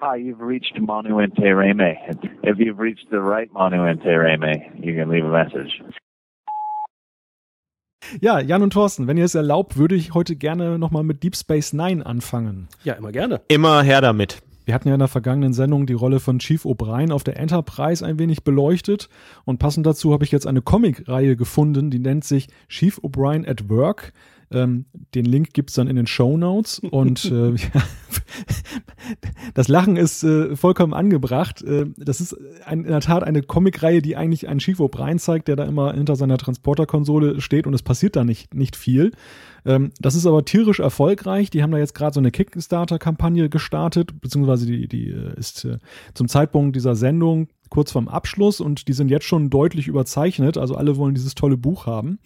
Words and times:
Hi, 0.00 0.16
you've 0.16 0.40
reached 0.40 0.78
Manu 0.80 1.16
Reme. 1.16 1.96
If 2.44 2.58
you've 2.58 2.78
reached 2.78 3.10
the 3.10 3.18
right 3.18 3.52
Manu 3.52 3.78
Reme, 3.78 4.84
you 4.84 4.94
can 4.94 5.10
leave 5.10 5.24
a 5.24 5.28
message. 5.28 5.82
Ja, 8.20 8.38
Jan 8.38 8.62
und 8.62 8.72
Thorsten, 8.72 9.08
wenn 9.08 9.16
ihr 9.16 9.24
es 9.24 9.34
erlaubt, 9.34 9.76
würde 9.76 9.96
ich 9.96 10.14
heute 10.14 10.36
gerne 10.36 10.78
nochmal 10.78 11.02
mit 11.02 11.24
Deep 11.24 11.34
Space 11.34 11.72
Nine 11.72 12.06
anfangen. 12.06 12.68
Ja, 12.84 12.94
immer 12.94 13.10
gerne. 13.10 13.40
Immer 13.48 13.82
her 13.82 14.00
damit. 14.00 14.40
Wir 14.66 14.74
hatten 14.74 14.86
ja 14.86 14.94
in 14.94 15.00
der 15.00 15.08
vergangenen 15.08 15.52
Sendung 15.52 15.86
die 15.86 15.94
Rolle 15.94 16.20
von 16.20 16.38
Chief 16.38 16.64
O'Brien 16.64 17.10
auf 17.10 17.24
der 17.24 17.36
Enterprise 17.36 18.06
ein 18.06 18.20
wenig 18.20 18.44
beleuchtet 18.44 19.08
und 19.44 19.58
passend 19.58 19.84
dazu 19.84 20.12
habe 20.12 20.24
ich 20.24 20.30
jetzt 20.30 20.46
eine 20.46 20.62
Comicreihe 20.62 21.34
gefunden, 21.34 21.90
die 21.90 21.98
nennt 21.98 22.22
sich 22.22 22.48
Chief 22.68 22.98
O'Brien 22.98 23.48
at 23.48 23.68
Work. 23.68 24.12
Ähm, 24.50 24.86
den 25.14 25.26
Link 25.26 25.52
gibt's 25.52 25.74
dann 25.74 25.88
in 25.88 25.96
den 25.96 26.06
Show 26.06 26.38
Notes 26.38 26.78
und 26.78 27.26
äh, 27.26 27.54
das 29.54 29.68
Lachen 29.68 29.96
ist 29.96 30.24
äh, 30.24 30.56
vollkommen 30.56 30.94
angebracht. 30.94 31.62
Äh, 31.62 31.86
das 31.98 32.20
ist 32.20 32.34
ein, 32.64 32.84
in 32.84 32.90
der 32.90 33.00
Tat 33.00 33.24
eine 33.24 33.42
Comicreihe, 33.42 34.00
die 34.00 34.16
eigentlich 34.16 34.48
einen 34.48 34.60
Chief 34.60 34.80
O'Brien 34.80 35.18
zeigt, 35.18 35.48
der 35.48 35.56
da 35.56 35.64
immer 35.64 35.92
hinter 35.92 36.16
seiner 36.16 36.38
Transporterkonsole 36.38 37.42
steht 37.42 37.66
und 37.66 37.74
es 37.74 37.82
passiert 37.82 38.16
da 38.16 38.24
nicht, 38.24 38.54
nicht 38.54 38.74
viel. 38.74 39.12
Ähm, 39.66 39.90
das 40.00 40.14
ist 40.14 40.24
aber 40.24 40.44
tierisch 40.44 40.80
erfolgreich. 40.80 41.50
Die 41.50 41.62
haben 41.62 41.70
da 41.70 41.78
jetzt 41.78 41.94
gerade 41.94 42.14
so 42.14 42.20
eine 42.20 42.30
Kickstarter-Kampagne 42.30 43.50
gestartet, 43.50 44.18
beziehungsweise 44.20 44.64
die, 44.64 44.88
die 44.88 45.10
äh, 45.10 45.38
ist 45.38 45.66
äh, 45.66 45.78
zum 46.14 46.28
Zeitpunkt 46.28 46.74
dieser 46.74 46.96
Sendung 46.96 47.48
kurz 47.68 47.92
vorm 47.92 48.08
Abschluss 48.08 48.62
und 48.62 48.88
die 48.88 48.94
sind 48.94 49.10
jetzt 49.10 49.26
schon 49.26 49.50
deutlich 49.50 49.88
überzeichnet. 49.88 50.56
Also 50.56 50.74
alle 50.74 50.96
wollen 50.96 51.14
dieses 51.14 51.34
tolle 51.34 51.58
Buch 51.58 51.84
haben. 51.84 52.18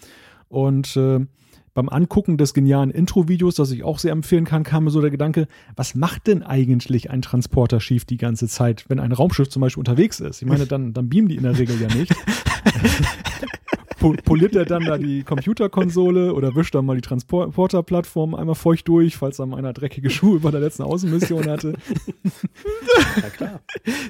Und 0.49 0.97
äh, 0.97 1.27
beim 1.75 1.89
Angucken 1.89 2.37
des 2.37 2.55
genialen 2.55 2.91
Intro-Videos, 2.91 3.55
das 3.55 3.71
ich 3.71 3.85
auch 3.85 3.99
sehr 3.99 4.13
empfehlen 4.13 4.45
kann, 4.45 4.63
kam 4.63 4.85
mir 4.85 4.91
so 4.91 5.01
der 5.01 5.11
Gedanke, 5.11 5.49
was 5.77 5.95
macht 5.95 6.27
denn 6.27 6.43
eigentlich 6.43 7.11
ein 7.11 7.23
Transporter 7.23 7.81
schief 7.81 8.05
die 8.05 8.19
ganze 8.19 8.49
Zeit, 8.49 8.85
wenn 8.89 9.01
ein 9.01 9.13
Raumschiff 9.13 9.49
zum 9.49 9.61
Beispiel 9.61 9.81
unterwegs 9.81 10.21
ist? 10.21 10.43
Ich 10.43 10.49
meine, 10.49 10.67
dann, 10.67 10.93
dann 10.93 11.09
beamen 11.09 11.29
die 11.29 11.37
in 11.37 11.45
der 11.45 11.59
Regel 11.59 11.81
ja 11.81 11.89
nicht. 11.89 12.15
poliert 14.25 14.57
er 14.57 14.65
dann 14.65 14.85
da 14.85 14.99
die 14.99 15.23
Computerkonsole 15.23 16.35
oder 16.35 16.55
wischt 16.55 16.75
dann 16.75 16.85
mal 16.85 16.97
die 16.97 17.03
Transporterplattform 17.03 18.35
einmal 18.35 18.55
feucht 18.55 18.89
durch, 18.89 19.17
falls 19.17 19.37
da 19.37 19.47
mal 19.47 19.59
einer 19.59 19.73
dreckige 19.73 20.11
Schuhe 20.11 20.41
bei 20.41 20.51
der 20.51 20.61
letzten 20.61 20.83
Außenmission 20.83 21.49
hatte. 21.49 21.75
Ja, 23.23 23.31
klar. 23.31 23.61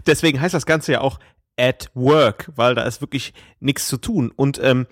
Deswegen 0.07 0.41
heißt 0.41 0.55
das 0.55 0.67
Ganze 0.67 0.93
ja 0.93 1.01
auch 1.03 1.19
at 1.59 1.91
work, 1.95 2.51
weil 2.57 2.75
da 2.75 2.85
ist 2.85 3.01
wirklich 3.01 3.35
nichts 3.61 3.87
zu 3.89 3.99
tun. 3.99 4.33
Und 4.35 4.61
ähm, 4.63 4.87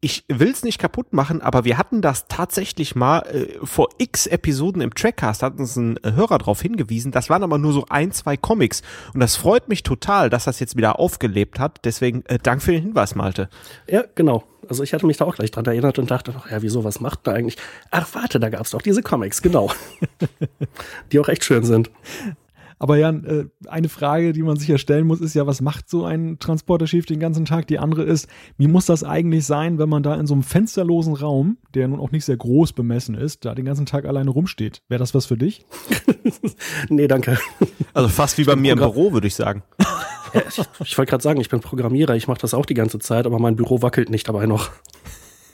ich 0.00 0.24
will 0.28 0.50
es 0.50 0.62
nicht 0.62 0.78
kaputt 0.78 1.12
machen, 1.12 1.42
aber 1.42 1.64
wir 1.64 1.76
hatten 1.76 2.02
das 2.02 2.28
tatsächlich 2.28 2.94
mal 2.94 3.20
äh, 3.20 3.58
vor 3.64 3.88
x 3.98 4.26
Episoden 4.26 4.80
im 4.80 4.94
Trackcast, 4.94 5.42
hat 5.42 5.58
uns 5.58 5.74
ein 5.76 5.96
äh, 6.04 6.12
Hörer 6.12 6.38
darauf 6.38 6.62
hingewiesen. 6.62 7.10
Das 7.10 7.28
waren 7.30 7.42
aber 7.42 7.58
nur 7.58 7.72
so 7.72 7.84
ein, 7.88 8.12
zwei 8.12 8.36
Comics. 8.36 8.82
Und 9.12 9.20
das 9.20 9.34
freut 9.34 9.68
mich 9.68 9.82
total, 9.82 10.30
dass 10.30 10.44
das 10.44 10.60
jetzt 10.60 10.76
wieder 10.76 11.00
aufgelebt 11.00 11.58
hat. 11.58 11.80
Deswegen 11.84 12.24
äh, 12.26 12.38
Dank 12.38 12.62
für 12.62 12.70
den 12.70 12.82
Hinweis, 12.82 13.16
Malte. 13.16 13.48
Ja, 13.88 14.04
genau. 14.14 14.44
Also 14.68 14.84
ich 14.84 14.92
hatte 14.92 15.06
mich 15.06 15.16
da 15.16 15.24
auch 15.24 15.34
gleich 15.34 15.50
dran 15.50 15.64
erinnert 15.64 15.98
und 15.98 16.10
dachte, 16.10 16.32
ach 16.36 16.50
ja, 16.50 16.62
wieso, 16.62 16.84
was 16.84 17.00
macht 17.00 17.26
da 17.26 17.32
eigentlich? 17.32 17.56
Ach, 17.90 18.06
warte, 18.12 18.38
da 18.38 18.50
gab's 18.50 18.70
doch 18.70 18.82
diese 18.82 19.02
Comics, 19.02 19.42
genau. 19.42 19.70
Die 21.12 21.18
auch 21.18 21.28
echt 21.28 21.42
schön 21.42 21.64
sind. 21.64 21.90
Aber 22.78 22.96
Jan, 22.96 23.24
äh, 23.24 23.44
eine 23.68 23.88
Frage, 23.88 24.32
die 24.32 24.42
man 24.42 24.56
sich 24.56 24.68
ja 24.68 24.78
stellen 24.78 25.06
muss, 25.06 25.20
ist 25.20 25.34
ja, 25.34 25.46
was 25.46 25.60
macht 25.60 25.88
so 25.88 26.04
ein 26.04 26.38
Transporterschiff 26.38 27.06
den 27.06 27.18
ganzen 27.18 27.44
Tag? 27.44 27.66
Die 27.66 27.78
andere 27.78 28.04
ist, 28.04 28.28
wie 28.56 28.68
muss 28.68 28.86
das 28.86 29.04
eigentlich 29.04 29.46
sein, 29.46 29.78
wenn 29.78 29.88
man 29.88 30.02
da 30.02 30.14
in 30.14 30.26
so 30.26 30.34
einem 30.34 30.42
fensterlosen 30.42 31.14
Raum, 31.14 31.58
der 31.74 31.88
nun 31.88 32.00
auch 32.00 32.12
nicht 32.12 32.24
sehr 32.24 32.36
groß 32.36 32.72
bemessen 32.72 33.14
ist, 33.14 33.44
da 33.44 33.54
den 33.54 33.64
ganzen 33.64 33.86
Tag 33.86 34.04
alleine 34.04 34.30
rumsteht? 34.30 34.82
Wäre 34.88 35.00
das 35.00 35.14
was 35.14 35.26
für 35.26 35.36
dich? 35.36 35.66
nee, 36.88 37.08
danke. 37.08 37.38
Also 37.94 38.08
fast 38.08 38.38
wie 38.38 38.44
bei 38.44 38.56
mir 38.56 38.72
im 38.72 38.78
Büro, 38.78 39.12
würde 39.12 39.26
ich 39.26 39.34
sagen. 39.34 39.62
Ja, 40.34 40.42
ich, 40.46 40.60
ich 40.80 40.98
wollte 40.98 41.10
gerade 41.10 41.22
sagen, 41.22 41.40
ich 41.40 41.48
bin 41.48 41.60
Programmierer, 41.60 42.14
ich 42.14 42.28
mache 42.28 42.40
das 42.40 42.54
auch 42.54 42.66
die 42.66 42.74
ganze 42.74 42.98
Zeit, 42.98 43.26
aber 43.26 43.38
mein 43.38 43.56
Büro 43.56 43.82
wackelt 43.82 44.10
nicht 44.10 44.28
dabei 44.28 44.46
noch. 44.46 44.70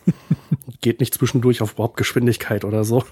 Geht 0.80 1.00
nicht 1.00 1.14
zwischendurch 1.14 1.62
auf 1.62 1.72
überhaupt 1.72 1.96
Geschwindigkeit 1.96 2.64
oder 2.64 2.84
so. 2.84 3.04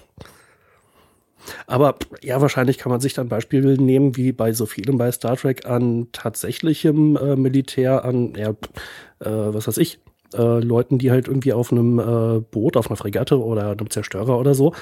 Aber 1.67 1.95
ja, 2.21 2.41
wahrscheinlich 2.41 2.77
kann 2.77 2.91
man 2.91 3.01
sich 3.01 3.13
dann 3.13 3.29
Beispiele 3.29 3.81
nehmen, 3.81 4.15
wie 4.15 4.31
bei 4.31 4.53
so 4.53 4.65
vielem 4.65 4.97
bei 4.97 5.11
Star 5.11 5.35
Trek 5.35 5.65
an 5.65 6.07
tatsächlichem 6.11 7.17
äh, 7.17 7.35
Militär, 7.35 8.05
an, 8.05 8.33
ja, 8.35 8.49
äh, 8.49 9.53
was 9.53 9.67
weiß 9.67 9.77
ich, 9.77 9.99
äh, 10.33 10.59
Leuten, 10.59 10.97
die 10.97 11.11
halt 11.11 11.27
irgendwie 11.27 11.53
auf 11.53 11.71
einem 11.71 11.99
äh, 11.99 12.39
Boot, 12.39 12.77
auf 12.77 12.87
einer 12.89 12.97
Fregatte 12.97 13.41
oder 13.41 13.71
einem 13.71 13.89
Zerstörer 13.89 14.39
oder 14.39 14.55
so, 14.55 14.73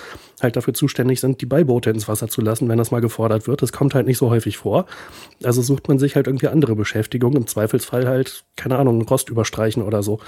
halt 0.41 0.55
dafür 0.55 0.73
zuständig 0.73 1.19
sind, 1.19 1.41
die 1.41 1.45
Beiboote 1.45 1.89
ins 1.89 2.07
Wasser 2.07 2.27
zu 2.27 2.41
lassen, 2.41 2.69
wenn 2.69 2.77
das 2.77 2.91
mal 2.91 3.01
gefordert 3.01 3.47
wird. 3.47 3.61
Das 3.61 3.71
kommt 3.71 3.93
halt 3.93 4.07
nicht 4.07 4.17
so 4.17 4.29
häufig 4.29 4.57
vor. 4.57 4.85
Also 5.43 5.61
sucht 5.61 5.87
man 5.87 5.99
sich 5.99 6.15
halt 6.15 6.27
irgendwie 6.27 6.47
andere 6.47 6.75
Beschäftigung, 6.75 7.35
im 7.35 7.47
Zweifelsfall 7.47 8.07
halt, 8.07 8.45
keine 8.55 8.77
Ahnung, 8.77 9.01
Rost 9.03 9.29
überstreichen 9.29 9.83
oder 9.83 10.03
so. 10.03 10.19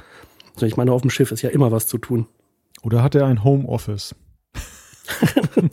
Also 0.55 0.65
ich 0.65 0.77
meine, 0.77 0.91
auf 0.91 1.01
dem 1.01 1.09
Schiff 1.09 1.31
ist 1.31 1.41
ja 1.41 1.49
immer 1.49 1.71
was 1.71 1.87
zu 1.87 1.97
tun. 1.97 2.27
Oder 2.83 3.01
hat 3.01 3.15
er 3.15 3.25
ein 3.25 3.43
Homeoffice? 3.43 4.15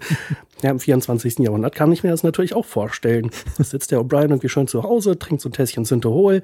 ja, 0.63 0.71
im 0.71 0.81
24. 0.81 1.39
Jahrhundert 1.41 1.75
kann 1.75 1.93
ich 1.93 2.03
mir 2.03 2.11
das 2.11 2.23
natürlich 2.23 2.55
auch 2.55 2.65
vorstellen. 2.65 3.31
Da 3.59 3.65
sitzt 3.65 3.91
der 3.91 4.01
O'Brien 4.01 4.31
irgendwie 4.31 4.49
schön 4.49 4.67
zu 4.67 4.83
Hause, 4.83 5.19
trinkt 5.19 5.43
so 5.43 5.49
ein 5.49 5.53
Tässchen 5.53 5.85
Synthehol. 5.85 6.43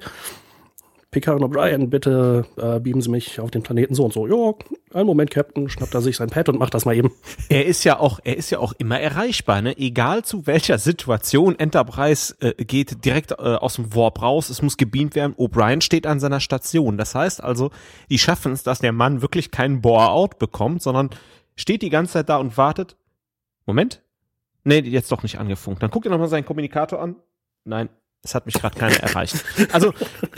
Picard 1.09 1.41
und 1.41 1.51
O'Brien, 1.51 1.87
bitte 1.87 2.45
äh, 2.57 2.79
beamen 2.81 3.01
Sie 3.01 3.09
mich 3.09 3.39
auf 3.39 3.49
den 3.49 3.63
Planeten 3.63 3.95
so 3.95 4.03
und 4.03 4.13
so. 4.13 4.27
Ja, 4.27 4.53
einen 4.93 5.07
Moment, 5.07 5.31
Captain, 5.31 5.69
schnappt 5.69 5.93
er 5.93 6.01
sich 6.01 6.17
sein 6.17 6.29
Pad 6.29 6.49
und 6.49 6.59
macht 6.59 6.73
das 6.73 6.83
mal 6.83 6.95
eben. 6.95 7.11
Er 7.49 7.65
ist 7.65 7.85
ja 7.85 7.97
auch, 7.97 8.19
er 8.25 8.35
ist 8.35 8.49
ja 8.49 8.59
auch 8.59 8.73
immer 8.77 8.99
erreichbar, 8.99 9.61
ne? 9.61 9.77
Egal 9.77 10.25
zu 10.25 10.45
welcher 10.47 10.77
Situation 10.77 11.57
Enterprise 11.57 12.35
äh, 12.41 12.61
geht 12.63 13.05
direkt 13.05 13.31
äh, 13.31 13.35
aus 13.35 13.75
dem 13.75 13.95
Warp 13.95 14.21
raus, 14.21 14.49
es 14.49 14.61
muss 14.61 14.75
gebeamt 14.75 15.15
werden. 15.15 15.33
O'Brien 15.35 15.81
steht 15.81 16.05
an 16.05 16.19
seiner 16.19 16.41
Station. 16.41 16.97
Das 16.97 17.15
heißt 17.15 17.41
also, 17.41 17.71
die 18.09 18.19
schaffen 18.19 18.51
es, 18.51 18.63
dass 18.63 18.79
der 18.79 18.91
Mann 18.91 19.21
wirklich 19.21 19.49
keinen 19.49 19.81
Bore-out 19.81 20.39
bekommt, 20.39 20.81
sondern 20.81 21.09
steht 21.55 21.83
die 21.83 21.89
ganze 21.89 22.13
Zeit 22.13 22.29
da 22.29 22.37
und 22.37 22.57
wartet. 22.57 22.97
Moment. 23.65 24.01
Nee, 24.67 24.79
jetzt 24.79 25.13
doch 25.13 25.23
nicht 25.23 25.39
angefunkt. 25.39 25.81
Dann 25.81 25.89
guckt 25.89 26.05
er 26.05 26.11
nochmal 26.11 26.27
seinen 26.27 26.43
Kommunikator 26.43 27.01
an. 27.01 27.15
Nein, 27.63 27.87
es 28.21 28.35
hat 28.35 28.45
mich 28.45 28.55
gerade 28.55 28.77
keiner 28.77 28.97
erreicht. 28.97 29.45
Also, 29.71 29.93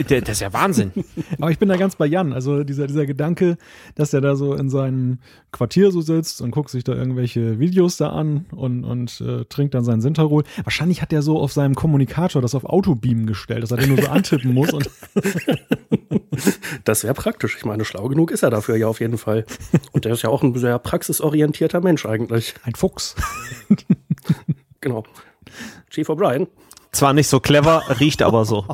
der, 0.08 0.20
das 0.20 0.36
ist 0.36 0.40
ja 0.40 0.52
Wahnsinn. 0.52 0.92
Aber 1.40 1.50
ich 1.50 1.58
bin 1.58 1.68
da 1.68 1.76
ganz 1.76 1.96
bei 1.96 2.06
Jan. 2.06 2.32
Also 2.32 2.62
dieser, 2.62 2.86
dieser 2.86 3.06
Gedanke, 3.06 3.58
dass 3.96 4.14
er 4.14 4.20
da 4.20 4.36
so 4.36 4.54
in 4.54 4.70
seinem 4.70 5.18
Quartier 5.50 5.90
so 5.90 6.00
sitzt 6.00 6.42
und 6.42 6.52
guckt 6.52 6.70
sich 6.70 6.84
da 6.84 6.92
irgendwelche 6.94 7.58
Videos 7.58 7.96
da 7.96 8.10
an 8.10 8.46
und, 8.52 8.84
und 8.84 9.20
äh, 9.20 9.46
trinkt 9.46 9.74
dann 9.74 9.82
seinen 9.82 10.00
Sinterol. 10.00 10.44
Wahrscheinlich 10.62 11.02
hat 11.02 11.12
er 11.12 11.22
so 11.22 11.40
auf 11.40 11.52
seinem 11.52 11.74
Kommunikator 11.74 12.40
das 12.40 12.54
auf 12.54 12.64
Autobeam 12.64 13.26
gestellt, 13.26 13.64
dass 13.64 13.72
er 13.72 13.78
den 13.78 13.88
nur 13.88 14.00
so 14.00 14.10
antippen 14.10 14.54
muss. 14.54 14.70
Das 16.84 17.04
wäre 17.04 17.14
praktisch. 17.14 17.56
Ich 17.56 17.64
meine, 17.64 17.84
schlau 17.84 18.08
genug 18.08 18.30
ist 18.30 18.42
er 18.42 18.50
dafür 18.50 18.76
ja 18.76 18.86
auf 18.86 19.00
jeden 19.00 19.18
Fall. 19.18 19.44
Und 19.92 20.04
der 20.04 20.12
ist 20.12 20.22
ja 20.22 20.30
auch 20.30 20.42
ein 20.42 20.56
sehr 20.56 20.78
praxisorientierter 20.78 21.80
Mensch 21.80 22.06
eigentlich. 22.06 22.54
Ein 22.62 22.74
Fuchs. 22.74 23.14
genau. 24.80 25.04
Chief 25.90 26.08
O'Brien. 26.08 26.46
Zwar 26.92 27.12
nicht 27.12 27.28
so 27.28 27.38
clever, 27.38 27.84
riecht 28.00 28.22
aber 28.22 28.44
so. 28.44 28.64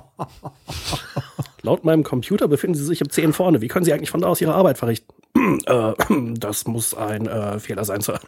Laut 1.62 1.84
meinem 1.84 2.02
Computer 2.02 2.48
befinden 2.48 2.76
Sie 2.76 2.84
sich 2.84 3.00
im 3.00 3.10
10 3.10 3.32
vorne. 3.32 3.60
Wie 3.60 3.68
können 3.68 3.84
Sie 3.84 3.92
eigentlich 3.92 4.10
von 4.10 4.20
da 4.20 4.28
aus 4.28 4.40
Ihre 4.40 4.54
Arbeit 4.54 4.78
verrichten? 4.78 5.12
äh, 5.66 5.92
das 6.34 6.66
muss 6.66 6.94
ein 6.94 7.26
äh, 7.26 7.58
Fehler 7.58 7.84
sein, 7.84 8.00
Sir. 8.00 8.20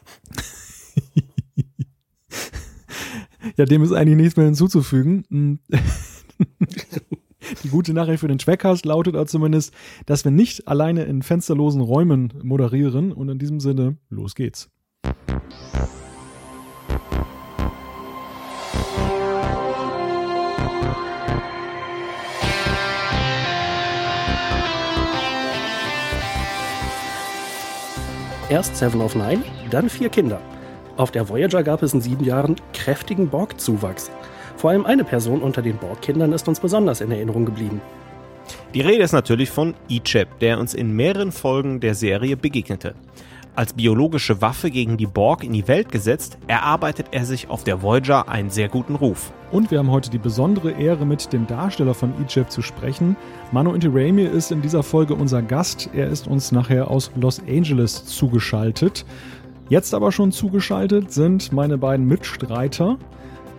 ja, 3.56 3.65
dem 3.65 3.82
ist 3.82 3.93
eigentlich 3.93 4.16
nichts 4.16 4.37
mehr 4.37 4.47
hinzuzufügen. 4.47 5.60
Die 7.65 7.69
gute 7.69 7.93
Nachricht 7.93 8.21
für 8.21 8.29
den 8.29 8.39
Trackcast 8.39 8.85
lautet 8.85 9.15
aber 9.15 9.27
zumindest, 9.27 9.73
dass 10.07 10.25
wir 10.25 10.33
nicht 10.33 10.69
alleine 10.69 11.05
in 11.05 11.23
fensterlosen 11.23 11.81
Räumen 11.81 12.33
moderieren. 12.43 13.13
Und 13.13 13.29
in 13.29 13.39
diesem 13.39 13.61
Sinne, 13.61 13.97
los 14.09 14.35
geht's. 14.35 14.71
Erst 28.51 28.77
Seven 28.77 29.03
of 29.03 29.15
Nine, 29.15 29.43
dann 29.71 29.91
vier 29.91 30.09
Kinder. 30.09 30.41
Auf 30.97 31.11
der 31.11 31.29
Voyager 31.29 31.62
gab 31.62 31.83
es 31.83 31.93
in 31.93 32.01
sieben 32.01 32.25
Jahren 32.25 32.56
kräftigen 32.73 33.29
Borg-Zuwachs. 33.29 34.11
Vor 34.58 34.70
allem 34.70 34.87
eine 34.87 35.05
Person 35.05 35.40
unter 35.40 35.62
den 35.62 35.76
Borg-Kindern 35.76 36.32
ist 36.32 36.49
uns 36.49 36.58
besonders 36.58 37.00
in 37.00 37.12
Erinnerung 37.12 37.44
geblieben. 37.44 37.81
Die 38.75 38.81
Rede 38.81 39.05
ist 39.05 39.12
natürlich 39.12 39.50
von 39.50 39.75
Icheb, 39.88 40.40
der 40.40 40.58
uns 40.58 40.75
in 40.75 40.96
mehreren 40.96 41.31
Folgen 41.31 41.78
der 41.78 41.94
Serie 41.94 42.37
begegnete. 42.37 42.96
Als 43.55 43.72
biologische 43.72 44.43
Waffe 44.43 44.72
gegen 44.72 44.96
die 44.96 45.06
Borg 45.06 45.44
in 45.44 45.52
die 45.52 45.69
Welt 45.69 45.93
gesetzt, 45.93 46.38
erarbeitet 46.49 47.06
er 47.12 47.25
sich 47.25 47.49
auf 47.49 47.62
der 47.62 47.82
Voyager 47.82 48.28
einen 48.28 48.50
sehr 48.50 48.69
guten 48.69 48.96
Ruf. 48.96 49.32
Und 49.52 49.70
wir 49.70 49.78
haben 49.78 49.93
heute 49.93 50.10
die 50.10 50.19
besondere 50.19 50.72
Ehre, 50.72 51.06
mit 51.06 51.32
dem 51.32 51.46
Darsteller 51.46 51.94
von 51.94 52.12
Egypt 52.20 52.50
zu 52.50 52.60
sprechen. 52.60 53.16
Manu 53.52 53.75
Intirami 53.75 54.25
ist 54.25 54.50
in 54.50 54.60
dieser 54.60 54.82
Folge 54.82 55.14
unser 55.14 55.40
Gast. 55.40 55.88
Er 55.94 56.08
ist 56.08 56.26
uns 56.26 56.50
nachher 56.50 56.90
aus 56.90 57.12
Los 57.14 57.40
Angeles 57.49 58.06
zugeschaltet. 58.06 59.06
Jetzt 59.69 59.94
aber 59.94 60.10
schon 60.10 60.32
zugeschaltet 60.32 61.12
sind 61.12 61.52
meine 61.52 61.78
beiden 61.78 62.06
Mitstreiter. 62.06 62.99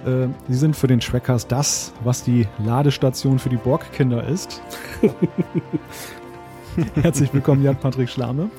Äh, 0.06 0.28
sie 0.48 0.58
sind 0.58 0.76
für 0.76 0.88
den 0.88 1.00
Trackcast 1.00 1.52
das, 1.52 1.94
was 2.04 2.24
die 2.24 2.48
Ladestation 2.64 3.40
für 3.40 3.50
die 3.50 3.58
Borg-Kinder 3.58 4.26
ist. 4.28 4.62
Herzlich 6.96 7.34
willkommen, 7.34 7.64
Jan-Patrick 7.64 8.10
Schlame. 8.10 8.50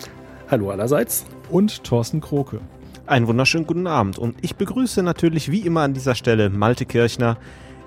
Hallo 0.50 0.70
allerseits. 0.70 1.24
Und 1.50 1.84
Thorsten 1.84 2.20
Kroke. 2.20 2.60
Einen 3.06 3.26
wunderschönen 3.26 3.66
guten 3.66 3.86
Abend. 3.86 4.18
Und 4.18 4.36
ich 4.42 4.56
begrüße 4.56 5.02
natürlich 5.02 5.50
wie 5.50 5.60
immer 5.60 5.82
an 5.82 5.94
dieser 5.94 6.14
Stelle 6.14 6.50
Malte 6.50 6.84
Kirchner, 6.84 7.38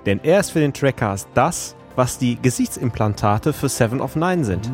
denn 0.04 0.20
er 0.22 0.40
ist 0.40 0.50
für 0.50 0.60
den 0.60 0.72
Trackcast 0.72 1.28
das, 1.34 1.76
was 1.96 2.18
die 2.18 2.36
Gesichtsimplantate 2.40 3.52
für 3.52 3.68
Seven 3.68 4.00
of 4.00 4.16
Nine 4.16 4.44
sind. 4.44 4.70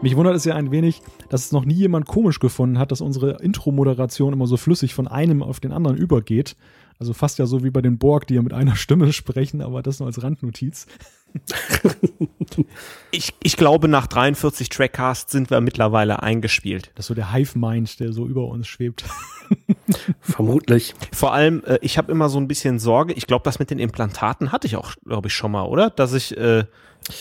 Mich 0.00 0.14
wundert 0.14 0.36
es 0.36 0.44
ja 0.44 0.54
ein 0.54 0.70
wenig, 0.70 1.02
dass 1.28 1.46
es 1.46 1.52
noch 1.52 1.64
nie 1.64 1.74
jemand 1.74 2.06
komisch 2.06 2.38
gefunden 2.38 2.78
hat, 2.78 2.92
dass 2.92 3.00
unsere 3.00 3.42
Intro-Moderation 3.42 4.32
immer 4.32 4.46
so 4.46 4.56
flüssig 4.56 4.94
von 4.94 5.08
einem 5.08 5.42
auf 5.42 5.58
den 5.58 5.72
anderen 5.72 5.96
übergeht. 5.96 6.56
Also 7.00 7.12
fast 7.12 7.38
ja 7.38 7.46
so 7.46 7.64
wie 7.64 7.70
bei 7.70 7.82
den 7.82 7.98
Borg, 7.98 8.26
die 8.26 8.34
ja 8.34 8.42
mit 8.42 8.52
einer 8.52 8.76
Stimme 8.76 9.12
sprechen, 9.12 9.60
aber 9.60 9.82
das 9.82 9.98
nur 9.98 10.06
als 10.06 10.22
Randnotiz. 10.22 10.86
ich, 13.10 13.34
ich 13.42 13.56
glaube, 13.56 13.88
nach 13.88 14.06
43 14.06 14.68
Trackcasts 14.68 15.30
sind 15.32 15.50
wir 15.50 15.60
mittlerweile 15.60 16.22
eingespielt. 16.22 16.90
Das 16.94 17.04
ist 17.04 17.08
so 17.08 17.14
der 17.14 17.32
Hive-Mind, 17.32 18.00
der 18.00 18.12
so 18.12 18.26
über 18.26 18.46
uns 18.46 18.66
schwebt. 18.66 19.04
Vermutlich. 20.20 20.94
Vor 21.12 21.32
allem, 21.32 21.62
äh, 21.64 21.78
ich 21.82 21.98
habe 21.98 22.10
immer 22.10 22.28
so 22.28 22.38
ein 22.38 22.48
bisschen 22.48 22.78
Sorge. 22.78 23.14
Ich 23.14 23.26
glaube, 23.26 23.44
das 23.44 23.58
mit 23.58 23.70
den 23.70 23.78
Implantaten 23.78 24.52
hatte 24.52 24.66
ich 24.66 24.76
auch, 24.76 24.94
glaube 25.04 25.28
ich, 25.28 25.34
schon 25.34 25.52
mal, 25.52 25.64
oder? 25.64 25.90
Dass 25.90 26.14
ich, 26.14 26.36
äh, 26.36 26.64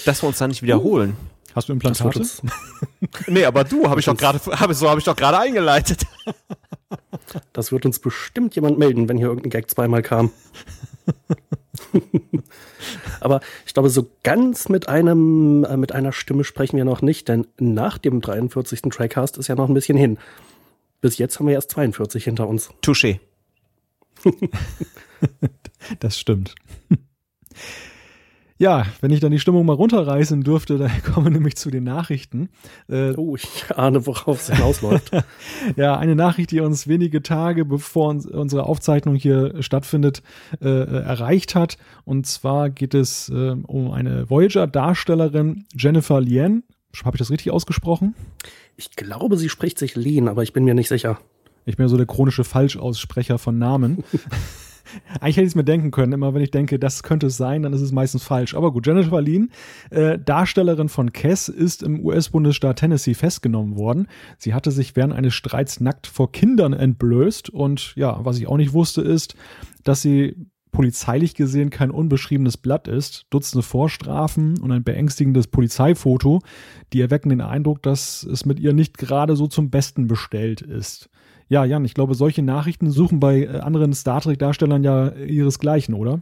dass 0.06 0.24
wir 0.24 0.28
uns 0.28 0.38
da 0.38 0.48
nicht 0.48 0.62
wiederholen. 0.62 1.12
Uh. 1.12 1.37
Hast 1.58 1.70
du 1.70 1.74
Implantate? 1.74 2.22
nee, 3.28 3.44
aber 3.44 3.64
du, 3.64 3.90
habe 3.90 4.00
ich 4.00 4.06
doch 4.06 4.16
gerade, 4.16 4.40
hab, 4.46 4.72
so 4.76 4.88
habe 4.88 5.00
ich 5.00 5.06
doch 5.06 5.16
gerade 5.16 5.40
eingeleitet. 5.40 6.06
Das 7.52 7.74
wird 7.74 7.86
uns 7.86 8.00
bestimmt 8.00 8.56
jemand 8.56 8.78
melden, 8.78 9.10
wenn 9.10 9.18
hier 9.18 9.28
irgendein 9.28 9.50
Gag 9.50 9.70
zweimal 9.70 10.02
kam. 10.02 10.32
aber 13.20 13.42
ich 13.66 13.74
glaube, 13.74 13.90
so 13.90 14.10
ganz 14.24 14.70
mit 14.70 14.88
einem, 14.88 15.66
äh, 15.66 15.76
mit 15.76 15.92
einer 15.92 16.14
Stimme 16.14 16.46
sprechen 16.46 16.78
wir 16.78 16.86
noch 16.86 17.02
nicht, 17.02 17.28
denn 17.28 17.46
nach 17.58 17.98
dem 17.98 18.22
43. 18.22 18.84
Trackcast 18.84 19.38
ist 19.38 19.48
ja 19.48 19.56
noch 19.56 19.68
ein 19.68 19.74
bisschen 19.74 19.98
hin. 19.98 20.18
Bis 21.02 21.18
jetzt 21.18 21.40
haben 21.40 21.48
wir 21.48 21.56
erst 21.56 21.72
42 21.72 22.24
hinter 22.24 22.48
uns. 22.48 22.70
Touché. 22.82 23.20
das 26.00 26.18
stimmt. 26.18 26.56
Ja, 28.60 28.88
wenn 29.02 29.12
ich 29.12 29.20
dann 29.20 29.32
die 29.32 29.40
Stimmung 29.40 29.66
mal 29.66 29.74
runterreißen 29.74 30.42
dürfte, 30.42 30.78
dann 30.78 30.92
kommen 31.04 31.28
wir 31.28 31.32
nämlich 31.32 31.58
zu 31.58 31.70
den 31.70 31.84
Nachrichten. 31.84 32.50
Äh, 32.90 33.12
oh, 33.12 33.36
ich 33.36 33.48
ahne, 33.76 34.06
worauf 34.06 34.42
es 34.42 34.56
hinausläuft. 34.56 35.12
ja, 35.76 35.98
eine 35.98 36.16
Nachricht, 36.16 36.52
die 36.52 36.60
uns 36.60 36.88
wenige 36.88 37.22
Tage 37.22 37.66
bevor 37.66 38.10
uns, 38.10 38.26
unsere 38.26 38.64
Aufzeichnung 38.66 39.16
hier 39.16 39.62
stattfindet, 39.62 40.24
äh, 40.60 40.68
erreicht 40.68 41.56
hat. 41.56 41.78
Und 42.04 42.26
zwar 42.26 42.70
geht 42.70 42.94
es 42.94 43.30
äh, 43.30 43.52
um 43.52 43.92
eine 43.92 44.30
Voyager-Darstellerin, 44.30 45.66
Jennifer 45.76 46.20
Lien. 46.20 46.64
Habe 47.04 47.16
ich 47.16 47.20
das 47.20 47.30
richtig 47.30 47.52
ausgesprochen? 47.52 48.16
Ich 48.76 48.92
glaube, 48.92 49.38
sie 49.38 49.50
spricht 49.50 49.78
sich 49.78 49.96
Lien, 49.96 50.28
aber 50.28 50.42
ich 50.42 50.54
bin 50.54 50.64
mir 50.64 50.74
nicht 50.74 50.88
sicher. 50.88 51.20
Ich 51.66 51.78
bin 51.78 51.86
ja 51.86 51.90
so 51.90 51.98
der 51.98 52.06
chronische 52.06 52.44
Falschaussprecher 52.44 53.38
von 53.38 53.60
Namen. 53.60 54.04
Eigentlich 55.20 55.38
hätte 55.38 55.46
ich 55.46 55.52
es 55.52 55.56
mir 55.56 55.64
denken 55.64 55.92
können. 55.92 56.14
Immer 56.14 56.34
wenn 56.34 56.42
ich 56.42 56.52
denke, 56.52 56.80
das 56.80 57.04
könnte 57.04 57.28
es 57.28 57.38
sein, 57.38 57.64
dann 57.64 57.74
ist 57.74 57.82
es 57.82 57.92
meistens 57.92 58.24
falsch. 58.24 58.56
Aber 58.56 58.72
gut, 58.72 58.88
Jennifer 58.88 59.22
Lien, 59.22 59.52
äh, 59.90 60.18
Darstellerin 60.20 60.90
von 60.90 61.14
Cass, 61.14 61.50
ist 61.50 61.84
im 61.84 62.04
US-Bundesstaat 62.04 62.80
Tennessee 62.80 63.14
festgenommen 63.14 63.78
worden. 63.78 64.08
Sie 64.38 64.54
hatte 64.54 64.72
sich 64.72 64.96
während 64.96 65.14
eines 65.14 65.34
Streits 65.34 65.80
nackt 65.80 66.08
vor 66.08 66.32
Kindern 66.32 66.74
entblößt. 66.74 67.50
Und 67.50 67.94
ja, 67.96 68.24
was 68.24 68.38
ich 68.38 68.48
auch 68.48 68.58
nicht 68.58 68.74
wusste, 68.74 69.02
ist, 69.02 69.36
dass 69.84 70.02
sie 70.02 70.36
polizeilich 70.72 71.34
gesehen 71.34 71.72
kein 71.72 71.90
unbeschriebenes 71.90 72.58
Blatt 72.58 72.88
ist. 72.88 73.26
Dutzende 73.32 73.64
Vorstrafen 73.64 74.60
und 74.60 74.72
ein 74.72 74.84
beängstigendes 74.84 75.48
Polizeifoto, 75.48 76.42
die 76.94 77.02
erwecken 77.02 77.30
den 77.30 77.42
Eindruck, 77.42 77.82
dass 77.82 78.22
es 78.24 78.46
mit 78.46 78.60
ihr 78.60 78.74
nicht 78.74 78.98
gerade 78.98 79.36
so 79.36 79.48
zum 79.48 79.72
Besten 79.72 80.08
bestellt 80.08 80.62
ist. 80.62 81.10
Ja, 81.50 81.64
Jan, 81.64 81.86
ich 81.86 81.94
glaube, 81.94 82.16
solche 82.16 82.42
Nachrichten 82.42 82.92
suchen 82.92 83.20
bei 83.20 83.44
äh, 83.44 83.60
anderen 83.60 83.94
Star 83.94 84.22
Trek-Darstellern 84.22 84.84
ja 84.84 85.10
ihresgleichen, 85.12 85.94
oder? 85.94 86.22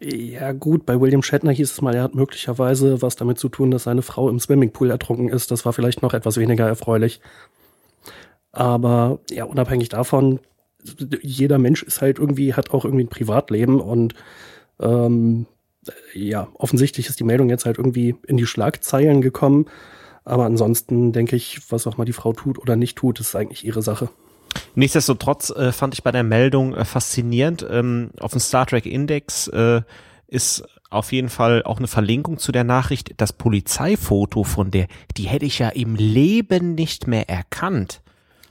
Ja, 0.00 0.52
gut, 0.52 0.86
bei 0.86 1.00
William 1.00 1.22
Shatner 1.22 1.50
hieß 1.50 1.72
es 1.72 1.82
mal, 1.82 1.94
er 1.94 2.04
hat 2.04 2.14
möglicherweise 2.14 3.02
was 3.02 3.16
damit 3.16 3.38
zu 3.38 3.48
tun, 3.48 3.70
dass 3.70 3.84
seine 3.84 4.02
Frau 4.02 4.28
im 4.28 4.38
Swimmingpool 4.38 4.90
ertrunken 4.90 5.28
ist. 5.28 5.50
Das 5.50 5.64
war 5.64 5.72
vielleicht 5.72 6.02
noch 6.02 6.14
etwas 6.14 6.36
weniger 6.36 6.66
erfreulich. 6.66 7.20
Aber 8.52 9.18
ja, 9.30 9.44
unabhängig 9.44 9.88
davon, 9.88 10.40
jeder 11.20 11.58
Mensch 11.58 11.82
ist 11.82 12.00
halt 12.00 12.18
irgendwie, 12.18 12.54
hat 12.54 12.70
auch 12.70 12.84
irgendwie 12.84 13.04
ein 13.04 13.10
Privatleben 13.10 13.80
und 13.80 14.14
ähm, 14.80 15.46
ja, 16.14 16.48
offensichtlich 16.54 17.08
ist 17.08 17.18
die 17.20 17.24
Meldung 17.24 17.48
jetzt 17.48 17.64
halt 17.64 17.78
irgendwie 17.78 18.14
in 18.26 18.36
die 18.36 18.46
Schlagzeilen 18.46 19.20
gekommen. 19.20 19.66
Aber 20.24 20.44
ansonsten 20.44 21.12
denke 21.12 21.36
ich, 21.36 21.60
was 21.70 21.86
auch 21.86 21.96
mal 21.96 22.04
die 22.04 22.12
Frau 22.12 22.32
tut 22.32 22.58
oder 22.58 22.76
nicht 22.76 22.96
tut, 22.96 23.20
ist 23.20 23.36
eigentlich 23.36 23.64
ihre 23.64 23.82
Sache. 23.82 24.10
Nichtsdestotrotz 24.74 25.50
äh, 25.50 25.72
fand 25.72 25.94
ich 25.94 26.02
bei 26.02 26.12
der 26.12 26.22
Meldung 26.22 26.74
äh, 26.74 26.84
faszinierend. 26.84 27.66
Ähm, 27.68 28.10
auf 28.20 28.32
dem 28.32 28.40
Star 28.40 28.66
Trek 28.66 28.86
Index 28.86 29.48
äh, 29.48 29.82
ist 30.26 30.64
auf 30.90 31.12
jeden 31.12 31.28
Fall 31.28 31.62
auch 31.64 31.78
eine 31.78 31.88
Verlinkung 31.88 32.38
zu 32.38 32.52
der 32.52 32.64
Nachricht. 32.64 33.14
Das 33.16 33.32
Polizeifoto 33.32 34.44
von 34.44 34.70
der, 34.70 34.86
die 35.16 35.24
hätte 35.24 35.46
ich 35.46 35.58
ja 35.58 35.68
im 35.68 35.96
Leben 35.96 36.74
nicht 36.74 37.06
mehr 37.06 37.28
erkannt. 37.28 38.00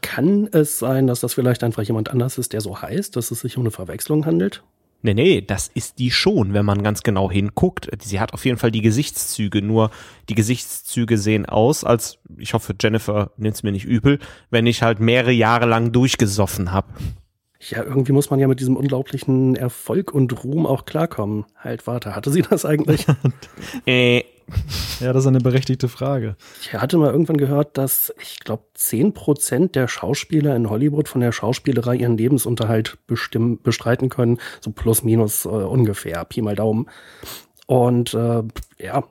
Kann 0.02 0.48
es 0.52 0.78
sein, 0.78 1.08
dass 1.08 1.22
das 1.22 1.34
vielleicht 1.34 1.64
einfach 1.64 1.84
jemand 1.84 2.12
anders 2.12 2.38
ist, 2.38 2.54
der 2.54 2.62
so 2.62 2.82
heißt, 2.82 3.16
dass 3.16 3.32
es 3.32 3.40
sich 3.40 3.58
um 3.58 3.64
eine 3.64 3.72
Verwechslung 3.72 4.26
handelt? 4.26 4.64
Nee, 5.02 5.14
nee, 5.14 5.42
das 5.42 5.68
ist 5.68 6.00
die 6.00 6.10
schon, 6.10 6.54
wenn 6.54 6.66
man 6.66 6.82
ganz 6.82 7.04
genau 7.04 7.30
hinguckt. 7.30 7.90
Sie 8.02 8.20
hat 8.20 8.34
auf 8.34 8.44
jeden 8.44 8.58
Fall 8.58 8.72
die 8.72 8.82
Gesichtszüge, 8.82 9.62
nur 9.62 9.92
die 10.30 10.36
Gesichtszüge 10.36 11.18
sehen 11.18 11.46
aus, 11.46 11.84
als, 11.84 12.18
ich 12.38 12.56
hoffe, 12.56 12.74
Jennifer 12.82 13.32
nimmt 13.38 13.56
es 13.56 13.64
mir 13.64 13.72
nicht 13.72 13.86
übel, 13.86 14.20
wenn 14.50 14.66
ich 14.66 14.82
halt 14.82 15.00
mehrere 15.00 15.32
Jahre 15.32 15.68
lang 15.68 15.92
durchgesoffen 15.92 16.72
habe. 16.72 16.88
Ja, 17.70 17.84
irgendwie 17.84 18.12
muss 18.12 18.30
man 18.30 18.40
ja 18.40 18.48
mit 18.48 18.60
diesem 18.60 18.78
unglaublichen 18.78 19.56
Erfolg 19.56 20.14
und 20.14 20.44
Ruhm 20.44 20.66
auch 20.66 20.86
klarkommen. 20.86 21.46
Halt, 21.58 21.88
warte, 21.88 22.16
hatte 22.16 22.32
sie 22.32 22.44
das 22.44 22.66
eigentlich? 22.66 23.06
äh, 23.88 24.24
ja, 25.00 25.12
das 25.12 25.24
ist 25.24 25.28
eine 25.28 25.40
berechtigte 25.40 25.88
Frage. 25.88 26.36
Ich 26.62 26.74
hatte 26.74 26.98
mal 26.98 27.12
irgendwann 27.12 27.38
gehört, 27.38 27.78
dass 27.78 28.14
ich 28.22 28.40
glaube, 28.40 28.64
zehn 28.76 29.14
Prozent 29.14 29.76
der 29.76 29.88
Schauspieler 29.88 30.56
in 30.56 30.70
Hollywood 30.70 31.08
von 31.08 31.22
der 31.22 31.32
Schauspielerei 31.32 31.96
ihren 31.96 32.18
Lebensunterhalt 32.18 32.98
bestimmen, 33.08 33.60
bestreiten 33.62 34.10
können. 34.10 34.38
So 34.62 34.72
plus, 34.72 35.04
minus 35.04 35.46
äh, 35.46 35.50
ungefähr, 35.50 36.24
Pi 36.26 36.42
mal 36.42 36.56
Daumen. 36.56 36.88
Und 37.66 38.14
äh, 38.14 38.44
ja, 38.78 39.04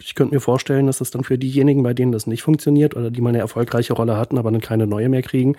ich 0.00 0.14
könnte 0.14 0.34
mir 0.34 0.40
vorstellen, 0.40 0.86
dass 0.86 1.00
es 1.00 1.10
dann 1.10 1.24
für 1.24 1.38
diejenigen, 1.38 1.82
bei 1.82 1.94
denen 1.94 2.12
das 2.12 2.28
nicht 2.28 2.42
funktioniert 2.42 2.96
oder 2.96 3.10
die 3.10 3.20
mal 3.20 3.30
eine 3.30 3.38
erfolgreiche 3.38 3.94
Rolle 3.94 4.16
hatten, 4.16 4.38
aber 4.38 4.52
dann 4.52 4.60
keine 4.60 4.86
neue 4.86 5.08
mehr 5.08 5.22
kriegen, 5.22 5.56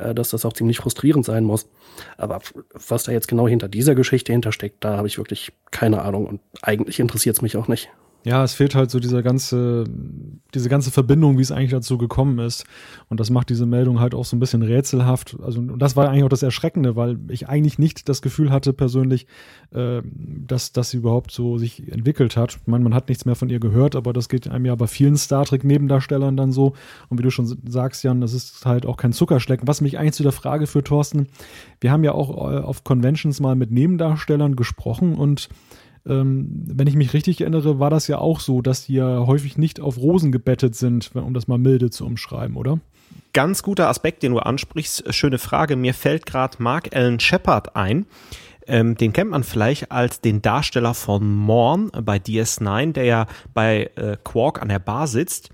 äh, 0.00 0.14
dass 0.14 0.30
das 0.30 0.44
auch 0.44 0.52
ziemlich 0.52 0.78
frustrierend 0.78 1.24
sein 1.24 1.44
muss. 1.44 1.68
Aber 2.16 2.40
was 2.72 3.04
da 3.04 3.12
jetzt 3.12 3.28
genau 3.28 3.46
hinter 3.46 3.68
dieser 3.68 3.94
Geschichte 3.94 4.32
hintersteckt, 4.32 4.84
da 4.84 4.96
habe 4.96 5.08
ich 5.08 5.18
wirklich 5.18 5.52
keine 5.70 6.02
Ahnung 6.02 6.26
und 6.26 6.40
eigentlich 6.62 7.00
interessiert 7.00 7.36
es 7.36 7.42
mich 7.42 7.56
auch 7.56 7.68
nicht. 7.68 7.90
Ja, 8.22 8.44
es 8.44 8.52
fehlt 8.52 8.74
halt 8.74 8.90
so 8.90 9.00
dieser 9.00 9.22
ganze, 9.22 9.84
diese 10.54 10.68
ganze 10.68 10.90
Verbindung, 10.90 11.38
wie 11.38 11.42
es 11.42 11.52
eigentlich 11.52 11.70
dazu 11.70 11.96
gekommen 11.96 12.38
ist. 12.38 12.66
Und 13.08 13.18
das 13.18 13.30
macht 13.30 13.48
diese 13.48 13.64
Meldung 13.64 13.98
halt 13.98 14.14
auch 14.14 14.26
so 14.26 14.36
ein 14.36 14.40
bisschen 14.40 14.60
rätselhaft. 14.62 15.38
Also, 15.42 15.60
und 15.60 15.78
das 15.78 15.96
war 15.96 16.08
eigentlich 16.08 16.24
auch 16.24 16.28
das 16.28 16.42
Erschreckende, 16.42 16.96
weil 16.96 17.18
ich 17.28 17.48
eigentlich 17.48 17.78
nicht 17.78 18.10
das 18.10 18.20
Gefühl 18.20 18.50
hatte 18.50 18.74
persönlich, 18.74 19.26
äh, 19.72 20.02
dass, 20.04 20.72
dass 20.72 20.90
sie 20.90 20.98
überhaupt 20.98 21.30
so 21.30 21.56
sich 21.56 21.90
entwickelt 21.90 22.36
hat. 22.36 22.58
Ich 22.60 22.66
meine, 22.66 22.84
man 22.84 22.92
hat 22.92 23.08
nichts 23.08 23.24
mehr 23.24 23.36
von 23.36 23.48
ihr 23.48 23.58
gehört, 23.58 23.96
aber 23.96 24.12
das 24.12 24.28
geht 24.28 24.48
einem 24.48 24.66
ja 24.66 24.74
bei 24.74 24.86
vielen 24.86 25.16
Star 25.16 25.46
Trek-Nebendarstellern 25.46 26.36
dann 26.36 26.52
so. 26.52 26.74
Und 27.08 27.18
wie 27.18 27.22
du 27.22 27.30
schon 27.30 27.46
sagst, 27.66 28.04
Jan, 28.04 28.20
das 28.20 28.34
ist 28.34 28.66
halt 28.66 28.84
auch 28.84 28.98
kein 28.98 29.14
Zuckerschlecken. 29.14 29.66
Was 29.66 29.80
mich 29.80 29.98
eigentlich 29.98 30.14
zu 30.14 30.24
der 30.24 30.32
Frage 30.32 30.66
führt, 30.66 30.88
Thorsten, 30.88 31.28
wir 31.80 31.90
haben 31.90 32.04
ja 32.04 32.12
auch 32.12 32.30
äh, 32.52 32.58
auf 32.58 32.84
Conventions 32.84 33.40
mal 33.40 33.54
mit 33.54 33.70
Nebendarstellern 33.70 34.56
gesprochen 34.56 35.14
und 35.14 35.48
ähm, 36.06 36.48
wenn 36.66 36.86
ich 36.86 36.96
mich 36.96 37.12
richtig 37.12 37.40
erinnere, 37.40 37.78
war 37.78 37.90
das 37.90 38.06
ja 38.06 38.18
auch 38.18 38.40
so, 38.40 38.62
dass 38.62 38.86
die 38.86 38.94
ja 38.94 39.26
häufig 39.26 39.58
nicht 39.58 39.80
auf 39.80 39.98
Rosen 39.98 40.32
gebettet 40.32 40.74
sind, 40.74 41.10
um 41.14 41.34
das 41.34 41.48
mal 41.48 41.58
milde 41.58 41.90
zu 41.90 42.06
umschreiben, 42.06 42.56
oder? 42.56 42.80
Ganz 43.32 43.62
guter 43.62 43.88
Aspekt, 43.88 44.22
den 44.22 44.32
du 44.32 44.38
ansprichst. 44.38 45.12
Schöne 45.14 45.38
Frage. 45.38 45.76
Mir 45.76 45.94
fällt 45.94 46.26
gerade 46.26 46.62
Mark 46.62 46.94
Allen 46.94 47.20
Shepard 47.20 47.76
ein. 47.76 48.06
Ähm, 48.66 48.96
den 48.96 49.12
kennt 49.12 49.30
man 49.30 49.44
vielleicht 49.44 49.90
als 49.90 50.20
den 50.20 50.42
Darsteller 50.42 50.94
von 50.94 51.34
Morn 51.34 51.90
bei 51.90 52.16
DS9, 52.16 52.92
der 52.92 53.04
ja 53.04 53.26
bei 53.54 53.90
äh, 53.96 54.16
Quark 54.22 54.62
an 54.62 54.68
der 54.68 54.78
Bar 54.78 55.06
sitzt. 55.06 55.50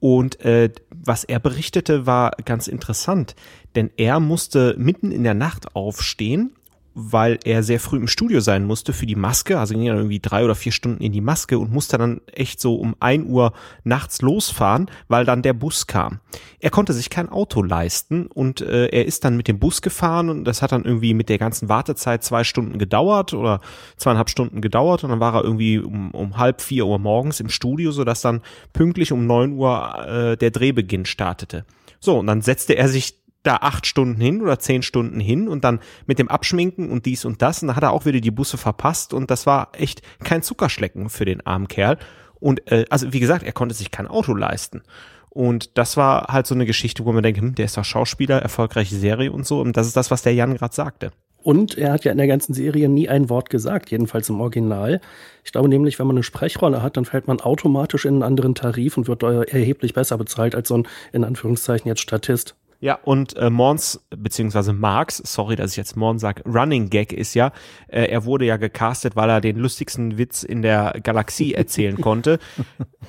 Und 0.00 0.40
äh, 0.44 0.70
was 0.90 1.24
er 1.24 1.38
berichtete, 1.38 2.06
war 2.06 2.32
ganz 2.44 2.66
interessant, 2.66 3.36
denn 3.76 3.90
er 3.96 4.18
musste 4.18 4.74
mitten 4.76 5.12
in 5.12 5.22
der 5.22 5.34
Nacht 5.34 5.76
aufstehen 5.76 6.52
weil 6.94 7.38
er 7.44 7.62
sehr 7.62 7.80
früh 7.80 7.96
im 7.96 8.08
Studio 8.08 8.40
sein 8.40 8.64
musste 8.64 8.92
für 8.92 9.06
die 9.06 9.16
Maske, 9.16 9.58
also 9.58 9.74
ging 9.74 9.86
dann 9.86 9.96
irgendwie 9.96 10.20
drei 10.20 10.44
oder 10.44 10.54
vier 10.54 10.72
Stunden 10.72 11.02
in 11.02 11.12
die 11.12 11.20
Maske 11.20 11.58
und 11.58 11.72
musste 11.72 11.98
dann 11.98 12.20
echt 12.32 12.60
so 12.60 12.74
um 12.76 12.94
ein 13.00 13.26
Uhr 13.26 13.52
nachts 13.84 14.22
losfahren, 14.22 14.90
weil 15.08 15.24
dann 15.24 15.42
der 15.42 15.52
Bus 15.52 15.86
kam. 15.86 16.20
Er 16.60 16.70
konnte 16.70 16.92
sich 16.92 17.10
kein 17.10 17.28
Auto 17.28 17.62
leisten 17.62 18.26
und 18.26 18.60
äh, 18.60 18.86
er 18.86 19.06
ist 19.06 19.24
dann 19.24 19.36
mit 19.36 19.48
dem 19.48 19.58
Bus 19.58 19.82
gefahren 19.82 20.28
und 20.28 20.44
das 20.44 20.62
hat 20.62 20.72
dann 20.72 20.84
irgendwie 20.84 21.14
mit 21.14 21.28
der 21.28 21.38
ganzen 21.38 21.68
Wartezeit 21.68 22.22
zwei 22.22 22.44
Stunden 22.44 22.78
gedauert 22.78 23.34
oder 23.34 23.60
zweieinhalb 23.96 24.30
Stunden 24.30 24.60
gedauert 24.60 25.04
und 25.04 25.10
dann 25.10 25.20
war 25.20 25.34
er 25.34 25.44
irgendwie 25.44 25.78
um, 25.78 26.10
um 26.12 26.36
halb 26.36 26.60
vier 26.60 26.86
Uhr 26.86 26.98
morgens 26.98 27.40
im 27.40 27.48
Studio, 27.48 27.92
sodass 27.92 28.20
dann 28.20 28.42
pünktlich 28.72 29.12
um 29.12 29.26
neun 29.26 29.52
Uhr 29.52 30.06
äh, 30.06 30.36
der 30.36 30.50
Drehbeginn 30.50 31.04
startete. 31.04 31.64
So, 32.00 32.18
und 32.18 32.26
dann 32.26 32.42
setzte 32.42 32.76
er 32.76 32.88
sich 32.88 33.21
da 33.42 33.56
acht 33.56 33.86
Stunden 33.86 34.20
hin 34.20 34.42
oder 34.42 34.58
zehn 34.58 34.82
Stunden 34.82 35.20
hin 35.20 35.48
und 35.48 35.64
dann 35.64 35.80
mit 36.06 36.18
dem 36.18 36.28
Abschminken 36.28 36.90
und 36.90 37.06
dies 37.06 37.24
und 37.24 37.42
das 37.42 37.62
und 37.62 37.68
da 37.68 37.76
hat 37.76 37.82
er 37.82 37.92
auch 37.92 38.06
wieder 38.06 38.20
die 38.20 38.30
Busse 38.30 38.56
verpasst 38.56 39.12
und 39.14 39.30
das 39.30 39.46
war 39.46 39.70
echt 39.72 40.02
kein 40.24 40.42
Zuckerschlecken 40.42 41.08
für 41.08 41.24
den 41.24 41.44
armen 41.46 41.68
Kerl 41.68 41.98
und 42.40 42.70
äh, 42.70 42.84
also 42.90 43.12
wie 43.12 43.20
gesagt, 43.20 43.44
er 43.44 43.52
konnte 43.52 43.74
sich 43.74 43.90
kein 43.90 44.06
Auto 44.06 44.34
leisten 44.34 44.82
und 45.30 45.76
das 45.78 45.96
war 45.96 46.26
halt 46.28 46.46
so 46.46 46.54
eine 46.54 46.66
Geschichte, 46.66 47.04
wo 47.04 47.12
man 47.12 47.22
denkt, 47.22 47.40
hm, 47.40 47.54
der 47.54 47.64
ist 47.64 47.76
doch 47.76 47.84
Schauspieler, 47.84 48.40
erfolgreiche 48.40 48.96
Serie 48.96 49.32
und 49.32 49.46
so 49.46 49.60
und 49.60 49.76
das 49.76 49.86
ist 49.86 49.96
das, 49.96 50.10
was 50.10 50.22
der 50.22 50.34
Jan 50.34 50.54
gerade 50.54 50.74
sagte. 50.74 51.10
Und 51.42 51.76
er 51.76 51.92
hat 51.92 52.04
ja 52.04 52.12
in 52.12 52.18
der 52.18 52.28
ganzen 52.28 52.54
Serie 52.54 52.88
nie 52.88 53.08
ein 53.08 53.28
Wort 53.28 53.50
gesagt, 53.50 53.90
jedenfalls 53.90 54.28
im 54.28 54.40
Original. 54.40 55.00
Ich 55.44 55.50
glaube 55.50 55.68
nämlich, 55.68 55.98
wenn 55.98 56.06
man 56.06 56.16
eine 56.16 56.22
Sprechrolle 56.22 56.82
hat, 56.82 56.96
dann 56.96 57.04
fällt 57.04 57.26
man 57.26 57.40
automatisch 57.40 58.04
in 58.04 58.14
einen 58.14 58.22
anderen 58.22 58.54
Tarif 58.54 58.96
und 58.96 59.08
wird 59.08 59.24
erheblich 59.24 59.92
besser 59.92 60.18
bezahlt 60.18 60.54
als 60.54 60.68
so 60.68 60.76
ein, 60.76 60.88
in 61.12 61.24
Anführungszeichen, 61.24 61.88
jetzt 61.88 62.00
Statist. 62.00 62.54
Ja, 62.82 62.98
und 63.04 63.36
äh, 63.36 63.48
Mons, 63.48 64.00
beziehungsweise 64.10 64.72
Marx, 64.72 65.18
sorry, 65.24 65.54
dass 65.54 65.70
ich 65.70 65.76
jetzt 65.76 65.96
Mons 65.96 66.20
sage, 66.20 66.42
Running 66.44 66.90
Gag 66.90 67.12
ist 67.12 67.32
ja, 67.34 67.52
äh, 67.86 68.06
er 68.06 68.24
wurde 68.24 68.44
ja 68.44 68.56
gecastet, 68.56 69.14
weil 69.14 69.30
er 69.30 69.40
den 69.40 69.56
lustigsten 69.56 70.18
Witz 70.18 70.42
in 70.42 70.62
der 70.62 70.98
Galaxie 71.00 71.54
erzählen 71.54 71.96
konnte, 72.00 72.40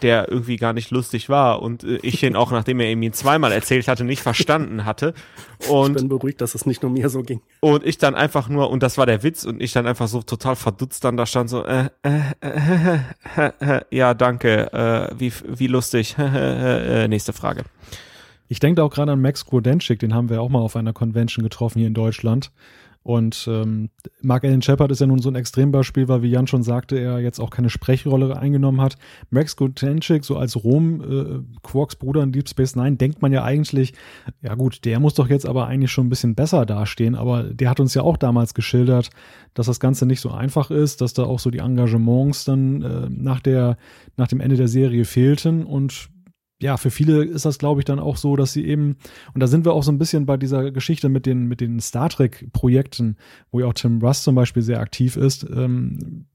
der 0.03 0.29
irgendwie 0.29 0.57
gar 0.57 0.73
nicht 0.73 0.91
lustig 0.91 1.27
war 1.27 1.63
und 1.63 1.83
äh, 1.85 1.95
ich 2.03 2.21
ihn 2.21 2.35
auch, 2.35 2.51
nachdem 2.51 2.81
er 2.81 2.91
ihn 2.91 3.13
zweimal 3.13 3.51
erzählt 3.51 3.87
hatte, 3.87 4.03
nicht 4.03 4.21
verstanden 4.21 4.85
hatte. 4.85 5.15
Und, 5.67 5.95
ich 5.95 5.97
bin 5.97 6.09
beruhigt, 6.09 6.41
dass 6.41 6.53
es 6.53 6.67
nicht 6.67 6.83
nur 6.83 6.91
mir 6.91 7.09
so 7.09 7.23
ging. 7.23 7.41
Und 7.59 7.83
ich 7.83 7.97
dann 7.97 8.13
einfach 8.13 8.49
nur, 8.49 8.69
und 8.69 8.83
das 8.83 8.99
war 8.99 9.07
der 9.07 9.23
Witz, 9.23 9.43
und 9.43 9.59
ich 9.59 9.73
dann 9.73 9.87
einfach 9.87 10.07
so 10.07 10.21
total 10.21 10.55
verdutzt 10.55 11.03
dann 11.03 11.17
da 11.17 11.25
stand 11.25 11.49
so, 11.49 11.65
äh, 11.65 11.89
äh, 12.03 12.19
äh, 12.41 12.99
äh, 13.37 13.51
äh 13.59 13.81
ja, 13.89 14.13
danke, 14.13 14.71
äh, 14.71 15.19
wie, 15.19 15.33
wie 15.47 15.67
lustig, 15.67 16.15
äh, 16.19 17.07
nächste 17.07 17.33
Frage. 17.33 17.63
Ich 18.53 18.59
denke 18.59 18.83
auch 18.83 18.91
gerade 18.91 19.11
an 19.11 19.19
Max 19.19 19.47
Grodenchik, 19.47 19.97
den 19.97 20.13
haben 20.13 20.29
wir 20.29 20.39
auch 20.39 20.49
mal 20.49 20.59
auf 20.59 20.75
einer 20.75 20.93
Convention 20.93 21.41
getroffen 21.41 21.79
hier 21.79 21.87
in 21.87 21.95
Deutschland. 21.95 22.51
Und 23.01 23.49
ähm, 23.49 23.89
Mark 24.21 24.43
Allen 24.43 24.61
Shepard 24.61 24.91
ist 24.91 25.01
ja 25.01 25.07
nun 25.07 25.17
so 25.17 25.29
ein 25.29 25.35
Extrembeispiel, 25.35 26.07
weil 26.07 26.21
wie 26.21 26.29
Jan 26.29 26.45
schon 26.45 26.61
sagte, 26.61 26.99
er 26.99 27.19
jetzt 27.19 27.39
auch 27.39 27.49
keine 27.49 27.71
Sprechrolle 27.71 28.37
eingenommen 28.37 28.79
hat. 28.79 28.97
Max 29.31 29.55
Grodenchik, 29.55 30.23
so 30.23 30.37
als 30.37 30.63
Rom, 30.63 31.01
äh, 31.01 31.57
Quarks 31.63 31.95
Bruder 31.95 32.21
in 32.21 32.31
Deep 32.31 32.47
Space 32.47 32.75
Nine, 32.75 32.95
denkt 32.95 33.23
man 33.23 33.31
ja 33.31 33.43
eigentlich, 33.43 33.93
ja 34.43 34.53
gut, 34.53 34.85
der 34.85 34.99
muss 34.99 35.15
doch 35.15 35.29
jetzt 35.29 35.47
aber 35.47 35.65
eigentlich 35.65 35.91
schon 35.91 36.05
ein 36.05 36.11
bisschen 36.11 36.35
besser 36.35 36.67
dastehen. 36.67 37.15
Aber 37.15 37.41
der 37.45 37.71
hat 37.71 37.79
uns 37.79 37.95
ja 37.95 38.03
auch 38.03 38.17
damals 38.17 38.53
geschildert, 38.53 39.09
dass 39.55 39.65
das 39.65 39.79
Ganze 39.79 40.05
nicht 40.05 40.21
so 40.21 40.29
einfach 40.29 40.69
ist, 40.69 41.01
dass 41.01 41.15
da 41.15 41.23
auch 41.23 41.39
so 41.39 41.49
die 41.49 41.57
Engagements 41.57 42.45
dann 42.45 42.83
äh, 42.83 43.09
nach, 43.09 43.39
der, 43.39 43.77
nach 44.15 44.27
dem 44.27 44.41
Ende 44.41 44.57
der 44.57 44.67
Serie 44.67 45.05
fehlten. 45.05 45.65
Und 45.65 46.11
ja, 46.63 46.77
für 46.77 46.89
viele 46.89 47.25
ist 47.25 47.45
das, 47.45 47.59
glaube 47.59 47.81
ich, 47.81 47.85
dann 47.85 47.99
auch 47.99 48.15
so, 48.15 48.37
dass 48.37 48.53
sie 48.53 48.65
eben, 48.65 48.95
und 49.33 49.41
da 49.41 49.47
sind 49.47 49.65
wir 49.65 49.73
auch 49.73 49.83
so 49.83 49.91
ein 49.91 49.99
bisschen 49.99 50.25
bei 50.25 50.37
dieser 50.37 50.71
Geschichte 50.71 51.09
mit 51.09 51.25
den, 51.25 51.45
mit 51.45 51.59
den 51.59 51.81
Star 51.81 52.09
Trek-Projekten, 52.09 53.17
wo 53.51 53.59
ja 53.59 53.67
auch 53.67 53.73
Tim 53.73 54.01
Russ 54.01 54.23
zum 54.23 54.35
Beispiel 54.35 54.63
sehr 54.63 54.79
aktiv 54.79 55.17
ist, 55.17 55.45
ähm, 55.53 56.25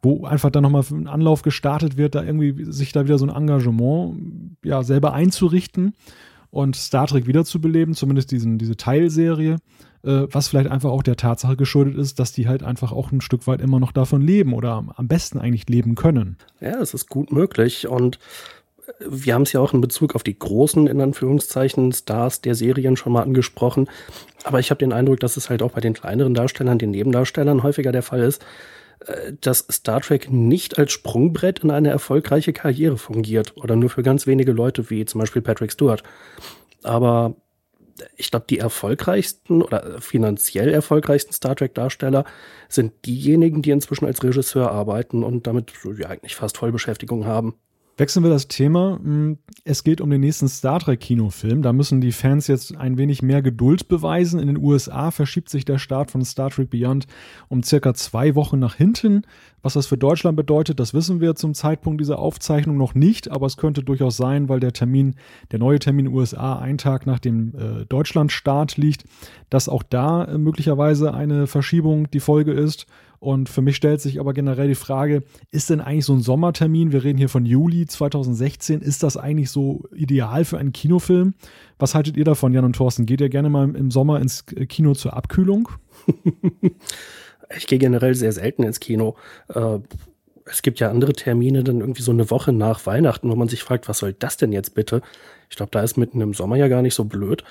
wo 0.00 0.24
einfach 0.24 0.50
dann 0.50 0.62
nochmal 0.62 0.84
ein 0.90 1.08
Anlauf 1.08 1.42
gestartet 1.42 1.96
wird, 1.96 2.14
da 2.14 2.22
irgendwie 2.22 2.64
sich 2.72 2.92
da 2.92 3.04
wieder 3.04 3.18
so 3.18 3.26
ein 3.26 3.34
Engagement 3.34 4.56
ja 4.64 4.84
selber 4.84 5.14
einzurichten 5.14 5.94
und 6.50 6.76
Star 6.76 7.08
Trek 7.08 7.26
wiederzubeleben, 7.26 7.94
zumindest 7.94 8.30
diesen, 8.30 8.58
diese 8.58 8.76
Teilserie, 8.76 9.56
äh, 10.04 10.26
was 10.30 10.46
vielleicht 10.46 10.70
einfach 10.70 10.90
auch 10.90 11.02
der 11.02 11.16
Tatsache 11.16 11.56
geschuldet 11.56 11.96
ist, 11.96 12.20
dass 12.20 12.32
die 12.32 12.46
halt 12.46 12.62
einfach 12.62 12.92
auch 12.92 13.10
ein 13.10 13.20
Stück 13.20 13.48
weit 13.48 13.60
immer 13.60 13.80
noch 13.80 13.90
davon 13.90 14.22
leben 14.22 14.52
oder 14.52 14.74
am, 14.74 14.90
am 14.90 15.08
besten 15.08 15.38
eigentlich 15.38 15.68
leben 15.68 15.96
können. 15.96 16.36
Ja, 16.60 16.80
es 16.80 16.94
ist 16.94 17.08
gut 17.08 17.32
möglich 17.32 17.88
und 17.88 18.20
wir 18.98 19.34
haben 19.34 19.42
es 19.42 19.52
ja 19.52 19.60
auch 19.60 19.72
in 19.72 19.80
Bezug 19.80 20.14
auf 20.14 20.22
die 20.22 20.38
großen, 20.38 20.86
in 20.86 21.00
Anführungszeichen, 21.00 21.92
Stars 21.92 22.40
der 22.40 22.54
Serien 22.54 22.96
schon 22.96 23.12
mal 23.12 23.22
angesprochen. 23.22 23.88
Aber 24.44 24.58
ich 24.58 24.70
habe 24.70 24.78
den 24.78 24.92
Eindruck, 24.92 25.20
dass 25.20 25.36
es 25.36 25.50
halt 25.50 25.62
auch 25.62 25.72
bei 25.72 25.80
den 25.80 25.94
kleineren 25.94 26.34
Darstellern, 26.34 26.78
den 26.78 26.90
Nebendarstellern 26.90 27.62
häufiger 27.62 27.92
der 27.92 28.02
Fall 28.02 28.22
ist, 28.22 28.44
äh, 29.06 29.32
dass 29.40 29.66
Star 29.70 30.00
Trek 30.00 30.30
nicht 30.30 30.78
als 30.78 30.92
Sprungbrett 30.92 31.60
in 31.60 31.70
eine 31.70 31.90
erfolgreiche 31.90 32.52
Karriere 32.52 32.98
fungiert 32.98 33.56
oder 33.56 33.76
nur 33.76 33.90
für 33.90 34.02
ganz 34.02 34.26
wenige 34.26 34.52
Leute 34.52 34.90
wie 34.90 35.04
zum 35.04 35.20
Beispiel 35.20 35.42
Patrick 35.42 35.72
Stewart. 35.72 36.02
Aber 36.82 37.36
ich 38.16 38.30
glaube, 38.30 38.46
die 38.48 38.58
erfolgreichsten 38.58 39.62
oder 39.62 40.00
finanziell 40.00 40.70
erfolgreichsten 40.70 41.32
Star 41.32 41.54
Trek-Darsteller 41.54 42.24
sind 42.68 42.92
diejenigen, 43.06 43.62
die 43.62 43.70
inzwischen 43.70 44.06
als 44.06 44.24
Regisseur 44.24 44.72
arbeiten 44.72 45.22
und 45.22 45.46
damit 45.46 45.72
ja, 45.98 46.08
eigentlich 46.08 46.34
fast 46.34 46.56
Vollbeschäftigung 46.56 47.26
haben. 47.26 47.54
Wechseln 47.96 48.22
wir 48.24 48.30
das 48.30 48.48
Thema. 48.48 48.98
Hm, 49.02 49.38
es 49.64 49.84
geht 49.84 50.00
um 50.00 50.10
den 50.10 50.20
nächsten 50.20 50.48
Star 50.48 50.80
Trek 50.80 51.00
Kinofilm. 51.00 51.62
Da 51.62 51.72
müssen 51.72 52.00
die 52.00 52.12
Fans 52.12 52.46
jetzt 52.46 52.76
ein 52.76 52.96
wenig 52.96 53.22
mehr 53.22 53.42
Geduld 53.42 53.88
beweisen. 53.88 54.40
In 54.40 54.46
den 54.46 54.56
USA 54.56 55.10
verschiebt 55.10 55.50
sich 55.50 55.64
der 55.64 55.78
Start 55.78 56.10
von 56.10 56.24
Star 56.24 56.50
Trek 56.50 56.70
Beyond 56.70 57.06
um 57.48 57.62
circa 57.62 57.92
zwei 57.94 58.34
Wochen 58.34 58.58
nach 58.58 58.74
hinten. 58.74 59.22
Was 59.62 59.74
das 59.74 59.86
für 59.86 59.96
Deutschland 59.96 60.36
bedeutet, 60.36 60.80
das 60.80 60.92
wissen 60.92 61.20
wir 61.20 61.34
zum 61.34 61.54
Zeitpunkt 61.54 62.00
dieser 62.00 62.18
Aufzeichnung 62.18 62.76
noch 62.76 62.94
nicht, 62.94 63.30
aber 63.30 63.46
es 63.46 63.56
könnte 63.56 63.82
durchaus 63.82 64.16
sein, 64.16 64.48
weil 64.48 64.60
der 64.60 64.72
Termin, 64.72 65.14
der 65.52 65.60
neue 65.60 65.78
Termin 65.78 66.08
USA 66.08 66.58
einen 66.58 66.78
Tag 66.78 67.06
nach 67.06 67.20
dem 67.20 67.54
äh, 67.54 67.84
Deutschlandstart 67.86 68.76
liegt, 68.76 69.04
dass 69.50 69.68
auch 69.68 69.82
da 69.82 70.24
äh, 70.24 70.38
möglicherweise 70.38 71.14
eine 71.14 71.46
Verschiebung 71.46 72.10
die 72.10 72.20
Folge 72.20 72.52
ist 72.52 72.86
und 73.22 73.48
für 73.48 73.62
mich 73.62 73.76
stellt 73.76 74.00
sich 74.00 74.18
aber 74.18 74.32
generell 74.32 74.66
die 74.66 74.74
Frage, 74.74 75.22
ist 75.52 75.70
denn 75.70 75.80
eigentlich 75.80 76.06
so 76.06 76.12
ein 76.12 76.22
Sommertermin, 76.22 76.90
wir 76.90 77.04
reden 77.04 77.18
hier 77.18 77.28
von 77.28 77.46
Juli 77.46 77.86
2016, 77.86 78.80
ist 78.80 79.04
das 79.04 79.16
eigentlich 79.16 79.48
so 79.48 79.84
ideal 79.94 80.44
für 80.44 80.58
einen 80.58 80.72
Kinofilm? 80.72 81.34
Was 81.78 81.94
haltet 81.94 82.16
ihr 82.16 82.24
davon, 82.24 82.52
Jan 82.52 82.64
und 82.64 82.74
Thorsten? 82.74 83.06
Geht 83.06 83.20
ihr 83.20 83.28
gerne 83.28 83.48
mal 83.48 83.76
im 83.76 83.92
Sommer 83.92 84.20
ins 84.20 84.44
Kino 84.44 84.94
zur 84.94 85.14
Abkühlung? 85.14 85.68
ich 87.56 87.66
gehe 87.66 87.78
generell 87.78 88.14
sehr 88.14 88.32
selten 88.32 88.62
ins 88.62 88.80
Kino. 88.80 89.16
Äh, 89.48 89.78
es 90.44 90.62
gibt 90.62 90.80
ja 90.80 90.90
andere 90.90 91.12
Termine, 91.12 91.62
dann 91.62 91.80
irgendwie 91.80 92.02
so 92.02 92.12
eine 92.12 92.30
Woche 92.30 92.52
nach 92.52 92.84
Weihnachten, 92.86 93.30
wo 93.30 93.36
man 93.36 93.48
sich 93.48 93.62
fragt, 93.62 93.88
was 93.88 93.98
soll 93.98 94.12
das 94.12 94.36
denn 94.36 94.52
jetzt 94.52 94.74
bitte? 94.74 95.02
Ich 95.50 95.56
glaube, 95.56 95.70
da 95.70 95.82
ist 95.82 95.96
mitten 95.96 96.20
im 96.20 96.34
Sommer 96.34 96.56
ja 96.56 96.68
gar 96.68 96.82
nicht 96.82 96.94
so 96.94 97.04
blöd. 97.04 97.44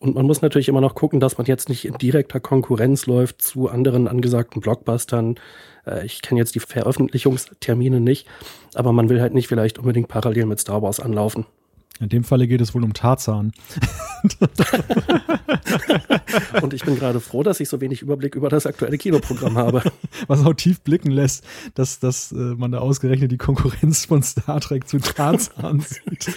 Und 0.00 0.16
man 0.16 0.26
muss 0.26 0.42
natürlich 0.42 0.68
immer 0.68 0.80
noch 0.80 0.96
gucken, 0.96 1.20
dass 1.20 1.38
man 1.38 1.46
jetzt 1.46 1.68
nicht 1.68 1.84
in 1.84 1.96
direkter 1.96 2.40
Konkurrenz 2.40 3.06
läuft 3.06 3.40
zu 3.40 3.68
anderen 3.68 4.08
angesagten 4.08 4.60
Blockbustern. 4.60 5.36
Äh, 5.86 6.04
ich 6.04 6.22
kenne 6.22 6.40
jetzt 6.40 6.56
die 6.56 6.60
Veröffentlichungstermine 6.60 8.00
nicht, 8.00 8.26
aber 8.74 8.92
man 8.92 9.08
will 9.08 9.20
halt 9.20 9.34
nicht 9.34 9.46
vielleicht 9.46 9.78
unbedingt 9.78 10.08
parallel 10.08 10.46
mit 10.46 10.58
Star 10.58 10.82
Wars 10.82 10.98
anlaufen. 10.98 11.46
In 12.00 12.08
dem 12.08 12.24
Falle 12.24 12.48
geht 12.48 12.60
es 12.60 12.74
wohl 12.74 12.82
um 12.82 12.94
Tarzan. 12.94 13.52
Und 16.62 16.74
ich 16.74 16.84
bin 16.84 16.96
gerade 16.96 17.20
froh, 17.20 17.42
dass 17.42 17.60
ich 17.60 17.68
so 17.68 17.80
wenig 17.80 18.02
Überblick 18.02 18.34
über 18.34 18.48
das 18.48 18.66
aktuelle 18.66 18.98
Kinoprogramm 18.98 19.56
habe. 19.56 19.82
Was 20.26 20.44
auch 20.44 20.54
tief 20.54 20.80
blicken 20.80 21.10
lässt, 21.10 21.44
dass, 21.74 22.00
dass 22.00 22.32
äh, 22.32 22.36
man 22.36 22.72
da 22.72 22.78
ausgerechnet 22.78 23.30
die 23.30 23.38
Konkurrenz 23.38 24.06
von 24.06 24.22
Star 24.22 24.60
Trek 24.60 24.88
zu 24.88 24.98
Tarzan 24.98 25.80
sieht. 25.88 26.34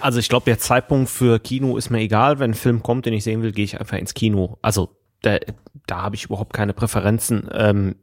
Also 0.00 0.20
ich 0.20 0.28
glaube, 0.28 0.44
der 0.44 0.58
Zeitpunkt 0.58 1.08
für 1.10 1.38
Kino 1.40 1.76
ist 1.76 1.90
mir 1.90 2.00
egal. 2.00 2.38
Wenn 2.38 2.52
ein 2.52 2.54
Film 2.54 2.82
kommt, 2.82 3.06
den 3.06 3.14
ich 3.14 3.24
sehen 3.24 3.42
will, 3.42 3.52
gehe 3.52 3.64
ich 3.64 3.80
einfach 3.80 3.98
ins 3.98 4.14
Kino. 4.14 4.58
Also 4.62 4.90
da, 5.22 5.38
da 5.86 6.02
habe 6.02 6.16
ich 6.16 6.24
überhaupt 6.26 6.52
keine 6.52 6.72
Präferenzen. 6.74 7.48
Ähm, 7.52 7.96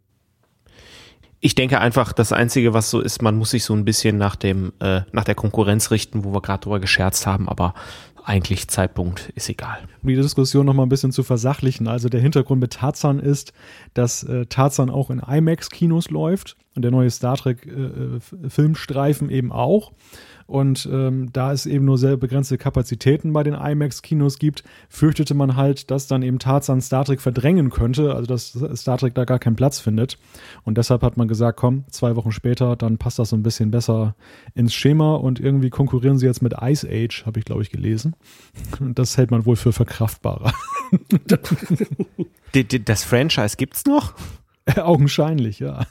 ich 1.43 1.55
denke 1.55 1.79
einfach, 1.79 2.13
das 2.13 2.31
Einzige, 2.31 2.73
was 2.73 2.91
so 2.91 3.01
ist, 3.01 3.23
man 3.23 3.35
muss 3.35 3.49
sich 3.49 3.65
so 3.65 3.73
ein 3.73 3.83
bisschen 3.83 4.17
nach 4.17 4.35
dem, 4.35 4.73
äh, 4.79 5.01
nach 5.11 5.23
der 5.23 5.33
Konkurrenz 5.33 5.89
richten, 5.89 6.23
wo 6.23 6.33
wir 6.33 6.41
gerade 6.41 6.61
drüber 6.61 6.79
gescherzt 6.79 7.25
haben, 7.25 7.49
aber 7.49 7.73
eigentlich 8.23 8.67
Zeitpunkt 8.67 9.29
ist 9.33 9.49
egal. 9.49 9.79
Um 10.03 10.09
die 10.09 10.15
Diskussion 10.15 10.67
noch 10.67 10.75
mal 10.75 10.83
ein 10.83 10.89
bisschen 10.89 11.11
zu 11.11 11.23
versachlichen, 11.23 11.87
also 11.87 12.07
der 12.09 12.21
Hintergrund 12.21 12.61
mit 12.61 12.73
Tarzan 12.73 13.19
ist, 13.19 13.53
dass 13.95 14.23
äh, 14.23 14.45
Tarzan 14.45 14.91
auch 14.91 15.09
in 15.09 15.19
IMAX-Kinos 15.19 16.11
läuft 16.11 16.57
und 16.75 16.83
der 16.83 16.91
neue 16.91 17.09
Star 17.09 17.35
Trek 17.35 17.65
äh, 17.65 18.19
äh 18.19 19.29
eben 19.29 19.51
auch. 19.51 19.93
Und 20.51 20.87
ähm, 20.91 21.31
da 21.31 21.53
es 21.53 21.65
eben 21.65 21.85
nur 21.85 21.97
sehr 21.97 22.17
begrenzte 22.17 22.57
Kapazitäten 22.57 23.33
bei 23.33 23.41
den 23.41 23.53
IMAX-Kinos 23.53 24.37
gibt, 24.37 24.63
fürchtete 24.89 25.33
man 25.33 25.55
halt, 25.55 25.89
dass 25.89 26.07
dann 26.07 26.21
eben 26.21 26.39
Tarzan 26.39 26.81
Star 26.81 27.05
Trek 27.05 27.21
verdrängen 27.21 27.69
könnte, 27.69 28.13
also 28.13 28.27
dass 28.27 28.57
Star 28.75 28.97
Trek 28.97 29.15
da 29.15 29.25
gar 29.25 29.39
keinen 29.39 29.55
Platz 29.55 29.79
findet. 29.79 30.17
Und 30.63 30.77
deshalb 30.77 31.01
hat 31.01 31.17
man 31.17 31.27
gesagt, 31.27 31.57
komm, 31.57 31.85
zwei 31.89 32.15
Wochen 32.15 32.31
später, 32.31 32.75
dann 32.75 32.97
passt 32.97 33.17
das 33.17 33.29
so 33.29 33.35
ein 33.35 33.43
bisschen 33.43 33.71
besser 33.71 34.15
ins 34.53 34.73
Schema 34.73 35.15
und 35.15 35.39
irgendwie 35.39 35.69
konkurrieren 35.69 36.17
sie 36.17 36.25
jetzt 36.25 36.41
mit 36.41 36.53
Ice 36.61 36.87
Age, 36.87 37.25
habe 37.25 37.39
ich 37.39 37.45
glaube 37.45 37.61
ich 37.61 37.69
gelesen. 37.69 38.15
Und 38.79 38.99
das 38.99 39.17
hält 39.17 39.31
man 39.31 39.45
wohl 39.45 39.55
für, 39.55 39.71
für 39.71 39.85
verkraftbarer. 39.85 40.53
das 42.85 43.03
Franchise 43.03 43.55
gibt's 43.57 43.85
noch? 43.85 44.13
Augenscheinlich, 44.75 45.59
ja. 45.59 45.87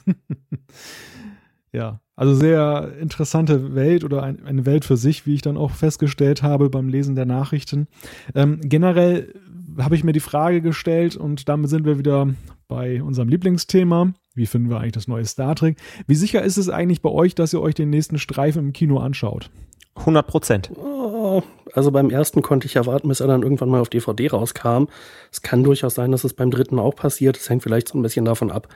Ja, 1.73 1.99
also 2.15 2.35
sehr 2.35 2.93
interessante 2.99 3.73
Welt 3.75 4.03
oder 4.03 4.23
ein, 4.23 4.45
eine 4.45 4.65
Welt 4.65 4.85
für 4.85 4.97
sich, 4.97 5.25
wie 5.25 5.35
ich 5.35 5.41
dann 5.41 5.57
auch 5.57 5.71
festgestellt 5.71 6.43
habe 6.43 6.69
beim 6.69 6.89
Lesen 6.89 7.15
der 7.15 7.25
Nachrichten. 7.25 7.87
Ähm, 8.35 8.59
generell 8.61 9.33
habe 9.79 9.95
ich 9.95 10.03
mir 10.03 10.13
die 10.13 10.19
Frage 10.19 10.61
gestellt 10.61 11.15
und 11.15 11.47
damit 11.49 11.69
sind 11.69 11.85
wir 11.85 11.97
wieder 11.97 12.27
bei 12.67 13.01
unserem 13.01 13.29
Lieblingsthema. 13.29 14.13
Wie 14.33 14.45
finden 14.45 14.69
wir 14.69 14.79
eigentlich 14.79 14.91
das 14.93 15.07
neue 15.07 15.25
Star 15.25 15.55
Trek? 15.55 15.77
Wie 16.07 16.15
sicher 16.15 16.41
ist 16.41 16.57
es 16.57 16.69
eigentlich 16.69 17.01
bei 17.01 17.09
euch, 17.09 17.35
dass 17.35 17.53
ihr 17.53 17.61
euch 17.61 17.75
den 17.75 17.89
nächsten 17.89 18.17
Streifen 18.17 18.67
im 18.67 18.73
Kino 18.73 18.99
anschaut? 18.99 19.49
100 19.95 20.25
Prozent. 20.25 20.71
Oh, 20.75 21.43
also 21.73 21.91
beim 21.91 22.09
ersten 22.09 22.41
konnte 22.41 22.65
ich 22.65 22.75
erwarten, 22.75 23.09
bis 23.09 23.19
er 23.19 23.27
dann 23.27 23.43
irgendwann 23.43 23.69
mal 23.69 23.81
auf 23.81 23.89
DVD 23.89 24.29
rauskam. 24.29 24.85
Es 25.31 25.41
kann 25.41 25.63
durchaus 25.63 25.95
sein, 25.95 26.11
dass 26.11 26.23
es 26.23 26.33
beim 26.33 26.49
dritten 26.49 26.79
auch 26.79 26.95
passiert. 26.95 27.37
Es 27.37 27.49
hängt 27.49 27.63
vielleicht 27.63 27.89
so 27.89 27.97
ein 27.97 28.01
bisschen 28.01 28.25
davon 28.25 28.51
ab, 28.51 28.67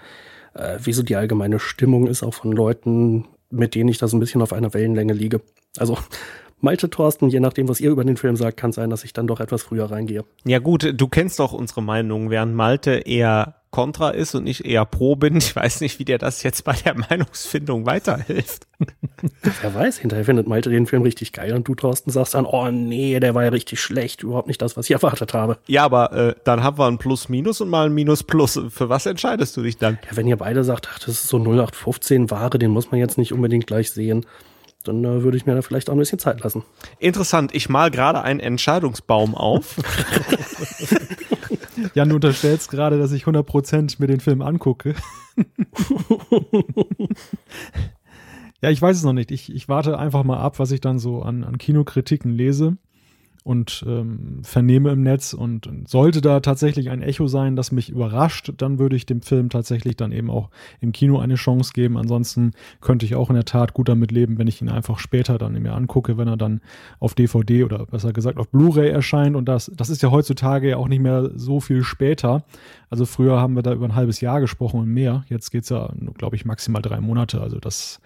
äh, 0.55 0.79
wie 0.81 0.93
so 0.93 1.03
die 1.03 1.15
allgemeine 1.15 1.59
Stimmung 1.59 2.07
ist, 2.07 2.23
auch 2.23 2.33
von 2.33 2.51
Leuten, 2.51 3.25
mit 3.49 3.75
denen 3.75 3.89
ich 3.89 3.97
da 3.97 4.07
so 4.07 4.17
ein 4.17 4.19
bisschen 4.19 4.41
auf 4.41 4.53
einer 4.53 4.73
Wellenlänge 4.73 5.13
liege. 5.13 5.41
Also 5.77 5.97
Malte 6.65 6.89
Thorsten, 6.89 7.29
je 7.29 7.39
nachdem, 7.39 7.69
was 7.69 7.79
ihr 7.79 7.91
über 7.91 8.03
den 8.03 8.17
Film 8.17 8.35
sagt, 8.35 8.57
kann 8.57 8.71
sein, 8.71 8.89
dass 8.89 9.03
ich 9.03 9.13
dann 9.13 9.27
doch 9.27 9.39
etwas 9.39 9.61
früher 9.61 9.85
reingehe. 9.91 10.25
Ja 10.45 10.57
gut, 10.57 10.93
du 10.99 11.07
kennst 11.07 11.37
doch 11.37 11.53
unsere 11.53 11.83
Meinung, 11.83 12.31
während 12.31 12.55
Malte 12.55 13.03
eher 13.05 13.57
Contra 13.69 14.09
ist 14.09 14.33
und 14.33 14.47
ich 14.47 14.65
eher 14.65 14.83
Pro 14.85 15.15
bin. 15.15 15.35
Ich 15.45 15.55
weiß 15.55 15.81
nicht, 15.81 15.99
wie 15.99 16.05
dir 16.05 16.17
das 16.17 16.41
jetzt 16.41 16.63
bei 16.63 16.73
der 16.73 16.95
Meinungsfindung 16.97 17.85
weiterhilft. 17.85 18.65
Wer 19.61 19.75
weiß, 19.75 19.99
hinterher 19.99 20.25
findet 20.25 20.47
Malte 20.47 20.71
den 20.71 20.87
Film 20.87 21.03
richtig 21.03 21.33
geil 21.33 21.53
und 21.53 21.67
du, 21.67 21.75
Thorsten, 21.75 22.09
sagst 22.09 22.33
dann, 22.33 22.45
oh 22.45 22.71
nee, 22.71 23.19
der 23.19 23.35
war 23.35 23.43
ja 23.43 23.49
richtig 23.49 23.79
schlecht, 23.79 24.23
überhaupt 24.23 24.47
nicht 24.47 24.61
das, 24.61 24.75
was 24.75 24.87
ich 24.87 24.93
erwartet 24.93 25.35
habe. 25.35 25.59
Ja, 25.67 25.85
aber 25.85 26.13
äh, 26.13 26.35
dann 26.45 26.63
haben 26.63 26.79
wir 26.79 26.87
ein 26.87 26.97
Plus-Minus 26.97 27.61
und 27.61 27.69
mal 27.69 27.85
ein 27.85 27.93
Minus-Plus. 27.93 28.59
Für 28.69 28.89
was 28.89 29.05
entscheidest 29.05 29.55
du 29.55 29.61
dich 29.61 29.77
dann? 29.77 29.99
Ja, 30.09 30.17
wenn 30.17 30.25
ihr 30.25 30.37
beide 30.37 30.63
sagt, 30.63 30.89
ach, 30.91 30.97
das 30.97 31.09
ist 31.09 31.27
so 31.27 31.37
0815 31.37 32.31
Ware, 32.31 32.57
den 32.57 32.71
muss 32.71 32.89
man 32.89 32.99
jetzt 32.99 33.19
nicht 33.19 33.33
unbedingt 33.33 33.67
gleich 33.67 33.91
sehen, 33.91 34.25
dann 34.87 35.03
äh, 35.03 35.23
würde 35.23 35.37
ich 35.37 35.45
mir 35.45 35.55
da 35.55 35.61
vielleicht 35.61 35.89
auch 35.89 35.93
ein 35.93 35.99
bisschen 35.99 36.19
Zeit 36.19 36.41
lassen. 36.41 36.63
Interessant, 36.99 37.53
ich 37.53 37.69
mal 37.69 37.91
gerade 37.91 38.21
einen 38.21 38.39
Entscheidungsbaum 38.39 39.35
auf. 39.35 39.77
Jan, 41.93 42.09
du 42.09 42.15
unterstellst 42.15 42.71
gerade, 42.71 42.97
dass 42.97 43.11
ich 43.11 43.25
100% 43.25 43.95
mir 43.99 44.07
den 44.07 44.19
Film 44.19 44.41
angucke. 44.41 44.95
ja, 48.61 48.69
ich 48.69 48.81
weiß 48.81 48.97
es 48.97 49.03
noch 49.03 49.13
nicht. 49.13 49.31
Ich, 49.31 49.53
ich 49.53 49.67
warte 49.67 49.99
einfach 49.99 50.23
mal 50.23 50.39
ab, 50.39 50.59
was 50.59 50.71
ich 50.71 50.81
dann 50.81 50.99
so 50.99 51.21
an, 51.21 51.43
an 51.43 51.57
Kinokritiken 51.57 52.31
lese 52.31 52.77
und 53.45 53.85
ähm, 53.87 54.39
vernehme 54.41 54.89
im 54.89 55.03
Netz 55.03 55.33
und 55.33 55.69
sollte 55.85 56.19
da 56.19 56.39
tatsächlich 56.39 56.89
ein 56.89 57.03
Echo 57.03 57.27
sein, 57.27 57.55
das 57.55 57.71
mich 57.71 57.91
überrascht, 57.91 58.51
dann 58.57 58.79
würde 58.79 58.95
ich 58.95 59.05
dem 59.05 59.21
Film 59.21 59.49
tatsächlich 59.49 59.95
dann 59.95 60.11
eben 60.11 60.31
auch 60.31 60.49
im 60.81 60.91
Kino 60.91 61.19
eine 61.19 61.35
Chance 61.35 61.71
geben. 61.71 61.95
Ansonsten 61.95 62.53
könnte 62.81 63.05
ich 63.05 63.13
auch 63.13 63.29
in 63.29 63.35
der 63.35 63.45
Tat 63.45 63.75
gut 63.75 63.87
damit 63.87 64.11
leben, 64.11 64.39
wenn 64.39 64.47
ich 64.47 64.63
ihn 64.63 64.69
einfach 64.69 64.97
später 64.97 65.37
dann 65.37 65.61
mir 65.61 65.75
angucke, 65.75 66.17
wenn 66.17 66.27
er 66.27 66.37
dann 66.37 66.59
auf 66.99 67.13
DVD 67.13 67.63
oder 67.63 67.85
besser 67.85 68.13
gesagt 68.13 68.39
auf 68.39 68.49
Blu-ray 68.49 68.89
erscheint. 68.89 69.35
Und 69.35 69.45
das, 69.45 69.71
das 69.75 69.91
ist 69.91 70.01
ja 70.01 70.09
heutzutage 70.09 70.69
ja 70.69 70.77
auch 70.77 70.87
nicht 70.87 71.03
mehr 71.03 71.29
so 71.35 71.59
viel 71.59 71.83
später. 71.83 72.43
Also 72.89 73.05
früher 73.05 73.39
haben 73.39 73.55
wir 73.55 73.61
da 73.61 73.73
über 73.73 73.85
ein 73.85 73.95
halbes 73.95 74.21
Jahr 74.21 74.41
gesprochen 74.41 74.79
und 74.79 74.87
mehr. 74.87 75.23
Jetzt 75.29 75.51
geht's 75.51 75.69
ja, 75.69 75.93
glaube 76.17 76.35
ich, 76.35 76.45
maximal 76.45 76.81
drei 76.81 76.99
Monate. 76.99 77.41
Also 77.41 77.59
das 77.59 78.01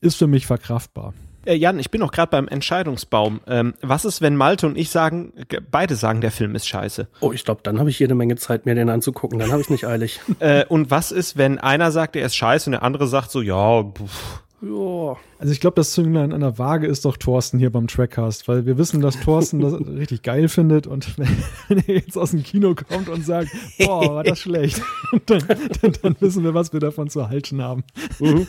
ist 0.00 0.14
für 0.14 0.28
mich 0.28 0.46
verkraftbar. 0.46 1.14
Äh, 1.44 1.54
Jan, 1.54 1.78
ich 1.78 1.90
bin 1.90 2.00
noch 2.00 2.12
gerade 2.12 2.30
beim 2.30 2.48
Entscheidungsbaum. 2.48 3.40
Ähm, 3.46 3.74
was 3.82 4.04
ist, 4.04 4.20
wenn 4.20 4.36
Malte 4.36 4.66
und 4.66 4.76
ich 4.76 4.90
sagen, 4.90 5.32
beide 5.70 5.96
sagen, 5.96 6.20
der 6.20 6.30
Film 6.30 6.54
ist 6.54 6.66
scheiße? 6.66 7.08
Oh, 7.20 7.32
ich 7.32 7.44
glaube, 7.44 7.60
dann 7.62 7.78
habe 7.78 7.90
ich 7.90 7.98
jede 7.98 8.14
Menge 8.14 8.36
Zeit, 8.36 8.66
mir 8.66 8.74
den 8.74 8.88
anzugucken. 8.88 9.38
Dann 9.38 9.52
habe 9.52 9.60
ich 9.60 9.70
nicht 9.70 9.86
eilig. 9.86 10.20
äh, 10.40 10.64
und 10.66 10.90
was 10.90 11.12
ist, 11.12 11.36
wenn 11.36 11.58
einer 11.58 11.90
sagt, 11.92 12.16
er 12.16 12.26
ist 12.26 12.36
scheiße 12.36 12.68
und 12.68 12.72
der 12.72 12.82
andere 12.82 13.06
sagt 13.06 13.30
so, 13.30 13.40
ja, 13.40 13.82
pff. 13.82 14.42
Ja. 14.62 15.16
Also 15.38 15.52
ich 15.52 15.60
glaube, 15.60 15.74
das 15.74 15.92
Zünglein 15.92 16.32
an 16.32 16.40
der 16.40 16.58
Waage 16.58 16.86
ist 16.86 17.04
doch 17.04 17.18
Thorsten 17.18 17.58
hier 17.58 17.70
beim 17.70 17.86
Trackcast, 17.86 18.48
weil 18.48 18.64
wir 18.64 18.78
wissen, 18.78 19.02
dass 19.02 19.20
Thorsten 19.20 19.60
das 19.60 19.74
richtig 19.86 20.22
geil 20.22 20.48
findet 20.48 20.86
und 20.86 21.18
wenn, 21.68 21.78
er 21.86 21.96
jetzt 21.96 22.16
aus 22.16 22.30
dem 22.30 22.42
Kino 22.42 22.74
kommt 22.74 23.10
und 23.10 23.26
sagt, 23.26 23.50
boah, 23.78 24.14
war 24.14 24.24
das 24.24 24.38
schlecht, 24.38 24.80
dann, 25.26 25.44
dann, 25.82 25.92
dann, 26.00 26.16
wissen 26.20 26.44
wir, 26.44 26.54
was 26.54 26.72
wir 26.72 26.80
davon 26.80 27.10
zu 27.10 27.28
halten 27.28 27.60
haben. 27.60 27.84
Mhm. 28.20 28.46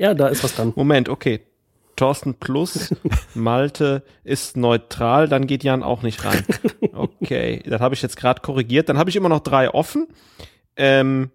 Ja, 0.00 0.14
da 0.14 0.28
ist 0.28 0.42
was 0.42 0.54
dran. 0.56 0.72
Moment, 0.76 1.10
okay. 1.10 1.42
Thorsten 1.94 2.32
plus, 2.32 2.94
Malte 3.34 4.02
ist 4.24 4.56
neutral, 4.56 5.28
dann 5.28 5.46
geht 5.46 5.62
Jan 5.62 5.82
auch 5.82 6.02
nicht 6.02 6.24
rein. 6.24 6.42
Okay, 6.94 7.62
das 7.66 7.80
habe 7.82 7.94
ich 7.94 8.00
jetzt 8.00 8.16
gerade 8.16 8.40
korrigiert. 8.40 8.88
Dann 8.88 8.96
habe 8.96 9.10
ich 9.10 9.16
immer 9.16 9.28
noch 9.28 9.40
drei 9.40 9.72
offen. 9.72 10.08
Ähm, 10.76 11.30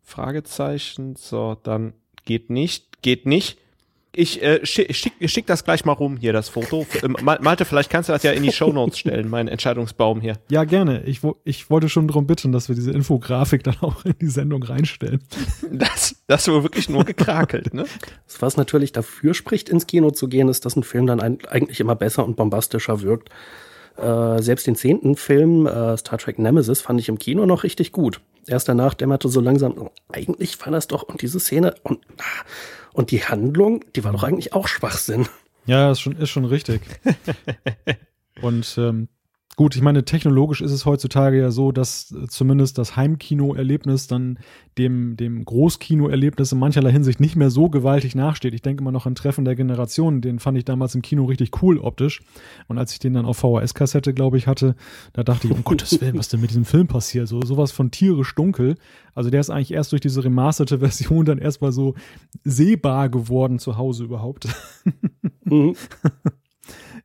Fragezeichen, 0.00 1.16
so, 1.16 1.56
dann 1.62 1.92
geht 2.24 2.48
nicht, 2.48 3.02
geht 3.02 3.26
nicht. 3.26 3.58
Ich 4.14 4.42
äh, 4.42 4.64
schick, 4.66 4.94
schick, 4.94 5.14
schick 5.24 5.46
das 5.46 5.64
gleich 5.64 5.86
mal 5.86 5.92
rum 5.92 6.18
hier, 6.18 6.34
das 6.34 6.50
Foto. 6.50 6.86
Ähm, 7.02 7.16
Malte, 7.22 7.64
vielleicht 7.64 7.88
kannst 7.88 8.10
du 8.10 8.12
das 8.12 8.22
ja 8.22 8.32
in 8.32 8.42
die 8.42 8.52
Show 8.52 8.70
Notes 8.70 8.98
stellen, 8.98 9.30
mein 9.30 9.48
Entscheidungsbaum 9.48 10.20
hier. 10.20 10.34
Ja, 10.50 10.64
gerne. 10.64 11.02
Ich, 11.04 11.20
ich 11.44 11.70
wollte 11.70 11.88
schon 11.88 12.08
darum 12.08 12.26
bitten, 12.26 12.52
dass 12.52 12.68
wir 12.68 12.74
diese 12.74 12.90
Infografik 12.90 13.64
dann 13.64 13.76
auch 13.80 14.04
in 14.04 14.14
die 14.20 14.28
Sendung 14.28 14.62
reinstellen. 14.62 15.22
Das, 15.70 16.16
das 16.26 16.46
wurde 16.48 16.64
wirklich 16.64 16.90
nur 16.90 17.04
gekrakelt, 17.04 17.72
ne? 17.72 17.86
Was 18.38 18.58
natürlich 18.58 18.92
dafür 18.92 19.32
spricht, 19.32 19.70
ins 19.70 19.86
Kino 19.86 20.10
zu 20.10 20.28
gehen, 20.28 20.48
ist, 20.48 20.66
dass 20.66 20.76
ein 20.76 20.82
Film 20.82 21.06
dann 21.06 21.20
ein, 21.20 21.38
eigentlich 21.48 21.80
immer 21.80 21.96
besser 21.96 22.24
und 22.24 22.36
bombastischer 22.36 23.00
wirkt. 23.00 23.30
Äh, 23.96 24.42
selbst 24.42 24.66
den 24.66 24.76
zehnten 24.76 25.16
Film, 25.16 25.66
äh, 25.66 25.96
Star 25.96 26.18
Trek 26.18 26.38
Nemesis, 26.38 26.82
fand 26.82 27.00
ich 27.00 27.08
im 27.08 27.18
Kino 27.18 27.46
noch 27.46 27.62
richtig 27.62 27.92
gut. 27.92 28.20
Erst 28.46 28.68
danach 28.68 28.94
dämmerte 28.94 29.28
so 29.28 29.40
langsam, 29.40 29.74
oh, 29.78 29.90
eigentlich 30.12 30.60
war 30.60 30.72
das 30.72 30.88
doch, 30.88 31.02
und 31.02 31.22
diese 31.22 31.40
Szene, 31.40 31.74
und 31.82 32.00
ah, 32.18 32.44
und 32.92 33.10
die 33.10 33.24
Handlung, 33.24 33.84
die 33.94 34.04
war 34.04 34.12
doch 34.12 34.22
eigentlich 34.22 34.52
auch 34.52 34.68
Schwachsinn. 34.68 35.26
Ja, 35.66 35.90
ist 35.92 36.00
schon, 36.00 36.16
ist 36.16 36.30
schon 36.30 36.44
richtig. 36.44 36.82
Und 38.42 38.74
ähm, 38.78 39.08
Gut, 39.56 39.76
ich 39.76 39.82
meine, 39.82 40.06
technologisch 40.06 40.62
ist 40.62 40.72
es 40.72 40.86
heutzutage 40.86 41.38
ja 41.38 41.50
so, 41.50 41.72
dass 41.72 42.14
zumindest 42.28 42.78
das 42.78 42.96
Heimkino-Erlebnis 42.96 44.06
dann 44.06 44.38
dem, 44.78 45.14
dem 45.18 45.44
Großkino-Erlebnis 45.44 46.52
in 46.52 46.58
mancherlei 46.58 46.90
Hinsicht 46.90 47.20
nicht 47.20 47.36
mehr 47.36 47.50
so 47.50 47.68
gewaltig 47.68 48.14
nachsteht. 48.14 48.54
Ich 48.54 48.62
denke 48.62 48.80
immer 48.80 48.92
noch 48.92 49.04
an 49.04 49.14
Treffen 49.14 49.44
der 49.44 49.54
Generationen, 49.54 50.22
den 50.22 50.38
fand 50.38 50.56
ich 50.56 50.64
damals 50.64 50.94
im 50.94 51.02
Kino 51.02 51.26
richtig 51.26 51.62
cool 51.62 51.78
optisch. 51.78 52.22
Und 52.66 52.78
als 52.78 52.94
ich 52.94 52.98
den 52.98 53.12
dann 53.12 53.26
auf 53.26 53.36
VHS-Kassette, 53.38 54.14
glaube 54.14 54.38
ich, 54.38 54.46
hatte, 54.46 54.74
da 55.12 55.22
dachte 55.22 55.46
ich, 55.46 55.52
um 55.52 55.64
Gottes 55.64 56.00
Willen, 56.00 56.16
was 56.16 56.30
denn 56.30 56.40
mit 56.40 56.48
diesem 56.48 56.64
Film 56.64 56.86
passiert? 56.86 57.28
So 57.28 57.42
sowas 57.42 57.72
von 57.72 57.90
tierisch 57.90 58.34
dunkel. 58.34 58.76
Also 59.14 59.28
der 59.28 59.40
ist 59.40 59.50
eigentlich 59.50 59.74
erst 59.74 59.92
durch 59.92 60.00
diese 60.00 60.24
remasterte 60.24 60.78
Version 60.78 61.26
dann 61.26 61.36
erstmal 61.36 61.72
so 61.72 61.94
sehbar 62.42 63.10
geworden 63.10 63.58
zu 63.58 63.76
Hause 63.76 64.04
überhaupt. 64.04 64.48
Mhm. 65.44 65.74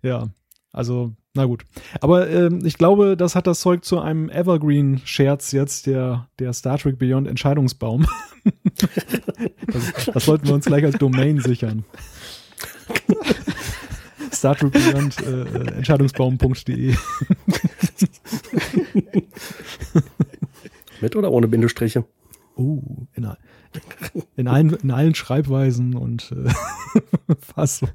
ja, 0.01 0.29
also 0.71 1.15
na 1.37 1.45
gut. 1.45 1.63
Aber 2.01 2.29
ähm, 2.29 2.65
ich 2.65 2.79
glaube, 2.79 3.15
das 3.15 3.35
hat 3.35 3.45
das 3.45 3.59
Zeug 3.59 3.85
zu 3.85 3.99
einem 3.99 4.27
Evergreen-Scherz 4.29 5.51
jetzt, 5.51 5.85
der, 5.85 6.27
der 6.39 6.51
Star 6.51 6.79
Trek 6.79 6.97
Beyond 6.97 7.27
Entscheidungsbaum. 7.27 8.07
das, 9.67 10.05
das 10.11 10.25
sollten 10.25 10.47
wir 10.47 10.55
uns 10.55 10.65
gleich 10.65 10.83
als 10.83 10.97
Domain 10.97 11.39
sichern. 11.39 11.85
Star 14.33 14.55
Trek 14.55 14.71
Beyond 14.73 15.21
äh, 15.21 15.43
äh 15.43 15.75
Entscheidungsbaum.de. 15.75 16.95
Mit 21.01 21.15
oder 21.15 21.31
ohne 21.31 21.47
Bindestriche? 21.47 22.03
Oh, 22.55 22.81
in, 23.13 23.31
in, 24.35 24.47
allen, 24.47 24.73
in 24.73 24.89
allen 24.89 25.13
Schreibweisen 25.13 25.95
und 25.95 26.31
äh, 26.31 26.49
Fassungen. 27.39 27.93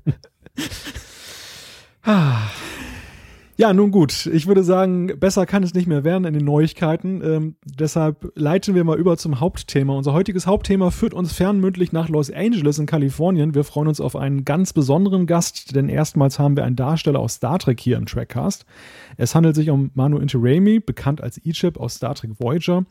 Ja, 3.62 3.72
nun 3.74 3.90
gut. 3.90 4.26
Ich 4.26 4.46
würde 4.46 4.64
sagen, 4.64 5.12
besser 5.20 5.46
kann 5.46 5.62
es 5.62 5.74
nicht 5.74 5.86
mehr 5.86 6.04
werden 6.04 6.24
in 6.24 6.32
den 6.34 6.44
Neuigkeiten. 6.44 7.22
Ähm, 7.22 7.56
deshalb 7.64 8.32
leiten 8.34 8.74
wir 8.74 8.82
mal 8.82 8.98
über 8.98 9.18
zum 9.18 9.40
Hauptthema. 9.40 9.94
Unser 9.94 10.14
heutiges 10.14 10.46
Hauptthema 10.46 10.90
führt 10.90 11.14
uns 11.14 11.32
fernmündlich 11.32 11.92
nach 11.92 12.08
Los 12.08 12.30
Angeles 12.30 12.78
in 12.78 12.86
Kalifornien. 12.86 13.54
Wir 13.54 13.62
freuen 13.62 13.88
uns 13.88 14.00
auf 14.00 14.16
einen 14.16 14.44
ganz 14.44 14.72
besonderen 14.72 15.26
Gast, 15.26 15.76
denn 15.76 15.88
erstmals 15.88 16.38
haben 16.38 16.56
wir 16.56 16.64
einen 16.64 16.76
Darsteller 16.76 17.20
aus 17.20 17.34
Star 17.34 17.58
Trek 17.58 17.78
hier 17.78 17.98
im 17.98 18.06
Trackcast. 18.06 18.64
Es 19.18 19.34
handelt 19.34 19.54
sich 19.54 19.70
um 19.70 19.90
Manu 19.94 20.16
Interami, 20.18 20.80
bekannt 20.80 21.20
als 21.20 21.38
E-Chip 21.44 21.78
aus 21.78 21.96
Star 21.96 22.14
Trek 22.14 22.32
Voyager. 22.40 22.84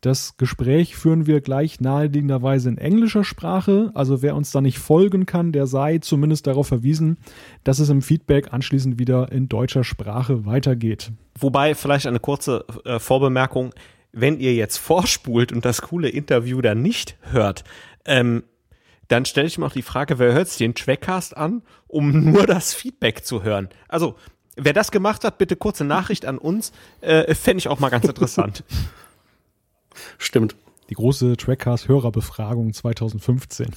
Das 0.00 0.36
Gespräch 0.36 0.94
führen 0.94 1.26
wir 1.26 1.40
gleich 1.40 1.80
naheliegenderweise 1.80 2.68
in 2.68 2.78
englischer 2.78 3.24
Sprache. 3.24 3.90
Also 3.94 4.22
wer 4.22 4.36
uns 4.36 4.50
da 4.50 4.60
nicht 4.60 4.78
folgen 4.78 5.26
kann, 5.26 5.52
der 5.52 5.66
sei 5.66 5.98
zumindest 5.98 6.46
darauf 6.46 6.68
verwiesen, 6.68 7.18
dass 7.64 7.78
es 7.78 7.88
im 7.88 8.02
Feedback 8.02 8.52
anschließend 8.52 8.98
wieder 8.98 9.32
in 9.32 9.48
deutscher 9.48 9.84
Sprache 9.84 10.44
weitergeht. 10.44 11.12
Wobei 11.38 11.74
vielleicht 11.74 12.06
eine 12.06 12.20
kurze 12.20 12.64
äh, 12.84 12.98
Vorbemerkung, 12.98 13.72
wenn 14.12 14.38
ihr 14.38 14.54
jetzt 14.54 14.76
vorspult 14.76 15.52
und 15.52 15.64
das 15.64 15.82
coole 15.82 16.08
Interview 16.08 16.60
dann 16.60 16.82
nicht 16.82 17.16
hört, 17.32 17.64
ähm, 18.04 18.44
dann 19.08 19.24
stelle 19.24 19.46
ich 19.46 19.58
mir 19.58 19.66
auch 19.66 19.72
die 19.72 19.82
Frage, 19.82 20.18
wer 20.18 20.32
hört 20.32 20.48
sich 20.48 20.58
den 20.58 20.74
Trackcast 20.74 21.36
an, 21.36 21.62
um 21.86 22.10
nur 22.32 22.46
das 22.46 22.74
Feedback 22.74 23.24
zu 23.24 23.42
hören? 23.42 23.68
Also 23.88 24.16
wer 24.56 24.72
das 24.72 24.90
gemacht 24.90 25.24
hat, 25.24 25.38
bitte 25.38 25.56
kurze 25.56 25.84
Nachricht 25.84 26.26
an 26.26 26.38
uns. 26.38 26.72
Äh, 27.00 27.34
Fände 27.34 27.58
ich 27.58 27.68
auch 27.68 27.78
mal 27.78 27.90
ganz 27.90 28.04
interessant. 28.04 28.64
Stimmt. 30.18 30.56
Die 30.88 30.94
große 30.94 31.36
Trackcast-Hörerbefragung 31.36 32.72
2015. 32.72 33.74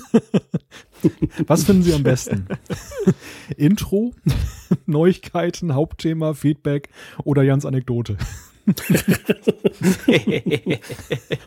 Was 1.47 1.63
finden 1.63 1.82
Sie 1.84 1.93
am 1.93 2.03
besten? 2.03 2.47
Intro, 3.58 4.13
Neuigkeiten, 4.86 5.73
Hauptthema, 5.73 6.36
Feedback 6.36 6.89
oder 7.23 7.41
Jans 7.41 7.65
Anekdote? 7.65 8.17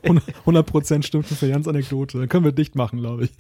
100% 0.02 1.02
stimmt 1.04 1.26
für 1.26 1.46
Jans 1.46 1.68
Anekdote. 1.68 2.18
Dann 2.18 2.28
können 2.28 2.44
wir 2.44 2.50
dicht 2.50 2.74
machen, 2.74 2.98
glaube 2.98 3.26
ich. 3.26 3.30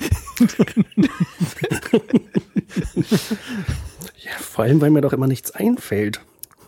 ja, 4.22 4.30
vor 4.38 4.64
allem, 4.64 4.80
weil 4.80 4.90
mir 4.90 5.00
doch 5.00 5.12
immer 5.12 5.26
nichts 5.26 5.50
einfällt. 5.50 6.20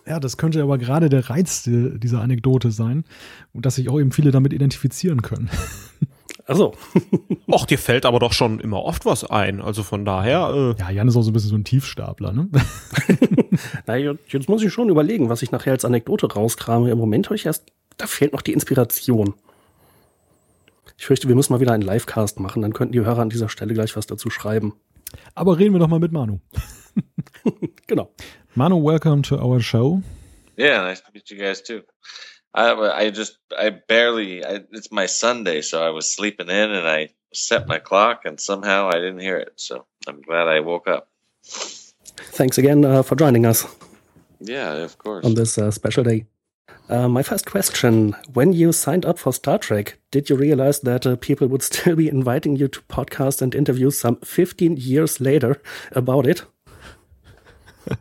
Ja, 0.07 0.21
das 0.21 0.37
könnte 0.37 0.63
aber 0.63 0.79
gerade 0.79 1.09
der 1.09 1.31
Reiz 1.31 1.63
dieser 1.65 2.21
Anekdote 2.21 2.71
sein 2.71 3.05
und 3.53 3.65
dass 3.65 3.77
sich 3.77 3.89
auch 3.89 3.99
eben 3.99 4.13
viele 4.13 4.31
damit 4.31 4.53
identifizieren 4.53 5.23
können. 5.23 5.51
Achso. 6.47 6.75
Och, 7.47 7.65
dir 7.65 7.79
fällt 7.79 8.05
aber 8.05 8.19
doch 8.19 8.33
schon 8.33 8.61
immer 8.61 8.83
oft 8.83 9.07
was 9.07 9.25
ein. 9.25 9.63
Also 9.63 9.83
von 9.83 10.05
daher. 10.05 10.75
Äh 10.79 10.81
ja, 10.81 10.91
Jan 10.91 11.09
ist 11.09 11.17
auch 11.17 11.23
so 11.23 11.31
ein 11.31 11.33
bisschen 11.33 11.51
so 11.51 11.57
ein 11.57 11.65
Tiefstapler, 11.65 12.33
ne? 12.33 12.49
Na, 13.87 13.97
jetzt 13.97 14.49
muss 14.49 14.63
ich 14.63 14.73
schon 14.73 14.91
überlegen, 14.91 15.31
was 15.31 15.41
ich 15.41 15.53
nachher 15.53 15.73
als 15.73 15.87
Anekdote 15.87 16.31
rauskrame. 16.31 16.91
Im 16.91 16.99
Moment 16.99 17.27
habe 17.27 17.37
ich 17.37 17.47
erst, 17.47 17.65
da 17.97 18.07
fehlt 18.07 18.35
noch 18.35 18.43
die 18.43 18.53
Inspiration. 18.53 19.35
Ich 20.99 21.07
fürchte, 21.07 21.29
wir 21.29 21.35
müssen 21.35 21.53
mal 21.53 21.61
wieder 21.61 21.73
einen 21.73 21.83
Livecast 21.83 22.41
machen, 22.41 22.63
dann 22.63 22.73
könnten 22.73 22.93
die 22.93 23.01
Hörer 23.01 23.23
an 23.23 23.31
dieser 23.31 23.49
Stelle 23.49 23.75
gleich 23.75 23.97
was 23.97 24.07
dazu 24.07 24.29
schreiben. 24.29 24.75
Aber 25.35 25.59
reden 25.59 25.75
wir 25.75 25.81
doch 25.81 25.89
mal 25.89 25.99
mit 25.99 26.13
Manu. 26.13 26.41
genau. 27.87 28.11
Manu, 28.57 28.77
welcome 28.77 29.21
to 29.23 29.37
our 29.41 29.59
show. 29.59 30.01
Yeah, 30.57 30.83
nice 30.83 31.01
to 31.01 31.11
meet 31.13 31.29
you 31.29 31.39
guys 31.39 31.61
too. 31.61 31.83
I 32.55 32.71
I 32.71 33.11
just 33.11 33.37
I 33.57 33.71
barely 33.71 34.45
I, 34.45 34.61
it's 34.71 34.93
my 34.93 35.07
Sunday, 35.07 35.61
so 35.61 35.83
I 35.85 35.91
was 35.91 36.09
sleeping 36.09 36.49
in 36.49 36.71
and 36.71 36.87
I 36.87 37.09
set 37.33 37.67
my 37.67 37.81
clock 37.81 38.21
and 38.25 38.39
somehow 38.39 38.89
I 38.89 38.93
didn't 38.93 39.19
hear 39.19 39.39
it. 39.39 39.55
So 39.57 39.87
I'm 40.07 40.23
glad 40.23 40.47
I 40.47 40.61
woke 40.61 40.87
up. 40.87 41.09
Thanks 41.43 42.57
again 42.57 42.85
uh, 42.85 43.03
for 43.03 43.17
joining 43.17 43.45
us. 43.45 43.67
Yeah, 44.39 44.75
of 44.75 44.99
course. 44.99 45.25
On 45.25 45.35
this 45.35 45.59
uh, 45.59 45.73
special 45.73 46.05
day. 46.05 46.27
Uh, 46.89 47.09
my 47.09 47.25
first 47.25 47.47
question 47.47 48.15
When 48.35 48.53
you 48.53 48.71
signed 48.71 49.05
up 49.05 49.19
for 49.19 49.33
Star 49.33 49.59
Trek, 49.59 49.99
did 50.13 50.31
you 50.31 50.37
realize 50.37 50.79
that 50.81 51.05
uh, 51.07 51.17
people 51.17 51.49
would 51.49 51.63
still 51.71 51.97
be 51.97 52.09
inviting 52.09 52.55
you 52.55 52.69
to 52.69 52.81
podcasts 52.83 53.43
and 53.43 53.53
interviews 53.53 53.99
some 53.99 54.17
15 54.17 54.77
years 54.77 55.21
later 55.21 55.61
about 55.91 56.25
it? 56.29 56.45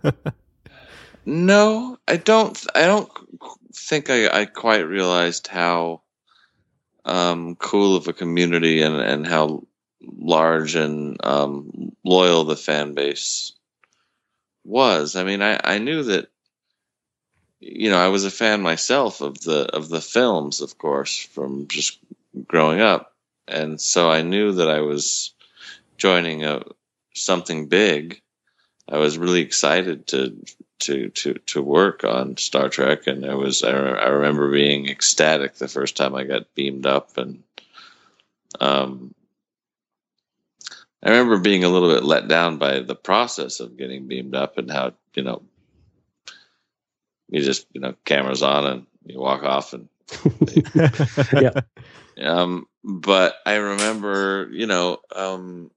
no, 1.25 1.97
I 2.07 2.17
don't. 2.17 2.65
I 2.75 2.85
don't 2.85 3.09
think 3.73 4.09
I, 4.09 4.41
I 4.41 4.45
quite 4.45 4.87
realized 4.87 5.47
how 5.47 6.01
um, 7.05 7.55
cool 7.55 7.95
of 7.95 8.07
a 8.07 8.13
community 8.13 8.81
and, 8.81 8.95
and 8.95 9.27
how 9.27 9.63
large 10.01 10.75
and 10.75 11.17
um, 11.25 11.93
loyal 12.03 12.43
the 12.43 12.55
fan 12.55 12.93
base 12.93 13.53
was. 14.63 15.15
I 15.15 15.23
mean, 15.23 15.41
I, 15.41 15.59
I 15.63 15.77
knew 15.79 16.03
that 16.03 16.29
you 17.59 17.89
know 17.89 17.97
I 17.97 18.09
was 18.09 18.25
a 18.25 18.31
fan 18.31 18.61
myself 18.61 19.21
of 19.21 19.41
the 19.41 19.65
of 19.73 19.89
the 19.89 20.01
films, 20.01 20.61
of 20.61 20.77
course, 20.77 21.17
from 21.17 21.67
just 21.67 21.99
growing 22.47 22.81
up, 22.81 23.13
and 23.47 23.79
so 23.79 24.09
I 24.09 24.21
knew 24.21 24.53
that 24.53 24.69
I 24.69 24.81
was 24.81 25.33
joining 25.97 26.43
a 26.43 26.63
something 27.13 27.67
big. 27.67 28.21
I 28.89 28.97
was 28.97 29.17
really 29.17 29.41
excited 29.41 30.07
to 30.07 30.43
to 30.83 31.09
to 31.09 31.33
to 31.33 31.61
work 31.61 32.03
on 32.03 32.37
Star 32.37 32.69
Trek, 32.69 33.07
and 33.07 33.25
I 33.25 33.35
was 33.35 33.63
I, 33.63 33.71
I 33.71 34.07
remember 34.09 34.51
being 34.51 34.87
ecstatic 34.87 35.55
the 35.55 35.67
first 35.67 35.97
time 35.97 36.15
I 36.15 36.23
got 36.23 36.53
beamed 36.55 36.85
up, 36.85 37.17
and 37.17 37.43
um, 38.59 39.13
I 41.01 41.09
remember 41.09 41.39
being 41.39 41.63
a 41.63 41.69
little 41.69 41.89
bit 41.89 42.03
let 42.03 42.27
down 42.27 42.57
by 42.57 42.79
the 42.79 42.95
process 42.95 43.59
of 43.59 43.77
getting 43.77 44.07
beamed 44.07 44.35
up 44.35 44.57
and 44.57 44.71
how 44.71 44.93
you 45.15 45.23
know 45.23 45.41
you 47.29 47.41
just 47.41 47.67
you 47.73 47.81
know 47.81 47.95
cameras 48.05 48.43
on 48.43 48.65
and 48.65 48.85
you 49.05 49.19
walk 49.19 49.43
off 49.43 49.73
and 49.73 49.89
yeah. 51.33 51.61
Um, 52.21 52.67
but 52.83 53.35
I 53.45 53.55
remember, 53.55 54.49
you 54.51 54.67
know, 54.67 54.99
um, 55.15 55.71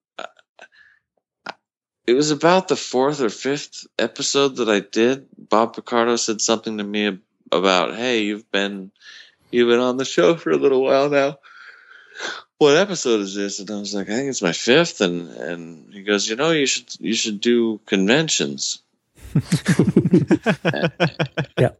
it 2.06 2.14
was 2.14 2.30
about 2.30 2.68
the 2.68 2.76
fourth 2.76 3.20
or 3.20 3.30
fifth 3.30 3.86
episode 3.98 4.56
that 4.56 4.68
I 4.68 4.80
did. 4.80 5.26
Bob 5.36 5.74
Picardo 5.74 6.16
said 6.16 6.40
something 6.40 6.78
to 6.78 6.84
me 6.84 7.18
about, 7.50 7.96
"Hey, 7.96 8.22
you've 8.22 8.50
been 8.50 8.92
you've 9.50 9.68
been 9.68 9.80
on 9.80 9.96
the 9.96 10.04
show 10.04 10.36
for 10.36 10.50
a 10.50 10.56
little 10.56 10.82
while 10.82 11.10
now. 11.10 11.38
What 12.58 12.76
episode 12.76 13.20
is 13.20 13.34
this?" 13.34 13.58
And 13.58 13.70
I 13.70 13.78
was 13.78 13.94
like, 13.94 14.08
"I 14.08 14.14
think 14.14 14.30
it's 14.30 14.42
my 14.42 14.52
fifth. 14.52 15.00
And 15.00 15.30
and 15.30 15.92
he 15.92 16.02
goes, 16.02 16.28
"You 16.28 16.36
know, 16.36 16.52
you 16.52 16.66
should 16.66 16.94
you 17.00 17.14
should 17.14 17.40
do 17.40 17.80
conventions." 17.86 18.82
yeah. 21.58 21.70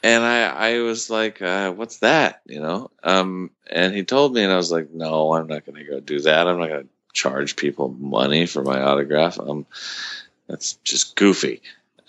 And 0.00 0.22
I, 0.22 0.44
I 0.44 0.78
was 0.78 1.10
like, 1.10 1.42
uh, 1.42 1.72
"What's 1.72 1.98
that?" 1.98 2.42
You 2.46 2.60
know. 2.60 2.92
Um, 3.02 3.50
and 3.68 3.92
he 3.92 4.04
told 4.04 4.32
me, 4.32 4.44
and 4.44 4.52
I 4.52 4.56
was 4.56 4.70
like, 4.70 4.90
"No, 4.92 5.34
I'm 5.34 5.48
not 5.48 5.66
going 5.66 5.84
to 5.84 5.90
go 5.90 5.98
do 5.98 6.20
that. 6.20 6.46
I'm 6.46 6.60
not 6.60 6.68
going 6.68 6.84
to 6.84 6.88
charge 7.16 7.56
people 7.56 7.88
money 7.88 8.46
for 8.46 8.62
my 8.62 8.80
autograph. 8.80 9.40
Um, 9.40 9.66
that's 10.46 10.74
just 10.84 11.16
goofy. 11.16 11.62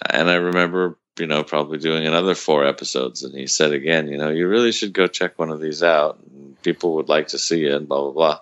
And 0.08 0.30
I 0.30 0.36
remember, 0.36 0.98
you 1.18 1.26
know, 1.26 1.44
probably 1.44 1.80
doing 1.80 2.06
another 2.06 2.36
four 2.36 2.66
episodes, 2.66 3.24
and 3.24 3.34
he 3.34 3.48
said 3.48 3.72
again, 3.72 4.10
you 4.10 4.18
know, 4.18 4.30
you 4.30 4.48
really 4.48 4.72
should 4.72 4.94
go 4.94 5.08
check 5.08 5.40
one 5.40 5.50
of 5.50 5.62
these 5.62 5.82
out. 5.82 6.20
People 6.62 6.96
would 6.96 7.10
like 7.10 7.30
to 7.30 7.40
see 7.40 7.62
you, 7.62 7.76
and 7.76 7.88
blah 7.88 8.02
blah 8.02 8.12
blah. 8.12 8.40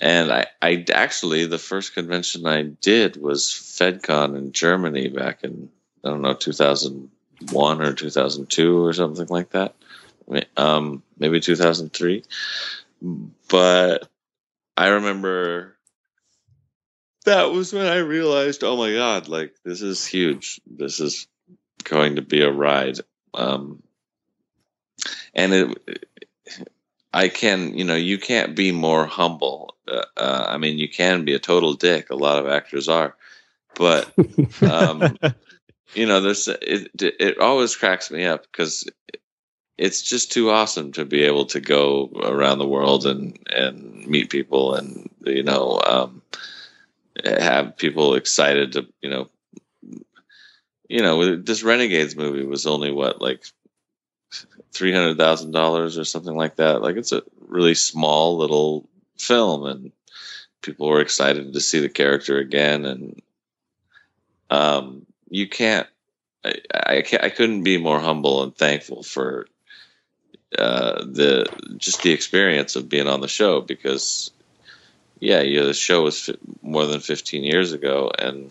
And 0.00 0.32
I, 0.32 0.46
I 0.60 0.84
actually, 0.92 1.46
the 1.46 1.58
first 1.58 1.94
convention 1.94 2.44
I 2.44 2.62
did 2.62 3.16
was 3.16 3.44
FedCon 3.44 4.36
in 4.36 4.50
Germany 4.50 5.08
back 5.08 5.44
in 5.44 5.68
I 6.04 6.08
don't 6.08 6.22
know 6.22 6.34
2001 6.34 7.82
or 7.82 7.92
2002 7.92 8.84
or 8.84 8.92
something 8.92 9.28
like 9.28 9.50
that. 9.50 9.74
Um, 10.56 11.02
maybe 11.18 11.38
2003. 11.38 12.24
But 13.48 14.08
I 14.76 14.88
remember 14.88 15.76
that 17.24 17.52
was 17.52 17.72
when 17.72 17.86
I 17.86 17.98
realized, 17.98 18.64
oh 18.64 18.76
my 18.76 18.92
god, 18.92 19.28
like 19.28 19.54
this 19.64 19.82
is 19.82 20.06
huge. 20.06 20.60
This 20.66 21.00
is 21.00 21.26
going 21.84 22.16
to 22.16 22.22
be 22.22 22.42
a 22.42 22.50
ride. 22.50 22.98
Um, 23.34 23.82
and 25.34 25.52
it, 25.52 26.06
I 27.12 27.28
can, 27.28 27.76
you 27.76 27.84
know, 27.84 27.94
you 27.94 28.18
can't 28.18 28.56
be 28.56 28.72
more 28.72 29.06
humble. 29.06 29.76
Uh, 29.86 30.04
uh, 30.16 30.46
I 30.48 30.58
mean, 30.58 30.78
you 30.78 30.88
can 30.88 31.24
be 31.24 31.34
a 31.34 31.38
total 31.38 31.74
dick. 31.74 32.10
A 32.10 32.16
lot 32.16 32.38
of 32.38 32.50
actors 32.50 32.88
are, 32.88 33.16
but 33.74 34.12
um, 34.62 35.18
you 35.94 36.06
know, 36.06 36.20
this 36.20 36.48
it 36.48 36.90
it 37.00 37.38
always 37.38 37.76
cracks 37.76 38.10
me 38.10 38.24
up 38.24 38.42
because 38.50 38.88
it's 39.78 40.02
just 40.02 40.32
too 40.32 40.50
awesome 40.50 40.92
to 40.92 41.04
be 41.04 41.22
able 41.22 41.46
to 41.46 41.60
go 41.60 42.10
around 42.22 42.58
the 42.58 42.68
world 42.68 43.06
and 43.06 43.38
and 43.50 44.06
meet 44.06 44.30
people 44.30 44.74
and 44.74 45.10
you 45.24 45.42
know 45.42 45.80
um, 45.86 46.22
have 47.24 47.76
people 47.76 48.14
excited 48.14 48.72
to 48.72 48.86
you 49.00 49.10
know 49.10 49.28
you 50.88 51.00
know 51.00 51.36
this 51.36 51.62
renegades 51.62 52.16
movie 52.16 52.44
was 52.44 52.66
only 52.66 52.92
what 52.92 53.20
like 53.20 53.44
three 54.72 54.92
hundred 54.92 55.18
thousand 55.18 55.52
dollars 55.52 55.98
or 55.98 56.04
something 56.04 56.34
like 56.34 56.56
that? 56.56 56.82
Like 56.82 56.96
it's 56.96 57.12
a 57.12 57.22
really 57.46 57.74
small 57.74 58.38
little 58.38 58.88
film 59.18 59.66
and 59.66 59.92
people 60.62 60.88
were 60.88 61.00
excited 61.00 61.52
to 61.52 61.60
see 61.60 61.80
the 61.80 61.88
character 61.88 62.38
again 62.38 62.84
and 62.84 63.22
um, 64.50 65.06
you 65.28 65.48
can't 65.48 65.86
I, 66.44 66.54
I, 66.74 67.04
I 67.22 67.28
couldn't 67.28 67.62
be 67.62 67.78
more 67.78 68.00
humble 68.00 68.42
and 68.42 68.56
thankful 68.56 69.02
for 69.02 69.46
uh, 70.58 71.04
the 71.04 71.46
just 71.78 72.02
the 72.02 72.12
experience 72.12 72.76
of 72.76 72.88
being 72.88 73.08
on 73.08 73.20
the 73.20 73.28
show 73.28 73.60
because 73.60 74.30
yeah, 75.22 75.40
yeah, 75.40 75.62
the 75.62 75.74
show 75.74 76.02
was 76.02 76.20
fi- 76.20 76.36
more 76.62 76.84
than 76.84 76.98
15 76.98 77.44
years 77.44 77.72
ago, 77.72 78.10
and 78.18 78.50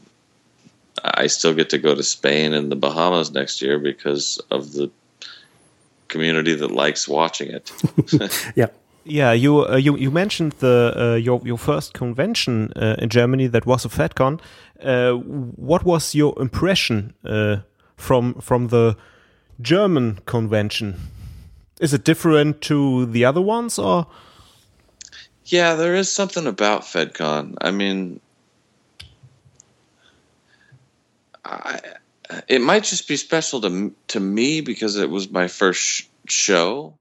I 1.04 1.28
still 1.28 1.54
get 1.54 1.70
to 1.72 1.78
go 1.78 1.94
to 1.94 2.04
Spain 2.04 2.54
and 2.54 2.72
the 2.72 2.78
Bahamas 2.78 3.32
next 3.32 3.62
year 3.62 3.78
because 3.78 4.40
of 4.50 4.72
the 4.72 4.90
community 6.08 6.56
that 6.56 6.72
likes 6.72 7.10
watching 7.10 7.50
it. 7.50 7.72
yeah. 8.56 8.68
Yeah, 9.04 9.32
you 9.32 9.66
uh, 9.66 9.78
you 9.78 9.98
you 9.98 10.12
mentioned 10.12 10.52
the 10.60 10.94
uh, 10.96 11.16
your 11.16 11.42
your 11.44 11.58
first 11.58 11.94
convention 11.94 12.72
uh, 12.76 12.96
in 13.00 13.10
Germany 13.10 13.48
that 13.48 13.66
was 13.66 13.84
a 13.84 13.90
FedCon. 13.90 14.40
Uh, 14.80 15.14
what 15.58 15.84
was 15.84 16.14
your 16.14 16.40
impression 16.40 17.14
uh, 17.26 17.56
from 17.98 18.36
from 18.36 18.68
the 18.68 18.96
German 19.60 20.20
convention? 20.26 20.96
Is 21.82 21.94
it 21.96 22.04
different 22.04 22.62
to 22.62 23.08
the 23.08 23.26
other 23.26 23.41
ones, 23.41 23.80
or? 23.80 24.06
Yeah, 25.46 25.74
there 25.74 25.96
is 25.96 26.12
something 26.12 26.46
about 26.46 26.84
FedCon. 26.84 27.56
I 27.60 27.72
mean, 27.72 28.22
I 31.44 31.80
it 32.48 32.62
might 32.62 32.84
just 32.84 33.08
be 33.08 33.17
special 33.17 33.62
to 33.62 33.94
to 34.10 34.20
me 34.20 34.62
because 34.62 34.96
it 34.96 35.10
was 35.10 35.32
my 35.32 35.48
first 35.48 35.82
sh- 35.82 36.04
show. 36.28 36.98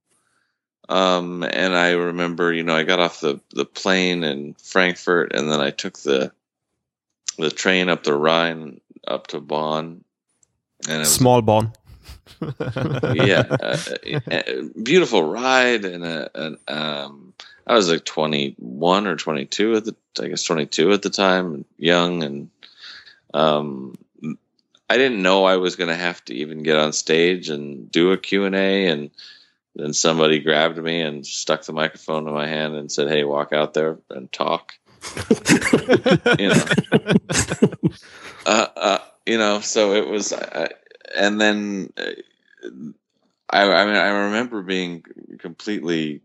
Um, 0.88 1.44
and 1.44 1.76
I 1.76 1.92
remember, 1.92 2.52
you 2.52 2.64
know, 2.64 2.74
I 2.74 2.82
got 2.82 2.98
off 2.98 3.20
the, 3.20 3.38
the 3.54 3.64
plane 3.64 4.24
in 4.24 4.54
Frankfurt, 4.54 5.32
and 5.32 5.52
then 5.52 5.60
I 5.60 5.70
took 5.70 5.98
the 5.98 6.32
the 7.38 7.50
train 7.50 7.88
up 7.88 8.02
the 8.02 8.14
Rhine 8.14 8.80
up 9.06 9.28
to 9.28 9.40
Bonn, 9.40 10.04
and 10.88 11.06
Small 11.06 11.42
Born. 11.42 11.72
yeah, 13.14 13.44
uh, 13.50 13.76
beautiful 14.82 15.22
ride, 15.22 15.84
and 15.84 16.04
a, 16.04 16.30
an, 16.34 16.58
um, 16.68 17.34
I 17.66 17.74
was 17.74 17.90
like 17.90 18.04
twenty 18.04 18.54
one 18.58 19.06
or 19.06 19.16
twenty 19.16 19.44
two 19.44 19.76
at 19.76 19.84
the, 19.84 19.94
I 20.20 20.28
guess 20.28 20.44
twenty 20.44 20.66
two 20.66 20.92
at 20.92 21.02
the 21.02 21.10
time, 21.10 21.64
young, 21.76 22.22
and 22.22 22.50
um, 23.34 23.98
I 24.88 24.96
didn't 24.96 25.22
know 25.22 25.44
I 25.44 25.56
was 25.56 25.76
going 25.76 25.88
to 25.88 25.96
have 25.96 26.24
to 26.24 26.34
even 26.34 26.62
get 26.62 26.76
on 26.76 26.92
stage 26.92 27.48
and 27.48 27.90
do 27.92 28.10
a 28.10 28.18
Q 28.18 28.44
and 28.44 28.56
A, 28.56 28.86
and 28.86 29.10
then 29.76 29.92
somebody 29.92 30.40
grabbed 30.40 30.78
me 30.78 31.00
and 31.00 31.24
stuck 31.24 31.62
the 31.62 31.72
microphone 31.72 32.26
in 32.26 32.34
my 32.34 32.48
hand 32.48 32.74
and 32.74 32.90
said, 32.90 33.08
"Hey, 33.08 33.22
walk 33.22 33.52
out 33.52 33.72
there 33.74 33.98
and 34.10 34.32
talk." 34.32 34.74
you 36.38 36.48
know, 36.48 36.64
uh, 38.46 38.66
uh, 38.76 38.98
you 39.26 39.38
know. 39.38 39.60
So 39.60 39.92
it 39.94 40.08
was, 40.08 40.32
uh, 40.32 40.68
and 41.16 41.40
then 41.40 41.92
uh, 41.96 42.70
I, 43.48 43.62
I 43.62 43.84
mean, 43.86 43.96
I 43.96 44.08
remember 44.08 44.62
being 44.62 45.04
completely 45.38 46.20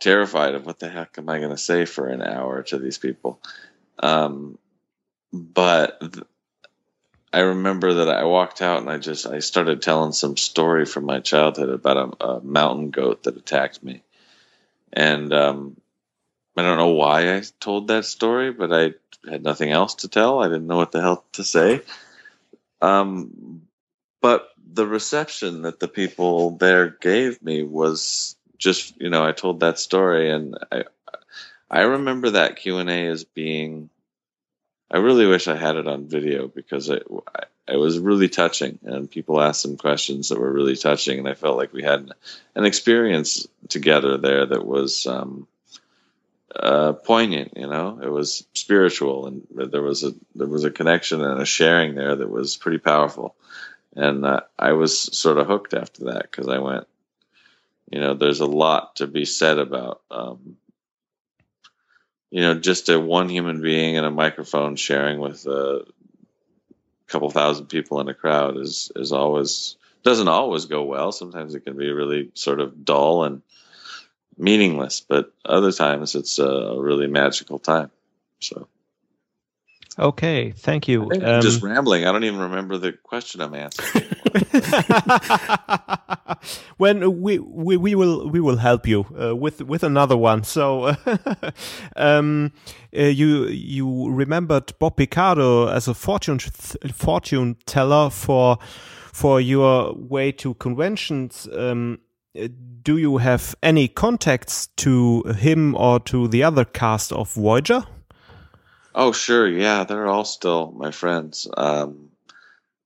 terrified 0.00 0.54
of 0.54 0.66
what 0.66 0.78
the 0.78 0.88
heck 0.88 1.18
am 1.18 1.28
I 1.28 1.38
going 1.38 1.50
to 1.50 1.58
say 1.58 1.84
for 1.84 2.08
an 2.08 2.22
hour 2.22 2.62
to 2.64 2.78
these 2.78 2.98
people. 2.98 3.40
Um, 3.98 4.58
but 5.32 6.00
th- 6.00 6.26
I 7.32 7.40
remember 7.40 7.94
that 7.94 8.08
I 8.08 8.24
walked 8.24 8.62
out 8.62 8.80
and 8.80 8.90
I 8.90 8.98
just 8.98 9.26
I 9.26 9.40
started 9.40 9.82
telling 9.82 10.12
some 10.12 10.36
story 10.36 10.86
from 10.86 11.04
my 11.04 11.20
childhood 11.20 11.68
about 11.68 12.16
a, 12.20 12.24
a 12.24 12.40
mountain 12.40 12.90
goat 12.90 13.24
that 13.24 13.36
attacked 13.36 13.82
me, 13.82 14.02
and 14.92 15.32
um, 15.32 15.76
I 16.56 16.62
don't 16.62 16.78
know 16.78 16.90
why 16.92 17.34
I 17.34 17.42
told 17.58 17.88
that 17.88 18.04
story, 18.04 18.52
but 18.52 18.72
I 18.72 18.94
had 19.28 19.42
nothing 19.42 19.70
else 19.70 19.96
to 19.96 20.08
tell. 20.08 20.40
I 20.40 20.46
didn't 20.46 20.68
know 20.68 20.76
what 20.76 20.92
the 20.92 21.00
hell 21.00 21.24
to 21.32 21.42
say. 21.44 21.80
Um, 22.80 23.62
but 24.20 24.48
the 24.72 24.86
reception 24.86 25.62
that 25.62 25.80
the 25.80 25.88
people 25.88 26.52
there 26.56 26.88
gave 26.88 27.42
me 27.42 27.62
was 27.62 28.36
just 28.58 29.00
you 29.00 29.10
know 29.10 29.24
I 29.24 29.32
told 29.32 29.60
that 29.60 29.78
story 29.78 30.30
and 30.30 30.56
I 30.72 30.84
I 31.70 31.82
remember 31.82 32.30
that 32.30 32.56
Q 32.56 32.78
and 32.78 32.90
A 32.90 33.06
as 33.06 33.24
being 33.24 33.90
I 34.90 34.98
really 34.98 35.26
wish 35.26 35.48
I 35.48 35.56
had 35.56 35.76
it 35.76 35.86
on 35.86 36.08
video 36.08 36.48
because 36.48 36.88
it 36.88 37.06
it 37.68 37.76
was 37.76 37.98
really 37.98 38.28
touching 38.28 38.78
and 38.84 39.10
people 39.10 39.40
asked 39.40 39.62
some 39.62 39.76
questions 39.76 40.28
that 40.28 40.40
were 40.40 40.52
really 40.52 40.76
touching 40.76 41.18
and 41.18 41.28
I 41.28 41.34
felt 41.34 41.56
like 41.56 41.72
we 41.72 41.82
had 41.82 42.10
an 42.54 42.64
experience 42.64 43.46
together 43.68 44.18
there 44.18 44.46
that 44.46 44.66
was 44.66 45.06
um, 45.06 45.46
uh, 46.58 46.92
poignant. 46.92 47.52
You 47.56 47.66
know, 47.66 48.00
it 48.02 48.08
was 48.10 48.46
spiritual 48.54 49.26
and 49.26 49.46
there 49.50 49.82
was 49.82 50.04
a 50.04 50.12
there 50.34 50.46
was 50.46 50.64
a 50.64 50.70
connection 50.70 51.22
and 51.22 51.40
a 51.40 51.46
sharing 51.46 51.94
there 51.94 52.16
that 52.16 52.30
was 52.30 52.56
pretty 52.56 52.78
powerful. 52.78 53.34
And 53.96 54.24
uh, 54.24 54.40
I 54.58 54.72
was 54.72 54.98
sort 55.16 55.38
of 55.38 55.46
hooked 55.46 55.74
after 55.74 56.06
that 56.06 56.22
because 56.22 56.48
I 56.48 56.58
went, 56.58 56.86
you 57.90 58.00
know, 58.00 58.14
there's 58.14 58.40
a 58.40 58.46
lot 58.46 58.96
to 58.96 59.06
be 59.06 59.24
said 59.24 59.58
about, 59.58 60.00
um, 60.10 60.56
you 62.30 62.40
know, 62.40 62.54
just 62.54 62.88
a 62.88 62.98
one 62.98 63.28
human 63.28 63.62
being 63.62 63.96
and 63.96 64.04
a 64.04 64.10
microphone 64.10 64.74
sharing 64.74 65.20
with 65.20 65.46
a 65.46 65.84
couple 67.06 67.30
thousand 67.30 67.66
people 67.66 68.00
in 68.00 68.08
a 68.08 68.14
crowd 68.14 68.56
is 68.56 68.90
is 68.96 69.12
always 69.12 69.76
doesn't 70.02 70.28
always 70.28 70.66
go 70.66 70.82
well. 70.82 71.12
Sometimes 71.12 71.54
it 71.54 71.64
can 71.64 71.76
be 71.76 71.90
really 71.90 72.30
sort 72.34 72.60
of 72.60 72.84
dull 72.84 73.24
and 73.24 73.42
meaningless, 74.36 75.00
but 75.00 75.32
other 75.44 75.72
times 75.72 76.14
it's 76.14 76.38
a 76.38 76.76
really 76.78 77.06
magical 77.06 77.58
time. 77.58 77.90
So. 78.40 78.68
Okay, 79.96 80.50
thank 80.50 80.88
you. 80.88 81.08
I'm 81.12 81.24
Um, 81.24 81.40
just 81.40 81.62
rambling. 81.62 82.04
I 82.04 82.10
don't 82.10 82.24
even 82.24 82.40
remember 82.40 82.78
the 82.78 82.92
question 82.92 83.40
I'm 83.40 83.54
answering. 83.54 84.04
when 86.78 87.22
we, 87.22 87.38
we 87.38 87.76
we 87.76 87.94
will 87.94 88.28
we 88.28 88.40
will 88.40 88.56
help 88.56 88.88
you 88.88 89.06
uh, 89.16 89.36
with 89.36 89.62
with 89.62 89.84
another 89.84 90.16
one. 90.16 90.42
So, 90.42 90.96
um, 91.96 92.50
uh, 92.96 93.02
you 93.02 93.44
you 93.46 94.10
remembered 94.10 94.72
Bob 94.80 94.96
Picardo 94.96 95.68
as 95.68 95.86
a 95.86 95.94
fortune 95.94 96.40
fortune 96.92 97.54
teller 97.64 98.10
for 98.10 98.58
for 99.12 99.40
your 99.40 99.94
way 99.94 100.32
to 100.32 100.54
conventions. 100.54 101.46
Um, 101.52 102.00
do 102.82 102.96
you 102.96 103.18
have 103.18 103.54
any 103.62 103.88
contacts 103.88 104.66
to 104.76 105.22
him 105.36 105.74
or 105.76 106.00
to 106.00 106.28
the 106.28 106.42
other 106.42 106.64
cast 106.64 107.12
of 107.12 107.32
Voyager? 107.32 107.84
oh, 108.94 109.12
sure. 109.12 109.48
Yeah, 109.48 109.84
they're 109.84 110.06
all 110.06 110.24
still 110.24 110.72
my 110.72 110.90
friends. 110.90 111.48
Um, 111.56 112.10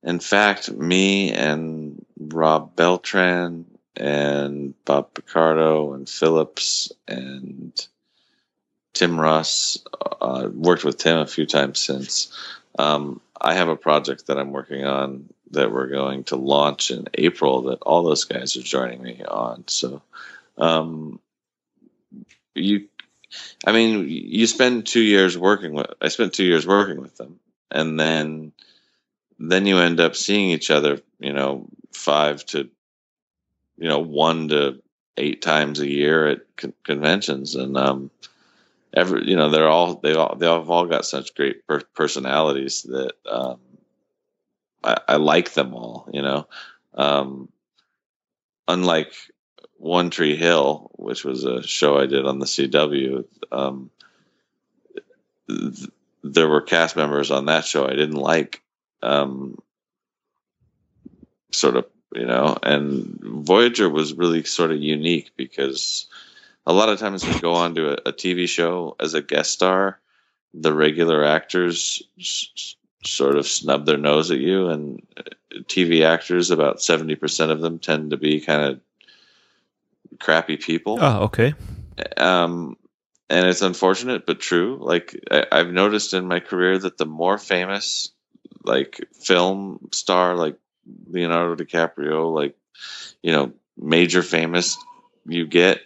in 0.03 0.19
fact, 0.19 0.71
me 0.71 1.31
and 1.31 2.05
Rob 2.17 2.75
Beltran 2.75 3.65
and 3.95 4.73
Bob 4.85 5.13
Picardo 5.13 5.93
and 5.93 6.07
Phillips 6.07 6.91
and 7.07 7.73
Tim 8.93 9.19
Russ 9.19 9.77
uh, 10.21 10.49
worked 10.51 10.83
with 10.83 10.97
Tim 10.97 11.17
a 11.17 11.27
few 11.27 11.45
times 11.45 11.79
since. 11.79 12.33
Um, 12.77 13.21
I 13.39 13.53
have 13.55 13.67
a 13.69 13.75
project 13.75 14.27
that 14.27 14.37
I'm 14.37 14.51
working 14.51 14.85
on 14.85 15.29
that 15.51 15.71
we're 15.71 15.87
going 15.87 16.23
to 16.25 16.35
launch 16.35 16.91
in 16.91 17.07
April 17.13 17.63
that 17.63 17.79
all 17.81 18.03
those 18.03 18.25
guys 18.25 18.55
are 18.55 18.61
joining 18.61 19.01
me 19.01 19.23
on. 19.27 19.63
So, 19.67 20.01
um, 20.57 21.19
you, 22.53 22.87
I 23.65 23.71
mean, 23.71 24.05
you 24.07 24.47
spend 24.47 24.85
two 24.85 25.01
years 25.01 25.37
working 25.37 25.73
with, 25.73 25.87
I 26.01 26.09
spent 26.09 26.33
two 26.33 26.45
years 26.45 26.67
working 26.67 27.01
with 27.01 27.17
them 27.17 27.39
and 27.71 27.99
then, 27.99 28.51
then 29.37 29.65
you 29.65 29.77
end 29.77 29.99
up 29.99 30.15
seeing 30.15 30.49
each 30.49 30.69
other, 30.69 30.99
you 31.19 31.33
know, 31.33 31.67
five 31.93 32.45
to, 32.47 32.69
you 33.77 33.87
know, 33.87 33.99
one 33.99 34.49
to 34.49 34.81
eight 35.17 35.41
times 35.41 35.79
a 35.79 35.87
year 35.87 36.27
at 36.27 36.41
con- 36.57 36.73
conventions. 36.83 37.55
And, 37.55 37.77
um, 37.77 38.11
every, 38.93 39.27
you 39.27 39.35
know, 39.35 39.49
they're 39.49 39.69
all, 39.69 39.95
they 39.95 40.13
all, 40.13 40.35
they 40.35 40.47
have 40.47 40.69
all 40.69 40.85
got 40.85 41.05
such 41.05 41.35
great 41.35 41.65
per- 41.67 41.81
personalities 41.95 42.83
that, 42.83 43.13
um, 43.29 43.59
I, 44.83 44.97
I 45.07 45.15
like 45.17 45.53
them 45.53 45.73
all, 45.73 46.09
you 46.13 46.21
know. 46.21 46.47
Um, 46.93 47.49
unlike 48.67 49.13
One 49.77 50.09
Tree 50.09 50.35
Hill, 50.35 50.91
which 50.95 51.23
was 51.23 51.43
a 51.43 51.63
show 51.63 51.99
I 51.99 52.05
did 52.05 52.25
on 52.25 52.39
the 52.39 52.45
CW, 52.45 53.25
um, 53.51 53.89
th- 55.47 55.89
there 56.23 56.47
were 56.47 56.61
cast 56.61 56.95
members 56.95 57.31
on 57.31 57.45
that 57.45 57.65
show 57.65 57.85
I 57.85 57.93
didn't 57.93 58.15
like, 58.15 58.61
um, 59.01 59.57
sort 61.51 61.77
of, 61.77 61.85
you 62.13 62.25
know. 62.25 62.57
And 62.61 63.19
Voyager 63.21 63.89
was 63.89 64.13
really 64.13 64.43
sort 64.43 64.71
of 64.71 64.81
unique 64.81 65.31
because 65.37 66.07
a 66.65 66.73
lot 66.73 66.89
of 66.89 66.99
times 66.99 67.23
you 67.23 67.39
go 67.39 67.53
on 67.53 67.75
to 67.75 67.91
a, 67.91 68.09
a 68.09 68.13
TV 68.13 68.47
show 68.47 68.95
as 68.99 69.13
a 69.13 69.21
guest 69.21 69.51
star, 69.51 69.99
the 70.53 70.73
regular 70.73 71.23
actors 71.23 72.03
sort 73.03 73.35
of 73.37 73.47
snub 73.47 73.85
their 73.85 73.97
nose 73.97 74.31
at 74.31 74.39
you 74.39 74.67
and 74.69 75.01
tv 75.65 76.05
actors 76.05 76.51
about 76.51 76.77
70% 76.77 77.49
of 77.51 77.61
them 77.61 77.79
tend 77.79 78.11
to 78.11 78.17
be 78.17 78.41
kind 78.41 78.63
of 78.65 78.81
crappy 80.19 80.57
people 80.57 80.97
Ah, 80.99 81.19
okay. 81.21 81.53
um, 82.17 82.75
and 83.29 83.47
it's 83.47 83.61
unfortunate 83.61 84.25
but 84.25 84.39
true 84.39 84.77
like 84.81 85.17
I, 85.31 85.45
i've 85.51 85.71
noticed 85.71 86.13
in 86.13 86.27
my 86.27 86.39
career 86.39 86.77
that 86.77 86.97
the 86.97 87.05
more 87.05 87.37
famous 87.37 88.11
like 88.63 88.99
film 89.13 89.89
star 89.91 90.35
like 90.35 90.57
leonardo 91.07 91.55
dicaprio 91.63 92.33
like 92.33 92.57
you 93.21 93.31
know 93.31 93.53
major 93.77 94.23
famous 94.23 94.77
you 95.25 95.45
get 95.47 95.81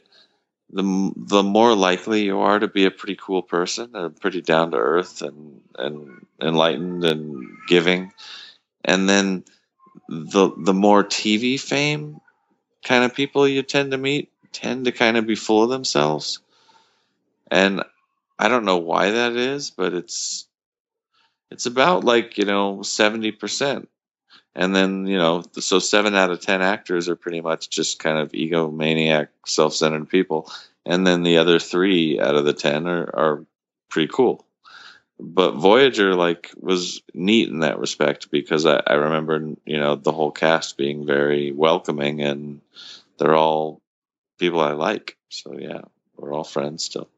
the 0.72 1.12
the 1.16 1.44
more 1.44 1.76
likely 1.76 2.24
you 2.24 2.40
are 2.40 2.58
to 2.58 2.68
be 2.68 2.86
a 2.86 2.92
pretty 2.92 3.18
cool 3.22 3.44
person 3.44 3.92
and 3.94 4.20
pretty 4.20 4.42
down 4.42 4.72
to 4.72 4.78
earth 4.78 5.22
and 5.22 5.62
and 5.78 6.26
enlightened 6.44 7.04
and 7.04 7.58
giving. 7.68 8.12
And 8.84 9.08
then 9.10 9.44
the 10.10 10.52
the 10.58 10.74
more 10.74 11.04
TV 11.04 11.60
fame 11.60 12.20
kind 12.84 13.04
of 13.04 13.16
people 13.16 13.48
you 13.48 13.64
tend 13.64 13.92
to 13.92 13.98
meet 13.98 14.32
tend 14.52 14.86
to 14.86 14.92
kind 14.92 15.18
of 15.18 15.26
be 15.26 15.36
full 15.36 15.64
of 15.64 15.70
themselves. 15.70 16.40
And 17.50 17.84
I 18.38 18.48
don't 18.48 18.66
know 18.66 18.78
why 18.78 19.12
that 19.12 19.34
is 19.34 19.72
but 19.72 19.94
it's 19.94 20.48
it's 21.52 21.66
about 21.66 22.04
like 22.04 22.38
you 22.38 22.46
know 22.46 22.78
70% 22.80 23.88
and 24.56 24.76
then 24.76 25.06
you 25.06 25.18
know 25.18 25.44
so 25.60 25.80
7 25.80 26.16
out 26.16 26.32
of 26.32 26.42
10 26.42 26.62
actors 26.62 27.08
are 27.08 27.16
pretty 27.16 27.42
much 27.42 27.70
just 27.70 28.00
kind 28.00 28.18
of 28.18 28.32
egomaniac 28.32 29.30
self-centered 29.46 30.10
people. 30.10 30.52
And 30.86 31.08
then 31.08 31.24
the 31.24 31.38
other 31.38 31.60
3 31.60 32.20
out 32.20 32.36
of 32.36 32.44
the 32.44 32.54
10 32.54 32.88
are, 32.88 33.10
are 33.16 33.46
pretty 33.90 34.12
cool 34.12 34.46
but 35.20 35.54
Voyager 35.54 36.16
like 36.16 36.52
was 36.58 37.02
neat 37.14 37.50
in 37.50 37.60
that 37.60 37.80
respect 37.80 38.32
because 38.32 38.66
I, 38.66 38.82
I 38.86 38.94
remember 38.94 39.56
you 39.66 39.80
know 39.80 39.96
the 39.96 40.12
whole 40.12 40.32
cast 40.32 40.78
being 40.78 41.06
very 41.06 41.52
welcoming 41.52 42.22
and 42.22 42.62
they're 43.18 43.36
all 43.36 43.82
people 44.40 44.60
I 44.60 44.72
like. 44.72 45.18
So 45.30 45.58
yeah, 45.58 45.82
we're 46.18 46.34
all 46.34 46.44
friends 46.44 46.84
still. 46.84 47.10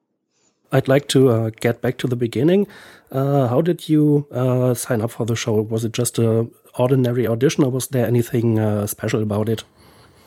I'd 0.72 0.88
like 0.88 1.08
to 1.10 1.30
uh, 1.30 1.50
get 1.62 1.82
back 1.82 1.98
to 2.00 2.08
the 2.08 2.16
beginning. 2.16 2.68
Uh, 3.12 3.48
how 3.48 3.62
did 3.62 3.88
you 3.88 4.28
uh, 4.32 4.74
sign 4.74 5.02
up 5.02 5.12
for 5.12 5.26
the 5.26 5.36
show? 5.36 5.62
Was 5.62 5.86
it 5.86 5.94
just 5.94 6.20
a 6.20 6.48
ordinary 6.78 7.28
audition, 7.28 7.64
or 7.64 7.72
was 7.72 7.88
there 7.88 8.06
anything 8.06 8.60
uh, 8.60 8.88
special 8.88 9.22
about 9.22 9.48
it? 9.48 9.64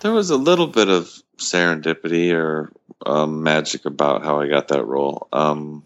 There 0.01 0.13
was 0.13 0.31
a 0.31 0.37
little 0.37 0.69
bit 0.69 0.89
of 0.89 1.11
serendipity 1.37 2.33
or 2.33 2.73
um, 3.05 3.43
magic 3.43 3.85
about 3.85 4.23
how 4.23 4.41
I 4.41 4.49
got 4.49 4.69
that 4.69 4.85
role. 4.85 5.29
Um, 5.33 5.85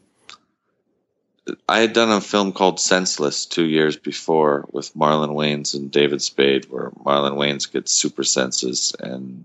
I 1.69 1.81
had 1.81 1.93
done 1.93 2.11
a 2.11 2.21
film 2.21 2.53
called 2.53 2.79
Senseless 2.79 3.47
two 3.47 3.65
years 3.65 3.97
before 3.97 4.67
with 4.71 4.95
Marlon 4.95 5.31
Wayans 5.31 5.75
and 5.75 5.91
David 5.91 6.23
Spade, 6.23 6.67
where 6.71 6.91
Marlon 6.91 7.35
Wayans 7.35 7.71
gets 7.71 7.91
super 7.91 8.23
senses, 8.23 8.95
and 9.01 9.45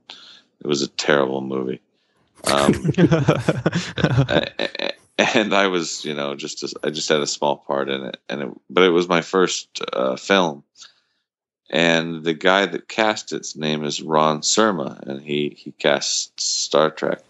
it 0.62 0.68
was 0.68 0.84
a 0.84 0.88
terrible 0.88 1.42
movie. 1.42 1.82
Um, 2.44 2.74
and 5.18 5.54
I 5.54 5.68
was, 5.68 6.06
you 6.06 6.14
know, 6.14 6.36
just 6.36 6.62
a, 6.64 6.74
I 6.84 6.92
just 6.92 7.10
had 7.10 7.22
a 7.22 7.28
small 7.28 7.58
part 7.58 7.90
in 7.90 8.04
it, 8.04 8.18
and 8.30 8.42
it, 8.44 8.50
but 8.70 8.84
it 8.84 8.90
was 8.90 9.10
my 9.10 9.22
first 9.22 9.82
uh, 9.92 10.16
film. 10.18 10.64
And 11.70 12.24
the 12.24 12.34
guy 12.34 12.66
that 12.66 12.88
cast 12.88 13.34
its 13.34 13.56
name 13.56 13.84
is 13.84 14.02
Ron 14.02 14.42
Surma, 14.42 15.00
and 15.02 15.22
he 15.22 15.56
he 15.58 15.72
cast 15.72 16.40
Star 16.40 16.92
Trek. 16.92 17.24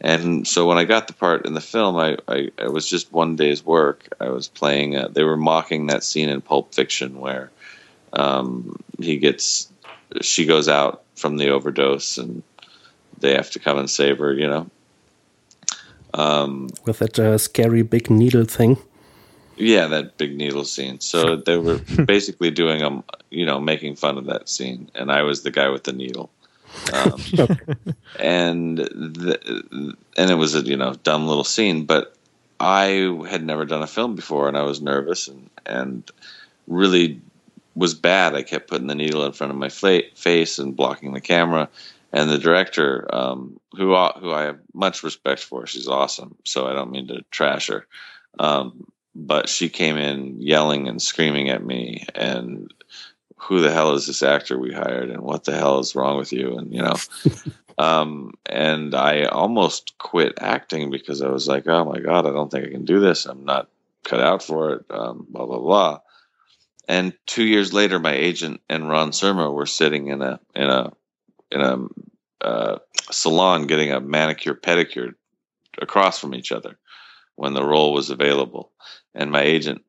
And 0.00 0.48
so 0.48 0.66
when 0.66 0.78
I 0.78 0.84
got 0.84 1.08
the 1.08 1.12
part 1.12 1.46
in 1.46 1.54
the 1.54 1.60
film, 1.60 1.96
I, 1.96 2.16
I 2.26 2.50
it 2.58 2.72
was 2.72 2.88
just 2.88 3.12
one 3.12 3.36
day's 3.36 3.64
work. 3.64 4.08
I 4.18 4.30
was 4.30 4.48
playing. 4.48 4.96
Uh, 4.96 5.08
they 5.08 5.24
were 5.24 5.36
mocking 5.36 5.88
that 5.88 6.04
scene 6.04 6.28
in 6.28 6.40
Pulp 6.40 6.74
Fiction 6.74 7.20
where 7.20 7.50
um, 8.14 8.82
he 8.98 9.18
gets, 9.18 9.70
she 10.22 10.46
goes 10.46 10.68
out 10.68 11.02
from 11.16 11.36
the 11.36 11.50
overdose, 11.50 12.16
and 12.16 12.42
they 13.18 13.34
have 13.34 13.50
to 13.50 13.58
come 13.58 13.78
and 13.78 13.90
save 13.90 14.18
her. 14.18 14.32
You 14.32 14.48
know. 14.48 14.70
Um, 16.14 16.70
With 16.86 16.98
that 17.00 17.18
uh, 17.18 17.38
scary 17.38 17.82
big 17.82 18.10
needle 18.10 18.44
thing. 18.44 18.78
Yeah, 19.56 19.86
that 19.88 20.16
big 20.16 20.34
needle 20.36 20.64
scene. 20.64 21.00
So 21.00 21.36
they 21.36 21.58
were 21.58 21.78
basically 22.06 22.50
doing 22.50 22.82
um, 22.82 23.04
you 23.30 23.44
know, 23.46 23.60
making 23.60 23.96
fun 23.96 24.18
of 24.18 24.26
that 24.26 24.48
scene, 24.48 24.90
and 24.94 25.12
I 25.12 25.22
was 25.22 25.42
the 25.42 25.50
guy 25.50 25.68
with 25.68 25.84
the 25.84 25.92
needle. 25.92 26.30
Um, 26.92 27.22
and 28.18 28.78
the, 28.78 29.94
and 30.16 30.30
it 30.30 30.34
was 30.34 30.54
a 30.54 30.60
you 30.60 30.76
know 30.76 30.94
dumb 30.94 31.26
little 31.26 31.44
scene, 31.44 31.84
but 31.84 32.16
I 32.58 33.16
had 33.28 33.44
never 33.44 33.64
done 33.64 33.82
a 33.82 33.86
film 33.86 34.14
before, 34.14 34.48
and 34.48 34.56
I 34.56 34.62
was 34.62 34.82
nervous 34.82 35.28
and 35.28 35.48
and 35.66 36.10
really 36.66 37.20
was 37.74 37.94
bad. 37.94 38.34
I 38.34 38.42
kept 38.42 38.68
putting 38.68 38.86
the 38.86 38.94
needle 38.94 39.24
in 39.24 39.32
front 39.32 39.52
of 39.52 39.58
my 39.58 39.68
fla- 39.68 40.10
face 40.14 40.58
and 40.58 40.76
blocking 40.76 41.12
the 41.12 41.20
camera. 41.20 41.68
And 42.12 42.28
the 42.28 42.38
director, 42.38 43.06
um, 43.14 43.60
who 43.76 43.94
who 43.94 44.32
I 44.32 44.42
have 44.42 44.58
much 44.74 45.04
respect 45.04 45.42
for, 45.42 45.66
she's 45.66 45.86
awesome. 45.86 46.34
So 46.44 46.66
I 46.66 46.72
don't 46.72 46.90
mean 46.90 47.06
to 47.06 47.22
trash 47.30 47.68
her, 47.68 47.86
um, 48.40 48.90
but 49.14 49.48
she 49.48 49.68
came 49.68 49.96
in 49.96 50.42
yelling 50.42 50.88
and 50.88 51.00
screaming 51.00 51.50
at 51.50 51.64
me 51.64 52.06
and 52.14 52.74
who 53.40 53.60
the 53.60 53.72
hell 53.72 53.94
is 53.94 54.06
this 54.06 54.22
actor 54.22 54.58
we 54.58 54.72
hired 54.72 55.10
and 55.10 55.22
what 55.22 55.44
the 55.44 55.56
hell 55.56 55.78
is 55.78 55.94
wrong 55.94 56.18
with 56.18 56.32
you? 56.32 56.58
And 56.58 56.72
you 56.72 56.82
know 56.82 56.94
um, 57.78 58.34
and 58.46 58.94
i 58.94 59.24
almost 59.24 59.96
quit 59.98 60.34
acting 60.40 60.90
because 60.90 61.22
i 61.22 61.28
was 61.28 61.48
like 61.48 61.66
oh 61.66 61.84
my 61.84 61.98
god 62.00 62.26
i 62.26 62.30
don't 62.30 62.50
think 62.50 62.66
i 62.66 62.70
can 62.70 62.84
do 62.84 63.00
this. 63.00 63.26
I'm 63.26 63.44
not 63.44 63.68
cut 64.04 64.20
out 64.20 64.42
for 64.42 64.74
it 64.74 64.84
um, 64.90 65.26
blah 65.30 65.46
blah 65.46 65.58
blah. 65.58 66.00
And 66.88 67.14
two 67.26 67.44
years 67.44 67.72
later 67.72 67.98
my 67.98 68.14
agent 68.14 68.60
and 68.68 68.88
ron 68.88 69.10
surma 69.10 69.52
were 69.52 69.66
sitting 69.66 70.08
in 70.08 70.22
a 70.22 70.40
in 70.54 70.68
a 70.68 70.92
in 71.50 71.60
a 71.60 72.44
uh, 72.44 72.78
salon 73.10 73.66
getting 73.66 73.90
a 73.90 74.00
manicure 74.00 74.54
pedicure 74.54 75.14
across 75.80 76.18
from 76.18 76.34
each 76.34 76.52
other 76.52 76.78
when 77.36 77.54
the 77.54 77.64
role 77.64 77.92
was 77.92 78.10
available. 78.10 78.72
And 79.14 79.30
my 79.30 79.42
agent 79.42 79.82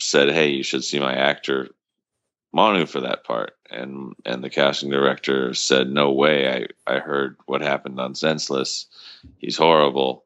said 0.00 0.30
hey 0.30 0.48
you 0.48 0.62
should 0.62 0.84
see 0.84 1.00
my 1.00 1.14
actor 1.14 1.70
Manu 2.54 2.86
for 2.86 3.00
that 3.00 3.24
part, 3.24 3.56
and 3.68 4.14
and 4.24 4.42
the 4.42 4.48
casting 4.48 4.88
director 4.88 5.52
said, 5.54 5.90
"No 5.90 6.12
way! 6.12 6.48
I 6.86 6.94
I 6.94 7.00
heard 7.00 7.36
what 7.46 7.60
happened 7.60 7.98
on 7.98 8.14
Senseless. 8.14 8.86
He's 9.38 9.56
horrible." 9.56 10.24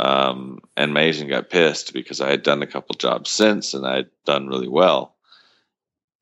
Um, 0.00 0.58
and 0.76 0.92
my 0.92 1.02
agent 1.02 1.30
got 1.30 1.50
pissed 1.50 1.92
because 1.92 2.20
I 2.20 2.28
had 2.28 2.42
done 2.42 2.62
a 2.62 2.66
couple 2.66 2.96
jobs 2.96 3.30
since, 3.30 3.72
and 3.72 3.86
I'd 3.86 4.10
done 4.26 4.48
really 4.48 4.66
well. 4.66 5.14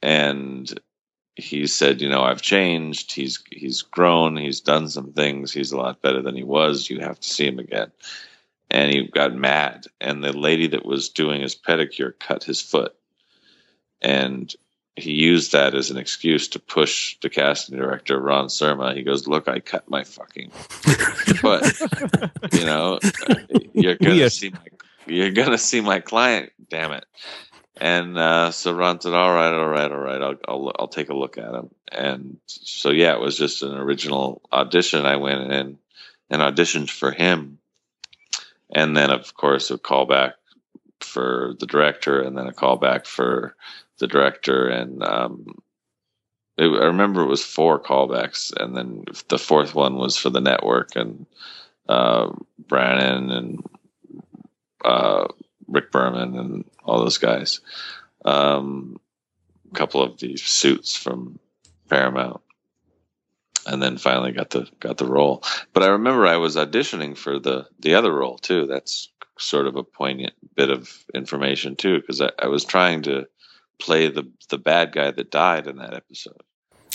And 0.03 0.79
he 1.37 1.67
said, 1.67 2.03
"You 2.03 2.11
know, 2.11 2.23
I've 2.23 2.43
changed. 2.43 3.15
He's 3.15 3.43
he's 3.51 3.81
grown. 3.81 4.37
He's 4.37 4.61
done 4.61 4.89
some 4.91 5.15
things. 5.15 5.51
He's 5.51 5.73
a 5.73 5.79
lot 5.79 6.03
better 6.03 6.21
than 6.21 6.37
he 6.37 6.45
was. 6.45 6.91
You 6.91 7.01
have 7.01 7.19
to 7.21 7.29
see 7.29 7.47
him 7.47 7.59
again." 7.59 7.91
And 8.71 8.93
he 8.93 9.07
got 9.07 9.35
mad, 9.35 9.87
and 9.99 10.23
the 10.23 10.37
lady 10.37 10.67
that 10.69 10.85
was 10.85 11.09
doing 11.09 11.41
his 11.41 11.57
pedicure 11.57 12.19
cut 12.19 12.45
his 12.45 12.61
foot. 12.61 12.95
And 14.03 14.55
he 14.97 15.13
used 15.13 15.53
that 15.53 15.75
as 15.75 15.91
an 15.91 15.97
excuse 15.97 16.49
to 16.49 16.59
push 16.59 17.17
the 17.21 17.31
casting 17.31 17.79
director 17.79 18.21
Ron 18.21 18.47
Surma. 18.47 18.95
He 18.95 19.03
goes, 19.03 19.27
"Look, 19.27 19.49
I 19.49 19.61
cut 19.61 19.89
my 19.89 20.05
fucking 20.05 20.51
foot. 20.51 21.65
you 22.53 22.67
know, 22.67 22.99
you're 23.73 23.97
gonna 23.97 24.15
Weird. 24.17 24.33
see 24.33 24.51
my 24.51 24.59
you're 25.07 25.31
gonna 25.31 25.59
see 25.59 25.81
my 25.81 26.01
client. 26.01 26.53
Damn 26.69 26.93
it." 26.93 27.07
And 27.79 28.19
uh, 28.19 28.51
so 28.51 28.75
Ron 28.75 29.01
said, 29.01 29.15
"All 29.15 29.33
right, 29.33 29.53
all 29.53 29.67
right, 29.69 29.91
all 29.91 29.99
right. 29.99 30.21
I'll, 30.21 30.37
I'll 30.47 30.73
I'll 30.79 30.89
take 30.89 31.09
a 31.09 31.17
look 31.17 31.39
at 31.39 31.55
him." 31.55 31.71
And 31.91 32.37
so 32.47 32.91
yeah, 32.91 33.15
it 33.15 33.21
was 33.21 33.39
just 33.39 33.63
an 33.63 33.75
original 33.75 34.43
audition. 34.53 35.07
I 35.07 35.17
went 35.17 35.51
in 35.51 35.79
and 36.31 36.43
auditioned 36.43 36.91
for 36.91 37.13
him, 37.13 37.59
and 38.71 38.95
then 38.95 39.11
of 39.11 39.35
course 39.35 39.71
a 39.71 39.79
callback 39.79 40.35
for 41.05 41.55
the 41.59 41.67
director, 41.67 42.21
and 42.21 42.37
then 42.37 42.47
a 42.47 42.53
callback 42.53 43.07
for 43.07 43.55
the 43.99 44.07
director, 44.07 44.69
and 44.69 45.03
um, 45.03 45.63
it, 46.57 46.65
I 46.65 46.87
remember 46.87 47.23
it 47.23 47.29
was 47.29 47.45
four 47.45 47.81
callbacks, 47.81 48.53
and 48.53 48.77
then 48.77 49.05
the 49.29 49.39
fourth 49.39 49.75
one 49.75 49.97
was 49.97 50.17
for 50.17 50.31
the 50.31 50.41
network, 50.41 50.97
and 50.97 51.27
uh, 51.89 52.31
Brannon 52.69 53.31
and 53.31 53.67
uh, 54.85 55.29
Rick 55.69 55.91
Berman 55.91 56.39
and 56.39 56.65
all 56.85 57.01
those 57.01 57.19
guys. 57.19 57.61
Um, 58.25 59.01
a 59.71 59.75
couple 59.75 60.03
of 60.03 60.19
these 60.19 60.43
suits 60.43 60.97
from 60.97 61.39
Paramount, 61.89 62.41
and 63.67 63.83
then 63.83 63.97
finally 63.97 64.33
got 64.33 64.51
the 64.51 64.69
got 64.81 64.99
the 64.99 65.07
role. 65.07 65.43
But 65.73 65.83
I 65.83 65.89
remember 65.89 66.27
I 66.27 66.37
was 66.37 66.57
auditioning 66.57 67.17
for 67.17 67.39
the 67.39 67.67
the 67.81 67.95
other 67.95 68.13
role 68.13 68.39
too. 68.39 68.67
That's 68.67 69.09
sort 69.43 69.67
of 69.67 69.77
a 69.77 69.83
poignant 69.83 70.35
bit 70.55 70.71
of 70.71 71.05
information 71.15 71.77
too, 71.77 72.01
because 72.01 72.21
I, 72.21 72.31
I 72.39 72.47
was 72.47 72.65
trying 72.65 73.03
to 73.03 73.27
play 73.79 74.09
the 74.09 74.31
the 74.49 74.59
bad 74.59 74.93
guy 74.93 75.11
that 75.11 75.31
died 75.31 75.67
in 75.67 75.77
that 75.77 75.95
episode. 75.95 76.43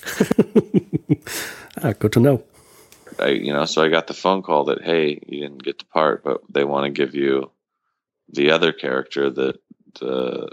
ah, 1.83 1.93
good 1.93 2.13
to 2.13 2.19
know. 2.19 2.43
I, 3.19 3.29
you 3.29 3.51
know, 3.53 3.65
so 3.65 3.83
I 3.83 3.89
got 3.89 4.07
the 4.07 4.13
phone 4.13 4.43
call 4.43 4.65
that 4.65 4.83
hey, 4.83 5.19
you 5.27 5.41
didn't 5.41 5.63
get 5.63 5.79
the 5.79 5.85
part, 5.85 6.23
but 6.23 6.41
they 6.49 6.63
want 6.63 6.85
to 6.85 6.91
give 6.91 7.15
you 7.15 7.51
the 8.29 8.51
other 8.51 8.71
character, 8.73 9.29
that 9.29 9.59
the, 9.99 10.49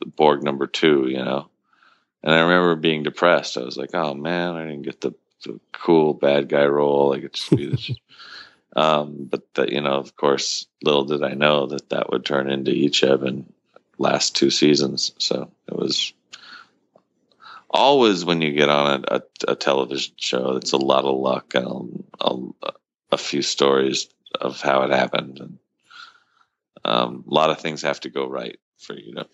the 0.00 0.06
Borg 0.06 0.42
number 0.42 0.66
two. 0.66 1.08
You 1.08 1.24
know, 1.24 1.48
and 2.22 2.34
I 2.34 2.40
remember 2.40 2.76
being 2.76 3.02
depressed. 3.02 3.56
I 3.56 3.62
was 3.62 3.76
like, 3.76 3.94
oh 3.94 4.14
man, 4.14 4.56
I 4.56 4.64
didn't 4.64 4.82
get 4.82 5.00
the, 5.00 5.12
the 5.44 5.60
cool 5.72 6.14
bad 6.14 6.48
guy 6.48 6.66
role. 6.66 7.14
I 7.14 7.18
get 7.18 7.34
to 7.34 7.56
be 7.56 7.66
this. 7.70 7.90
Um, 8.78 9.28
but 9.28 9.72
you 9.72 9.80
know, 9.80 9.94
of 9.94 10.14
course, 10.14 10.68
little 10.84 11.04
did 11.04 11.24
I 11.24 11.34
know 11.34 11.66
that 11.66 11.88
that 11.88 12.10
would 12.10 12.24
turn 12.24 12.48
into 12.48 12.70
Icheb 12.70 13.26
and 13.26 13.52
last 13.98 14.36
two 14.36 14.50
seasons. 14.50 15.12
So 15.18 15.50
it 15.66 15.74
was 15.74 16.12
always 17.68 18.24
when 18.24 18.40
you 18.40 18.52
get 18.52 18.68
on 18.68 19.04
a, 19.08 19.16
a, 19.16 19.22
a 19.48 19.56
television 19.56 20.14
show, 20.16 20.54
it's 20.54 20.70
a 20.70 20.76
lot 20.76 21.04
of 21.04 21.18
luck 21.18 21.56
and 21.56 22.04
a, 22.20 22.36
a, 22.62 22.72
a 23.10 23.18
few 23.18 23.42
stories 23.42 24.06
of 24.40 24.60
how 24.60 24.82
it 24.82 24.90
happened. 24.90 25.40
And 25.40 25.58
um, 26.84 27.24
a 27.28 27.34
lot 27.34 27.50
of 27.50 27.60
things 27.60 27.82
have 27.82 27.98
to 28.00 28.10
go 28.10 28.28
right 28.28 28.60
for 28.78 28.94
you 28.94 29.12
to 29.16 29.26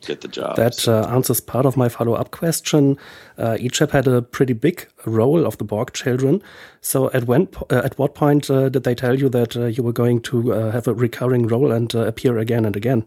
get 0.00 0.20
the 0.20 0.28
job. 0.28 0.56
That 0.56 0.86
uh, 0.88 1.08
answers 1.08 1.40
part 1.40 1.66
of 1.66 1.76
my 1.76 1.88
follow 1.88 2.14
up 2.14 2.30
question. 2.30 2.96
Uh, 3.36 3.58
had 3.90 4.06
a 4.06 4.22
pretty 4.22 4.52
big 4.52 4.88
role 5.04 5.46
of 5.46 5.58
the 5.58 5.64
Borg 5.64 5.92
children. 5.92 6.42
So, 6.80 7.10
at 7.12 7.24
when, 7.24 7.48
uh, 7.70 7.82
at 7.84 7.98
what 7.98 8.14
point 8.14 8.50
uh, 8.50 8.68
did 8.68 8.84
they 8.84 8.94
tell 8.94 9.18
you 9.18 9.28
that 9.30 9.56
uh, 9.56 9.66
you 9.66 9.82
were 9.82 9.92
going 9.92 10.20
to 10.22 10.52
uh, 10.52 10.70
have 10.70 10.88
a 10.88 10.94
recurring 10.94 11.46
role 11.46 11.72
and 11.72 11.94
uh, 11.94 12.00
appear 12.00 12.38
again 12.38 12.64
and 12.64 12.76
again? 12.76 13.04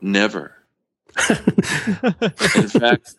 Never. 0.00 0.56
In 1.28 2.68
fact, 2.68 3.14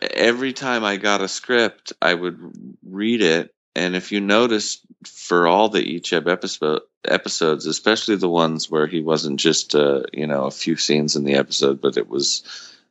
every 0.00 0.52
time 0.52 0.84
I 0.84 0.96
got 0.96 1.20
a 1.20 1.28
script, 1.28 1.92
I 2.00 2.14
would 2.14 2.38
read 2.84 3.20
it, 3.20 3.54
and 3.76 3.94
if 3.94 4.12
you 4.12 4.20
notice, 4.20 4.80
for 5.04 5.46
all 5.46 5.68
the 5.68 6.00
Icheb 6.00 6.30
episode 6.30 6.82
episodes, 7.06 7.66
especially 7.66 8.16
the 8.16 8.28
ones 8.28 8.70
where 8.70 8.86
he 8.86 9.00
wasn't 9.02 9.40
just 9.40 9.74
uh, 9.74 10.02
you 10.12 10.26
know 10.26 10.44
a 10.44 10.50
few 10.50 10.76
scenes 10.76 11.16
in 11.16 11.24
the 11.24 11.34
episode, 11.34 11.80
but 11.80 11.96
it 11.96 12.08
was 12.08 12.42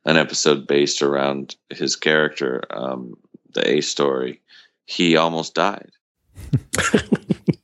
an 0.04 0.16
episode 0.16 0.66
based 0.66 1.02
around 1.02 1.56
his 1.70 1.96
character, 1.96 2.62
um, 2.70 3.16
the 3.54 3.68
A 3.76 3.80
story. 3.80 4.40
He 4.84 5.16
almost 5.16 5.54
died. 5.54 5.90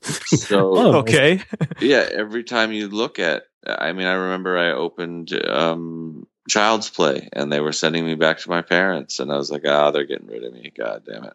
so 0.02 0.74
Oh, 0.76 0.94
Okay. 1.00 1.42
yeah, 1.80 2.08
every 2.12 2.44
time 2.44 2.72
you 2.72 2.88
look 2.88 3.18
at, 3.18 3.44
I 3.66 3.92
mean, 3.92 4.06
I 4.06 4.12
remember 4.14 4.56
I 4.56 4.70
opened 4.72 5.32
um, 5.46 6.26
Child's 6.48 6.88
Play, 6.88 7.28
and 7.32 7.52
they 7.52 7.60
were 7.60 7.72
sending 7.72 8.06
me 8.06 8.14
back 8.14 8.38
to 8.38 8.48
my 8.50 8.62
parents, 8.62 9.20
and 9.20 9.30
I 9.30 9.36
was 9.36 9.50
like, 9.50 9.66
ah, 9.66 9.90
they're 9.90 10.06
getting 10.06 10.28
rid 10.28 10.44
of 10.44 10.52
me. 10.54 10.72
God 10.76 11.02
damn 11.06 11.24
it. 11.24 11.34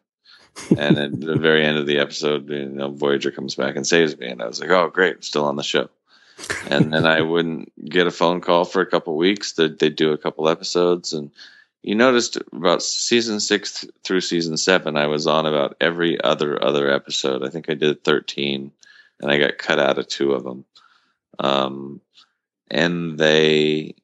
And 0.77 0.97
at 0.97 1.19
the 1.19 1.37
very 1.37 1.65
end 1.65 1.77
of 1.77 1.85
the 1.85 1.99
episode, 1.99 2.49
you 2.49 2.65
know, 2.65 2.91
Voyager 2.91 3.31
comes 3.31 3.55
back 3.55 3.75
and 3.75 3.85
saves 3.85 4.17
me, 4.17 4.27
and 4.27 4.41
I 4.41 4.47
was 4.47 4.59
like, 4.59 4.69
"Oh, 4.69 4.89
great, 4.89 5.23
still 5.23 5.45
on 5.45 5.55
the 5.55 5.63
show." 5.63 5.89
and 6.69 6.91
then 6.91 7.05
I 7.05 7.21
wouldn't 7.21 7.71
get 7.89 8.07
a 8.07 8.11
phone 8.11 8.41
call 8.41 8.65
for 8.65 8.81
a 8.81 8.85
couple 8.85 9.15
weeks. 9.15 9.53
That 9.53 9.79
they'd 9.79 9.95
do 9.95 10.11
a 10.11 10.17
couple 10.17 10.49
episodes, 10.49 11.13
and 11.13 11.31
you 11.81 11.95
noticed 11.95 12.37
about 12.51 12.83
season 12.83 13.39
six 13.39 13.81
th- 13.81 13.93
through 14.03 14.21
season 14.21 14.57
seven, 14.57 14.97
I 14.97 15.07
was 15.07 15.27
on 15.27 15.45
about 15.45 15.77
every 15.79 16.21
other 16.21 16.61
other 16.63 16.91
episode. 16.91 17.43
I 17.43 17.49
think 17.49 17.69
I 17.69 17.73
did 17.73 18.03
thirteen, 18.03 18.71
and 19.21 19.31
I 19.31 19.37
got 19.37 19.57
cut 19.57 19.79
out 19.79 19.97
of 19.97 20.07
two 20.07 20.33
of 20.33 20.43
them. 20.43 20.65
Um, 21.39 22.01
and 22.69 23.17
they 23.17 23.95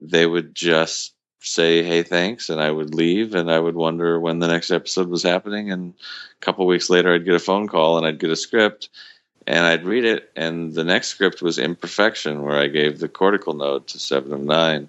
they 0.00 0.26
would 0.26 0.54
just 0.54 1.14
say 1.40 1.82
hey 1.82 2.02
thanks 2.02 2.50
and 2.50 2.60
i 2.60 2.70
would 2.70 2.94
leave 2.94 3.34
and 3.34 3.50
i 3.50 3.58
would 3.58 3.74
wonder 3.74 4.20
when 4.20 4.38
the 4.38 4.46
next 4.46 4.70
episode 4.70 5.08
was 5.08 5.22
happening 5.22 5.70
and 5.70 5.94
a 6.40 6.44
couple 6.44 6.66
weeks 6.66 6.90
later 6.90 7.14
i'd 7.14 7.24
get 7.24 7.34
a 7.34 7.38
phone 7.38 7.66
call 7.66 7.96
and 7.96 8.06
i'd 8.06 8.18
get 8.18 8.30
a 8.30 8.36
script 8.36 8.90
and 9.46 9.64
i'd 9.66 9.84
read 9.84 10.04
it 10.04 10.30
and 10.36 10.74
the 10.74 10.84
next 10.84 11.08
script 11.08 11.40
was 11.40 11.58
imperfection 11.58 12.42
where 12.42 12.58
i 12.58 12.66
gave 12.66 12.98
the 12.98 13.08
cortical 13.08 13.54
node 13.54 13.86
to 13.86 13.98
seven 13.98 14.32
of 14.32 14.40
nine 14.40 14.88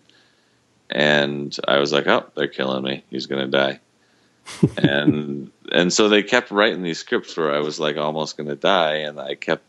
and 0.89 1.57
i 1.67 1.77
was 1.77 1.93
like 1.93 2.07
oh 2.07 2.25
they're 2.35 2.47
killing 2.47 2.83
me. 2.83 3.03
He's 3.09 3.25
going 3.25 3.49
to 3.49 3.57
die. 3.57 3.79
And 4.77 5.51
and 5.71 5.93
so 5.93 6.09
they 6.09 6.23
kept 6.23 6.51
writing 6.51 6.83
these 6.83 6.99
scripts 6.99 7.37
where 7.37 7.53
i 7.53 7.59
was 7.59 7.79
like 7.79 7.95
almost 7.95 8.35
going 8.35 8.49
to 8.49 8.55
die 8.55 8.95
and 8.95 9.19
i 9.19 9.35
kept 9.35 9.63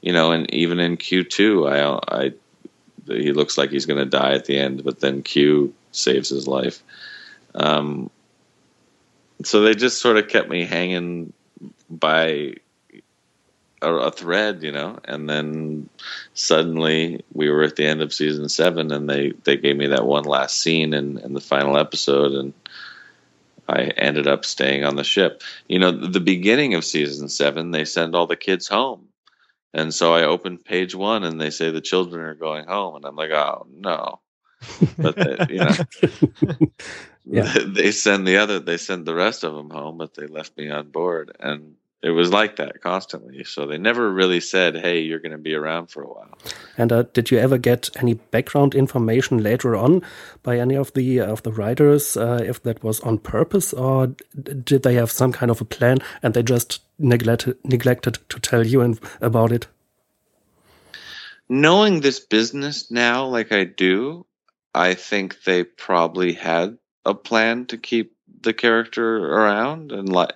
you 0.00 0.12
know 0.12 0.32
and 0.32 0.52
even 0.52 0.80
in 0.80 0.96
q2 0.96 1.70
i 1.70 2.22
i 2.24 2.32
he 3.06 3.32
looks 3.32 3.58
like 3.58 3.70
he's 3.70 3.86
going 3.86 3.98
to 3.98 4.06
die 4.06 4.32
at 4.32 4.44
the 4.44 4.58
end, 4.58 4.84
but 4.84 5.00
then 5.00 5.22
Q 5.22 5.74
saves 5.92 6.28
his 6.28 6.48
life. 6.48 6.82
Um, 7.54 8.10
so 9.44 9.60
they 9.60 9.74
just 9.74 10.00
sort 10.00 10.16
of 10.16 10.28
kept 10.28 10.48
me 10.48 10.64
hanging 10.64 11.32
by 11.88 12.54
a, 13.80 13.92
a 13.92 14.10
thread, 14.10 14.62
you 14.62 14.72
know, 14.72 14.98
and 15.04 15.28
then 15.28 15.88
suddenly 16.34 17.24
we 17.32 17.50
were 17.50 17.62
at 17.62 17.76
the 17.76 17.86
end 17.86 18.02
of 18.02 18.12
season 18.12 18.48
seven, 18.48 18.92
and 18.92 19.08
they 19.08 19.32
they 19.44 19.56
gave 19.56 19.76
me 19.76 19.88
that 19.88 20.06
one 20.06 20.24
last 20.24 20.60
scene 20.60 20.94
in, 20.94 21.18
in 21.18 21.34
the 21.34 21.40
final 21.40 21.76
episode, 21.76 22.32
and 22.32 22.52
I 23.68 23.84
ended 23.96 24.26
up 24.26 24.44
staying 24.44 24.84
on 24.84 24.96
the 24.96 25.04
ship. 25.04 25.42
You 25.68 25.78
know, 25.78 25.90
the 25.92 26.20
beginning 26.20 26.74
of 26.74 26.84
season 26.84 27.28
seven, 27.28 27.70
they 27.70 27.84
send 27.84 28.14
all 28.14 28.26
the 28.26 28.36
kids 28.36 28.68
home. 28.68 29.08
And 29.74 29.94
so 29.94 30.12
I 30.12 30.24
open 30.24 30.58
page 30.58 30.94
one 30.94 31.24
and 31.24 31.40
they 31.40 31.50
say 31.50 31.70
the 31.70 31.80
children 31.80 32.22
are 32.24 32.34
going 32.34 32.66
home. 32.66 32.96
And 32.96 33.04
I'm 33.04 33.16
like, 33.16 33.30
oh, 33.30 33.66
no. 33.72 34.20
But, 34.98 35.16
they, 35.16 35.46
you 35.50 35.60
know, 35.60 36.68
Yeah. 37.24 37.54
they 37.66 37.92
send 37.92 38.26
the 38.26 38.38
other, 38.38 38.58
they 38.58 38.76
send 38.76 39.06
the 39.06 39.14
rest 39.14 39.44
of 39.44 39.54
them 39.54 39.70
home, 39.70 39.98
but 39.98 40.14
they 40.14 40.26
left 40.26 40.56
me 40.56 40.70
on 40.70 40.88
board. 40.88 41.36
And 41.38 41.76
it 42.02 42.10
was 42.10 42.32
like 42.32 42.56
that 42.56 42.80
constantly. 42.80 43.44
So 43.44 43.66
they 43.66 43.78
never 43.78 44.10
really 44.10 44.40
said, 44.40 44.76
hey, 44.76 45.00
you're 45.00 45.20
going 45.20 45.32
to 45.32 45.38
be 45.38 45.54
around 45.54 45.86
for 45.88 46.02
a 46.02 46.08
while. 46.08 46.36
And 46.76 46.90
uh, 46.90 47.04
did 47.14 47.30
you 47.30 47.38
ever 47.38 47.58
get 47.58 47.90
any 47.96 48.14
background 48.14 48.74
information 48.74 49.38
later 49.38 49.76
on 49.76 50.02
by 50.42 50.58
any 50.58 50.74
of 50.74 50.92
the 50.94 51.20
of 51.20 51.42
the 51.44 51.52
writers, 51.52 52.16
uh, 52.16 52.40
if 52.42 52.62
that 52.64 52.82
was 52.82 52.98
on 53.00 53.18
purpose, 53.18 53.72
or 53.72 54.08
d- 54.08 54.16
did 54.64 54.82
they 54.82 54.94
have 54.94 55.12
some 55.12 55.32
kind 55.32 55.50
of 55.50 55.60
a 55.60 55.64
plan 55.64 55.98
and 56.22 56.34
they 56.34 56.42
just 56.42 56.82
neglected 56.98 57.56
neglected 57.64 58.18
to 58.30 58.40
tell 58.40 58.66
you 58.66 58.80
and, 58.80 58.98
about 59.20 59.52
it? 59.52 59.68
knowing 61.48 62.00
this 62.00 62.18
business 62.18 62.90
now 62.90 63.26
like 63.26 63.52
I 63.52 63.64
do, 63.64 64.24
I 64.74 64.94
think 64.94 65.42
they 65.44 65.64
probably 65.64 66.32
had 66.32 66.78
a 67.04 67.14
plan 67.14 67.66
to 67.66 67.78
keep 67.78 68.16
the 68.40 68.52
character 68.52 69.16
around 69.16 69.92
and 69.92 70.08
like 70.08 70.32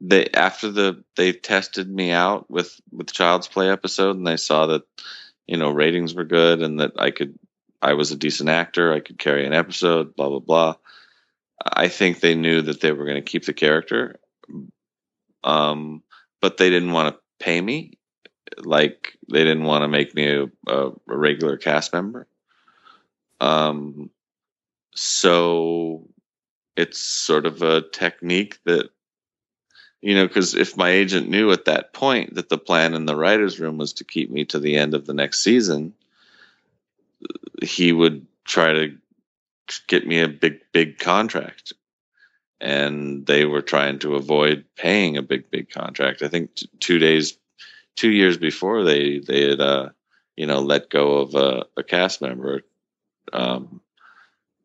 they 0.00 0.26
after 0.28 0.70
the 0.70 1.04
they 1.16 1.32
tested 1.32 1.88
me 1.88 2.10
out 2.10 2.50
with 2.50 2.80
with 2.90 3.12
Child's 3.12 3.48
Play 3.48 3.70
episode 3.70 4.16
and 4.16 4.26
they 4.26 4.36
saw 4.36 4.66
that 4.66 4.82
you 5.46 5.56
know 5.56 5.70
ratings 5.70 6.14
were 6.14 6.24
good 6.24 6.62
and 6.62 6.80
that 6.80 6.92
I 6.98 7.10
could 7.10 7.38
I 7.82 7.94
was 7.94 8.12
a 8.12 8.16
decent 8.16 8.48
actor, 8.50 8.92
I 8.92 9.00
could 9.00 9.18
carry 9.18 9.46
an 9.46 9.52
episode, 9.52 10.16
blah 10.16 10.28
blah 10.28 10.38
blah. 10.38 10.74
I 11.62 11.88
think 11.88 12.20
they 12.20 12.34
knew 12.34 12.62
that 12.62 12.80
they 12.80 12.92
were 12.92 13.04
going 13.04 13.22
to 13.22 13.30
keep 13.30 13.44
the 13.44 13.52
character 13.52 14.18
um 15.44 16.02
but 16.40 16.56
they 16.56 16.70
didn't 16.70 16.92
want 16.92 17.14
to 17.14 17.20
pay 17.44 17.60
me 17.60 17.98
like 18.58 19.16
they 19.30 19.44
didn't 19.44 19.64
want 19.64 19.82
to 19.82 19.88
make 19.88 20.14
me 20.14 20.28
a, 20.28 20.44
a, 20.66 20.88
a 20.88 20.92
regular 21.06 21.56
cast 21.56 21.92
member. 21.92 22.26
Um, 23.40 24.10
so 24.94 26.08
it's 26.76 26.98
sort 26.98 27.46
of 27.46 27.62
a 27.62 27.82
technique 27.82 28.58
that 28.64 28.90
you 30.00 30.14
know 30.14 30.26
because 30.26 30.54
if 30.54 30.76
my 30.76 30.90
agent 30.90 31.28
knew 31.28 31.50
at 31.52 31.66
that 31.66 31.92
point 31.92 32.34
that 32.34 32.48
the 32.48 32.58
plan 32.58 32.94
in 32.94 33.06
the 33.06 33.16
writers 33.16 33.60
room 33.60 33.78
was 33.78 33.92
to 33.94 34.04
keep 34.04 34.30
me 34.30 34.44
to 34.46 34.58
the 34.58 34.76
end 34.76 34.94
of 34.94 35.06
the 35.06 35.14
next 35.14 35.42
season 35.42 35.94
he 37.62 37.92
would 37.92 38.26
try 38.44 38.72
to 38.72 38.96
get 39.86 40.06
me 40.06 40.20
a 40.20 40.28
big 40.28 40.60
big 40.72 40.98
contract. 40.98 41.72
And 42.60 43.26
they 43.26 43.46
were 43.46 43.62
trying 43.62 44.00
to 44.00 44.16
avoid 44.16 44.64
paying 44.76 45.16
a 45.16 45.22
big 45.22 45.50
big 45.50 45.70
contract. 45.70 46.22
I 46.22 46.28
think 46.28 46.54
t- 46.54 46.68
two 46.80 46.98
days 46.98 47.36
two 47.96 48.10
years 48.10 48.36
before 48.36 48.84
they 48.84 49.18
they 49.18 49.50
had 49.50 49.60
uh 49.60 49.90
you 50.36 50.46
know 50.46 50.60
let 50.60 50.90
go 50.90 51.18
of 51.18 51.34
a, 51.34 51.64
a 51.76 51.82
cast 51.82 52.20
member 52.20 52.62
um 53.32 53.80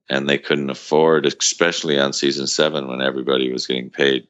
and 0.09 0.29
they 0.29 0.37
couldn't 0.37 0.69
afford 0.69 1.25
especially 1.25 1.99
on 1.99 2.13
season 2.13 2.47
seven 2.47 2.87
when 2.87 3.01
everybody 3.01 3.51
was 3.51 3.65
getting 3.67 3.89
paid 3.89 4.27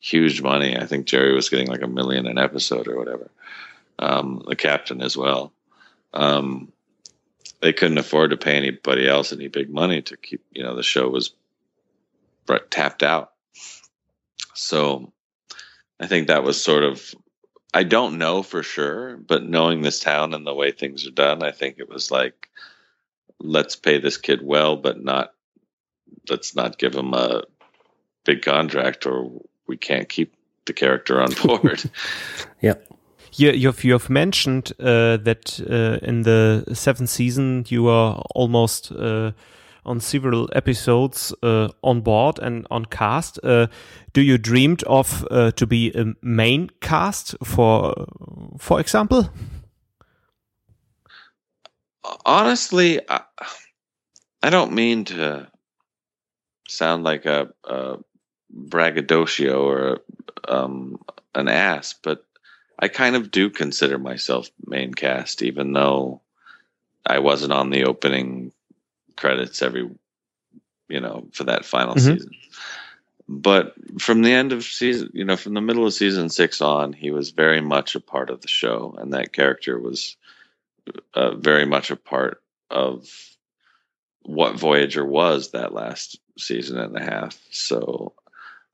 huge 0.00 0.42
money. 0.42 0.76
I 0.76 0.84
think 0.84 1.06
Jeri 1.06 1.34
was 1.34 1.48
getting 1.48 1.68
like 1.68 1.80
a 1.80 1.88
million 1.88 2.26
an 2.26 2.38
episode 2.38 2.88
or 2.88 2.96
whatever. 2.98 3.30
Um 3.98 4.44
the 4.46 4.56
captain 4.56 5.00
as 5.00 5.16
well. 5.16 5.52
Um 6.12 6.72
they 7.60 7.72
couldn't 7.72 7.98
afford 7.98 8.30
to 8.30 8.36
pay 8.36 8.56
anybody 8.56 9.08
else 9.08 9.32
any 9.32 9.48
big 9.48 9.70
money 9.70 10.02
to 10.02 10.16
keep 10.16 10.42
you 10.52 10.62
know 10.62 10.76
the 10.76 10.82
show 10.82 11.08
was 11.08 11.32
tapped 12.70 13.02
out. 13.02 13.32
So 14.54 15.10
i 16.00 16.06
think 16.06 16.26
that 16.26 16.44
was 16.44 16.62
sort 16.62 16.82
of 16.82 17.14
I 17.74 17.82
don't 17.82 18.18
know 18.18 18.44
for 18.44 18.62
sure, 18.62 19.16
but 19.16 19.42
knowing 19.42 19.82
this 19.82 19.98
town 19.98 20.32
and 20.32 20.46
the 20.46 20.54
way 20.54 20.70
things 20.70 21.08
are 21.08 21.10
done, 21.10 21.42
I 21.42 21.50
think 21.50 21.78
it 21.78 21.88
was 21.88 22.08
like, 22.08 22.48
let's 23.40 23.76
pay 23.76 23.98
this 23.98 24.16
kid 24.16 24.40
well, 24.42 24.76
but 24.76 25.02
not, 25.02 25.32
let's 26.28 26.54
not 26.54 26.78
give 26.78 26.94
him 26.94 27.14
a 27.14 27.42
big 28.24 28.42
contract 28.42 29.06
or 29.06 29.30
we 29.66 29.76
can't 29.76 30.08
keep 30.08 30.34
the 30.66 30.72
character 30.72 31.20
on 31.20 31.32
board. 31.42 31.90
Yeah. 32.60 32.74
You, 33.36 33.50
you've 33.50 33.82
you've 33.84 34.08
mentioned 34.08 34.72
uh, 34.78 35.16
that 35.18 35.60
uh, 35.68 35.98
in 36.06 36.22
the 36.22 36.64
seventh 36.72 37.10
season 37.10 37.64
you 37.68 37.88
are 37.88 38.22
almost 38.34 38.92
uh, 38.92 39.32
on 39.84 40.00
several 40.00 40.48
episodes 40.52 41.34
uh, 41.42 41.68
on 41.82 42.00
board 42.00 42.38
and 42.38 42.66
on 42.70 42.84
cast. 42.84 43.40
Uh, 43.42 43.66
do 44.12 44.22
you 44.22 44.38
dreamed 44.38 44.84
of 44.84 45.26
uh, 45.30 45.50
to 45.52 45.66
be 45.66 45.92
a 45.94 46.14
main 46.22 46.70
cast 46.80 47.34
for 47.42 47.92
for 48.58 48.80
example? 48.80 49.28
Honestly, 52.24 53.00
I, 53.08 53.22
I 54.42 54.50
don't 54.50 54.72
mean 54.72 55.04
to 55.06 55.48
sound 56.68 57.04
like 57.04 57.26
a, 57.26 57.50
a 57.64 57.98
braggadocio 58.50 59.62
or 59.62 60.00
um, 60.48 60.98
an 61.34 61.48
ass, 61.48 61.94
but 62.02 62.24
I 62.78 62.88
kind 62.88 63.16
of 63.16 63.30
do 63.30 63.50
consider 63.50 63.98
myself 63.98 64.50
main 64.66 64.92
cast, 64.92 65.42
even 65.42 65.72
though 65.72 66.20
I 67.06 67.20
wasn't 67.20 67.52
on 67.52 67.70
the 67.70 67.84
opening 67.84 68.52
credits 69.16 69.62
every, 69.62 69.88
you 70.88 71.00
know, 71.00 71.28
for 71.32 71.44
that 71.44 71.64
final 71.64 71.94
Mhm. 71.94 72.00
season. 72.00 72.30
But 73.26 73.74
from 74.00 74.20
the 74.22 74.32
end 74.32 74.52
of 74.52 74.64
season, 74.64 75.10
you 75.14 75.24
know, 75.24 75.36
from 75.36 75.54
the 75.54 75.62
middle 75.62 75.86
of 75.86 75.94
season 75.94 76.28
six 76.28 76.60
on, 76.60 76.92
he 76.92 77.10
was 77.10 77.30
very 77.30 77.62
much 77.62 77.94
a 77.94 78.00
part 78.00 78.28
of 78.28 78.42
the 78.42 78.48
show, 78.48 78.94
and 78.98 79.14
that 79.14 79.32
character 79.32 79.78
was 79.78 80.16
uh, 81.14 81.34
very 81.36 81.66
much 81.66 81.90
a 81.90 81.96
part 81.96 82.42
of 82.70 83.08
what 84.22 84.58
Voyager 84.58 85.04
was 85.04 85.50
that 85.50 85.74
last 85.74 86.18
season 86.38 86.78
and 86.78 86.96
a 86.96 87.02
half. 87.02 87.38
So 87.50 88.14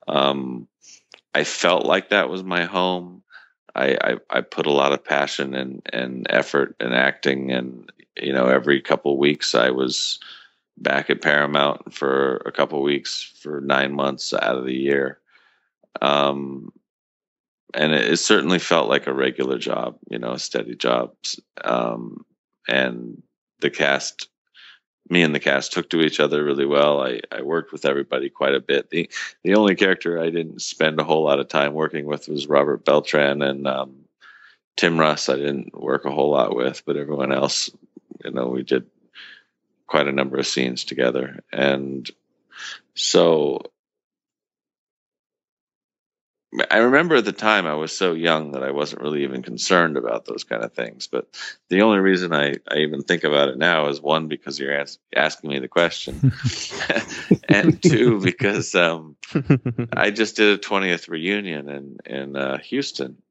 um, 0.07 0.67
I 1.35 1.43
felt 1.43 1.85
like 1.85 2.09
that 2.09 2.29
was 2.29 2.43
my 2.43 2.65
home. 2.65 3.23
I, 3.75 3.97
I, 4.01 4.15
I 4.29 4.41
put 4.41 4.65
a 4.65 4.71
lot 4.71 4.93
of 4.93 5.03
passion 5.03 5.53
and, 5.53 5.81
and 5.93 6.27
effort 6.29 6.75
in 6.79 6.93
acting. 6.93 7.51
And, 7.51 7.91
you 8.17 8.33
know, 8.33 8.47
every 8.47 8.81
couple 8.81 9.17
weeks 9.17 9.55
I 9.55 9.69
was 9.69 10.19
back 10.77 11.09
at 11.09 11.21
Paramount 11.21 11.93
for 11.93 12.37
a 12.45 12.51
couple 12.51 12.81
weeks 12.81 13.33
for 13.39 13.61
nine 13.61 13.93
months 13.93 14.33
out 14.33 14.57
of 14.57 14.65
the 14.65 14.75
year. 14.75 15.19
Um, 16.01 16.71
and 17.73 17.93
it, 17.93 18.13
it, 18.13 18.17
certainly 18.17 18.59
felt 18.59 18.89
like 18.89 19.07
a 19.07 19.13
regular 19.13 19.57
job, 19.57 19.97
you 20.09 20.19
know, 20.19 20.31
a 20.31 20.39
steady 20.39 20.75
job. 20.75 21.13
Um, 21.63 22.25
and 22.67 23.21
the 23.59 23.69
cast 23.69 24.29
me 25.11 25.23
and 25.23 25.35
the 25.35 25.39
cast 25.39 25.73
took 25.73 25.89
to 25.89 25.99
each 25.99 26.21
other 26.21 26.43
really 26.43 26.65
well. 26.65 27.01
I, 27.01 27.19
I 27.31 27.41
worked 27.41 27.73
with 27.73 27.83
everybody 27.83 28.29
quite 28.29 28.55
a 28.55 28.61
bit. 28.61 28.89
The 28.89 29.09
the 29.43 29.55
only 29.55 29.75
character 29.75 30.19
I 30.19 30.29
didn't 30.29 30.61
spend 30.61 30.99
a 30.99 31.03
whole 31.03 31.23
lot 31.23 31.39
of 31.39 31.49
time 31.49 31.73
working 31.73 32.05
with 32.05 32.29
was 32.29 32.47
Robert 32.47 32.85
Beltran 32.85 33.41
and 33.41 33.67
um, 33.67 34.05
Tim 34.77 34.97
Russ. 34.97 35.27
I 35.27 35.35
didn't 35.35 35.79
work 35.79 36.05
a 36.05 36.11
whole 36.11 36.31
lot 36.31 36.55
with, 36.55 36.83
but 36.85 36.95
everyone 36.95 37.33
else, 37.33 37.69
you 38.23 38.31
know, 38.31 38.47
we 38.47 38.63
did 38.63 38.85
quite 39.85 40.07
a 40.07 40.13
number 40.13 40.37
of 40.37 40.47
scenes 40.47 40.85
together. 40.85 41.41
And 41.51 42.09
so 42.95 43.63
I 46.69 46.77
remember 46.77 47.15
at 47.15 47.25
the 47.25 47.31
time 47.31 47.65
I 47.65 47.75
was 47.75 47.95
so 47.95 48.13
young 48.13 48.51
that 48.51 48.63
I 48.63 48.71
wasn't 48.71 49.01
really 49.01 49.23
even 49.23 49.41
concerned 49.41 49.95
about 49.95 50.25
those 50.25 50.43
kind 50.43 50.63
of 50.63 50.73
things. 50.73 51.07
But 51.07 51.27
the 51.69 51.81
only 51.81 51.99
reason 51.99 52.33
I, 52.33 52.55
I 52.69 52.79
even 52.79 53.03
think 53.03 53.23
about 53.23 53.47
it 53.49 53.57
now 53.57 53.87
is 53.87 54.01
one, 54.01 54.27
because 54.27 54.59
you're 54.59 54.77
as- 54.77 54.99
asking 55.15 55.49
me 55.49 55.59
the 55.59 55.69
question, 55.69 56.33
and 57.49 57.81
two, 57.81 58.19
because 58.19 58.75
um, 58.75 59.15
I 59.93 60.11
just 60.11 60.35
did 60.35 60.59
a 60.59 60.61
20th 60.61 61.07
reunion 61.07 61.69
in, 61.69 61.97
in 62.05 62.35
uh, 62.35 62.57
Houston. 62.57 63.21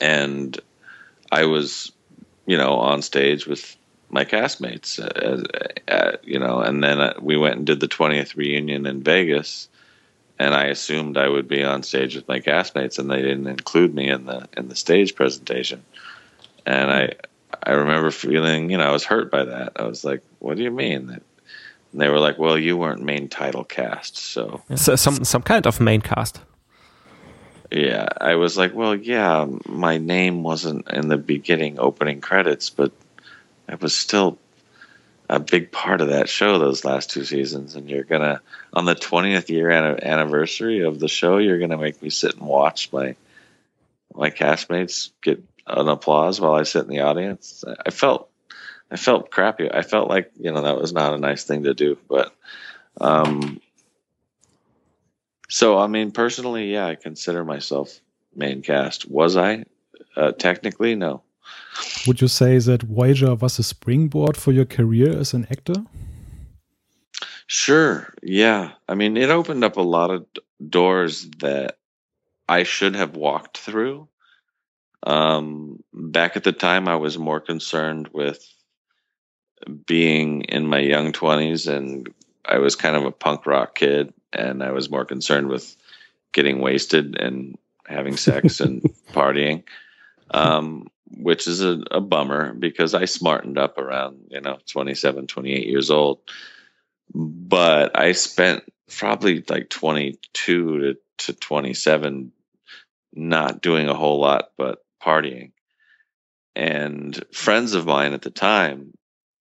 And 0.00 0.58
I 1.30 1.44
was, 1.44 1.92
you 2.44 2.56
know, 2.56 2.74
on 2.74 3.02
stage 3.02 3.46
with 3.46 3.76
my 4.08 4.24
castmates, 4.24 4.98
uh, 4.98 5.44
uh, 5.86 6.16
you 6.24 6.40
know, 6.40 6.58
and 6.60 6.82
then 6.82 7.00
uh, 7.00 7.14
we 7.20 7.36
went 7.36 7.56
and 7.56 7.66
did 7.66 7.78
the 7.78 7.86
20th 7.86 8.34
reunion 8.34 8.86
in 8.86 9.02
Vegas 9.04 9.68
and 10.40 10.54
I 10.54 10.64
assumed 10.64 11.18
I 11.18 11.28
would 11.28 11.48
be 11.48 11.62
on 11.62 11.82
stage 11.82 12.16
with 12.16 12.26
my 12.26 12.40
castmates, 12.40 12.98
and 12.98 13.10
they 13.10 13.20
didn't 13.20 13.46
include 13.46 13.94
me 13.94 14.08
in 14.08 14.24
the 14.24 14.48
in 14.56 14.68
the 14.68 14.74
stage 14.74 15.14
presentation. 15.14 15.84
And 16.64 16.90
I 16.90 17.12
I 17.62 17.72
remember 17.72 18.10
feeling, 18.10 18.70
you 18.70 18.78
know, 18.78 18.88
I 18.88 18.92
was 18.92 19.04
hurt 19.04 19.30
by 19.30 19.44
that. 19.44 19.72
I 19.76 19.82
was 19.84 20.02
like, 20.02 20.22
"What 20.38 20.56
do 20.56 20.62
you 20.62 20.70
mean?" 20.70 21.10
And 21.10 21.20
they 21.92 22.08
were 22.08 22.18
like, 22.18 22.38
"Well, 22.38 22.56
you 22.56 22.78
weren't 22.78 23.02
main 23.02 23.28
title 23.28 23.64
cast, 23.64 24.16
so, 24.16 24.62
so 24.74 24.96
some 24.96 25.24
some 25.24 25.42
kind 25.42 25.66
of 25.66 25.78
main 25.78 26.00
cast." 26.00 26.40
Yeah, 27.70 28.08
I 28.18 28.36
was 28.36 28.56
like, 28.56 28.74
"Well, 28.74 28.94
yeah, 28.94 29.46
my 29.68 29.98
name 29.98 30.42
wasn't 30.42 30.90
in 30.90 31.08
the 31.08 31.18
beginning 31.18 31.78
opening 31.78 32.22
credits, 32.22 32.70
but 32.70 32.92
I 33.68 33.74
was 33.74 33.94
still 33.94 34.38
a 35.30 35.38
big 35.38 35.70
part 35.70 36.00
of 36.00 36.08
that 36.08 36.28
show 36.28 36.58
those 36.58 36.84
last 36.84 37.10
two 37.10 37.24
seasons 37.24 37.76
and 37.76 37.88
you're 37.88 38.02
gonna 38.02 38.42
on 38.72 38.84
the 38.84 38.96
20th 38.96 39.48
year 39.48 39.70
anniversary 39.70 40.80
of 40.80 40.98
the 40.98 41.06
show 41.06 41.38
you're 41.38 41.60
gonna 41.60 41.78
make 41.78 42.02
me 42.02 42.10
sit 42.10 42.34
and 42.34 42.44
watch 42.44 42.92
my 42.92 43.14
my 44.12 44.30
castmates 44.30 45.10
get 45.22 45.40
an 45.68 45.88
applause 45.88 46.40
while 46.40 46.54
i 46.54 46.64
sit 46.64 46.82
in 46.82 46.90
the 46.90 47.00
audience. 47.00 47.62
I 47.86 47.90
felt 47.90 48.28
i 48.90 48.96
felt 48.96 49.30
crappy. 49.30 49.70
I 49.72 49.82
felt 49.82 50.08
like 50.08 50.32
you 50.36 50.52
know 50.52 50.62
that 50.62 50.76
was 50.76 50.92
not 50.92 51.14
a 51.14 51.18
nice 51.18 51.44
thing 51.44 51.62
to 51.62 51.74
do 51.74 51.96
but 52.08 52.34
um 53.00 53.60
so 55.48 55.78
i 55.78 55.86
mean 55.86 56.10
personally 56.10 56.72
yeah 56.72 56.88
i 56.88 56.96
consider 56.96 57.44
myself 57.44 58.00
main 58.34 58.62
cast. 58.62 59.08
Was 59.08 59.36
i? 59.36 59.64
Uh, 60.16 60.32
technically 60.32 60.96
no 60.96 61.22
would 62.06 62.20
you 62.20 62.28
say 62.28 62.58
that 62.58 62.82
Voyager 62.82 63.34
was 63.34 63.58
a 63.58 63.62
springboard 63.62 64.36
for 64.36 64.52
your 64.52 64.64
career 64.64 65.18
as 65.18 65.34
an 65.34 65.46
actor? 65.50 65.84
Sure. 67.46 68.12
Yeah. 68.22 68.72
I 68.88 68.94
mean, 68.94 69.16
it 69.16 69.30
opened 69.30 69.64
up 69.64 69.76
a 69.76 69.82
lot 69.82 70.10
of 70.10 70.26
doors 70.68 71.28
that 71.40 71.78
I 72.48 72.62
should 72.62 72.94
have 72.94 73.16
walked 73.16 73.58
through. 73.58 74.08
Um, 75.02 75.82
back 75.92 76.36
at 76.36 76.44
the 76.44 76.52
time, 76.52 76.88
I 76.88 76.96
was 76.96 77.18
more 77.18 77.40
concerned 77.40 78.08
with 78.12 78.46
being 79.86 80.42
in 80.42 80.66
my 80.66 80.78
young 80.78 81.12
20s, 81.12 81.66
and 81.66 82.08
I 82.44 82.58
was 82.58 82.76
kind 82.76 82.96
of 82.96 83.04
a 83.04 83.12
punk 83.12 83.46
rock 83.46 83.74
kid, 83.74 84.12
and 84.32 84.62
I 84.62 84.72
was 84.72 84.90
more 84.90 85.04
concerned 85.04 85.48
with 85.48 85.76
getting 86.32 86.60
wasted 86.60 87.18
and 87.20 87.58
having 87.86 88.16
sex 88.16 88.60
and 88.60 88.82
partying. 89.12 89.64
Um, 90.30 90.88
which 91.10 91.46
is 91.46 91.62
a, 91.62 91.82
a, 91.90 92.00
bummer 92.00 92.52
because 92.54 92.94
I 92.94 93.04
smartened 93.04 93.58
up 93.58 93.78
around, 93.78 94.28
you 94.30 94.40
know, 94.40 94.58
27, 94.66 95.26
28 95.26 95.66
years 95.66 95.90
old. 95.90 96.20
But 97.12 97.98
I 97.98 98.12
spent 98.12 98.62
probably 98.88 99.44
like 99.48 99.68
22 99.68 100.78
to, 100.78 100.96
to 101.18 101.32
27 101.32 102.32
not 103.12 103.60
doing 103.60 103.88
a 103.88 103.94
whole 103.94 104.20
lot 104.20 104.50
but 104.56 104.84
partying. 105.02 105.52
And 106.54 107.24
friends 107.32 107.74
of 107.74 107.86
mine 107.86 108.12
at 108.12 108.22
the 108.22 108.30
time, 108.30 108.92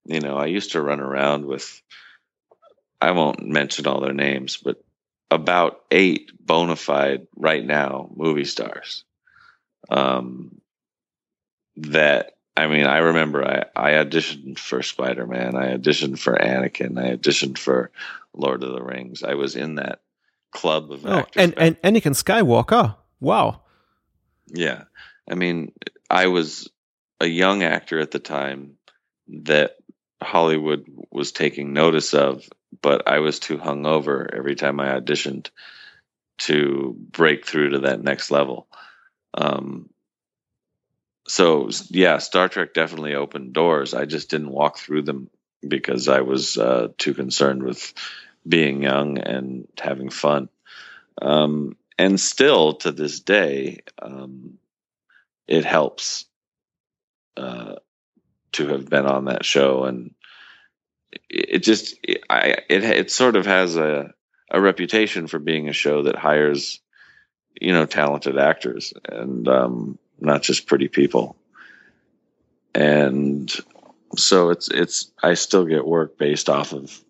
you 0.06 0.20
know, 0.20 0.38
I 0.38 0.46
used 0.46 0.72
to 0.72 0.82
run 0.82 1.00
around 1.00 1.46
with, 1.46 1.82
I 3.02 3.12
won't 3.12 3.46
mention 3.46 3.88
all 3.88 4.02
their 4.02 4.14
names, 4.14 4.58
but 4.58 4.84
about 5.32 5.82
eight 5.92 6.32
bona 6.40 6.76
fide 6.76 7.28
right 7.36 7.64
now 7.64 8.10
movie 8.16 8.46
stars. 8.46 9.04
Um, 9.90 10.62
that 11.88 12.34
I 12.58 12.68
mean, 12.68 12.86
I 12.86 12.98
remember 12.98 13.46
I, 13.46 13.66
I 13.76 13.92
auditioned 14.04 14.60
for 14.60 14.84
Spider 14.84 15.26
Man, 15.26 15.56
I 15.56 15.78
auditioned 15.78 16.20
for 16.20 16.36
Anakin, 16.36 17.00
I 17.00 17.16
auditioned 17.16 17.58
for 17.58 17.92
Lord 18.34 18.64
of 18.64 18.74
the 18.74 18.84
Rings. 18.84 19.24
I 19.24 19.36
was 19.36 19.56
in 19.56 19.76
that 19.76 20.02
club 20.52 20.92
of 20.92 21.06
oh, 21.06 21.20
actors. 21.20 21.44
And, 21.44 21.54
and 21.58 21.82
Anakin 21.82 22.22
Skywalker. 22.22 22.96
Wow. 23.20 23.62
Yeah. 24.48 24.84
I 25.30 25.36
mean, 25.36 25.72
I 26.10 26.28
was 26.28 26.70
a 27.22 27.28
young 27.28 27.64
actor 27.64 28.00
at 28.00 28.12
the 28.12 28.20
time 28.20 28.78
that 29.28 29.78
Hollywood 30.22 30.86
was 31.12 31.32
taking 31.32 31.74
notice 31.74 32.14
of, 32.14 32.48
but 32.82 33.08
I 33.08 33.20
was 33.20 33.40
too 33.40 33.58
hungover 33.58 34.28
every 34.36 34.56
time 34.56 34.80
I 34.80 35.00
auditioned 35.00 35.50
to 36.40 36.96
break 36.98 37.46
through 37.46 37.70
to 37.70 37.80
that 37.80 38.02
next 38.02 38.32
level. 38.32 38.68
Um, 39.34 39.90
so 41.30 41.70
yeah, 41.90 42.18
Star 42.18 42.50
Trek 42.50 42.74
definitely 42.74 43.14
opened 43.14 43.54
doors. 43.54 43.94
I 43.94 44.06
just 44.06 44.32
didn't 44.32 44.50
walk 44.50 44.80
through 44.80 45.04
them 45.04 45.30
because 45.66 46.08
I 46.08 46.22
was 46.22 46.58
uh, 46.58 46.88
too 46.98 47.14
concerned 47.14 47.62
with 47.62 47.94
being 48.48 48.82
young 48.82 49.20
and 49.20 49.68
having 49.80 50.10
fun. 50.10 50.50
Um, 51.22 51.78
and 52.00 52.20
still 52.20 52.74
to 52.78 52.92
this 52.92 53.20
day, 53.20 53.82
um, 54.02 54.58
it 55.48 55.66
helps 55.66 56.26
uh, 57.38 57.76
to 58.54 58.68
have 58.70 58.90
been 58.90 59.06
on 59.06 59.26
that 59.26 59.46
show, 59.46 59.84
and 59.84 60.16
it 61.30 61.60
just 61.60 61.96
it, 62.02 62.24
I 62.28 62.58
it 62.70 62.84
it 62.84 63.12
sort 63.12 63.36
of 63.36 63.46
has 63.46 63.78
a 63.78 64.16
a 64.50 64.60
reputation 64.60 65.28
for 65.28 65.38
being 65.38 65.70
a 65.70 65.74
show 65.74 66.04
that 66.04 66.16
hires 66.16 66.80
you 67.62 67.72
know 67.72 67.86
talented 67.86 68.40
actors 68.40 68.94
and 69.08 69.48
um, 69.48 70.00
not 70.22 70.42
just 70.42 70.68
pretty 70.68 70.88
people. 70.88 71.36
And 72.76 73.54
so 74.16 74.50
it's 74.50 74.70
it's 74.70 75.12
I 75.24 75.34
still 75.34 75.66
get 75.66 75.86
work 75.86 76.18
based 76.18 76.50
off 76.50 76.74
of 76.74 77.04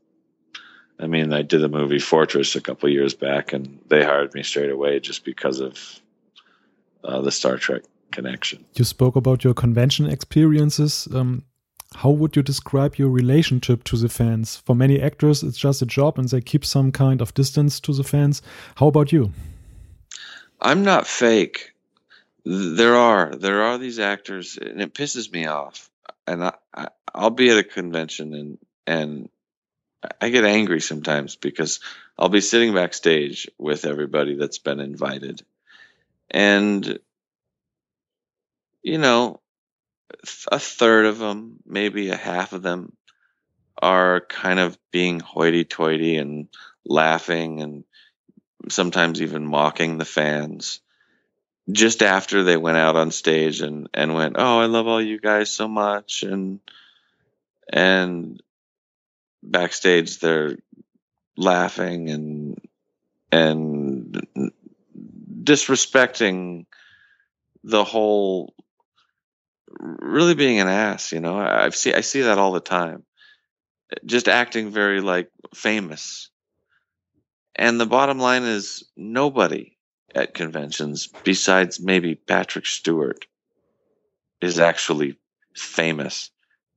I 1.00 1.08
mean, 1.08 1.32
I 1.32 1.44
did 1.44 1.62
the 1.62 1.70
movie 1.70 2.00
Fortress 2.00 2.56
a 2.56 2.62
couple 2.62 2.90
years 2.90 3.14
back, 3.14 3.54
and 3.54 3.80
they 3.88 4.04
hired 4.04 4.34
me 4.34 4.44
straight 4.44 4.70
away 4.70 5.00
just 5.00 5.24
because 5.24 5.62
of 5.62 6.02
uh, 7.06 7.22
the 7.22 7.32
Star 7.32 7.58
Trek 7.58 7.84
connection. 8.12 8.66
You 8.76 8.84
spoke 8.84 9.16
about 9.16 9.44
your 9.44 9.54
convention 9.54 10.08
experiences. 10.08 11.08
Um, 11.14 11.46
how 11.96 12.10
would 12.10 12.36
you 12.36 12.44
describe 12.44 12.98
your 12.98 13.10
relationship 13.10 13.86
to 13.86 13.98
the 13.98 14.10
fans? 14.10 14.58
For 14.58 14.76
many 14.76 15.02
actors, 15.02 15.42
it's 15.42 15.58
just 15.58 15.82
a 15.82 15.86
job, 15.86 16.20
and 16.20 16.28
they 16.28 16.42
keep 16.42 16.66
some 16.66 16.92
kind 16.92 17.22
of 17.22 17.34
distance 17.34 17.80
to 17.82 17.94
the 17.94 18.04
fans. 18.04 18.42
How 18.76 18.88
about 18.88 19.14
you? 19.14 19.32
I'm 20.62 20.84
not 20.84 21.08
fake. 21.08 21.72
There 22.52 22.96
are 22.96 23.36
there 23.36 23.62
are 23.62 23.78
these 23.78 24.00
actors, 24.00 24.58
and 24.58 24.82
it 24.82 24.96
pisses 24.96 25.32
me 25.32 25.46
off. 25.46 25.88
And 26.26 26.44
I, 26.44 26.54
I 26.74 26.88
I'll 27.14 27.30
be 27.30 27.52
at 27.52 27.60
a 27.60 27.64
convention 27.64 28.34
and 28.34 28.58
and 28.88 29.30
I 30.20 30.30
get 30.30 30.46
angry 30.46 30.82
sometimes 30.82 31.36
because 31.36 31.80
I'll 32.18 32.30
be 32.30 32.42
sitting 32.42 32.74
backstage 32.74 33.48
with 33.60 33.86
everybody 33.86 34.34
that's 34.36 34.58
been 34.58 34.80
invited, 34.80 35.44
and 36.32 36.98
you 38.82 38.98
know, 38.98 39.42
a 40.52 40.58
third 40.58 41.06
of 41.06 41.20
them, 41.20 41.58
maybe 41.68 42.10
a 42.10 42.18
half 42.18 42.54
of 42.54 42.64
them, 42.64 42.94
are 43.80 44.22
kind 44.22 44.60
of 44.60 44.76
being 44.92 45.20
hoity-toity 45.20 46.16
and 46.16 46.48
laughing 46.84 47.62
and 47.62 47.84
sometimes 48.70 49.22
even 49.22 49.46
mocking 49.46 50.00
the 50.00 50.06
fans 50.06 50.82
just 51.72 52.02
after 52.02 52.44
they 52.44 52.58
went 52.58 52.78
out 52.78 52.96
on 52.96 53.12
stage 53.12 53.62
and 53.62 53.90
and 53.94 54.14
went, 54.14 54.36
"Oh, 54.38 54.60
I 54.60 54.66
love 54.66 54.88
all 54.88 55.02
you 55.02 55.20
guys 55.20 55.52
so 55.52 55.68
much," 55.68 56.24
and 56.24 56.60
and 57.72 58.42
backstage 59.44 60.20
they're 60.20 60.58
laughing 61.38 62.10
and 62.10 62.62
and 63.32 64.28
disrespecting 65.44 66.66
the 67.64 67.84
whole 67.84 68.54
really 69.80 70.36
being 70.36 70.60
an 70.60 70.68
ass 70.68 71.12
you 71.12 71.20
know? 71.20 71.38
I've 71.38 71.76
see 71.76 71.94
i 71.94 72.02
see 72.02 72.22
that 72.22 72.38
all 72.38 72.52
the 72.52 72.60
time. 72.60 73.04
Just 74.06 74.28
acting 74.28 74.72
very 74.72 75.02
like 75.02 75.30
famous. 75.54 76.30
And 77.56 77.80
the 77.80 77.86
bottom 77.86 78.20
line 78.20 78.44
is 78.44 78.90
nobody 78.96 79.78
at 80.16 80.34
conventions 80.34 81.08
besides 81.24 81.80
maybe 81.80 82.16
patrick 82.16 82.66
stewart 82.66 83.26
is 84.42 84.60
actually 84.60 85.18
famous 85.56 86.32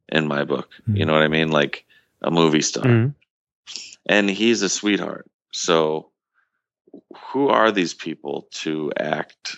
in 0.09 0.27
my 0.27 0.45
book 0.45 0.69
Hmm. 0.87 0.97
you 0.97 1.05
know 1.07 1.13
what 1.13 1.23
i 1.23 1.29
mean 1.29 1.51
like 1.51 1.85
a 2.23 2.31
movie 2.31 2.63
star 2.63 2.85
Mhm. 2.85 3.15
and 4.07 4.31
he's 4.31 4.63
a 4.63 4.69
sweetheart. 4.69 5.27
So, 5.53 6.11
who 7.29 7.49
are 7.49 7.71
these 7.73 7.95
people 7.95 8.49
to 8.63 8.93
act 8.99 9.57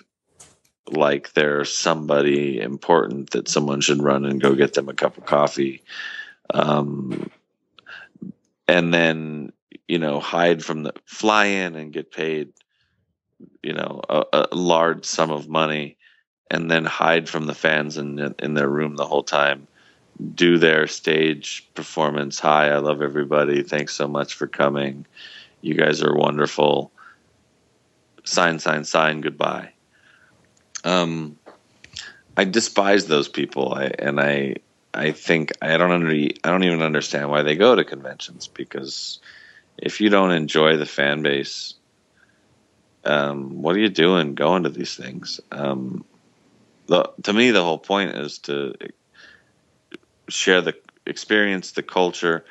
like 0.91 1.33
they're 1.33 1.65
somebody 1.65 2.61
important 2.61 3.31
that 3.31 3.49
someone 3.49 3.81
should 3.81 4.03
run 4.03 4.25
and 4.25 4.41
go 4.41 4.55
get 4.55 4.75
them 4.75 4.89
a 4.89 4.95
cup 4.95 5.17
of 5.19 5.25
coffee, 5.25 5.83
um, 6.53 7.31
and 8.69 8.93
then 8.93 9.53
you 9.89 9.99
know 9.99 10.21
hide 10.21 10.65
from 10.65 10.83
the 10.83 10.93
fly 11.07 11.47
in 11.47 11.75
and 11.77 11.93
get 11.93 12.11
paid, 12.13 12.53
you 13.63 13.73
know, 13.73 14.01
a, 14.09 14.25
a 14.33 14.57
large 14.57 15.05
sum 15.05 15.31
of 15.31 15.49
money, 15.49 15.97
and 16.51 16.71
then 16.71 16.85
hide 16.85 17.29
from 17.29 17.47
the 17.47 17.55
fans 17.55 17.97
in 17.97 18.35
in 18.39 18.55
their 18.55 18.69
room 18.69 18.97
the 18.97 19.07
whole 19.07 19.25
time 19.25 19.67
do 20.35 20.59
their 20.59 20.87
stage 20.87 21.69
performance. 21.75 22.39
Hi, 22.41 22.69
I 22.71 22.79
love 22.79 23.03
everybody. 23.03 23.63
Thanks 23.63 23.95
so 23.95 24.07
much 24.07 24.35
for 24.35 24.47
coming. 24.47 25.07
You 25.61 25.75
guys 25.75 26.03
are 26.03 26.15
wonderful. 26.15 26.93
Sign, 28.25 28.59
sign, 28.59 28.85
sign. 28.85 29.21
Goodbye. 29.21 29.73
Um, 30.85 31.39
I 32.37 32.45
despise 32.45 33.07
those 33.07 33.29
people. 33.29 33.75
I 33.75 33.87
and 33.99 34.21
I, 34.21 34.57
I 34.93 35.11
think 35.13 35.53
I 35.61 35.77
don't 35.77 35.91
under, 35.91 36.11
I 36.11 36.51
don't 36.51 36.65
even 36.65 36.83
understand 36.83 37.31
why 37.31 37.43
they 37.43 37.57
go 37.57 37.75
to 37.75 37.85
conventions 37.85 38.47
because 38.47 39.19
if 39.79 40.01
you 40.01 40.09
don't 40.11 40.31
enjoy 40.31 40.77
the 40.77 40.87
fan 40.87 41.23
base, 41.23 41.75
um, 43.05 43.63
what 43.63 43.77
are 43.77 43.81
you 43.81 43.89
doing 43.89 44.35
going 44.35 44.65
to 44.65 44.69
these 44.71 44.97
things? 44.97 45.41
Um, 45.51 46.05
the, 46.87 47.11
to 47.23 47.33
me, 47.33 47.51
the 47.51 47.63
whole 47.63 47.79
point 47.79 48.17
is 48.17 48.39
to 48.41 48.75
share 50.29 50.61
the 50.61 50.75
experience, 51.07 51.73
the 51.73 51.83
culture. 51.83 52.45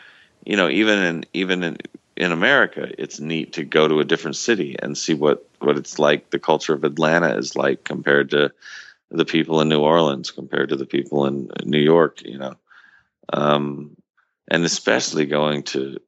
You 0.45 0.57
know, 0.57 0.69
even 0.69 0.99
in 0.99 1.25
even 1.33 1.63
in 1.63 1.77
in 2.15 2.31
America, 2.31 2.89
it's 2.97 3.19
neat 3.19 3.53
to 3.53 3.63
go 3.63 3.87
to 3.87 3.99
a 3.99 4.05
different 4.05 4.35
city 4.35 4.75
and 4.81 4.97
see 4.97 5.13
what 5.13 5.47
what 5.59 5.77
it's 5.77 5.99
like. 5.99 6.29
The 6.29 6.39
culture 6.39 6.73
of 6.73 6.83
Atlanta 6.83 7.35
is 7.37 7.55
like 7.55 7.83
compared 7.83 8.31
to 8.31 8.51
the 9.09 9.25
people 9.25 9.61
in 9.61 9.69
New 9.69 9.81
Orleans, 9.81 10.31
compared 10.31 10.69
to 10.69 10.75
the 10.75 10.85
people 10.85 11.25
in 11.25 11.49
New 11.63 11.79
York. 11.79 12.21
You 12.23 12.37
know, 12.37 12.55
um, 13.31 13.95
and 14.47 14.63
especially 14.63 15.25
going 15.25 15.63
to 15.63 15.99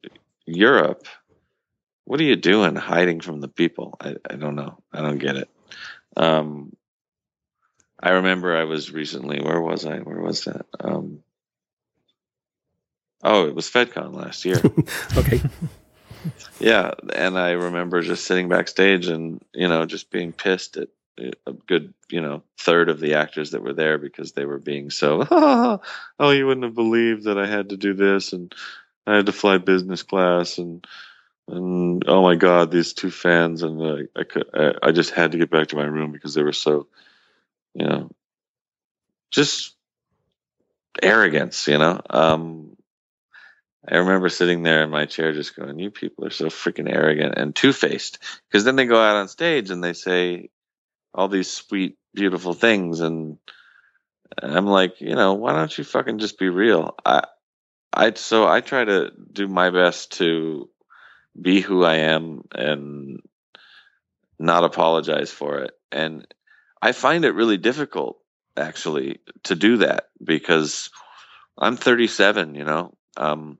Europe. 0.46 1.06
What 2.06 2.20
are 2.20 2.24
you 2.24 2.36
doing 2.36 2.76
hiding 2.76 3.20
from 3.20 3.40
the 3.40 3.48
people? 3.48 3.96
I, 4.00 4.14
I 4.30 4.36
don't 4.36 4.54
know. 4.54 4.78
I 4.92 5.02
don't 5.02 5.18
get 5.18 5.36
it. 5.36 5.48
Um, 6.16 6.74
I 8.00 8.12
remember 8.12 8.56
I 8.56 8.64
was 8.64 8.92
recently. 8.92 9.40
Where 9.40 9.60
was 9.60 9.84
I? 9.84 9.98
Where 9.98 10.20
was 10.20 10.44
that? 10.44 10.66
Um, 10.78 11.24
oh, 13.24 13.48
it 13.48 13.54
was 13.54 13.68
FedCon 13.68 14.14
last 14.14 14.44
year. 14.44 14.62
Okay. 15.16 15.40
yeah, 16.60 16.92
and 17.14 17.38
I 17.38 17.52
remember 17.52 18.02
just 18.02 18.24
sitting 18.24 18.48
backstage 18.48 19.08
and 19.08 19.42
you 19.52 19.68
know 19.68 19.84
just 19.84 20.10
being 20.10 20.32
pissed 20.32 20.76
at 20.76 20.88
a 21.46 21.52
good 21.52 21.94
you 22.10 22.20
know 22.20 22.42
third 22.58 22.88
of 22.88 23.00
the 23.00 23.14
actors 23.14 23.50
that 23.52 23.62
were 23.62 23.72
there 23.72 23.98
because 23.98 24.32
they 24.32 24.44
were 24.44 24.58
being 24.58 24.90
so 24.90 25.26
oh 26.18 26.30
you 26.30 26.46
wouldn't 26.46 26.64
have 26.64 26.74
believed 26.74 27.24
that 27.24 27.38
I 27.38 27.46
had 27.46 27.70
to 27.70 27.76
do 27.76 27.94
this 27.94 28.32
and 28.32 28.54
I 29.06 29.16
had 29.16 29.26
to 29.26 29.32
fly 29.32 29.58
business 29.58 30.02
class 30.02 30.58
and 30.58 30.86
and 31.48 32.04
oh 32.08 32.22
my 32.22 32.34
god 32.36 32.70
these 32.70 32.92
two 32.92 33.10
fans 33.10 33.62
and 33.62 33.80
uh, 33.80 33.96
I 34.16 34.24
could 34.24 34.46
I, 34.54 34.72
I 34.82 34.92
just 34.92 35.10
had 35.10 35.32
to 35.32 35.38
get 35.38 35.50
back 35.50 35.68
to 35.68 35.76
my 35.76 35.84
room 35.84 36.12
because 36.12 36.34
they 36.34 36.42
were 36.42 36.52
so 36.52 36.88
you 37.74 37.86
know 37.86 38.10
just 39.30 39.74
arrogance 41.02 41.68
you 41.68 41.78
know 41.78 42.00
um 42.10 42.76
I 43.88 43.98
remember 43.98 44.28
sitting 44.28 44.62
there 44.62 44.82
in 44.82 44.90
my 44.90 45.06
chair 45.06 45.32
just 45.32 45.54
going, 45.54 45.78
You 45.78 45.90
people 45.90 46.24
are 46.24 46.30
so 46.30 46.46
freaking 46.46 46.92
arrogant 46.92 47.34
and 47.36 47.54
two 47.54 47.72
faced. 47.72 48.18
Because 48.48 48.64
then 48.64 48.76
they 48.76 48.86
go 48.86 49.00
out 49.00 49.16
on 49.16 49.28
stage 49.28 49.70
and 49.70 49.82
they 49.82 49.92
say 49.92 50.50
all 51.14 51.28
these 51.28 51.50
sweet, 51.50 51.96
beautiful 52.14 52.52
things. 52.52 53.00
And 53.00 53.38
I'm 54.42 54.66
like, 54.66 55.00
You 55.00 55.14
know, 55.14 55.34
why 55.34 55.52
don't 55.52 55.76
you 55.76 55.84
fucking 55.84 56.18
just 56.18 56.38
be 56.38 56.48
real? 56.48 56.96
I, 57.04 57.24
I, 57.92 58.12
so 58.14 58.46
I 58.46 58.60
try 58.60 58.84
to 58.84 59.12
do 59.32 59.46
my 59.46 59.70
best 59.70 60.12
to 60.18 60.68
be 61.40 61.60
who 61.60 61.84
I 61.84 61.96
am 61.96 62.44
and 62.52 63.22
not 64.38 64.64
apologize 64.64 65.30
for 65.30 65.60
it. 65.60 65.72
And 65.90 66.26
I 66.80 66.92
find 66.92 67.24
it 67.24 67.32
really 67.32 67.56
difficult 67.56 68.18
actually 68.56 69.20
to 69.44 69.54
do 69.54 69.78
that 69.78 70.08
because 70.22 70.90
I'm 71.58 71.76
37, 71.76 72.54
you 72.54 72.64
know. 72.64 72.94
Um, 73.16 73.58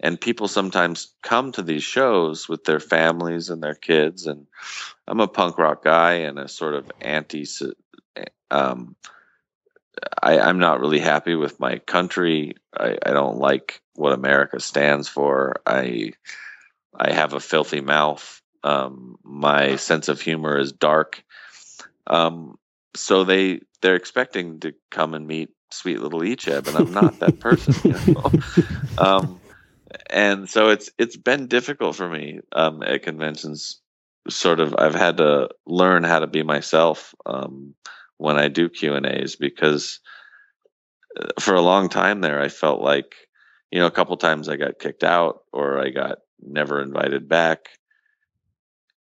and 0.00 0.20
people 0.20 0.48
sometimes 0.48 1.14
come 1.22 1.52
to 1.52 1.62
these 1.62 1.82
shows 1.82 2.48
with 2.48 2.64
their 2.64 2.80
families 2.80 3.50
and 3.50 3.62
their 3.62 3.74
kids 3.74 4.26
and 4.26 4.46
i'm 5.06 5.20
a 5.20 5.28
punk 5.28 5.58
rock 5.58 5.84
guy 5.84 6.14
and 6.14 6.38
a 6.38 6.48
sort 6.48 6.74
of 6.74 6.90
anti 7.00 7.46
um, 8.50 8.96
I, 10.22 10.38
i'm 10.38 10.58
not 10.58 10.80
really 10.80 10.98
happy 10.98 11.34
with 11.34 11.60
my 11.60 11.78
country 11.78 12.54
I, 12.76 12.98
I 13.04 13.12
don't 13.12 13.38
like 13.38 13.80
what 13.94 14.12
america 14.12 14.60
stands 14.60 15.08
for 15.08 15.56
i 15.66 16.12
i 16.98 17.12
have 17.12 17.32
a 17.32 17.40
filthy 17.40 17.80
mouth 17.80 18.40
um, 18.64 19.16
my 19.22 19.76
sense 19.76 20.08
of 20.08 20.20
humor 20.20 20.58
is 20.58 20.72
dark 20.72 21.22
um, 22.08 22.56
so 22.94 23.24
they 23.24 23.60
they're 23.82 23.94
expecting 23.94 24.60
to 24.60 24.74
come 24.90 25.14
and 25.14 25.26
meet 25.26 25.50
sweet 25.70 26.00
little 26.00 26.20
Icheb, 26.20 26.68
and 26.68 26.76
I'm 26.76 26.92
not 26.92 27.18
that 27.20 27.40
person. 27.40 27.74
You 27.84 28.14
know? 28.14 28.32
um, 28.98 29.40
and 30.10 30.48
so 30.48 30.70
it's 30.70 30.90
it's 30.98 31.16
been 31.16 31.46
difficult 31.46 31.96
for 31.96 32.08
me 32.08 32.40
um, 32.52 32.82
at 32.82 33.02
conventions. 33.02 33.80
Sort 34.28 34.58
of, 34.58 34.74
I've 34.76 34.94
had 34.94 35.18
to 35.18 35.50
learn 35.66 36.02
how 36.02 36.18
to 36.18 36.26
be 36.26 36.42
myself 36.42 37.14
um, 37.26 37.74
when 38.16 38.36
I 38.38 38.48
do 38.48 38.68
Q 38.68 38.94
and 38.94 39.06
A's 39.06 39.36
because 39.36 40.00
uh, 41.16 41.28
for 41.38 41.54
a 41.54 41.60
long 41.60 41.88
time 41.88 42.22
there, 42.22 42.40
I 42.40 42.48
felt 42.48 42.80
like 42.80 43.14
you 43.70 43.78
know 43.78 43.86
a 43.86 43.92
couple 43.92 44.16
times 44.16 44.48
I 44.48 44.56
got 44.56 44.80
kicked 44.80 45.04
out 45.04 45.42
or 45.52 45.78
I 45.80 45.90
got 45.90 46.18
never 46.40 46.82
invited 46.82 47.28
back, 47.28 47.68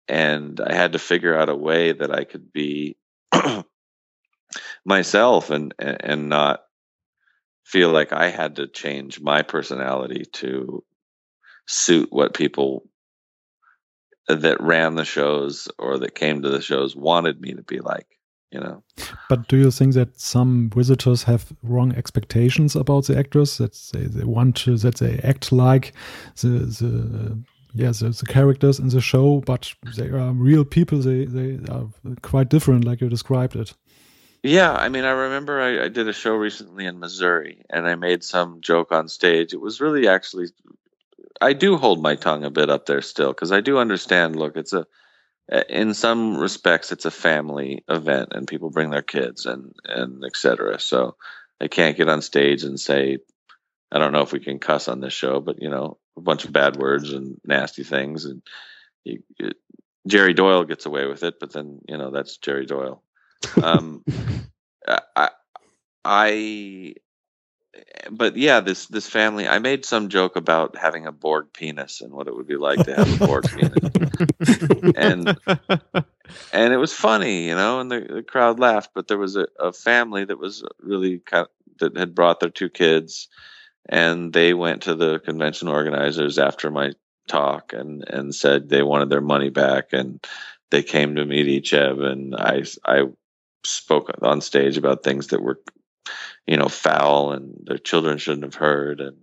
and 0.08 0.60
I 0.60 0.74
had 0.74 0.92
to 0.92 0.98
figure 0.98 1.36
out 1.36 1.48
a 1.48 1.56
way 1.56 1.92
that 1.92 2.14
I 2.14 2.24
could 2.24 2.52
be 2.52 2.96
myself 4.84 5.50
and 5.50 5.74
and 5.78 6.28
not 6.28 6.60
feel 7.64 7.90
like 7.90 8.12
I 8.12 8.28
had 8.28 8.56
to 8.56 8.66
change 8.66 9.20
my 9.20 9.42
personality 9.42 10.24
to 10.34 10.84
suit 11.66 12.08
what 12.10 12.34
people 12.34 12.88
that 14.28 14.60
ran 14.60 14.94
the 14.94 15.04
shows 15.04 15.68
or 15.78 15.98
that 15.98 16.14
came 16.14 16.42
to 16.42 16.50
the 16.50 16.62
shows 16.62 16.94
wanted 16.96 17.40
me 17.40 17.54
to 17.54 17.62
be 17.62 17.80
like, 17.80 18.06
you 18.54 18.60
know. 18.60 18.82
But 19.28 19.48
do 19.48 19.56
you 19.56 19.70
think 19.70 19.94
that 19.94 20.18
some 20.18 20.70
visitors 20.74 21.24
have 21.24 21.52
wrong 21.62 21.92
expectations 21.94 22.76
about 22.76 23.06
the 23.06 23.18
actors? 23.18 23.58
That 23.58 23.74
they, 23.92 24.04
they 24.04 24.24
want 24.24 24.56
to, 24.58 24.76
that 24.78 24.96
they 24.96 25.18
act 25.24 25.50
like 25.52 25.92
the 26.40 26.48
the 26.48 27.38
yeah 27.74 27.90
the, 27.90 28.10
the 28.10 28.26
characters 28.26 28.78
in 28.78 28.88
the 28.88 29.00
show, 29.00 29.40
but 29.40 29.74
they 29.96 30.08
are 30.08 30.32
real 30.32 30.64
people. 30.64 30.98
They 30.98 31.24
they 31.24 31.58
are 31.70 31.88
quite 32.22 32.48
different, 32.48 32.84
like 32.84 33.00
you 33.00 33.08
described 33.08 33.56
it. 33.56 33.74
Yeah, 34.44 34.72
I 34.72 34.90
mean, 34.90 35.04
I 35.04 35.10
remember 35.10 35.60
I, 35.60 35.86
I 35.86 35.88
did 35.88 36.06
a 36.06 36.12
show 36.12 36.34
recently 36.34 36.84
in 36.86 37.00
Missouri, 37.00 37.64
and 37.70 37.88
I 37.88 37.94
made 37.96 38.22
some 38.22 38.60
joke 38.60 38.92
on 38.92 39.08
stage. 39.08 39.54
It 39.54 39.60
was 39.60 39.80
really 39.80 40.06
actually, 40.06 40.48
I 41.40 41.54
do 41.54 41.78
hold 41.78 42.02
my 42.02 42.14
tongue 42.14 42.44
a 42.44 42.50
bit 42.50 42.68
up 42.68 42.84
there 42.84 43.00
still 43.00 43.32
because 43.32 43.52
I 43.52 43.62
do 43.62 43.78
understand. 43.78 44.36
Look, 44.36 44.56
it's 44.58 44.74
a, 44.74 44.86
in 45.68 45.94
some 45.94 46.36
respects, 46.36 46.92
it's 46.92 47.04
a 47.04 47.10
family 47.10 47.84
event, 47.88 48.30
and 48.32 48.48
people 48.48 48.70
bring 48.70 48.90
their 48.90 49.02
kids 49.02 49.46
and 49.46 49.74
and 49.84 50.24
etc. 50.24 50.78
So 50.80 51.16
I 51.60 51.68
can't 51.68 51.96
get 51.96 52.08
on 52.08 52.22
stage 52.22 52.64
and 52.64 52.80
say, 52.80 53.18
I 53.92 53.98
don't 53.98 54.12
know 54.12 54.22
if 54.22 54.32
we 54.32 54.40
can 54.40 54.58
cuss 54.58 54.88
on 54.88 55.00
this 55.00 55.12
show, 55.12 55.40
but 55.40 55.60
you 55.60 55.68
know, 55.68 55.98
a 56.16 56.20
bunch 56.20 56.44
of 56.44 56.52
bad 56.52 56.76
words 56.76 57.12
and 57.12 57.40
nasty 57.44 57.84
things, 57.84 58.24
and 58.24 58.42
you, 59.04 59.22
it, 59.38 59.56
Jerry 60.06 60.34
Doyle 60.34 60.64
gets 60.64 60.86
away 60.86 61.06
with 61.06 61.22
it, 61.22 61.38
but 61.40 61.52
then 61.52 61.80
you 61.88 61.98
know 61.98 62.10
that's 62.10 62.38
Jerry 62.38 62.66
Doyle. 62.66 63.02
Um, 63.62 64.04
I, 64.88 65.30
I, 66.04 66.94
but 68.10 68.36
yeah, 68.36 68.60
this 68.60 68.86
this 68.86 69.08
family. 69.08 69.48
I 69.48 69.58
made 69.58 69.84
some 69.84 70.08
joke 70.08 70.36
about 70.36 70.76
having 70.76 71.06
a 71.06 71.12
Borg 71.12 71.46
penis 71.52 72.00
and 72.00 72.12
what 72.12 72.28
it 72.28 72.34
would 72.34 72.46
be 72.46 72.56
like 72.56 72.84
to 72.84 72.94
have 72.94 73.20
a 73.20 73.26
Borg 73.26 73.44
penis, 73.50 74.94
and 74.96 75.36
and 76.52 76.72
it 76.72 76.76
was 76.76 76.92
funny, 76.92 77.48
you 77.48 77.54
know, 77.54 77.80
and 77.80 77.90
the, 77.90 78.00
the 78.00 78.22
crowd 78.22 78.58
laughed. 78.58 78.90
But 78.94 79.08
there 79.08 79.18
was 79.18 79.36
a, 79.36 79.46
a 79.58 79.72
family 79.72 80.24
that 80.24 80.38
was 80.38 80.64
really 80.80 81.18
kind 81.18 81.46
of, 81.46 81.48
that 81.78 81.96
had 81.96 82.14
brought 82.14 82.40
their 82.40 82.50
two 82.50 82.68
kids, 82.68 83.28
and 83.88 84.32
they 84.32 84.54
went 84.54 84.82
to 84.82 84.94
the 84.94 85.18
convention 85.20 85.68
organizers 85.68 86.38
after 86.38 86.70
my 86.70 86.92
talk 87.26 87.72
and 87.72 88.04
and 88.08 88.34
said 88.34 88.68
they 88.68 88.82
wanted 88.82 89.10
their 89.10 89.20
money 89.20 89.50
back, 89.50 89.92
and 89.92 90.24
they 90.70 90.82
came 90.82 91.16
to 91.16 91.24
meet 91.24 91.64
Icheb, 91.64 92.02
and 92.04 92.34
I 92.36 92.64
I 92.84 93.04
spoke 93.64 94.10
on 94.22 94.40
stage 94.40 94.76
about 94.76 95.02
things 95.02 95.28
that 95.28 95.42
were, 95.42 95.60
you 96.46 96.56
know, 96.56 96.68
foul 96.68 97.32
and 97.32 97.54
their 97.64 97.78
children 97.78 98.18
shouldn't 98.18 98.44
have 98.44 98.54
heard, 98.54 99.00
and 99.00 99.16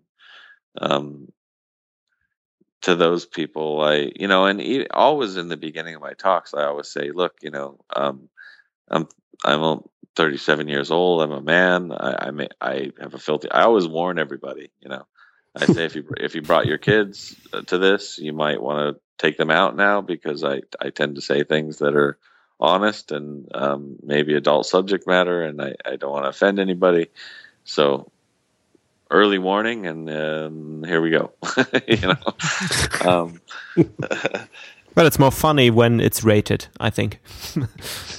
um, 0.80 1.28
to 2.82 2.96
those 2.96 3.26
people, 3.26 3.82
I, 3.82 4.12
you 4.16 4.28
know, 4.28 4.46
and 4.46 4.88
always 4.92 5.38
in 5.38 5.50
the 5.50 5.58
beginning 5.58 5.96
of 5.96 6.02
my 6.02 6.14
talks, 6.14 6.54
I 6.54 6.66
always 6.66 6.88
say, 6.88 7.12
look, 7.12 7.36
you 7.42 7.52
know, 7.52 7.80
um, 7.96 8.30
I'm, 8.90 9.08
I'm 9.46 9.62
a 9.62 9.80
37 10.16 10.68
years 10.68 10.92
old. 10.92 11.22
I'm 11.22 11.32
a 11.32 11.42
man. 11.42 11.92
I, 11.92 12.28
I 12.28 12.32
may, 12.32 12.48
I 12.60 12.92
have 13.00 13.14
a 13.14 13.20
filthy, 13.20 13.52
I 13.52 13.64
always 13.64 13.88
warn 13.88 14.20
everybody, 14.20 14.72
you 14.82 14.90
know, 14.90 15.06
I 15.56 15.66
say, 15.66 15.86
if 15.86 15.96
you, 15.96 16.06
if 16.18 16.36
you 16.36 16.42
brought 16.42 16.66
your 16.66 16.78
kids 16.78 17.36
uh, 17.54 17.62
to 17.64 17.78
this, 17.78 18.18
you 18.18 18.34
might 18.34 18.62
want 18.62 18.96
to 18.96 19.02
take 19.20 19.38
them 19.38 19.52
out 19.52 19.76
now 19.76 20.02
because 20.02 20.44
I, 20.44 20.62
I 20.80 20.90
tend 20.90 21.16
to 21.16 21.22
say 21.22 21.44
things 21.44 21.80
that 21.80 21.96
are 21.96 22.18
honest 22.62 23.12
and, 23.12 23.50
um, 23.56 23.98
maybe 24.04 24.36
adult 24.36 24.66
subject 24.66 25.08
matter 25.08 25.44
and 25.44 25.62
I, 25.62 25.76
I 25.86 25.96
don't 25.96 26.12
want 26.12 26.26
to 26.26 26.30
offend 26.30 26.60
anybody. 26.60 27.08
So 27.64 28.12
early 29.12 29.38
warning, 29.38 29.86
and 29.86 30.10
um, 30.10 30.84
here 30.84 31.02
we 31.02 31.12
go. 31.12 31.32
you 31.88 32.08
know, 32.08 32.16
um, 33.12 33.42
Well, 34.94 35.08
it's 35.08 35.20
more 35.20 35.32
funny 35.32 35.70
when 35.70 36.02
it's 36.02 36.22
rated, 36.22 36.68
I 36.78 36.90
think. 36.90 37.22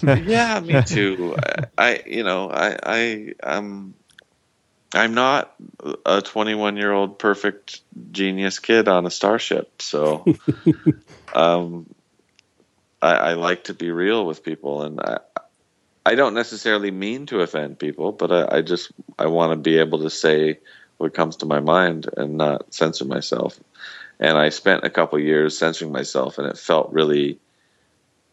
yeah, 0.03 0.59
me 0.61 0.83
too. 0.83 1.37
I, 1.39 1.65
I, 1.77 2.03
you 2.07 2.25
know, 2.25 2.51
I, 2.51 2.79
I, 2.83 3.35
um, 3.43 3.93
I'm 4.95 5.13
not 5.13 5.55
a 6.07 6.23
21 6.23 6.79
year 6.79 6.91
old 6.91 7.19
perfect 7.19 7.83
genius 8.11 8.59
kid 8.59 8.89
on 8.89 9.05
a 9.05 9.11
starship, 9.11 9.83
so, 9.83 10.25
um, 11.35 11.87
I, 13.03 13.15
I 13.15 13.33
like 13.35 13.65
to 13.65 13.75
be 13.75 13.91
real 13.91 14.25
with 14.25 14.45
people, 14.45 14.83
and 14.83 15.01
I, 15.01 15.19
I 16.07 16.15
don't 16.15 16.35
necessarily 16.35 16.93
mean 16.93 17.27
to 17.27 17.41
offend 17.41 17.79
people, 17.79 18.13
but 18.13 18.31
I, 18.31 18.59
I 18.59 18.63
just 18.63 18.93
I 19.19 19.27
want 19.27 19.53
to 19.53 19.57
be 19.57 19.79
able 19.79 19.99
to 20.03 20.11
say 20.11 20.61
what 20.99 21.13
comes 21.13 21.37
to 21.39 21.47
my 21.47 21.59
mind 21.59 22.09
and 22.17 22.37
not 22.37 22.73
censor 22.73 23.05
myself. 23.05 23.59
And 24.21 24.39
I 24.39 24.51
spent 24.51 24.85
a 24.85 24.91
couple 24.91 25.19
years 25.19 25.59
censoring 25.59 25.91
myself, 25.91 26.39
and 26.39 26.47
it 26.47 26.57
felt 26.57 26.93
really 26.93 27.41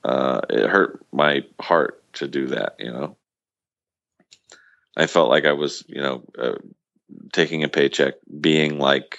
uh, 0.03 0.41
it 0.49 0.69
hurt 0.69 1.03
my 1.11 1.43
heart 1.59 2.03
to 2.13 2.27
do 2.27 2.47
that. 2.47 2.75
You 2.77 2.91
know, 2.91 3.17
I 4.95 5.07
felt 5.07 5.31
like 5.31 5.45
I 5.45 5.53
was 5.53 5.83
you 5.87 6.01
know 6.01 6.23
uh, 6.37 6.55
taking 7.33 7.63
a 7.63 7.69
paycheck, 7.69 8.15
being 8.39 8.77
like 8.77 9.17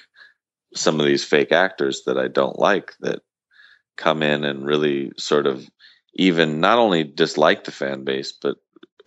some 0.77 1.01
of 1.01 1.07
these 1.07 1.25
fake 1.25 1.51
actors 1.51 2.05
that 2.07 2.19
I 2.19 2.29
don't 2.29 2.57
like 2.57 2.95
that 3.01 3.23
come 4.01 4.23
in 4.25 4.45
and 4.45 4.65
really 4.67 5.13
sort 5.17 5.47
of 5.47 5.69
even 6.15 6.59
not 6.61 6.79
only 6.79 7.05
dislike 7.05 7.65
the 7.65 7.71
fan 7.73 8.03
base 8.05 8.33
but 8.33 8.57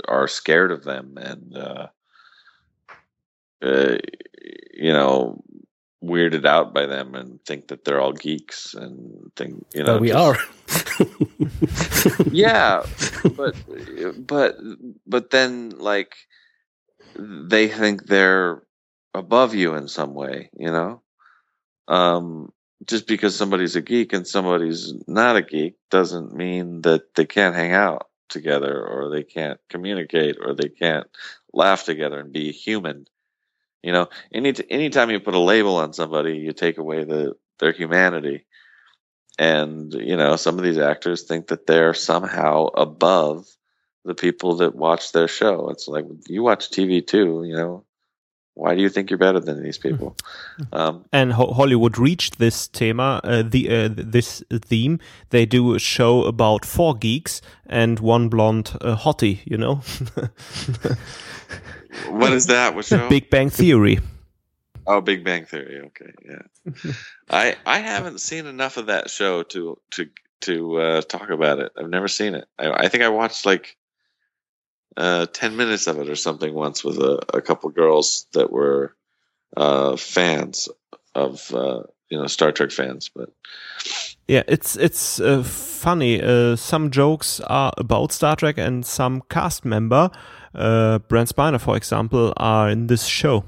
are 0.08 0.28
scared 0.28 0.72
of 0.72 0.84
them 0.84 1.18
and 1.18 1.58
uh, 1.58 1.88
uh, 3.62 3.98
you 4.74 4.94
know 4.94 5.41
weirded 6.04 6.46
out 6.46 6.74
by 6.74 6.86
them 6.86 7.16
and 7.16 7.39
think 7.46 7.68
that 7.70 7.86
they're 7.86 8.02
all 8.02 8.12
geeks 8.14 8.74
and 8.74 9.32
think 9.36 9.66
you 9.74 9.84
know 9.84 9.94
Well, 9.94 10.02
we 10.02 10.10
just- 10.10 10.20
are. 10.20 10.38
yeah 12.32 12.84
but 13.38 13.56
but 14.28 14.56
but 15.08 15.30
then 15.32 15.70
like 15.78 16.16
they 17.18 17.68
think 17.68 18.06
they're 18.06 18.64
above 19.14 19.56
you 19.56 19.76
in 19.76 19.88
some 19.88 20.14
way 20.14 20.50
you 20.58 20.72
know 20.72 21.02
um 21.88 22.52
just 22.88 23.08
because 23.08 23.36
somebody's 23.36 23.76
a 23.76 23.82
geek 23.82 24.14
and 24.14 24.28
somebody's 24.28 24.94
not 25.08 25.36
a 25.36 25.42
geek 25.42 25.76
doesn't 25.90 26.34
mean 26.34 26.82
that 26.82 27.14
they 27.16 27.26
can't 27.26 27.56
hang 27.56 27.74
out 27.74 28.08
together 28.30 28.86
or 28.86 29.10
they 29.10 29.24
can't 29.24 29.60
communicate 29.70 30.38
or 30.42 30.54
they 30.54 30.70
can't 30.70 31.08
laugh 31.54 31.86
together 31.86 32.20
and 32.20 32.34
be 32.34 32.52
human. 32.52 33.06
You 33.82 33.92
know 33.92 34.10
any 34.34 34.54
anytime 34.70 35.10
you 35.12 35.20
put 35.20 35.36
a 35.36 35.40
label 35.40 35.76
on 35.76 35.94
somebody 35.94 36.38
you 36.38 36.54
take 36.54 36.78
away 36.78 37.04
the 37.04 37.34
their 37.60 37.74
humanity. 37.74 38.46
And 39.38 39.94
you 39.94 40.16
know 40.16 40.36
some 40.36 40.58
of 40.58 40.64
these 40.64 40.78
actors 40.78 41.24
think 41.24 41.48
that 41.48 41.68
they're 41.68 41.94
somehow 41.94 42.68
above 42.68 43.48
the 44.06 44.16
people 44.16 44.58
that 44.58 44.76
watch 44.76 45.12
their 45.12 45.28
show. 45.28 45.70
It's 45.70 45.88
like 45.88 46.06
you 46.28 46.44
watch 46.44 46.70
tv 46.70 47.06
too 47.06 47.44
you 47.46 47.56
know 47.56 47.86
why 48.56 48.76
do 48.76 48.82
you 48.82 48.89
think 48.89 49.10
you're 49.10 49.18
better 49.18 49.39
than 49.39 49.64
these 49.64 49.78
people? 49.78 50.16
Um, 50.72 51.06
and 51.12 51.34
Ho- 51.34 51.51
Hollywood 51.54 51.97
reached 51.97 52.38
this 52.38 52.68
thema, 52.68 53.20
uh, 53.24 53.41
the 53.41 53.70
uh, 53.70 53.89
this 53.91 54.43
theme. 54.51 54.99
They 55.32 55.47
do 55.47 55.74
a 55.74 55.80
show 55.80 56.24
about 56.26 56.64
four 56.64 56.93
geeks 56.95 57.41
and 57.66 57.99
one 57.99 58.30
blonde 58.30 58.78
uh, 58.82 58.95
hottie. 58.95 59.39
You 59.45 59.58
know, 59.58 59.82
what 62.10 62.34
is 62.34 62.45
that? 62.47 62.76
What 62.76 62.86
show? 62.91 63.10
Big 63.10 63.30
Bang 63.30 63.49
Theory. 63.49 63.99
oh 64.86 65.01
big 65.01 65.24
bang 65.24 65.45
theory. 65.45 65.80
Okay 65.86 66.12
yeah. 66.26 66.91
I 67.30 67.56
i 67.66 67.80
haven't 67.80 68.20
seen 68.20 68.45
enough 68.47 68.78
of 68.78 68.88
that 68.88 69.10
show 69.10 69.43
to 69.43 69.78
to 69.91 70.10
to 70.41 70.78
uh, 70.78 71.01
talk 71.01 71.30
about 71.30 71.60
it. 71.60 71.72
I've 71.78 71.89
never 71.89 72.08
seen 72.10 72.36
it. 72.36 72.45
I, 72.60 72.70
I 72.86 72.89
think 72.89 73.04
i 73.04 73.10
watched 73.10 73.45
like 73.45 73.78
uh, 74.98 75.26
10 75.28 75.56
minutes 75.56 75.88
of 75.88 76.00
it 76.00 76.10
or 76.10 76.16
something 76.16 76.54
once 76.54 76.84
with 76.84 76.98
a, 76.98 77.24
a 77.34 77.41
couple 77.41 77.70
girls 77.70 78.28
that 78.34 78.52
were 78.52 78.96
uh, 79.58 79.96
fans 79.96 80.70
of 81.16 81.54
uh, 81.54 81.84
you 82.10 82.18
know 82.18 82.28
Star 82.28 82.52
Trek 82.52 82.72
fans, 82.72 83.10
but 83.14 83.30
Yeah, 84.28 84.44
it's 84.48 84.76
it's 84.76 85.20
uh, 85.20 85.44
funny. 85.44 86.22
Uh, 86.22 86.56
some 86.56 86.91
jokes 86.91 87.39
are 87.41 87.72
about 87.78 88.12
Star 88.12 88.36
Trek, 88.36 88.58
and 88.58 88.86
some 88.86 89.22
cast 89.30 89.66
member, 89.66 90.10
uh, 90.56 91.00
Brent 91.00 91.30
Spiner, 91.30 91.60
for 91.60 91.76
example, 91.76 92.34
are 92.38 92.70
in 92.70 92.88
this 92.88 93.06
show. 93.06 93.46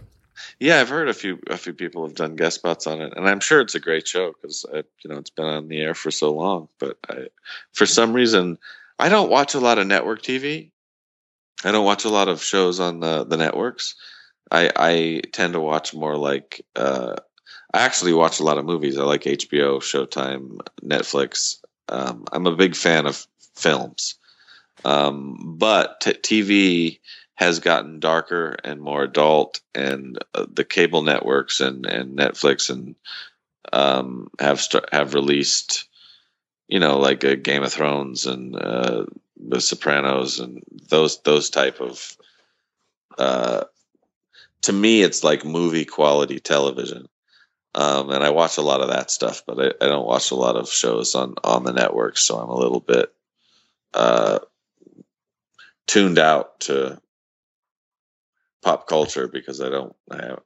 yeah, 0.59 0.81
I've 0.81 0.89
heard 0.89 1.09
a 1.09 1.13
few 1.13 1.39
a 1.47 1.57
few 1.57 1.73
people 1.73 2.05
have 2.05 2.15
done 2.15 2.35
guest 2.35 2.57
spots 2.57 2.87
on 2.87 3.01
it, 3.01 3.13
and 3.15 3.27
I'm 3.27 3.39
sure 3.39 3.61
it's 3.61 3.75
a 3.75 3.79
great 3.79 4.07
show 4.07 4.33
because 4.33 4.65
you 4.73 5.09
know 5.09 5.17
it's 5.17 5.29
been 5.29 5.45
on 5.45 5.67
the 5.67 5.81
air 5.81 5.93
for 5.93 6.11
so 6.11 6.33
long. 6.33 6.69
But 6.79 6.97
I, 7.09 7.27
for 7.73 7.85
some 7.85 8.13
reason, 8.13 8.57
I 8.99 9.09
don't 9.09 9.29
watch 9.29 9.55
a 9.55 9.59
lot 9.59 9.79
of 9.79 9.87
network 9.87 10.21
TV. 10.21 10.71
I 11.63 11.71
don't 11.71 11.85
watch 11.85 12.05
a 12.05 12.09
lot 12.09 12.27
of 12.27 12.43
shows 12.43 12.79
on 12.79 12.99
the 12.99 13.23
the 13.23 13.37
networks. 13.37 13.95
I 14.51 14.71
I 14.75 15.21
tend 15.31 15.53
to 15.53 15.59
watch 15.59 15.93
more 15.93 16.17
like 16.17 16.65
uh, 16.75 17.15
I 17.73 17.81
actually 17.81 18.13
watch 18.13 18.39
a 18.39 18.43
lot 18.43 18.57
of 18.57 18.65
movies. 18.65 18.97
I 18.97 19.03
like 19.03 19.23
HBO, 19.23 19.79
Showtime, 19.79 20.59
Netflix. 20.83 21.57
Um, 21.89 22.25
I'm 22.31 22.47
a 22.47 22.55
big 22.55 22.75
fan 22.75 23.05
of 23.05 23.25
films, 23.55 24.15
um, 24.83 25.55
but 25.57 26.01
t- 26.01 26.13
TV 26.13 26.99
has 27.35 27.59
gotten 27.59 27.99
darker 27.99 28.55
and 28.63 28.79
more 28.81 29.03
adult, 29.03 29.59
and 29.73 30.17
uh, 30.33 30.45
the 30.51 30.63
cable 30.63 31.01
networks 31.01 31.61
and 31.61 31.85
and 31.85 32.17
Netflix 32.17 32.69
and 32.69 32.95
um, 33.73 34.29
have 34.39 34.61
st- 34.61 34.91
have 34.93 35.13
released, 35.13 35.87
you 36.67 36.79
know, 36.79 36.99
like 36.99 37.23
a 37.23 37.35
Game 37.35 37.63
of 37.63 37.73
Thrones 37.73 38.25
and 38.25 38.55
uh, 38.55 39.05
The 39.37 39.59
Sopranos 39.59 40.39
and 40.39 40.63
those 40.89 41.21
those 41.21 41.49
type 41.49 41.81
of. 41.81 42.17
Uh, 43.17 43.63
to 44.63 44.73
me, 44.73 45.03
it's 45.03 45.23
like 45.23 45.45
movie 45.45 45.85
quality 45.85 46.39
television, 46.39 47.07
um, 47.75 48.09
and 48.09 48.23
I 48.23 48.31
watch 48.31 48.57
a 48.57 48.61
lot 48.61 48.81
of 48.81 48.89
that 48.89 49.11
stuff. 49.11 49.43
But 49.45 49.59
I, 49.59 49.85
I 49.85 49.87
don't 49.87 50.07
watch 50.07 50.31
a 50.31 50.35
lot 50.35 50.55
of 50.55 50.69
shows 50.69 51.15
on 51.15 51.35
on 51.43 51.63
the 51.63 51.73
network, 51.73 52.17
so 52.17 52.37
I'm 52.37 52.49
a 52.49 52.57
little 52.57 52.79
bit 52.79 53.13
uh, 53.93 54.39
tuned 55.87 56.19
out 56.19 56.59
to 56.61 56.99
pop 58.61 58.87
culture 58.87 59.27
because 59.27 59.61
I 59.61 59.69
don't. 59.69 59.95
I, 60.11 60.37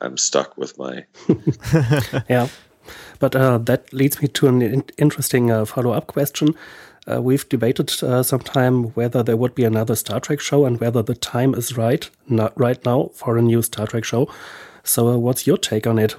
I'm 0.00 0.16
stuck 0.18 0.56
with 0.56 0.78
my 0.78 1.06
yeah. 2.28 2.48
But 3.18 3.36
uh, 3.36 3.58
that 3.58 3.92
leads 3.92 4.20
me 4.20 4.28
to 4.28 4.48
an 4.48 4.62
in 4.62 4.84
interesting 4.98 5.50
uh, 5.50 5.64
follow 5.64 5.92
up 5.92 6.08
question. 6.08 6.54
Uh, 7.10 7.20
we've 7.20 7.48
debated 7.48 7.90
uh, 8.02 8.22
sometime 8.22 8.84
whether 8.94 9.22
there 9.22 9.36
would 9.36 9.54
be 9.54 9.64
another 9.64 9.96
Star 9.96 10.20
Trek 10.20 10.40
show 10.40 10.64
and 10.64 10.80
whether 10.80 11.02
the 11.02 11.14
time 11.14 11.54
is 11.54 11.76
right 11.76 12.08
not 12.28 12.58
right 12.58 12.84
now 12.84 13.10
for 13.14 13.36
a 13.36 13.42
new 13.42 13.62
Star 13.62 13.86
Trek 13.86 14.04
show. 14.04 14.32
So, 14.84 15.08
uh, 15.08 15.16
what's 15.16 15.46
your 15.46 15.58
take 15.58 15.86
on 15.86 15.98
it? 15.98 16.14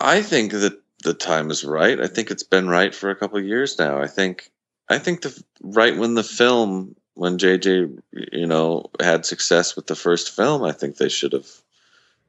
I 0.00 0.22
think 0.22 0.52
that 0.52 0.80
the 1.02 1.14
time 1.14 1.50
is 1.50 1.64
right. 1.64 2.00
I 2.00 2.06
think 2.06 2.30
it's 2.30 2.42
been 2.42 2.68
right 2.68 2.94
for 2.94 3.10
a 3.10 3.16
couple 3.16 3.40
years 3.40 3.78
now. 3.78 4.00
I 4.00 4.06
think 4.06 4.50
I 4.88 4.98
think 4.98 5.22
the 5.22 5.42
right 5.60 5.96
when 5.96 6.14
the 6.14 6.24
film 6.24 6.94
when 7.14 7.38
JJ, 7.38 7.98
you 8.32 8.46
know, 8.46 8.90
had 9.00 9.24
success 9.24 9.74
with 9.74 9.86
the 9.86 9.96
first 9.96 10.36
film. 10.36 10.62
I 10.62 10.72
think 10.72 10.96
they 10.96 11.08
should 11.08 11.32
have 11.32 11.48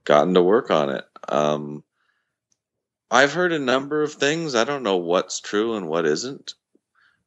gotten 0.06 0.34
to 0.34 0.42
work 0.42 0.72
on 0.72 0.90
it. 0.90 1.06
Um, 1.28 1.84
I've 3.12 3.34
heard 3.34 3.52
a 3.52 3.60
number 3.60 4.02
of 4.02 4.14
things. 4.14 4.56
I 4.56 4.64
don't 4.64 4.84
know 4.84 4.98
what's 4.98 5.40
true 5.40 5.76
and 5.76 5.88
what 5.88 6.06
isn't, 6.06 6.54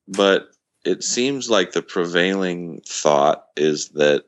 but 0.09 0.49
it 0.85 1.05
seems 1.05 1.51
like 1.51 1.73
the 1.73 1.83
prevailing 1.83 2.81
thought 2.87 3.45
is 3.57 3.91
that 3.91 4.25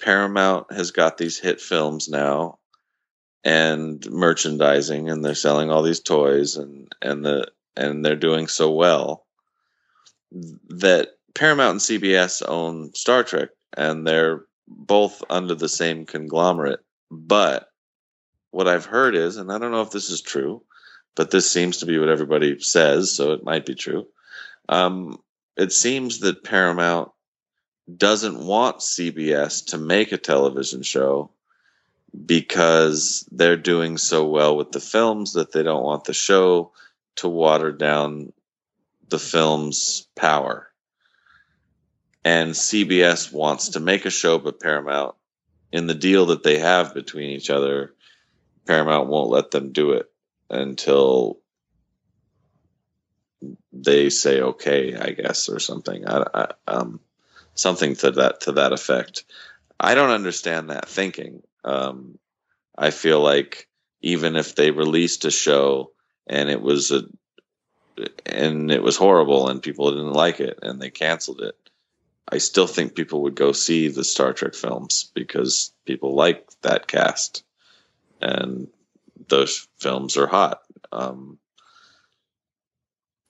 Paramount 0.00 0.72
has 0.72 0.90
got 0.90 1.18
these 1.18 1.38
hit 1.38 1.60
films 1.60 2.08
now 2.08 2.58
and 3.44 4.04
merchandising 4.10 5.08
and 5.08 5.24
they're 5.24 5.34
selling 5.34 5.70
all 5.70 5.82
these 5.82 6.00
toys 6.00 6.56
and 6.56 6.88
and 7.00 7.24
the 7.24 7.50
and 7.76 8.04
they're 8.04 8.16
doing 8.16 8.48
so 8.48 8.70
well 8.70 9.24
that 10.68 11.10
Paramount 11.34 11.72
and 11.72 11.80
CBS 12.02 12.42
own 12.46 12.94
Star 12.94 13.22
Trek 13.22 13.50
and 13.76 14.06
they're 14.06 14.44
both 14.66 15.22
under 15.30 15.54
the 15.54 15.68
same 15.68 16.06
conglomerate. 16.06 16.80
But 17.10 17.68
what 18.50 18.68
I've 18.68 18.86
heard 18.86 19.14
is 19.14 19.36
and 19.36 19.52
I 19.52 19.58
don't 19.58 19.70
know 19.70 19.82
if 19.82 19.90
this 19.90 20.10
is 20.10 20.20
true 20.20 20.62
but 21.14 21.30
this 21.30 21.50
seems 21.50 21.78
to 21.78 21.86
be 21.86 21.98
what 21.98 22.08
everybody 22.08 22.58
says 22.60 23.12
so 23.12 23.32
it 23.32 23.44
might 23.44 23.64
be 23.66 23.74
true 23.74 24.06
um, 24.68 25.18
it 25.56 25.72
seems 25.72 26.20
that 26.20 26.44
Paramount 26.44 27.10
doesn't 27.94 28.44
want 28.44 28.78
CBS 28.78 29.66
to 29.66 29.78
make 29.78 30.12
a 30.12 30.18
television 30.18 30.82
show 30.82 31.30
because 32.24 33.28
they're 33.30 33.56
doing 33.56 33.98
so 33.98 34.26
well 34.26 34.56
with 34.56 34.72
the 34.72 34.80
films 34.80 35.34
that 35.34 35.52
they 35.52 35.62
don't 35.62 35.84
want 35.84 36.04
the 36.04 36.14
show 36.14 36.72
to 37.16 37.28
water 37.28 37.72
down 37.72 38.32
the 39.08 39.18
film's 39.18 40.08
power. 40.16 40.68
And 42.24 42.52
CBS 42.52 43.32
wants 43.32 43.70
to 43.70 43.80
make 43.80 44.04
a 44.04 44.10
show, 44.10 44.38
but 44.38 44.60
Paramount, 44.60 45.14
in 45.70 45.86
the 45.86 45.94
deal 45.94 46.26
that 46.26 46.42
they 46.42 46.58
have 46.58 46.92
between 46.92 47.30
each 47.30 47.50
other, 47.50 47.94
Paramount 48.66 49.08
won't 49.08 49.30
let 49.30 49.52
them 49.52 49.72
do 49.72 49.92
it 49.92 50.10
until 50.50 51.38
they 53.84 54.10
say 54.10 54.40
okay, 54.40 54.96
I 54.96 55.10
guess, 55.10 55.48
or 55.48 55.58
something. 55.58 56.08
I, 56.08 56.24
I, 56.34 56.46
um, 56.66 57.00
something 57.54 57.96
to 57.96 58.10
that 58.12 58.42
to 58.42 58.52
that 58.52 58.72
effect. 58.72 59.24
I 59.78 59.94
don't 59.94 60.10
understand 60.10 60.70
that 60.70 60.88
thinking. 60.88 61.42
Um, 61.64 62.18
I 62.76 62.90
feel 62.90 63.20
like 63.20 63.68
even 64.00 64.36
if 64.36 64.54
they 64.54 64.70
released 64.70 65.24
a 65.24 65.30
show 65.30 65.92
and 66.26 66.48
it 66.48 66.60
was 66.60 66.92
a 66.92 67.02
and 68.26 68.70
it 68.70 68.82
was 68.82 68.96
horrible 68.96 69.48
and 69.48 69.62
people 69.62 69.90
didn't 69.90 70.12
like 70.12 70.40
it 70.40 70.58
and 70.62 70.80
they 70.80 70.90
canceled 70.90 71.40
it, 71.40 71.56
I 72.28 72.38
still 72.38 72.66
think 72.66 72.94
people 72.94 73.22
would 73.22 73.34
go 73.34 73.52
see 73.52 73.88
the 73.88 74.04
Star 74.04 74.32
Trek 74.32 74.54
films 74.54 75.10
because 75.14 75.72
people 75.84 76.14
like 76.14 76.48
that 76.62 76.86
cast 76.86 77.44
and 78.20 78.68
those 79.28 79.66
films 79.78 80.16
are 80.16 80.26
hot. 80.26 80.60
Um, 80.92 81.38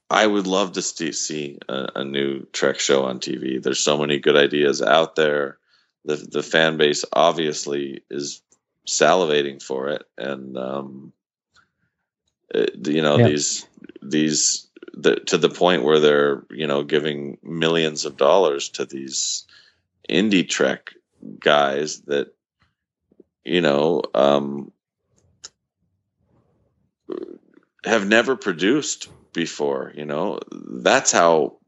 I 0.08 0.26
would 0.26 0.46
love 0.46 0.72
to 0.72 0.82
see 0.82 1.58
a, 1.68 1.88
a, 1.96 2.04
new 2.04 2.46
Trek 2.52 2.78
show 2.78 3.06
on 3.06 3.18
TV. 3.18 3.60
There's 3.60 3.80
so 3.80 3.98
many 3.98 4.20
good 4.20 4.36
ideas 4.36 4.80
out 4.80 5.16
there. 5.16 5.58
The 6.04 6.16
the 6.16 6.42
fan 6.42 6.76
base 6.76 7.04
obviously 7.12 8.04
is 8.08 8.40
salivating 8.86 9.60
for 9.60 9.88
it, 9.88 10.04
and 10.16 10.56
um, 10.56 11.12
it, 12.50 12.86
you 12.86 13.02
know 13.02 13.18
yeah. 13.18 13.28
these 13.28 13.66
these 14.00 14.68
the, 14.94 15.16
to 15.16 15.38
the 15.38 15.50
point 15.50 15.82
where 15.82 15.98
they're 15.98 16.44
you 16.50 16.68
know 16.68 16.84
giving 16.84 17.38
millions 17.42 18.04
of 18.04 18.16
dollars 18.16 18.68
to 18.70 18.84
these 18.84 19.44
indie 20.08 20.48
Trek 20.48 20.94
guys 21.40 22.00
that 22.02 22.32
you 23.44 23.60
know 23.60 24.02
um, 24.14 24.70
have 27.84 28.06
never 28.06 28.36
produced 28.36 29.08
before. 29.36 29.92
You 29.94 30.04
know, 30.06 30.40
that's 30.50 31.12
how 31.12 31.58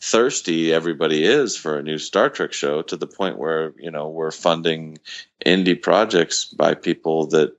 thirsty 0.00 0.72
everybody 0.72 1.22
is 1.22 1.56
for 1.56 1.78
a 1.78 1.82
new 1.82 1.98
Star 1.98 2.28
Trek 2.28 2.52
show 2.52 2.82
to 2.82 2.96
the 2.96 3.06
point 3.06 3.38
where, 3.38 3.72
you 3.78 3.92
know, 3.92 4.08
we're 4.08 4.32
funding 4.32 4.98
indie 5.46 5.80
projects 5.80 6.46
by 6.46 6.74
people 6.74 7.28
that, 7.28 7.56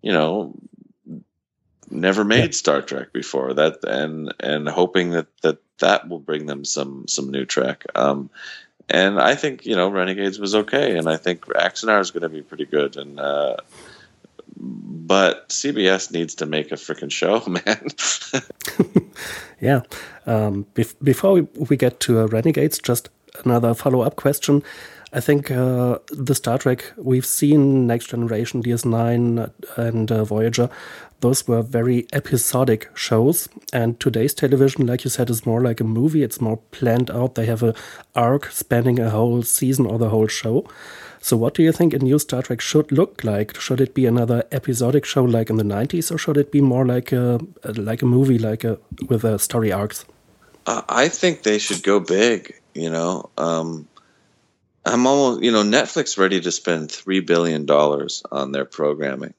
you 0.00 0.12
know, 0.12 0.54
never 1.90 2.24
made. 2.24 2.54
Star 2.54 2.82
Trek 2.82 3.12
before 3.12 3.54
that 3.54 3.82
and 3.84 4.32
and 4.40 4.68
hoping 4.68 5.10
that 5.10 5.26
that 5.42 5.58
that 5.78 6.08
will 6.08 6.20
bring 6.20 6.46
them 6.46 6.64
some 6.64 7.08
some 7.08 7.30
new 7.30 7.44
Trek. 7.44 7.84
Um, 7.94 8.30
and 8.88 9.18
I 9.18 9.34
think 9.34 9.66
you 9.66 9.74
know 9.74 9.88
Renegades 9.88 10.38
was 10.38 10.54
okay, 10.54 10.96
and 10.96 11.08
I 11.08 11.16
think 11.16 11.46
Axanar 11.46 12.00
is 12.00 12.10
going 12.10 12.22
to 12.22 12.28
be 12.28 12.42
pretty 12.42 12.66
good, 12.66 12.96
and 12.96 13.18
uh, 13.18 13.56
but 14.56 15.48
CBS 15.48 16.12
needs 16.12 16.34
to 16.36 16.46
make 16.46 16.72
a 16.72 16.76
freaking 16.76 17.10
show, 17.10 17.40
man. 17.46 19.10
yeah. 19.60 19.82
Um, 20.26 20.66
bef- 20.74 20.96
before 21.02 21.32
we, 21.32 21.42
we, 21.70 21.76
get 21.76 22.00
to 22.00 22.20
uh, 22.20 22.26
Renegades, 22.26 22.78
just 22.78 23.08
another 23.44 23.74
follow 23.74 24.00
up 24.00 24.16
question. 24.16 24.62
I 25.12 25.20
think 25.20 25.50
uh, 25.50 25.98
the 26.10 26.34
Star 26.34 26.58
Trek 26.58 26.92
we've 26.96 27.24
seen, 27.24 27.86
Next 27.86 28.06
Generation, 28.06 28.62
DS9, 28.62 29.50
and 29.76 30.12
uh, 30.12 30.24
Voyager, 30.24 30.68
those 31.20 31.46
were 31.46 31.62
very 31.62 32.06
episodic 32.12 32.90
shows. 32.94 33.48
And 33.72 33.98
today's 34.00 34.34
television, 34.34 34.86
like 34.86 35.04
you 35.04 35.10
said, 35.10 35.30
is 35.30 35.46
more 35.46 35.62
like 35.62 35.80
a 35.80 35.84
movie. 35.84 36.22
It's 36.22 36.40
more 36.40 36.58
planned 36.70 37.10
out. 37.10 37.34
They 37.34 37.46
have 37.46 37.62
a 37.62 37.74
arc 38.14 38.46
spanning 38.46 38.98
a 38.98 39.10
whole 39.10 39.42
season 39.42 39.86
or 39.86 39.98
the 39.98 40.10
whole 40.10 40.26
show. 40.26 40.68
So, 41.26 41.36
what 41.36 41.54
do 41.54 41.62
you 41.64 41.72
think 41.72 41.92
a 41.92 41.98
new 41.98 42.20
Star 42.20 42.40
Trek 42.40 42.60
should 42.60 42.92
look 42.92 43.24
like? 43.24 43.58
Should 43.58 43.80
it 43.80 43.94
be 43.94 44.06
another 44.06 44.44
episodic 44.52 45.04
show 45.04 45.24
like 45.24 45.50
in 45.50 45.56
the 45.56 45.64
'90s, 45.64 46.12
or 46.12 46.18
should 46.18 46.36
it 46.36 46.52
be 46.52 46.60
more 46.60 46.86
like 46.86 47.10
a 47.10 47.40
like 47.64 48.02
a 48.02 48.06
movie, 48.06 48.38
like 48.38 48.62
a 48.62 48.78
with 49.08 49.24
a 49.24 49.36
story 49.40 49.72
arcs? 49.72 50.04
Uh, 50.66 50.82
I 50.88 51.08
think 51.08 51.42
they 51.42 51.58
should 51.58 51.82
go 51.82 51.98
big. 51.98 52.54
You 52.74 52.90
know, 52.90 53.30
um, 53.36 53.88
I'm 54.84 55.04
almost 55.04 55.42
you 55.42 55.50
know 55.50 55.64
Netflix 55.64 56.16
ready 56.16 56.40
to 56.40 56.52
spend 56.52 56.92
three 56.92 57.18
billion 57.18 57.66
dollars 57.66 58.22
on 58.30 58.52
their 58.52 58.64
programming, 58.64 59.34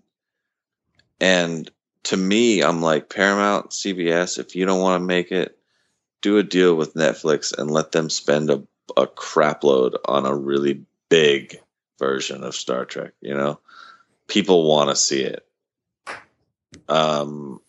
and 1.21 1.71
to 2.03 2.17
me, 2.17 2.63
I'm 2.63 2.81
like 2.81 3.07
Paramount, 3.07 3.69
CBS. 3.69 4.37
If 4.39 4.57
you 4.57 4.65
don't 4.65 4.81
want 4.81 4.99
to 4.99 5.05
make 5.05 5.31
it, 5.31 5.57
do 6.21 6.37
a 6.37 6.43
deal 6.43 6.75
with 6.75 6.95
Netflix 6.95 7.57
and 7.57 7.71
let 7.71 7.93
them 7.93 8.09
spend 8.09 8.49
a 8.49 8.61
a 8.97 9.07
crapload 9.07 9.95
on 10.03 10.25
a 10.25 10.35
really 10.35 10.83
big 11.07 11.61
version 11.99 12.43
of 12.43 12.55
Star 12.55 12.85
Trek. 12.85 13.13
You 13.21 13.35
know, 13.35 13.59
people 14.27 14.67
want 14.67 14.89
to 14.89 14.95
see 14.95 15.23
it. 15.23 15.45
Um, 16.87 17.61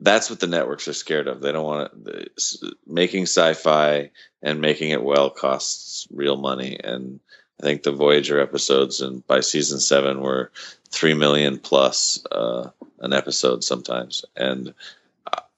that's 0.00 0.28
what 0.28 0.40
the 0.40 0.46
networks 0.46 0.88
are 0.88 0.92
scared 0.92 1.26
of. 1.26 1.40
They 1.40 1.52
don't 1.52 1.64
want 1.64 2.04
to, 2.06 2.76
making 2.86 3.22
sci-fi 3.24 4.10
and 4.42 4.60
making 4.60 4.90
it 4.90 5.02
well 5.02 5.30
costs 5.30 6.06
real 6.10 6.36
money. 6.36 6.78
And 6.82 7.20
I 7.60 7.62
think 7.62 7.82
the 7.82 7.92
Voyager 7.92 8.40
episodes 8.40 9.00
and 9.00 9.26
by 9.26 9.40
season 9.40 9.80
seven 9.80 10.20
were 10.20 10.52
three 10.90 11.14
million 11.14 11.58
plus 11.58 12.24
uh, 12.30 12.70
an 13.00 13.12
episode 13.12 13.64
sometimes. 13.64 14.24
And 14.36 14.74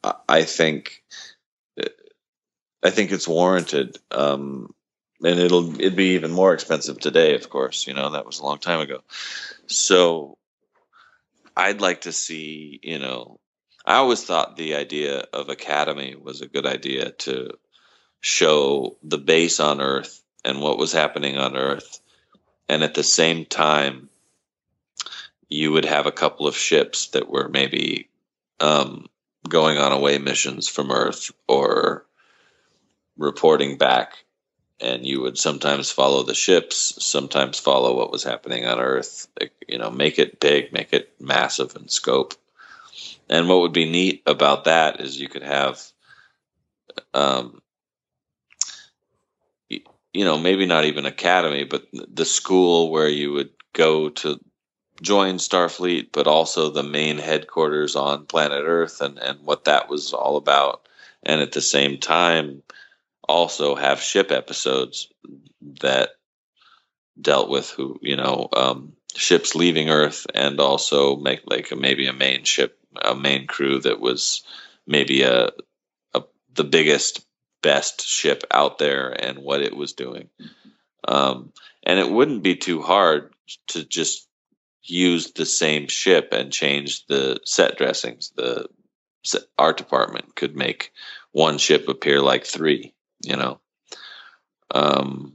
I, 0.05 0.15
I 0.29 0.43
think 0.45 1.03
I 2.83 2.91
think 2.91 3.11
it's 3.11 3.27
warranted. 3.27 3.99
Um, 4.11 4.73
and 5.25 5.39
it'll 5.39 5.75
it'd 5.81 5.97
be 5.97 6.15
even 6.15 6.31
more 6.31 6.55
expensive 6.55 6.99
today, 6.99 7.35
of 7.35 7.51
course. 7.51 7.87
You 7.87 7.95
know 7.95 8.11
that 8.11 8.27
was 8.27 8.39
a 8.39 8.45
long 8.45 8.59
time 8.59 8.81
ago. 8.81 9.01
So 9.67 10.39
I'd 11.57 11.81
like 11.81 12.03
to 12.03 12.13
see. 12.13 12.81
You 12.83 12.99
know, 12.99 13.41
I 13.85 13.97
always 13.97 14.25
thought 14.25 14.57
the 14.57 14.75
idea 14.77 15.25
of 15.33 15.49
Academy 15.49 16.15
was 16.15 16.41
a 16.41 16.49
good 16.49 16.67
idea 16.67 17.11
to 17.11 17.51
show 18.21 18.97
the 19.03 19.19
base 19.19 19.61
on 19.61 19.81
Earth 19.81 20.23
and 20.45 20.61
what 20.61 20.79
was 20.79 20.93
happening 20.93 21.37
on 21.37 21.57
Earth, 21.57 22.01
and 22.69 22.85
at 22.85 22.95
the 22.95 23.05
same 23.05 23.45
time, 23.45 24.09
you 25.49 25.73
would 25.73 25.85
have 25.85 26.07
a 26.07 26.13
couple 26.13 26.47
of 26.47 26.57
ships 26.57 27.09
that 27.09 27.29
were 27.29 27.49
maybe 27.49 28.09
um, 28.61 29.07
going 29.49 29.79
on 29.79 29.93
away 29.93 30.19
missions 30.19 30.69
from 30.69 30.91
Earth 30.91 31.31
or 31.49 32.05
reporting 33.17 33.79
back 33.79 34.25
and 34.81 35.05
you 35.05 35.21
would 35.21 35.39
sometimes 35.39 35.91
follow 35.91 36.23
the 36.23 36.35
ships, 36.35 37.05
sometimes 37.05 37.59
follow 37.59 37.97
what 37.97 38.13
was 38.13 38.23
happening 38.23 38.67
on 38.67 38.81
Earth. 38.81 39.29
You 39.67 39.79
know, 39.79 39.91
make 39.91 40.19
it 40.19 40.41
big, 40.41 40.73
make 40.73 40.93
it 40.93 41.13
massive 41.21 41.75
in 41.77 41.89
scope. 41.89 42.35
And 43.29 43.49
what 43.49 43.61
would 43.61 43.73
be 43.73 43.91
neat 43.91 44.23
about 44.27 44.65
that 44.65 45.01
is 45.01 45.21
you 45.21 45.29
could 45.29 45.43
have, 45.43 45.83
um, 47.13 47.61
you 49.69 50.25
know, 50.25 50.39
maybe 50.39 50.67
not 50.67 50.85
even 50.85 51.07
academy, 51.07 51.65
but 51.65 51.87
the 51.93 52.25
school 52.25 52.91
where 52.91 53.09
you 53.09 53.33
would 53.33 53.51
go 53.73 54.09
to 54.09 54.41
join 55.03 55.37
Starfleet, 55.37 56.09
but 56.13 56.27
also 56.27 56.71
the 56.71 56.83
main 56.83 57.19
headquarters 57.19 57.95
on 57.95 58.27
planet 58.27 58.63
Earth 58.65 59.01
and, 59.01 59.19
and 59.19 59.41
what 59.45 59.65
that 59.65 59.89
was 59.89 60.13
all 60.13 60.37
about. 60.37 60.89
And 61.23 61.41
at 61.41 61.53
the 61.53 61.61
same 61.61 61.99
time, 61.99 62.63
also 63.29 63.75
have 63.75 64.01
ship 64.01 64.33
episodes 64.33 65.09
that 65.81 66.11
dealt 67.21 67.49
with 67.51 67.71
who 67.71 67.99
you 68.03 68.17
know 68.17 68.49
um, 68.57 68.93
ships 69.15 69.55
leaving 69.55 69.91
Earth, 69.91 70.27
and 70.35 70.59
also 70.61 71.17
make 71.17 71.41
like 71.47 71.71
a, 71.71 71.77
maybe 71.77 72.07
a 72.07 72.13
main 72.13 72.45
ship, 72.45 72.79
a 73.01 73.15
main 73.15 73.47
crew 73.47 73.81
that 73.81 74.01
was 74.01 74.43
maybe 74.87 75.23
a, 75.23 75.51
a 76.15 76.23
the 76.55 76.65
biggest, 76.65 77.25
best 77.63 78.07
ship 78.07 78.45
out 78.51 78.79
there, 78.79 79.09
and 79.11 79.39
what 79.39 79.63
it 79.63 79.77
was 79.77 79.93
doing. 79.93 80.29
Um, 81.07 81.53
and 81.85 81.99
it 81.99 82.11
wouldn't 82.11 82.43
be 82.43 82.57
too 82.57 82.83
hard 82.83 83.33
to 83.69 83.85
just 83.85 84.27
use 84.83 85.33
the 85.33 85.47
same 85.47 85.89
ship 85.89 86.29
and 86.33 86.53
change 86.53 87.07
the 87.07 87.41
set 87.45 87.77
dressings. 87.77 88.33
The 88.37 88.69
art 89.59 89.77
department 89.77 90.35
could 90.35 90.57
make 90.57 90.93
one 91.33 91.59
ship 91.59 91.89
appear 91.89 92.21
like 92.21 92.45
three, 92.45 92.95
you 93.23 93.37
know. 93.37 93.61
Um, 94.75 95.35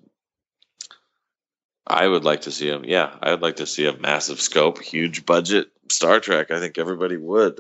I 1.86 2.07
would 2.07 2.23
like 2.23 2.41
to 2.41 2.51
see 2.51 2.67
him. 2.67 2.86
Yeah, 2.86 3.13
I 3.21 3.31
would 3.31 3.41
like 3.41 3.57
to 3.57 3.67
see 3.67 3.86
a 3.86 3.97
massive 3.97 4.39
scope, 4.39 4.81
huge 4.81 5.25
budget 5.25 5.67
Star 5.89 6.19
Trek. 6.19 6.51
I 6.51 6.59
think 6.59 6.77
everybody 6.77 7.17
would. 7.17 7.59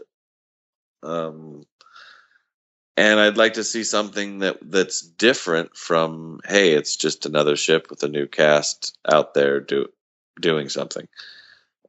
Um, 1.01 1.65
and 2.95 3.19
I'd 3.19 3.37
like 3.37 3.53
to 3.53 3.63
see 3.63 3.83
something 3.83 4.39
that 4.39 4.59
that's 4.61 5.01
different 5.01 5.75
from 5.75 6.39
hey, 6.45 6.73
it's 6.73 6.95
just 6.95 7.25
another 7.25 7.55
ship 7.55 7.87
with 7.89 8.03
a 8.03 8.07
new 8.07 8.27
cast 8.27 8.97
out 9.09 9.33
there 9.33 9.59
do 9.59 9.87
doing 10.39 10.69
something. 10.69 11.07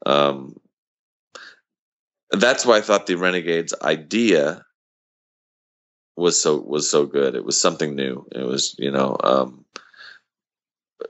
Um, 0.05 0.59
that's 2.31 2.67
why 2.67 2.79
I 2.79 2.81
thought 2.81 3.07
the 3.07 3.15
Renegades 3.15 3.75
idea 3.81 4.65
was 6.17 6.41
so 6.41 6.59
was 6.59 6.91
so 6.91 7.07
good. 7.07 7.35
It 7.35 7.45
was 7.45 7.61
something 7.61 7.95
new. 7.95 8.27
It 8.33 8.45
was 8.45 8.75
you 8.79 8.91
know 8.91 9.17
um, 9.23 9.65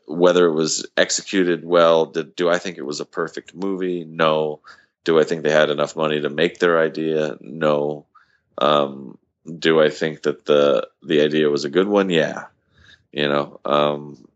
whether 0.06 0.46
it 0.46 0.54
was 0.54 0.86
executed 0.96 1.64
well. 1.64 2.06
Did, 2.06 2.36
do 2.36 2.48
I 2.48 2.58
think 2.58 2.78
it 2.78 2.86
was 2.86 3.00
a 3.00 3.06
perfect 3.06 3.54
movie? 3.54 4.04
No. 4.04 4.60
Do 5.04 5.20
I 5.20 5.24
think 5.24 5.42
they 5.42 5.52
had 5.52 5.68
enough 5.68 5.96
money 5.96 6.22
to 6.22 6.30
make 6.30 6.58
their 6.58 6.80
idea? 6.80 7.36
No. 7.40 8.06
Um, 8.56 9.18
do 9.58 9.80
I 9.80 9.90
think 9.90 10.22
that 10.22 10.46
the 10.46 10.88
the 11.02 11.20
idea 11.20 11.50
was 11.50 11.64
a 11.64 11.70
good 11.70 11.88
one? 11.88 12.08
Yeah. 12.10 12.44
You 13.12 13.28
know, 13.28 13.60
um, 13.64 14.26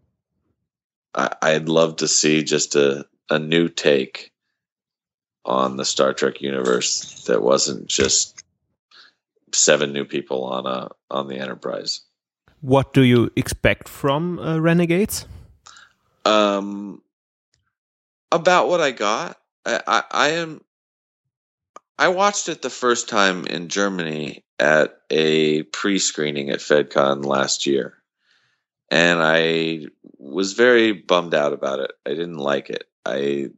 I, 1.15 1.35
I'd 1.43 1.69
love 1.69 1.97
to 1.97 2.09
see 2.09 2.45
just 2.45 2.77
a, 2.77 3.07
a 3.29 3.39
new 3.39 3.69
take 3.69 4.33
on 5.45 5.77
the 5.77 5.85
Star 5.85 6.13
Trek 6.13 6.43
universe 6.43 7.25
that 7.25 7.43
wasn't 7.43 7.89
just 7.89 8.45
seven 9.53 9.93
new 9.93 10.05
people 10.05 10.45
on 10.45 10.67
a 10.67 10.89
on 11.11 11.29
the 11.29 11.39
Enterprise. 11.39 12.01
What 12.61 12.93
do 12.93 13.03
you 13.03 13.31
expect 13.37 13.89
from 13.89 14.39
uh, 14.39 14.59
Renegades? 14.59 15.27
Um, 16.25 17.03
about 18.33 18.69
what 18.69 18.81
I 18.81 18.91
got. 18.91 19.39
I, 19.65 19.81
I, 19.87 20.03
I 20.11 20.29
am. 20.31 20.61
I 21.99 22.09
watched 22.09 22.49
it 22.49 22.63
the 22.63 22.71
first 22.71 23.09
time 23.09 23.47
in 23.47 23.69
Germany 23.69 24.45
at 24.59 25.01
a 25.11 25.63
pre-screening 25.65 26.51
at 26.51 26.61
FedCon 26.61 27.25
last 27.25 27.67
year, 27.67 27.95
and 28.91 29.21
I 29.23 29.87
was 30.19 30.53
very 30.53 30.93
bummed 30.93 31.35
out 31.35 31.53
about 31.53 31.81
it. 31.81 31.93
I 32.05 32.11
didn't 32.11 32.39
like 32.39 32.71
it. 32.71 32.85
I 33.05 33.51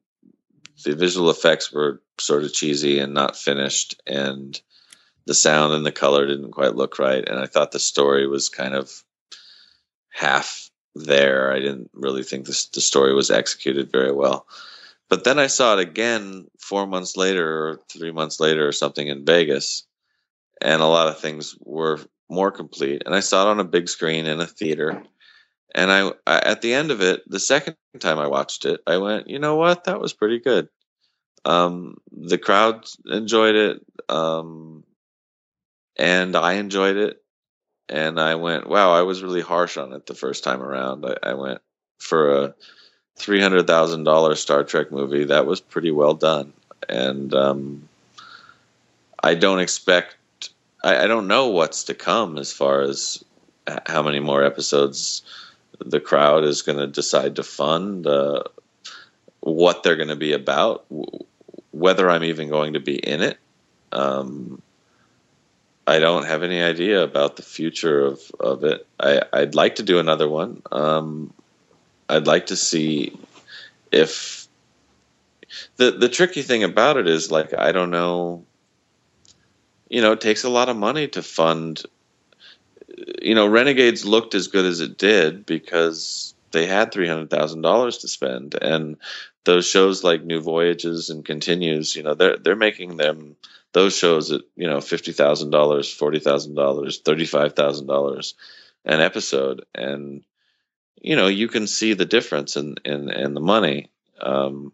the 0.84 0.94
visual 0.94 1.30
effects 1.30 1.72
were 1.72 2.02
sort 2.18 2.44
of 2.44 2.52
cheesy 2.52 2.98
and 2.98 3.14
not 3.14 3.36
finished, 3.36 4.00
and 4.06 4.60
the 5.30 5.34
sound 5.34 5.72
and 5.72 5.86
the 5.86 5.92
color 5.92 6.26
didn't 6.26 6.50
quite 6.50 6.74
look 6.74 6.98
right. 6.98 7.22
And 7.28 7.38
I 7.38 7.46
thought 7.46 7.70
the 7.70 7.78
story 7.78 8.26
was 8.26 8.48
kind 8.48 8.74
of 8.74 8.90
half 10.08 10.68
there. 10.96 11.52
I 11.52 11.60
didn't 11.60 11.88
really 11.94 12.24
think 12.24 12.46
the 12.46 12.66
the 12.74 12.80
story 12.80 13.14
was 13.14 13.30
executed 13.30 13.92
very 13.92 14.10
well. 14.10 14.48
But 15.08 15.22
then 15.22 15.38
I 15.38 15.46
saw 15.46 15.74
it 15.74 15.78
again 15.78 16.48
four 16.58 16.84
months 16.84 17.16
later 17.16 17.46
or 17.46 17.80
three 17.88 18.10
months 18.10 18.40
later 18.40 18.66
or 18.66 18.72
something 18.72 19.06
in 19.06 19.24
Vegas, 19.24 19.86
and 20.60 20.82
a 20.82 20.86
lot 20.86 21.06
of 21.06 21.20
things 21.20 21.54
were 21.60 22.00
more 22.28 22.50
complete. 22.50 23.04
And 23.06 23.14
I 23.14 23.20
saw 23.20 23.46
it 23.46 23.50
on 23.52 23.60
a 23.60 23.74
big 23.76 23.88
screen 23.88 24.26
in 24.26 24.40
a 24.40 24.48
theater 24.48 25.00
and 25.74 25.92
I, 25.92 26.10
I, 26.26 26.38
at 26.40 26.62
the 26.62 26.74
end 26.74 26.90
of 26.90 27.00
it, 27.00 27.22
the 27.28 27.38
second 27.38 27.76
time 28.00 28.18
I 28.18 28.26
watched 28.26 28.64
it, 28.64 28.80
I 28.86 28.96
went, 28.98 29.28
you 29.28 29.38
know 29.38 29.54
what, 29.54 29.84
that 29.84 30.00
was 30.00 30.12
pretty 30.12 30.40
good. 30.40 30.68
Um, 31.44 31.98
the 32.10 32.38
crowd 32.38 32.84
enjoyed 33.06 33.54
it, 33.54 33.80
um, 34.08 34.84
and 36.00 36.34
I 36.34 36.54
enjoyed 36.54 36.96
it. 36.96 37.22
And 37.88 38.18
I 38.20 38.36
went, 38.36 38.68
wow, 38.68 38.92
I 38.92 39.02
was 39.02 39.22
really 39.22 39.40
harsh 39.40 39.76
on 39.76 39.92
it 39.92 40.06
the 40.06 40.14
first 40.14 40.44
time 40.44 40.62
around. 40.62 41.04
I, 41.04 41.30
I 41.30 41.34
went 41.34 41.60
for 41.98 42.44
a 42.44 42.54
three 43.16 43.40
hundred 43.40 43.66
thousand 43.66 44.04
dollar 44.04 44.34
Star 44.34 44.64
Trek 44.64 44.90
movie. 44.90 45.24
That 45.24 45.46
was 45.46 45.60
pretty 45.60 45.90
well 45.90 46.14
done, 46.14 46.52
and 46.88 47.34
um, 47.34 47.88
I 49.22 49.34
don't 49.34 49.58
expect. 49.58 50.16
I, 50.82 51.04
I 51.04 51.06
don't 51.08 51.26
know 51.26 51.48
what's 51.48 51.84
to 51.84 51.94
come 51.94 52.38
as 52.38 52.52
far 52.52 52.80
as 52.80 53.22
how 53.86 54.02
many 54.02 54.20
more 54.20 54.42
episodes 54.44 55.22
the 55.84 56.00
crowd 56.00 56.44
is 56.44 56.62
going 56.62 56.78
to 56.78 56.86
decide 56.86 57.36
to 57.36 57.42
fund, 57.42 58.06
uh, 58.06 58.42
what 59.40 59.82
they're 59.82 59.96
going 59.96 60.08
to 60.08 60.16
be 60.16 60.32
about, 60.32 60.86
whether 61.72 62.08
I'm 62.08 62.24
even 62.24 62.48
going 62.48 62.74
to 62.74 62.80
be 62.80 62.96
in 62.96 63.20
it. 63.22 63.38
Um, 63.92 64.62
I 65.90 65.98
don't 65.98 66.26
have 66.26 66.42
any 66.42 66.62
idea 66.62 67.02
about 67.02 67.36
the 67.36 67.42
future 67.42 68.00
of, 68.00 68.20
of 68.38 68.64
it. 68.64 68.86
I, 68.98 69.22
I'd 69.32 69.54
like 69.54 69.76
to 69.76 69.82
do 69.82 69.98
another 69.98 70.28
one. 70.28 70.62
Um, 70.70 71.32
I'd 72.08 72.26
like 72.26 72.46
to 72.46 72.56
see 72.56 73.18
if 73.90 74.46
the 75.76 75.90
the 75.90 76.08
tricky 76.08 76.42
thing 76.42 76.62
about 76.62 76.96
it 76.96 77.08
is 77.08 77.30
like 77.30 77.52
I 77.58 77.72
don't 77.72 77.90
know. 77.90 78.44
You 79.88 80.00
know, 80.00 80.12
it 80.12 80.20
takes 80.20 80.44
a 80.44 80.48
lot 80.48 80.68
of 80.68 80.76
money 80.76 81.08
to 81.08 81.22
fund 81.22 81.84
you 83.22 83.34
know, 83.34 83.46
Renegades 83.46 84.04
looked 84.04 84.34
as 84.34 84.48
good 84.48 84.64
as 84.64 84.80
it 84.80 84.98
did 84.98 85.46
because 85.46 86.34
they 86.52 86.66
had 86.66 86.92
three 86.92 87.08
hundred 87.08 87.30
thousand 87.30 87.62
dollars 87.62 87.98
to 87.98 88.08
spend, 88.08 88.54
and 88.60 88.96
those 89.44 89.66
shows 89.66 90.04
like 90.04 90.22
New 90.22 90.40
Voyages 90.40 91.10
and 91.10 91.24
Continues, 91.24 91.96
you 91.96 92.02
know, 92.02 92.14
they're 92.14 92.36
they're 92.36 92.56
making 92.56 92.96
them 92.96 93.36
those 93.72 93.96
shows 93.96 94.32
at 94.32 94.42
you 94.56 94.66
know 94.66 94.80
fifty 94.80 95.12
thousand 95.12 95.50
dollars, 95.50 95.92
forty 95.92 96.18
thousand 96.18 96.54
dollars, 96.54 97.00
thirty 97.00 97.26
five 97.26 97.54
thousand 97.54 97.86
dollars 97.86 98.34
an 98.84 99.00
episode, 99.00 99.64
and 99.74 100.22
you 101.00 101.16
know 101.16 101.28
you 101.28 101.48
can 101.48 101.66
see 101.66 101.94
the 101.94 102.04
difference 102.04 102.56
in 102.56 102.76
in, 102.84 103.10
in 103.10 103.34
the 103.34 103.40
money, 103.40 103.90
um, 104.20 104.72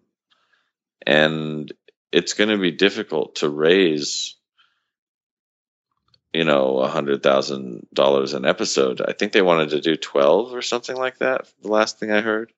and 1.06 1.72
it's 2.12 2.34
going 2.34 2.50
to 2.50 2.58
be 2.58 2.70
difficult 2.70 3.36
to 3.36 3.48
raise 3.48 4.36
you 6.36 6.44
know, 6.44 6.80
a 6.80 6.88
hundred 6.88 7.22
thousand 7.22 7.86
dollars 7.94 8.34
an 8.34 8.44
episode. 8.44 9.00
I 9.00 9.14
think 9.14 9.32
they 9.32 9.40
wanted 9.40 9.70
to 9.70 9.80
do 9.80 9.96
twelve 9.96 10.52
or 10.52 10.60
something 10.60 10.94
like 10.94 11.16
that. 11.18 11.50
The 11.62 11.68
last 11.68 11.98
thing 11.98 12.12
I 12.12 12.20
heard. 12.20 12.52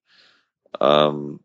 Um, 0.80 1.38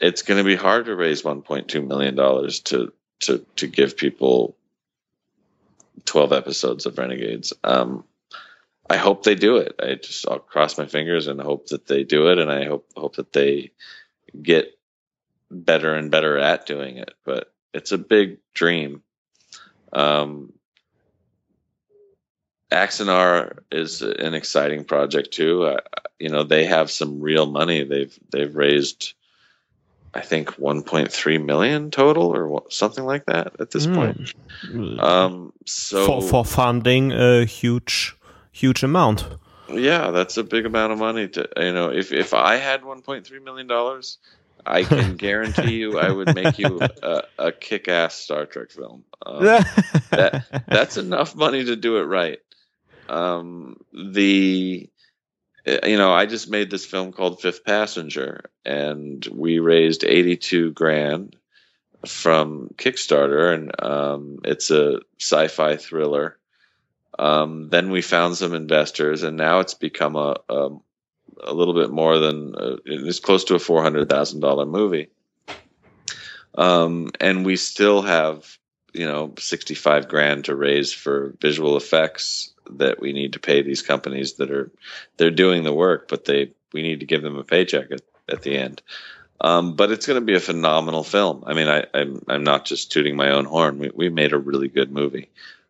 it's 0.00 0.22
going 0.22 0.38
to 0.38 0.44
be 0.44 0.56
hard 0.56 0.86
to 0.86 0.96
raise 0.96 1.24
one 1.24 1.42
point 1.42 1.68
two 1.68 1.82
million 1.82 2.14
dollars 2.14 2.60
to 2.60 2.92
to 3.20 3.44
to 3.56 3.66
give 3.66 3.96
people 3.96 4.56
twelve 6.04 6.32
episodes 6.32 6.86
of 6.86 6.98
Renegades. 6.98 7.52
Um, 7.64 8.04
I 8.88 8.96
hope 8.96 9.24
they 9.24 9.34
do 9.34 9.56
it. 9.56 9.74
I 9.80 9.94
just 9.94 10.28
I'll 10.28 10.38
cross 10.38 10.78
my 10.78 10.86
fingers 10.86 11.26
and 11.26 11.40
hope 11.40 11.68
that 11.68 11.86
they 11.86 12.04
do 12.04 12.30
it, 12.30 12.38
and 12.38 12.50
I 12.50 12.66
hope 12.66 12.86
hope 12.96 13.16
that 13.16 13.32
they 13.32 13.72
get 14.40 14.78
better 15.50 15.94
and 15.94 16.10
better 16.10 16.38
at 16.38 16.66
doing 16.66 16.98
it. 16.98 17.14
But 17.24 17.52
it's 17.72 17.92
a 17.92 17.98
big 17.98 18.38
dream 18.54 19.02
um, 19.92 20.52
Axanar 22.70 23.60
is 23.70 24.02
an 24.02 24.34
exciting 24.34 24.84
project 24.84 25.32
too. 25.32 25.64
Uh, 25.64 25.80
you 26.18 26.28
know, 26.28 26.42
they 26.42 26.66
have 26.66 26.90
some 26.90 27.20
real 27.20 27.46
money. 27.46 27.84
They've 27.84 28.16
they've 28.30 28.54
raised, 28.54 29.14
I 30.14 30.20
think, 30.20 30.50
1.3 30.52 31.44
million 31.44 31.90
total 31.90 32.34
or 32.34 32.64
something 32.70 33.04
like 33.04 33.26
that 33.26 33.60
at 33.60 33.70
this 33.70 33.86
mm. 33.86 33.94
point. 33.94 35.00
Um, 35.00 35.52
so 35.66 36.06
for, 36.06 36.22
for 36.22 36.44
funding 36.44 37.12
a 37.12 37.44
huge 37.44 38.16
huge 38.52 38.82
amount. 38.82 39.26
Yeah, 39.68 40.10
that's 40.12 40.36
a 40.36 40.44
big 40.44 40.64
amount 40.64 40.92
of 40.92 40.98
money. 40.98 41.28
To 41.28 41.48
you 41.56 41.72
know, 41.72 41.90
if 41.90 42.12
if 42.12 42.34
I 42.34 42.56
had 42.56 42.82
1.3 42.82 43.44
million 43.44 43.66
dollars, 43.66 44.18
I 44.64 44.82
can 44.84 45.16
guarantee 45.16 45.76
you, 45.76 45.98
I 45.98 46.10
would 46.10 46.34
make 46.34 46.58
you 46.58 46.80
a, 46.80 47.22
a 47.38 47.52
kick-ass 47.52 48.14
Star 48.14 48.46
Trek 48.46 48.70
film. 48.70 49.04
Um, 49.24 49.44
that, 49.44 50.64
that's 50.66 50.96
enough 50.96 51.34
money 51.34 51.64
to 51.64 51.76
do 51.76 51.98
it 51.98 52.04
right. 52.04 52.38
Um, 53.08 53.76
the 53.92 54.90
you 55.66 55.96
know, 55.96 56.12
I 56.12 56.26
just 56.26 56.50
made 56.50 56.70
this 56.70 56.86
film 56.86 57.12
called 57.12 57.40
Fifth 57.40 57.64
Passenger, 57.64 58.50
and 58.64 59.26
we 59.32 59.58
raised 59.58 60.04
eighty-two 60.04 60.72
grand 60.72 61.36
from 62.06 62.70
Kickstarter, 62.76 63.52
and 63.54 63.82
um, 63.82 64.38
it's 64.44 64.70
a 64.70 65.00
sci-fi 65.18 65.76
thriller 65.76 66.38
Um, 67.18 67.68
then 67.70 67.90
we 67.90 68.02
found 68.02 68.36
some 68.36 68.54
investors, 68.54 69.22
and 69.22 69.36
now 69.36 69.60
it's 69.60 69.74
become 69.74 70.16
a 70.16 70.36
a, 70.48 70.70
a 71.44 71.54
little 71.54 71.74
bit 71.74 71.90
more 71.90 72.18
than 72.18 72.54
uh, 72.54 72.76
it's 72.84 73.20
close 73.20 73.44
to 73.44 73.54
a 73.54 73.58
four 73.58 73.82
hundred 73.82 74.08
thousand 74.08 74.40
dollar 74.40 74.66
movie. 74.66 75.08
Um, 76.54 77.10
and 77.20 77.44
we 77.44 77.56
still 77.56 78.02
have 78.02 78.58
you 78.92 79.06
know 79.06 79.34
sixty 79.38 79.74
five 79.74 80.08
grand 80.08 80.44
to 80.46 80.54
raise 80.54 80.92
for 80.92 81.34
visual 81.40 81.76
effects 81.76 82.52
that 82.70 83.00
we 83.00 83.12
need 83.12 83.34
to 83.34 83.40
pay 83.40 83.62
these 83.62 83.82
companies 83.82 84.34
that 84.34 84.50
are 84.50 84.70
they're 85.16 85.30
doing 85.30 85.64
the 85.64 85.72
work, 85.72 86.08
but 86.08 86.24
they 86.24 86.52
we 86.72 86.82
need 86.82 87.00
to 87.00 87.06
give 87.06 87.22
them 87.22 87.36
a 87.36 87.44
paycheck 87.44 87.90
at, 87.90 88.02
at 88.28 88.42
the 88.42 88.56
end. 88.56 88.82
Um, 89.40 89.76
but 89.76 89.90
it's 89.90 90.06
going 90.06 90.20
to 90.20 90.24
be 90.24 90.34
a 90.34 90.40
phenomenal 90.40 91.04
film. 91.04 91.44
I 91.46 91.54
mean, 91.54 91.68
I, 91.68 91.84
I'm 91.92 92.24
I'm 92.28 92.44
not 92.44 92.64
just 92.64 92.92
tooting 92.92 93.16
my 93.16 93.30
own 93.30 93.44
horn. 93.44 93.78
We 93.78 93.90
we 93.94 94.08
made 94.08 94.32
a 94.32 94.38
really 94.38 94.68
good 94.68 94.90
movie. 94.90 95.28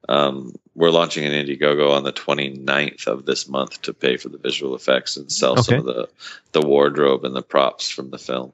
Um, 0.08 0.54
we're 0.74 0.90
launching 0.90 1.24
an 1.24 1.32
Indiegogo 1.32 1.96
on 1.96 2.04
the 2.04 2.12
29th 2.12 3.08
of 3.08 3.26
this 3.26 3.48
month 3.48 3.82
to 3.82 3.92
pay 3.92 4.16
for 4.18 4.28
the 4.28 4.38
visual 4.38 4.76
effects 4.76 5.16
and 5.16 5.32
sell 5.32 5.56
some 5.56 5.80
of 5.80 5.84
the 5.84 6.08
the 6.52 6.60
wardrobe 6.60 7.24
and 7.24 7.34
the 7.34 7.42
props 7.42 7.88
from 7.90 8.10
the 8.10 8.18
film. 8.18 8.52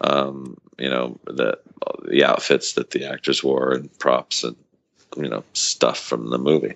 Um, 0.00 0.56
you 0.78 0.88
know, 0.88 1.18
the 1.24 1.58
the 2.08 2.24
outfits 2.24 2.74
that 2.74 2.90
the 2.90 3.06
actors 3.06 3.42
wore 3.42 3.72
and 3.72 3.96
props 3.98 4.44
and 4.44 4.56
you 5.16 5.28
know 5.28 5.44
stuff 5.52 5.98
from 5.98 6.30
the 6.30 6.38
movie. 6.38 6.74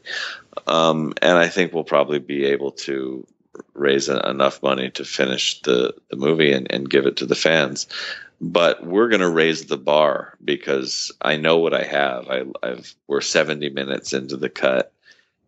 Um, 0.66 1.14
and 1.22 1.39
I 1.39 1.49
think 1.49 1.72
we'll 1.72 1.84
probably 1.84 2.18
be 2.18 2.45
able 2.47 2.72
to 2.72 3.26
raise 3.74 4.09
a, 4.09 4.20
enough 4.28 4.62
money 4.62 4.91
to 4.91 5.05
finish 5.05 5.61
the, 5.62 5.95
the 6.11 6.16
movie 6.16 6.53
and, 6.53 6.70
and 6.70 6.91
give 6.91 7.07
it 7.07 7.16
to 7.18 7.26
the 7.26 7.34
fans. 7.34 7.86
But 8.41 8.86
we're 8.86 9.09
going 9.09 9.20
to 9.20 9.28
raise 9.28 9.66
the 9.66 9.76
bar 9.76 10.36
because 10.45 11.11
I 11.22 11.36
know 11.36 11.59
what 11.59 11.74
I 11.74 11.82
have. 11.82 12.28
I, 12.28 12.45
I've 12.62 12.95
we're 13.09 13.20
70 13.20 13.70
minutes 13.70 14.12
into 14.12 14.36
the 14.36 14.49
cut, 14.49 14.93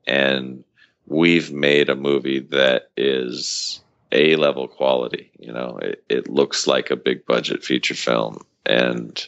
and 0.06 0.64
we've 1.06 1.52
made 1.52 1.88
a 1.88 1.94
movie 1.94 2.40
that 2.40 2.90
is 2.96 3.80
a 4.10 4.34
level 4.36 4.66
quality. 4.66 5.30
You 5.38 5.52
know, 5.52 5.78
it, 5.80 6.02
it 6.08 6.28
looks 6.28 6.66
like 6.66 6.90
a 6.90 6.96
big 6.96 7.26
budget 7.26 7.62
feature 7.62 7.94
film, 7.94 8.44
and 8.66 9.24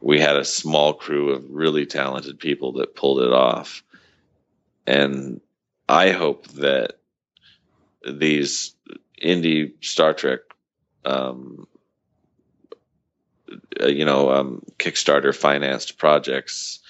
we 0.00 0.18
had 0.18 0.36
a 0.36 0.44
small 0.44 0.94
crew 0.94 1.30
of 1.30 1.44
really 1.50 1.86
talented 1.86 2.38
people 2.38 2.72
that 2.72 2.94
pulled 2.94 3.20
it 3.20 3.32
off. 3.32 3.82
And 4.86 5.40
I 5.88 6.10
hope 6.10 6.48
that 6.48 6.98
these 8.08 8.74
indie 9.22 9.72
Star 9.84 10.14
Trek, 10.14 10.40
um, 11.04 11.66
uh, 13.80 13.88
you 13.88 14.04
know, 14.04 14.30
um, 14.30 14.62
Kickstarter 14.78 15.34
financed 15.34 15.98
projects 15.98 16.80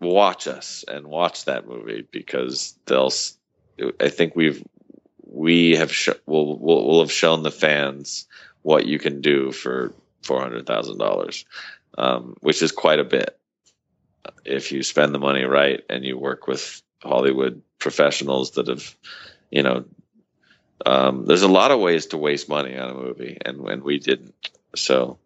watch 0.00 0.46
us 0.46 0.84
and 0.86 1.06
watch 1.06 1.44
that 1.46 1.66
movie 1.66 2.06
because 2.10 2.74
they'll. 2.86 3.12
I 4.00 4.08
think 4.08 4.34
we've 4.34 4.62
we 5.22 5.76
have 5.76 5.92
sh- 5.92 6.08
will 6.26 6.58
will 6.58 6.86
will 6.86 7.00
have 7.00 7.12
shown 7.12 7.42
the 7.42 7.50
fans 7.50 8.26
what 8.62 8.86
you 8.86 8.98
can 8.98 9.20
do 9.20 9.52
for 9.52 9.94
four 10.22 10.40
hundred 10.40 10.66
thousand 10.66 10.98
dollars, 10.98 11.44
um, 11.96 12.36
which 12.40 12.62
is 12.62 12.72
quite 12.72 12.98
a 12.98 13.04
bit. 13.04 13.38
If 14.44 14.72
you 14.72 14.82
spend 14.82 15.14
the 15.14 15.18
money 15.18 15.44
right 15.44 15.80
and 15.88 16.04
you 16.04 16.18
work 16.18 16.46
with 16.46 16.82
Hollywood 17.02 17.62
professionals 17.78 18.52
that 18.52 18.68
have, 18.68 18.94
you 19.50 19.62
know, 19.62 19.84
um, 20.84 21.26
there's 21.26 21.42
a 21.42 21.48
lot 21.48 21.70
of 21.70 21.80
ways 21.80 22.06
to 22.06 22.18
waste 22.18 22.48
money 22.48 22.76
on 22.76 22.90
a 22.90 22.94
movie, 22.94 23.38
and 23.44 23.58
when 23.58 23.82
we 23.82 23.98
didn't, 23.98 24.34
so 24.76 25.18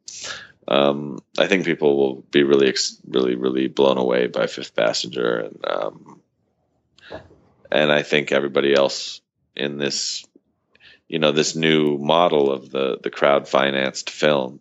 um, 0.67 1.19
I 1.39 1.47
think 1.47 1.65
people 1.65 1.97
will 1.97 2.23
be 2.31 2.43
really, 2.43 2.75
really, 3.07 3.35
really 3.35 3.69
blown 3.69 3.99
away 3.99 4.29
by 4.29 4.47
Fifth 4.47 4.75
Passenger, 4.75 5.41
and 5.41 5.65
um, 5.67 6.21
and 7.71 7.93
I 7.93 8.03
think 8.03 8.33
everybody 8.33 8.75
else 8.75 9.21
in 9.55 9.79
this, 9.79 10.25
you 11.09 11.19
know, 11.19 11.33
this 11.33 11.55
new 11.55 11.99
model 11.99 12.51
of 12.51 12.71
the 12.71 12.99
the 13.03 13.11
crowd 13.11 13.49
financed 13.49 14.09
film 14.09 14.61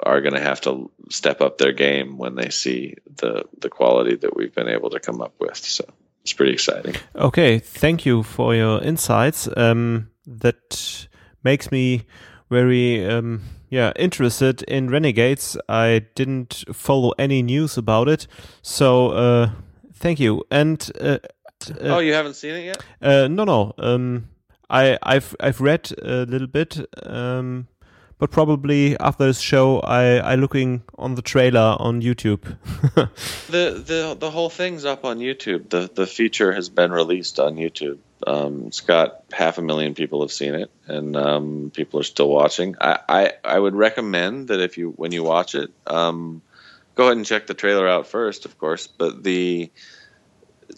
are 0.00 0.20
going 0.20 0.34
to 0.34 0.40
have 0.40 0.60
to 0.62 0.90
step 1.10 1.40
up 1.40 1.58
their 1.58 1.72
game 1.72 2.18
when 2.18 2.34
they 2.34 2.50
see 2.50 2.94
the 3.16 3.44
the 3.58 3.68
quality 3.68 4.16
that 4.16 4.36
we've 4.36 4.54
been 4.54 4.68
able 4.68 4.90
to 4.90 5.00
come 5.00 5.20
up 5.20 5.34
with. 5.38 5.56
So 5.56 5.84
it's 6.22 6.32
pretty 6.32 6.52
exciting. 6.52 6.96
Okay, 7.14 7.58
thank 7.58 8.06
you 8.06 8.22
for 8.22 8.54
your 8.54 8.82
insights. 8.82 9.48
Um, 9.56 10.10
that 10.26 11.06
makes 11.42 11.70
me 11.70 12.06
very 12.50 13.06
um, 13.06 13.42
yeah 13.70 13.92
interested 13.96 14.62
in 14.62 14.90
Renegades. 14.90 15.56
I 15.68 16.06
didn't 16.14 16.64
follow 16.72 17.12
any 17.18 17.42
news 17.42 17.76
about 17.76 18.08
it, 18.08 18.26
so 18.62 19.08
uh, 19.10 19.50
thank 19.94 20.18
you. 20.18 20.44
And 20.50 20.90
uh, 21.00 21.18
oh, 21.80 21.98
you 21.98 22.14
haven't 22.14 22.34
seen 22.34 22.54
it 22.54 22.64
yet? 22.64 22.84
uh, 23.02 23.28
no, 23.28 23.44
no, 23.44 23.72
um, 23.78 24.28
I 24.70 24.98
I've 25.02 25.36
I've 25.40 25.60
read 25.60 25.92
a 26.02 26.24
little 26.24 26.48
bit. 26.48 26.78
Um, 27.02 27.68
but 28.18 28.30
probably 28.30 28.98
after 28.98 29.26
this 29.26 29.40
show, 29.40 29.80
I 29.80 30.18
I 30.18 30.34
looking 30.36 30.82
on 30.96 31.14
the 31.14 31.22
trailer 31.22 31.76
on 31.78 32.02
YouTube. 32.02 32.56
The 33.54 33.82
the 33.86 34.16
the 34.18 34.30
whole 34.30 34.50
thing's 34.50 34.84
up 34.84 35.04
on 35.04 35.18
YouTube. 35.18 35.68
The 35.68 35.88
the 35.92 36.06
feature 36.06 36.52
has 36.52 36.68
been 36.68 36.90
released 36.90 37.38
on 37.38 37.56
YouTube. 37.56 37.98
Um, 38.26 38.64
it's 38.66 38.80
got 38.80 39.22
half 39.32 39.58
a 39.58 39.62
million 39.62 39.94
people 39.94 40.22
have 40.22 40.32
seen 40.32 40.54
it, 40.54 40.70
and 40.86 41.14
um, 41.14 41.70
people 41.74 42.00
are 42.00 42.04
still 42.04 42.28
watching. 42.28 42.74
I, 42.80 42.98
I 43.08 43.32
I 43.44 43.58
would 43.58 43.76
recommend 43.76 44.48
that 44.48 44.60
if 44.60 44.78
you 44.78 44.90
when 44.90 45.12
you 45.12 45.22
watch 45.22 45.54
it, 45.54 45.70
um, 45.86 46.42
go 46.94 47.04
ahead 47.04 47.16
and 47.16 47.26
check 47.26 47.46
the 47.46 47.54
trailer 47.54 47.86
out 47.86 48.06
first, 48.06 48.44
of 48.44 48.58
course. 48.58 48.86
But 48.86 49.22
the 49.22 49.70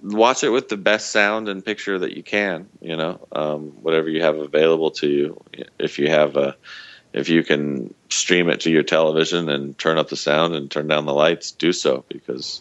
watch 0.02 0.44
it 0.44 0.50
with 0.50 0.68
the 0.68 0.76
best 0.76 1.10
sound 1.10 1.48
and 1.48 1.64
picture 1.64 1.98
that 1.98 2.16
you 2.16 2.22
can. 2.22 2.68
You 2.80 2.96
know, 2.96 3.26
um, 3.32 3.70
whatever 3.82 4.08
you 4.08 4.22
have 4.22 4.36
available 4.36 4.90
to 4.92 5.08
you. 5.08 5.44
If 5.78 5.98
you 5.98 6.08
have 6.08 6.36
a 6.36 6.56
if 7.16 7.30
you 7.30 7.42
can 7.42 7.92
stream 8.10 8.50
it 8.50 8.60
to 8.60 8.70
your 8.70 8.82
television 8.82 9.48
and 9.48 9.76
turn 9.76 9.96
up 9.96 10.08
the 10.10 10.16
sound 10.16 10.54
and 10.54 10.70
turn 10.70 10.86
down 10.86 11.06
the 11.06 11.14
lights, 11.14 11.50
do 11.50 11.72
so 11.72 12.04
because 12.08 12.60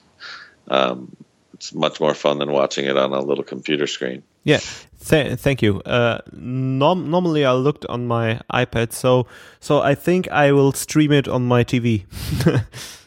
um, 0.70 1.16
it's 1.54 1.74
much 1.74 2.00
more 2.00 2.14
fun 2.14 2.40
than 2.40 2.52
watching 2.52 2.86
it 2.86 2.98
on 2.98 3.12
a 3.12 3.20
little 3.20 3.44
computer 3.44 3.86
screen. 3.86 4.24
Yeah, 4.46 4.62
th- 5.08 5.40
thank 5.40 5.62
you. 5.62 5.82
Uh, 5.86 6.20
norm- 6.34 7.10
normally 7.10 7.46
I 7.46 7.54
looked 7.54 7.86
on 7.88 8.08
my 8.08 8.40
iPad, 8.54 8.92
so 8.94 9.28
so 9.60 9.82
I 9.82 9.96
think 9.96 10.28
I 10.32 10.52
will 10.52 10.72
stream 10.74 11.12
it 11.12 11.28
on 11.28 11.46
my 11.48 11.64
TV. 11.64 12.06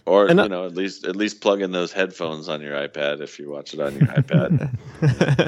Or 0.09 0.25
And 0.27 0.41
I- 0.41 0.45
you 0.45 0.49
know, 0.49 0.65
at 0.65 0.75
least 0.75 1.05
at 1.05 1.17
least 1.17 1.43
plug 1.43 1.61
in 1.61 1.73
those 1.73 1.93
headphones 1.93 2.49
on 2.49 2.63
your 2.63 2.73
iPad 2.89 3.21
if 3.21 3.39
you 3.39 3.51
watch 3.51 3.75
it 3.75 3.81
on 3.81 3.93
your 3.95 4.07
iPad. 4.09 4.73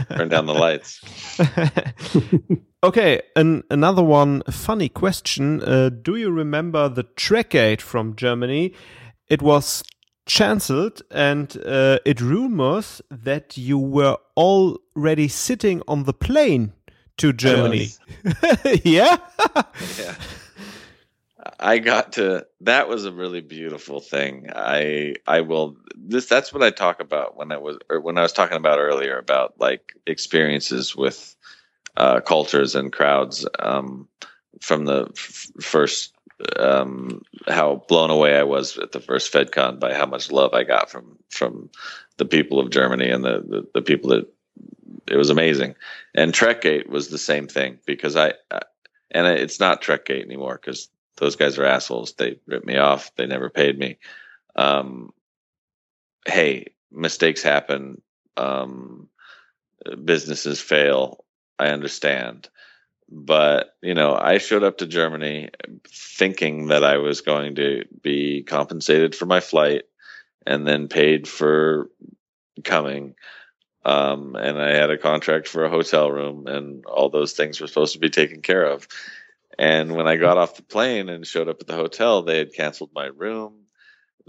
Turn 0.16 0.28
down 0.28 0.44
the 0.44 0.52
lights. 0.52 1.00
okay, 2.82 3.22
an- 3.36 3.62
another 3.70 4.02
one. 4.02 4.42
Funny 4.50 4.90
question. 4.90 5.62
Uh, 5.62 5.88
do 5.88 6.16
you 6.16 6.30
remember 6.30 6.90
the 6.90 7.04
Trekgate 7.04 7.80
from 7.80 8.14
Germany? 8.16 8.74
It 9.28 9.40
was 9.40 9.82
cancelled, 10.34 11.02
and 11.10 11.56
uh, 11.64 11.98
it 12.04 12.20
rumors 12.20 13.02
that 13.10 13.56
you 13.56 13.78
were 13.78 14.16
already 14.36 15.28
sitting 15.28 15.82
on 15.88 16.04
the 16.04 16.12
plane 16.12 16.72
to 17.18 17.32
Germany. 17.32 17.88
yeah. 18.84 19.18
yeah. 19.98 20.14
I 21.58 21.78
got 21.78 22.12
to 22.14 22.46
that 22.60 22.88
was 22.88 23.04
a 23.04 23.12
really 23.12 23.40
beautiful 23.40 24.00
thing. 24.00 24.48
I 24.54 25.14
I 25.26 25.40
will 25.40 25.76
this 25.94 26.26
that's 26.26 26.52
what 26.52 26.62
I 26.62 26.70
talk 26.70 27.00
about 27.00 27.36
when 27.36 27.52
I 27.52 27.56
was 27.58 27.78
or 27.88 28.00
when 28.00 28.18
I 28.18 28.22
was 28.22 28.32
talking 28.32 28.56
about 28.56 28.78
earlier 28.78 29.18
about 29.18 29.54
like 29.58 29.92
experiences 30.06 30.96
with 30.96 31.34
uh, 31.96 32.20
cultures 32.20 32.74
and 32.74 32.92
crowds 32.92 33.46
um, 33.58 34.08
from 34.60 34.84
the 34.86 35.10
f- 35.16 35.50
first 35.60 36.14
um, 36.58 37.22
how 37.46 37.84
blown 37.88 38.10
away 38.10 38.36
I 38.36 38.42
was 38.42 38.78
at 38.78 38.92
the 38.92 39.00
first 39.00 39.32
FedCon 39.32 39.78
by 39.80 39.94
how 39.94 40.06
much 40.06 40.30
love 40.30 40.54
I 40.54 40.64
got 40.64 40.90
from 40.90 41.18
from 41.28 41.70
the 42.16 42.24
people 42.24 42.58
of 42.58 42.70
Germany 42.70 43.10
and 43.10 43.24
the 43.24 43.44
the, 43.46 43.66
the 43.74 43.82
people 43.82 44.10
that 44.10 44.32
it 45.08 45.16
was 45.16 45.30
amazing. 45.30 45.74
And 46.14 46.32
Trekgate 46.32 46.88
was 46.88 47.08
the 47.08 47.18
same 47.18 47.46
thing 47.46 47.78
because 47.86 48.16
I, 48.16 48.34
I 48.50 48.60
and 49.10 49.26
it's 49.26 49.60
not 49.60 49.82
Trekgate 49.82 50.24
anymore 50.24 50.58
because 50.60 50.88
those 51.16 51.36
guys 51.36 51.58
are 51.58 51.66
assholes. 51.66 52.14
They 52.14 52.38
ripped 52.46 52.66
me 52.66 52.76
off. 52.76 53.14
They 53.16 53.26
never 53.26 53.50
paid 53.50 53.78
me. 53.78 53.98
Um, 54.56 55.12
hey, 56.26 56.72
mistakes 56.90 57.42
happen. 57.42 58.00
Um, 58.36 59.08
businesses 60.04 60.60
fail. 60.60 61.24
I 61.58 61.68
understand. 61.68 62.48
But, 63.10 63.74
you 63.82 63.94
know, 63.94 64.14
I 64.14 64.38
showed 64.38 64.62
up 64.62 64.78
to 64.78 64.86
Germany 64.86 65.50
thinking 65.88 66.68
that 66.68 66.84
I 66.84 66.98
was 66.98 67.22
going 67.22 67.56
to 67.56 67.84
be 68.02 68.44
compensated 68.44 69.16
for 69.16 69.26
my 69.26 69.40
flight 69.40 69.82
and 70.46 70.66
then 70.66 70.88
paid 70.88 71.26
for 71.26 71.90
coming. 72.62 73.16
Um, 73.84 74.36
and 74.36 74.60
I 74.60 74.74
had 74.74 74.90
a 74.90 74.98
contract 74.98 75.48
for 75.48 75.64
a 75.64 75.70
hotel 75.70 76.10
room, 76.10 76.46
and 76.46 76.84
all 76.84 77.08
those 77.08 77.32
things 77.32 77.60
were 77.60 77.66
supposed 77.66 77.94
to 77.94 77.98
be 77.98 78.10
taken 78.10 78.42
care 78.42 78.64
of. 78.64 78.86
And 79.58 79.96
when 79.96 80.06
I 80.06 80.16
got 80.16 80.38
off 80.38 80.56
the 80.56 80.62
plane 80.62 81.08
and 81.08 81.26
showed 81.26 81.48
up 81.48 81.60
at 81.60 81.66
the 81.66 81.74
hotel, 81.74 82.22
they 82.22 82.38
had 82.38 82.54
canceled 82.54 82.90
my 82.94 83.06
room. 83.06 83.54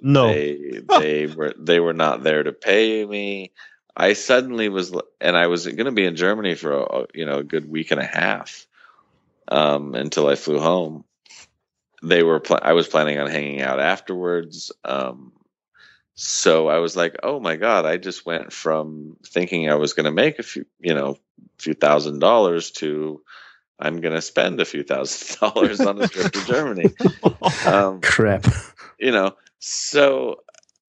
No. 0.01 0.27
They 0.27 0.81
they 0.97 1.27
were 1.35 1.53
they 1.57 1.79
were 1.79 1.93
not 1.93 2.23
there 2.23 2.43
to 2.43 2.51
pay 2.51 3.05
me. 3.05 3.51
I 3.95 4.13
suddenly 4.13 4.69
was, 4.69 4.93
and 5.19 5.35
I 5.35 5.47
was 5.47 5.65
going 5.65 5.85
to 5.85 5.91
be 5.91 6.05
in 6.05 6.15
Germany 6.15 6.55
for 6.55 6.71
a, 6.71 7.05
you 7.13 7.25
know 7.25 7.39
a 7.39 7.43
good 7.43 7.69
week 7.69 7.91
and 7.91 7.99
a 7.99 8.05
half 8.05 8.67
um, 9.51 9.93
until 9.93 10.27
I 10.27 10.35
flew 10.35 10.59
home. 10.59 11.03
They 12.01 12.23
were, 12.23 12.39
pl- 12.39 12.59
I 12.63 12.73
was 12.73 12.87
planning 12.87 13.19
on 13.19 13.29
hanging 13.29 13.61
out 13.61 13.79
afterwards. 13.79 14.71
Um, 14.83 15.33
so 16.15 16.67
I 16.67 16.79
was 16.79 16.95
like, 16.95 17.17
oh 17.21 17.39
my 17.39 17.57
god, 17.57 17.85
I 17.85 17.97
just 17.97 18.25
went 18.25 18.51
from 18.51 19.17
thinking 19.25 19.69
I 19.69 19.75
was 19.75 19.93
going 19.93 20.05
to 20.05 20.11
make 20.11 20.39
a 20.39 20.43
few, 20.43 20.65
you 20.79 20.95
know, 20.95 21.17
few 21.59 21.73
thousand 21.73 22.19
dollars 22.19 22.71
to 22.71 23.21
I'm 23.79 23.99
going 23.99 24.13
to 24.13 24.21
spend 24.21 24.61
a 24.61 24.65
few 24.65 24.83
thousand 24.83 25.37
dollars 25.53 25.79
on 25.81 26.01
a 26.01 26.07
trip 26.07 26.31
to 26.31 26.45
Germany. 26.45 26.89
Um, 27.65 28.01
Crap. 28.01 28.45
you 28.99 29.11
know, 29.11 29.35
so 29.59 30.41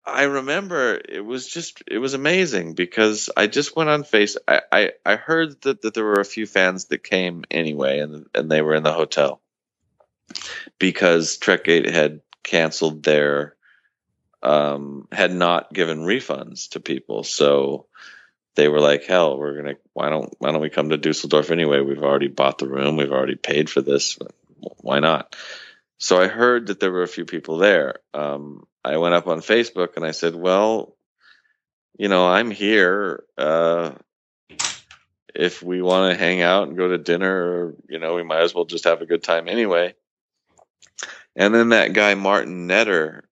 I 0.05 0.25
remember 0.25 1.01
it 1.09 1.25
was 1.25 1.47
just 1.47 1.83
it 1.87 1.99
was 1.99 2.15
amazing 2.15 2.75
because 2.75 3.31
I 3.37 3.47
just 3.47 3.77
went 3.77 3.91
on 3.91 4.03
face. 4.03 4.37
I 4.49 4.63
I, 4.71 4.91
I 5.07 5.17
heard 5.17 5.61
that, 5.63 5.83
that 5.83 5.95
there 5.95 6.05
were 6.05 6.21
a 6.21 6.25
few 6.25 6.47
fans 6.47 6.87
that 6.87 7.05
came 7.05 7.45
anyway, 7.51 8.01
and 8.01 8.27
and 8.35 8.51
they 8.51 8.63
were 8.63 8.75
in 8.75 8.83
the 8.83 8.93
hotel 8.93 9.41
because 10.79 11.39
Trekgate 11.39 11.89
had 11.91 12.21
canceled 12.43 13.05
their 13.05 13.55
um 14.43 15.07
had 15.13 15.33
not 15.33 15.73
given 15.73 16.01
refunds 16.01 16.71
to 16.71 16.81
people, 16.81 17.23
so 17.23 17.87
they 18.57 18.67
were 18.69 18.81
like, 18.81 19.05
"Hell, 19.05 19.39
we're 19.39 19.57
gonna 19.57 19.77
why 19.93 20.09
don't 20.09 20.35
why 20.41 20.51
don't 20.51 20.63
we 20.63 20.71
come 20.71 20.89
to 20.89 20.99
Dusseldorf 20.99 21.53
anyway? 21.53 21.81
We've 21.81 22.03
already 22.03 22.29
bought 22.29 22.59
the 22.59 22.69
room, 22.69 22.97
we've 22.97 23.13
already 23.13 23.37
paid 23.37 23.71
for 23.71 23.83
this, 23.83 24.19
why 24.81 24.99
not?" 24.99 25.37
So 25.99 26.21
I 26.21 26.27
heard 26.27 26.67
that 26.67 26.81
there 26.81 26.91
were 26.91 27.05
a 27.05 27.09
few 27.09 27.25
people 27.25 27.59
there. 27.59 28.01
Um, 28.13 28.67
I 28.85 28.97
went 28.97 29.15
up 29.15 29.29
on 29.29 29.41
Facebook 29.41 29.97
and 29.97 30.05
I 30.05 30.11
said, 30.11 30.35
"Well, 30.35 30.97
you 31.97 32.09
know, 32.09 32.27
I'm 32.27 32.51
here. 32.51 33.25
Uh, 33.39 33.93
if 35.35 35.63
we 35.63 35.81
want 35.81 36.13
to 36.13 36.19
hang 36.19 36.43
out 36.43 36.69
and 36.69 36.77
go 36.77 36.89
to 36.89 36.99
dinner, 36.99 37.35
or, 37.35 37.75
you 37.89 37.99
know, 37.99 38.15
we 38.15 38.23
might 38.23 38.43
as 38.43 38.55
well 38.55 38.65
just 38.65 38.85
have 38.85 39.01
a 39.03 39.07
good 39.07 39.23
time 39.23 39.49
anyway." 39.49 39.95
And 41.37 41.55
then 41.55 41.71
that 41.71 41.93
guy 41.93 42.15
Martin 42.15 42.69
Netter 42.69 43.23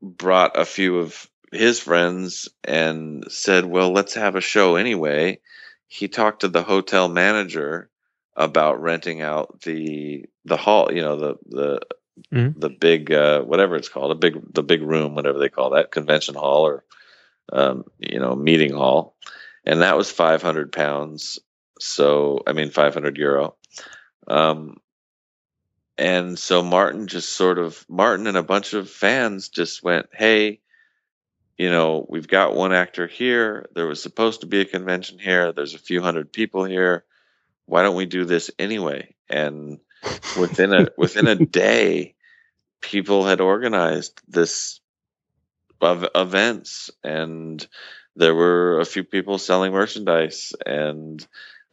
brought 0.00 0.58
a 0.58 0.64
few 0.64 0.98
of 0.98 1.28
his 1.52 1.80
friends 1.80 2.48
and 2.64 3.24
said, 3.30 3.64
"Well, 3.64 3.92
let's 3.92 4.14
have 4.14 4.36
a 4.36 4.40
show 4.40 4.76
anyway." 4.76 5.40
He 5.86 6.08
talked 6.08 6.40
to 6.40 6.48
the 6.48 6.62
hotel 6.62 7.08
manager 7.08 7.88
about 8.36 8.80
renting 8.80 9.22
out 9.22 9.62
the 9.62 10.26
the 10.44 10.56
hall, 10.56 10.92
you 10.92 11.02
know, 11.02 11.16
the 11.16 11.34
the 11.46 11.80
Mhm. 12.32 12.60
the 12.60 12.70
big 12.70 13.12
uh, 13.12 13.42
whatever 13.42 13.76
it's 13.76 13.88
called, 13.88 14.10
a 14.10 14.14
big 14.14 14.54
the 14.54 14.62
big 14.62 14.82
room, 14.82 15.14
whatever 15.14 15.38
they 15.38 15.48
call 15.48 15.70
that, 15.70 15.90
convention 15.90 16.34
hall 16.34 16.66
or 16.66 16.84
um, 17.52 17.84
you 17.98 18.18
know 18.20 18.34
meeting 18.34 18.72
hall, 18.72 19.16
and 19.64 19.82
that 19.82 19.96
was 19.96 20.10
five 20.10 20.42
hundred 20.42 20.72
pounds. 20.72 21.38
So 21.80 22.42
I 22.46 22.52
mean 22.52 22.70
five 22.70 22.94
hundred 22.94 23.16
euro. 23.18 23.56
Um, 24.26 24.78
and 25.96 26.38
so 26.38 26.62
Martin 26.62 27.08
just 27.08 27.30
sort 27.32 27.58
of 27.58 27.84
Martin 27.88 28.26
and 28.26 28.36
a 28.36 28.42
bunch 28.42 28.74
of 28.74 28.90
fans 28.90 29.48
just 29.48 29.82
went, 29.82 30.06
"Hey, 30.12 30.60
you 31.56 31.70
know, 31.70 32.06
we've 32.08 32.28
got 32.28 32.54
one 32.54 32.72
actor 32.72 33.06
here. 33.06 33.68
There 33.74 33.86
was 33.86 34.02
supposed 34.02 34.42
to 34.42 34.46
be 34.46 34.60
a 34.60 34.64
convention 34.64 35.18
here. 35.18 35.52
There's 35.52 35.74
a 35.74 35.78
few 35.78 36.00
hundred 36.02 36.32
people 36.32 36.64
here. 36.64 37.04
Why 37.66 37.82
don't 37.82 37.96
we 37.96 38.06
do 38.06 38.24
this 38.24 38.50
anyway?" 38.58 39.14
And 39.28 39.80
within 40.38 40.72
a 40.72 40.88
within 40.96 41.26
a 41.26 41.34
day, 41.46 42.14
people 42.80 43.24
had 43.24 43.40
organized 43.40 44.20
this 44.28 44.80
of 45.80 46.06
events, 46.14 46.90
and 47.04 47.66
there 48.16 48.34
were 48.34 48.80
a 48.80 48.84
few 48.84 49.04
people 49.04 49.38
selling 49.38 49.72
merchandise, 49.72 50.52
and 50.66 51.24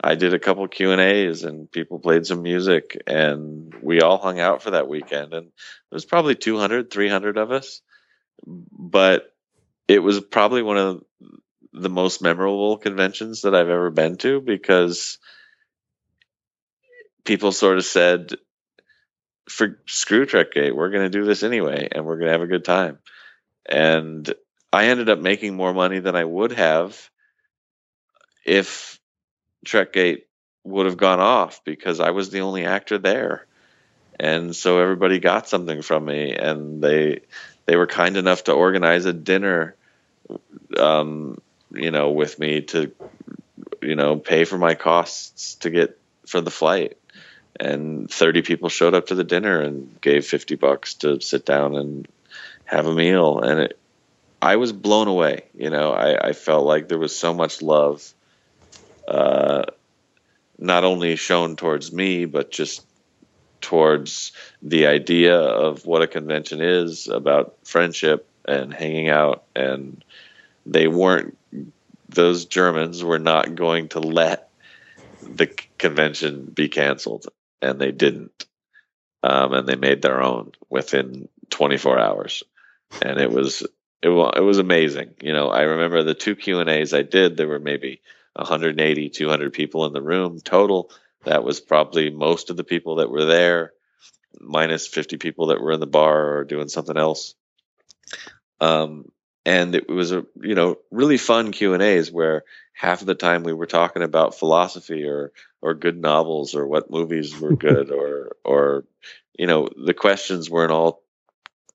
I 0.02 0.16
did 0.16 0.34
a 0.34 0.40
couple 0.40 0.68
Q 0.68 0.92
and 0.92 1.02
A's, 1.02 1.44
and 1.44 1.72
people 1.72 2.00
played 2.00 2.26
some 2.26 2.44
music, 2.44 3.02
and 3.08 3.74
we 3.82 4.02
all 4.02 4.18
hung 4.18 4.40
out 4.40 4.62
for 4.62 4.72
that 4.72 4.88
weekend, 4.88 5.34
and 5.34 5.48
there 5.48 5.96
was 5.96 6.06
probably 6.06 6.36
200, 6.36 6.92
300 6.92 7.38
of 7.38 7.52
us, 7.52 7.82
but 8.46 9.34
it 9.88 10.00
was 10.00 10.20
probably 10.20 10.62
one 10.62 10.78
of 10.78 11.04
the 11.74 11.90
most 11.90 12.22
memorable 12.22 12.78
conventions 12.78 13.42
that 13.42 13.56
I've 13.56 13.70
ever 13.70 13.90
been 13.90 14.18
to 14.18 14.40
because 14.40 15.18
people 17.26 17.52
sort 17.52 17.78
of 17.78 17.86
said, 17.86 18.36
"For 19.50 19.80
screw 19.88 20.26
Trek 20.26 20.54
Gate, 20.54 20.76
we're 20.76 20.92
going 20.92 21.10
to 21.12 21.18
do 21.18 21.26
this 21.26 21.44
anyway, 21.44 21.90
and 21.92 22.06
we're 22.06 22.18
going 22.18 22.28
to 22.28 22.32
have 22.32 22.42
a 22.42 22.48
good 22.48 22.64
time." 22.64 23.00
And 23.66 24.32
I 24.72 24.88
ended 24.88 25.10
up 25.10 25.20
making 25.20 25.56
more 25.56 25.74
money 25.74 26.00
than 26.00 26.16
I 26.16 26.24
would 26.24 26.54
have 26.54 27.10
if 28.46 29.00
Trek 29.66 29.92
Gate 29.94 30.28
would 30.64 30.86
have 30.86 30.98
gone 30.98 31.20
off 31.20 31.64
because 31.64 32.00
I 32.00 32.12
was 32.12 32.30
the 32.30 32.42
only 32.42 32.66
actor 32.66 32.98
there, 32.98 33.46
and 34.20 34.56
so 34.56 34.80
everybody 34.80 35.20
got 35.20 35.50
something 35.50 35.82
from 35.82 36.06
me, 36.06 36.34
and 36.34 36.82
they 36.82 37.22
they 37.66 37.76
were 37.76 37.88
kind 37.88 38.18
enough 38.18 38.46
to 38.46 38.54
organize 38.54 39.06
a 39.06 39.14
dinner, 39.14 39.76
um, 40.78 41.40
you 41.72 41.92
know, 41.92 42.12
with 42.12 42.38
me 42.40 42.62
to, 42.62 42.92
you 43.82 43.96
know, 43.96 44.18
pay 44.18 44.46
for 44.46 44.58
my 44.58 44.76
costs 44.76 45.56
to 45.56 45.70
get 45.70 46.00
for 46.28 46.42
the 46.42 46.52
flight. 46.52 46.98
And 47.60 48.10
30 48.10 48.41
people 48.41 48.69
showed 48.69 48.94
up 48.94 49.07
to 49.07 49.15
the 49.15 49.23
dinner 49.23 49.61
and 49.61 49.99
gave 50.02 50.26
50 50.26 50.56
bucks 50.56 50.95
to 50.95 51.22
sit 51.22 51.45
down 51.45 51.76
and 51.76 52.07
have 52.65 52.86
a 52.86 52.94
meal. 52.94 53.40
And 53.40 53.61
it, 53.61 53.80
I 54.41 54.57
was 54.57 54.73
blown 54.73 55.07
away. 55.07 55.45
You 55.53 55.69
know, 55.69 55.91
I, 55.91 56.30
I 56.30 56.34
felt 56.34 56.65
like 56.65 56.88
there 56.88 56.99
was 56.99 57.15
so 57.15 57.34
much 57.34 57.61
love, 57.61 58.14
uh, 59.07 59.64
not 60.57 60.84
only 60.84 61.15
shown 61.15 61.56
towards 61.56 61.91
me, 61.91 62.26
but 62.26 62.52
just 62.52 62.86
towards 63.61 64.32
the 64.61 64.88
idea 64.88 65.36
of 65.38 65.86
what 65.86 66.02
a 66.02 66.07
convention 66.07 66.61
is 66.61 67.07
about 67.07 67.56
friendship 67.64 68.27
and 68.48 68.73
hanging 68.73 69.10
out. 69.10 69.44
And 69.56 70.03
they 70.65 70.88
weren't, 70.88 71.38
those 72.10 72.45
Germans 72.45 73.03
were 73.03 73.19
not 73.19 73.56
going 73.56 73.90
to 73.90 73.99
let 73.99 74.49
the 75.23 75.48
convention 75.77 76.45
be 76.45 76.69
canceled. 76.69 77.26
And 77.66 77.80
they 77.80 77.92
didn't. 77.92 78.46
Um, 79.24 79.54
and 79.54 79.68
they 79.68 79.76
made 79.76 80.02
their 80.02 80.22
own 80.22 80.52
within 80.70 81.28
24 81.50 82.00
hours. 82.00 82.44
And 83.02 83.20
it 83.20 83.32
was, 83.32 83.66
it 84.02 84.10
was, 84.10 84.34
it 84.38 84.42
was 84.42 84.60
amazing. 84.60 85.16
You 85.22 85.34
know, 85.34 85.50
I 85.50 85.62
remember 85.62 86.04
the 86.04 86.14
two 86.14 86.36
Q 86.36 86.60
and 86.60 86.70
A's 86.70 86.94
I 86.94 87.02
did, 87.02 87.36
there 87.36 87.48
were 87.48 87.60
maybe 87.60 88.02
180, 88.36 89.10
200 89.10 89.54
people 89.54 89.86
in 89.86 89.94
the 89.94 90.02
room 90.02 90.40
total. 90.42 90.92
That 91.24 91.44
was 91.44 91.60
probably 91.60 92.12
most 92.12 92.50
of 92.50 92.58
the 92.58 92.64
people 92.64 92.98
that 92.98 93.10
were 93.10 93.26
there, 93.26 93.72
minus 94.40 94.88
50 94.88 95.18
people 95.18 95.48
that 95.48 95.60
were 95.60 95.72
in 95.72 95.80
the 95.80 95.88
bar 95.88 96.38
or 96.38 96.44
doing 96.44 96.68
something 96.68 96.98
else. 96.98 97.34
Um, 98.62 99.12
and 99.46 99.76
it 99.76 99.90
was 99.90 100.12
a 100.12 100.26
you 100.42 100.56
know 100.56 100.78
really 100.92 101.18
fun 101.18 101.52
Q 101.52 101.74
and 101.74 101.84
A's 101.84 102.12
where 102.12 102.44
half 102.74 103.02
of 103.02 103.08
the 103.08 103.16
time 103.16 103.44
we 103.44 103.54
were 103.54 103.68
talking 103.68 104.02
about 104.02 104.38
philosophy 104.38 105.06
or 105.06 105.32
or 105.62 105.74
good 105.74 106.00
novels 106.00 106.56
or 106.56 106.68
what 106.68 106.92
movies 106.92 107.40
were 107.40 107.56
good 107.68 107.92
or 107.92 108.36
or 108.44 108.86
you 109.38 109.48
know 109.48 109.70
the 109.84 109.94
questions 109.94 110.50
weren't 110.50 110.72
all 110.72 111.06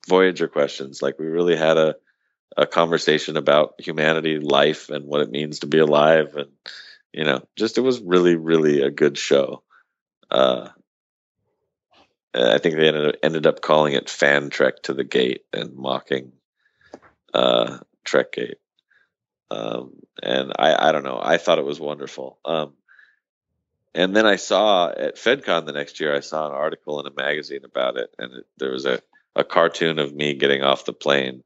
Voyager 0.09 0.49
questions. 0.49 1.03
Like 1.03 1.19
we 1.19 1.27
really 1.27 1.57
had 1.57 1.77
a 1.77 1.97
a 2.57 2.67
conversation 2.67 3.37
about 3.37 3.75
humanity, 3.79 4.39
life, 4.39 4.91
and 4.91 5.07
what 5.07 5.21
it 5.21 5.31
means 5.31 5.61
to 5.61 5.67
be 5.67 5.79
alive, 5.79 6.35
and 6.37 6.51
you 7.13 7.25
know, 7.25 7.47
just 7.57 7.79
it 7.79 7.83
was 7.83 8.01
really, 8.01 8.35
really 8.35 8.83
a 8.83 8.91
good 8.91 9.17
show. 9.17 9.63
Uh, 10.31 10.69
I 12.35 12.59
think 12.59 12.77
they 12.77 12.89
ended, 12.89 13.19
ended 13.23 13.47
up 13.47 13.61
calling 13.61 13.95
it 13.95 14.11
"Fan 14.11 14.51
Trek 14.51 14.83
to 14.85 14.95
the 14.95 15.05
Gate" 15.05 15.45
and 15.53 15.77
mocking 15.77 16.33
uh, 17.35 17.79
Trek 18.05 18.33
Gate. 18.33 18.59
Um, 19.51 19.95
and 20.23 20.53
I, 20.59 20.89
I 20.89 20.93
don't 20.93 21.03
know. 21.03 21.21
I 21.23 21.37
thought 21.37 21.59
it 21.59 21.65
was 21.65 21.81
wonderful. 21.81 22.39
Um, 22.45 22.75
and 23.95 24.15
then 24.15 24.27
I 24.27 24.37
saw 24.37 24.91
at 24.91 25.17
FedCon 25.17 25.67
the 25.67 25.73
next 25.73 25.99
year, 25.99 26.15
I 26.15 26.21
saw 26.21 26.47
an 26.47 26.53
article 26.53 27.01
in 27.01 27.07
a 27.07 27.15
magazine 27.15 27.65
about 27.65 27.97
it, 27.97 28.15
and 28.19 28.33
it, 28.33 28.45
there 28.59 28.71
was 28.71 28.87
a, 28.87 29.01
a 29.35 29.43
cartoon 29.43 29.99
of 29.99 30.15
me 30.15 30.35
getting 30.35 30.63
off 30.63 30.85
the 30.85 30.93
plane, 30.93 31.43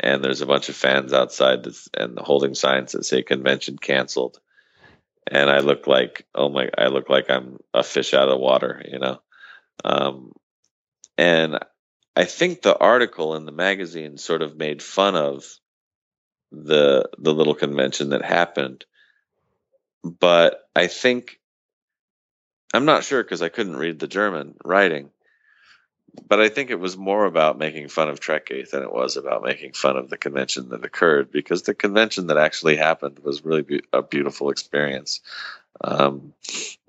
and 0.00 0.24
there's 0.24 0.40
a 0.40 0.46
bunch 0.46 0.68
of 0.68 0.76
fans 0.76 1.12
outside 1.12 1.64
that's, 1.64 1.88
and 1.94 2.18
holding 2.18 2.54
signs 2.54 2.92
that 2.92 3.04
say 3.04 3.22
"convention 3.22 3.76
canceled," 3.76 4.40
and 5.26 5.50
I 5.50 5.58
look 5.58 5.86
like 5.86 6.26
oh 6.34 6.48
my, 6.48 6.70
I 6.78 6.86
look 6.86 7.10
like 7.10 7.30
I'm 7.30 7.58
a 7.74 7.82
fish 7.82 8.14
out 8.14 8.30
of 8.30 8.40
water, 8.40 8.82
you 8.90 8.98
know. 8.98 9.20
Um, 9.84 10.32
and 11.18 11.58
I 12.16 12.24
think 12.24 12.62
the 12.62 12.76
article 12.76 13.36
in 13.36 13.44
the 13.44 13.52
magazine 13.52 14.16
sort 14.16 14.40
of 14.40 14.56
made 14.56 14.82
fun 14.82 15.16
of 15.16 15.44
the 16.50 17.10
the 17.18 17.34
little 17.34 17.54
convention 17.54 18.10
that 18.10 18.24
happened, 18.24 18.86
but 20.02 20.66
I 20.74 20.86
think 20.86 21.38
I'm 22.72 22.86
not 22.86 23.04
sure 23.04 23.22
because 23.22 23.42
I 23.42 23.50
couldn't 23.50 23.76
read 23.76 23.98
the 23.98 24.08
German 24.08 24.54
writing, 24.64 25.10
but 26.26 26.40
I 26.40 26.48
think 26.48 26.70
it 26.70 26.80
was 26.80 26.96
more 26.96 27.26
about 27.26 27.58
making 27.58 27.88
fun 27.88 28.08
of 28.08 28.20
Trekgate 28.20 28.70
than 28.70 28.82
it 28.82 28.92
was 28.92 29.18
about 29.18 29.44
making 29.44 29.72
fun 29.72 29.98
of 29.98 30.08
the 30.08 30.16
convention 30.16 30.70
that 30.70 30.84
occurred 30.84 31.30
because 31.30 31.62
the 31.62 31.74
convention 31.74 32.28
that 32.28 32.38
actually 32.38 32.76
happened 32.76 33.18
was 33.18 33.44
really 33.44 33.62
be- 33.62 33.82
a 33.92 34.02
beautiful 34.02 34.48
experience. 34.50 35.20
Um, 35.82 36.32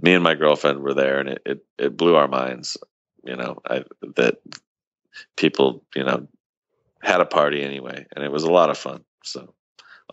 me 0.01 0.13
and 0.13 0.23
my 0.23 0.35
girlfriend 0.35 0.79
were 0.79 0.93
there, 0.93 1.19
and 1.19 1.29
it, 1.29 1.41
it, 1.45 1.65
it 1.77 1.97
blew 1.97 2.15
our 2.15 2.29
minds. 2.29 2.77
You 3.25 3.35
know, 3.35 3.61
I, 3.65 3.83
that 4.15 4.37
people, 5.35 5.83
you 5.95 6.03
know, 6.03 6.27
had 7.01 7.21
a 7.21 7.25
party 7.25 7.63
anyway, 7.63 8.05
and 8.15 8.23
it 8.23 8.31
was 8.31 8.43
a 8.43 8.51
lot 8.51 8.69
of 8.69 8.77
fun. 8.77 9.03
So 9.23 9.53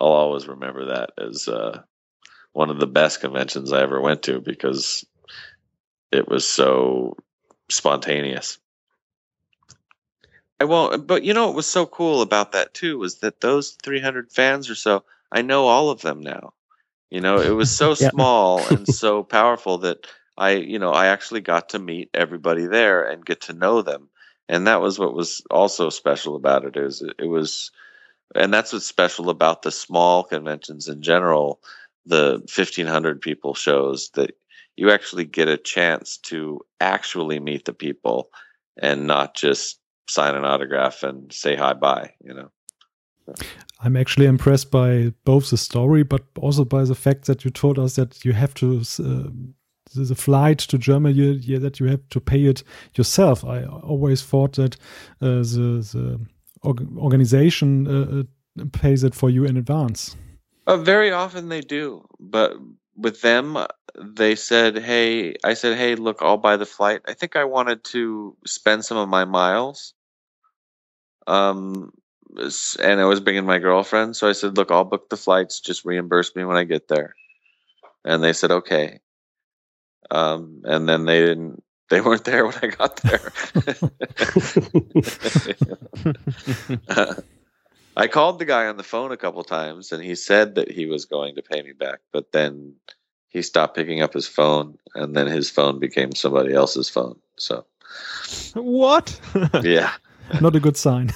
I'll 0.01 0.09
always 0.09 0.49
remember 0.49 0.87
that 0.87 1.11
as 1.19 1.49
uh, 1.49 1.83
one 2.53 2.71
of 2.71 2.79
the 2.79 2.87
best 2.87 3.21
conventions 3.21 3.73
I 3.73 3.83
ever 3.83 4.01
went 4.01 4.23
to 4.25 4.41
because 4.41 5.05
it 6.13 6.29
was 6.29 6.47
so 6.47 7.17
spontaneous. 7.71 8.59
I 10.61 10.65
won't, 10.65 11.07
but 11.07 11.25
you 11.25 11.35
know 11.35 11.47
what 11.47 11.57
was 11.57 11.67
so 11.67 11.85
cool 11.87 12.23
about 12.23 12.53
that 12.53 12.75
too 12.75 12.99
was 12.99 13.17
that 13.17 13.41
those 13.41 13.73
300 13.83 14.31
fans 14.31 14.71
or 14.71 14.75
so, 14.75 15.05
I 15.33 15.43
know 15.43 15.67
all 15.67 15.91
of 15.91 16.01
them 16.03 16.21
now. 16.21 16.53
You 17.11 17.21
know, 17.21 17.41
it 17.41 17.51
was 17.51 17.71
so 17.71 17.95
Yeah. 18.01 18.11
small 18.11 18.67
and 18.69 18.89
so 18.89 19.23
powerful 19.23 19.79
that 19.79 20.07
I, 20.37 20.53
you 20.53 20.79
know, 20.79 20.91
I 20.91 21.07
actually 21.09 21.41
got 21.43 21.71
to 21.71 21.79
meet 21.79 22.11
everybody 22.15 22.67
there 22.67 23.05
and 23.05 23.25
get 23.25 23.43
to 23.43 23.53
know 23.53 23.83
them. 23.83 24.09
And 24.49 24.67
that 24.67 24.81
was 24.81 24.99
what 24.99 25.15
was 25.15 25.43
also 25.51 25.91
special 25.91 26.37
about 26.37 26.65
it 26.65 26.77
is 26.77 27.03
it, 27.19 27.27
was 27.27 27.71
and 28.35 28.53
that's 28.53 28.73
what's 28.73 28.87
special 28.87 29.31
about 29.31 29.63
the 29.63 29.71
small 29.71 30.25
conventions 30.25 30.89
in 30.89 31.03
general, 31.03 31.61
the 32.07 32.43
1500 32.55 33.21
people 33.21 33.55
shows 33.55 34.11
that 34.15 34.33
you 34.77 34.91
actually 34.91 35.25
get 35.25 35.49
a 35.49 35.57
chance 35.57 36.19
to 36.19 36.61
actually 36.81 37.41
meet 37.41 37.65
the 37.65 37.73
people 37.73 38.31
and 38.81 39.07
not 39.07 39.35
just 39.35 39.79
sign 40.09 40.35
an 40.35 40.45
autograph 40.45 41.03
and 41.03 41.33
say 41.33 41.57
hi 41.57 41.73
bye, 41.73 42.13
you 42.23 42.35
know. 42.35 42.51
I'm 43.81 43.97
actually 43.97 44.27
impressed 44.27 44.71
by 44.71 45.15
both 45.25 45.51
the 45.51 45.57
story, 45.57 46.03
but 46.03 46.23
also 46.39 46.65
by 46.65 46.85
the 46.85 46.95
fact 46.95 47.25
that 47.27 47.45
you 47.45 47.51
told 47.51 47.79
us 47.79 47.97
that 47.97 48.25
you 48.25 48.33
have 48.33 48.53
to 48.55 48.83
uh, 49.01 49.31
the, 49.95 50.05
the 50.05 50.15
flight 50.15 50.59
to 50.59 50.79
Germany 50.79 51.15
yeah, 51.43 51.59
that 51.59 51.81
you 51.81 51.87
have 51.87 52.09
to 52.11 52.21
pay 52.21 52.45
it 52.45 52.63
yourself. 52.95 53.45
I 53.45 53.65
always 53.65 54.23
thought 54.23 54.55
that 54.55 54.77
uh, 55.21 55.43
the 55.43 55.87
the 55.93 56.21
org- 56.63 56.97
organization 56.97 57.87
uh, 57.87 58.21
uh, 58.21 58.65
pays 58.73 59.05
it 59.05 59.15
for 59.15 59.31
you 59.31 59.45
in 59.45 59.57
advance. 59.57 60.17
Uh, 60.67 60.77
very 60.79 61.13
often 61.13 61.49
they 61.49 61.61
do, 61.61 62.07
but 62.19 62.57
with 62.97 63.21
them, 63.21 63.57
uh, 63.57 63.67
they 64.01 64.35
said, 64.35 64.79
"Hey," 64.79 65.35
I 65.45 65.55
said, 65.55 65.77
"Hey, 65.77 65.95
look, 65.95 66.19
I'll 66.21 66.39
buy 66.39 66.57
the 66.57 66.67
flight." 66.67 67.03
I 67.07 67.15
think 67.15 67.37
I 67.37 67.45
wanted 67.45 67.85
to 67.85 68.37
spend 68.47 68.85
some 68.85 68.97
of 68.97 69.09
my 69.09 69.25
miles, 69.25 69.95
um, 71.27 71.93
and 72.81 73.01
I 73.01 73.05
was 73.05 73.21
bringing 73.21 73.47
my 73.47 73.59
girlfriend, 73.59 74.17
so 74.17 74.29
I 74.29 74.33
said, 74.33 74.57
"Look, 74.57 74.71
I'll 74.71 74.85
book 74.85 75.11
the 75.11 75.17
flights. 75.17 75.61
Just 75.61 75.85
reimburse 75.85 76.35
me 76.35 76.45
when 76.45 76.57
I 76.57 76.65
get 76.65 76.89
there." 76.89 77.15
And 78.05 78.23
they 78.23 78.33
said, 78.33 78.51
"Okay." 78.51 79.01
Um, 80.11 80.63
and 80.65 80.89
then 80.89 81.05
they 81.07 81.21
didn't. 81.25 81.63
They 81.91 82.01
weren't 82.01 82.25
there 82.25 82.47
when 82.47 82.55
I 82.63 82.67
got 82.69 82.97
there. 82.97 83.33
I 87.97 88.09
called 88.09 88.39
the 88.39 88.45
guy 88.45 88.67
on 88.67 88.77
the 88.77 88.83
phone 88.83 89.13
a 89.13 89.17
couple 89.17 89.45
times 89.45 89.93
and 89.93 90.03
he 90.03 90.15
said 90.15 90.57
that 90.57 90.71
he 90.71 90.87
was 90.87 91.05
going 91.05 91.37
to 91.37 91.43
pay 91.43 91.63
me 91.63 91.73
back, 91.73 92.01
but 92.13 92.33
then 92.33 92.75
he 93.29 93.43
stopped 93.43 93.77
picking 93.77 94.03
up 94.03 94.13
his 94.13 94.27
phone 94.27 94.79
and 94.95 95.15
then 95.15 95.27
his 95.27 95.51
phone 95.51 95.79
became 95.79 96.13
somebody 96.15 96.55
else's 96.55 96.89
phone. 96.89 97.19
So, 97.37 97.67
What? 98.55 99.21
yeah. 99.63 99.93
Not 100.41 100.57
a 100.57 100.61
good 100.61 100.77
sign. 100.77 101.11